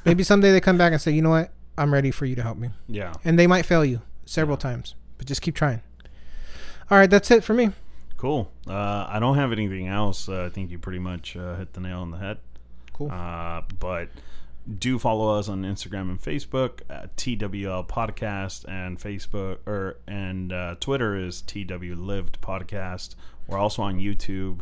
Maybe 0.06 0.24
someday 0.24 0.52
they 0.52 0.62
come 0.62 0.78
back 0.78 0.92
and 0.94 1.02
say, 1.02 1.12
"You 1.12 1.22
know 1.22 1.30
what? 1.32 1.52
I'm 1.78 1.94
ready 1.94 2.12
for 2.12 2.26
you 2.26 2.36
to 2.36 2.44
help 2.44 2.58
me." 2.58 2.70
Yeah. 2.88 3.14
And 3.24 3.38
they 3.40 3.48
might 3.48 3.66
fail 3.66 3.84
you 3.86 4.02
several 4.32 4.58
times, 4.58 4.96
but 5.18 5.28
just 5.28 5.42
keep 5.42 5.56
trying. 5.56 5.82
All 6.90 6.98
right, 6.98 7.10
that's 7.10 7.30
it 7.32 7.44
for 7.44 7.54
me. 7.54 7.72
Cool. 8.18 8.52
Uh, 8.68 9.08
I 9.10 9.18
don't 9.20 9.36
have 9.36 9.52
anything 9.52 9.88
else. 9.88 10.30
Uh, 10.30 10.46
I 10.46 10.50
think 10.50 10.72
you 10.72 10.78
pretty 10.78 11.00
much 11.00 11.36
uh, 11.36 11.56
hit 11.56 11.74
the 11.74 11.82
nail 11.82 12.00
on 12.00 12.12
the 12.12 12.18
head. 12.18 12.38
Cool. 12.94 13.12
Uh, 13.12 13.62
but 13.80 14.10
do 14.78 15.00
follow 15.00 15.38
us 15.38 15.50
on 15.50 15.64
Instagram 15.64 16.02
and 16.02 16.22
Facebook 16.22 16.82
at 16.90 17.18
TWL 17.18 17.88
Podcast 17.88 18.68
and 18.68 19.00
Facebook 19.00 19.58
or 19.66 19.98
and 20.08 20.54
uh, 20.54 20.76
Twitter 20.80 21.16
is 21.16 21.42
TW 21.42 21.96
Lived 21.96 22.40
Podcast. 22.42 23.16
We're 23.48 23.58
also 23.58 23.82
on 23.82 23.98
YouTube 23.98 24.60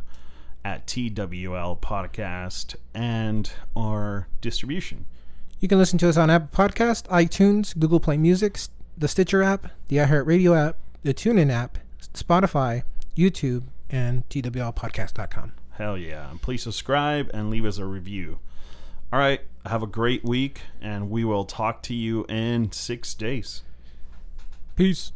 at 0.64 0.88
TWL 0.88 1.80
Podcast 1.80 2.76
and 2.94 3.52
our 3.76 4.28
distribution. 4.42 5.06
You 5.60 5.68
can 5.68 5.78
listen 5.78 6.00
to 6.00 6.08
us 6.08 6.16
on 6.16 6.30
Apple 6.30 6.66
Podcast, 6.66 7.08
iTunes, 7.08 7.78
Google 7.78 8.00
Play 8.00 8.18
Music, 8.18 8.58
the 9.00 9.08
Stitcher 9.08 9.42
app, 9.42 9.72
the 9.88 9.98
iHeartRadio 9.98 10.56
app, 10.56 10.78
the 11.04 11.14
TuneIn 11.14 11.52
app, 11.52 11.78
Spotify, 12.14 12.84
YouTube, 13.16 13.64
and 13.90 14.28
TWLpodcast.com. 14.30 15.54
Hell 15.72 15.98
yeah. 15.98 16.30
And 16.30 16.42
please 16.42 16.64
subscribe 16.64 17.32
and 17.34 17.50
leave 17.50 17.66
us 17.66 17.78
a 17.78 17.86
review. 17.86 18.40
All 19.12 19.20
right. 19.20 19.42
Have 19.66 19.82
a 19.82 19.88
great 19.88 20.24
week, 20.24 20.62
and 20.82 21.10
we 21.10 21.24
will 21.24 21.46
talk 21.46 21.82
to 21.84 21.94
you 21.94 22.26
in 22.30 22.72
six 22.72 23.14
days. 23.14 23.64
Peace. 24.76 25.12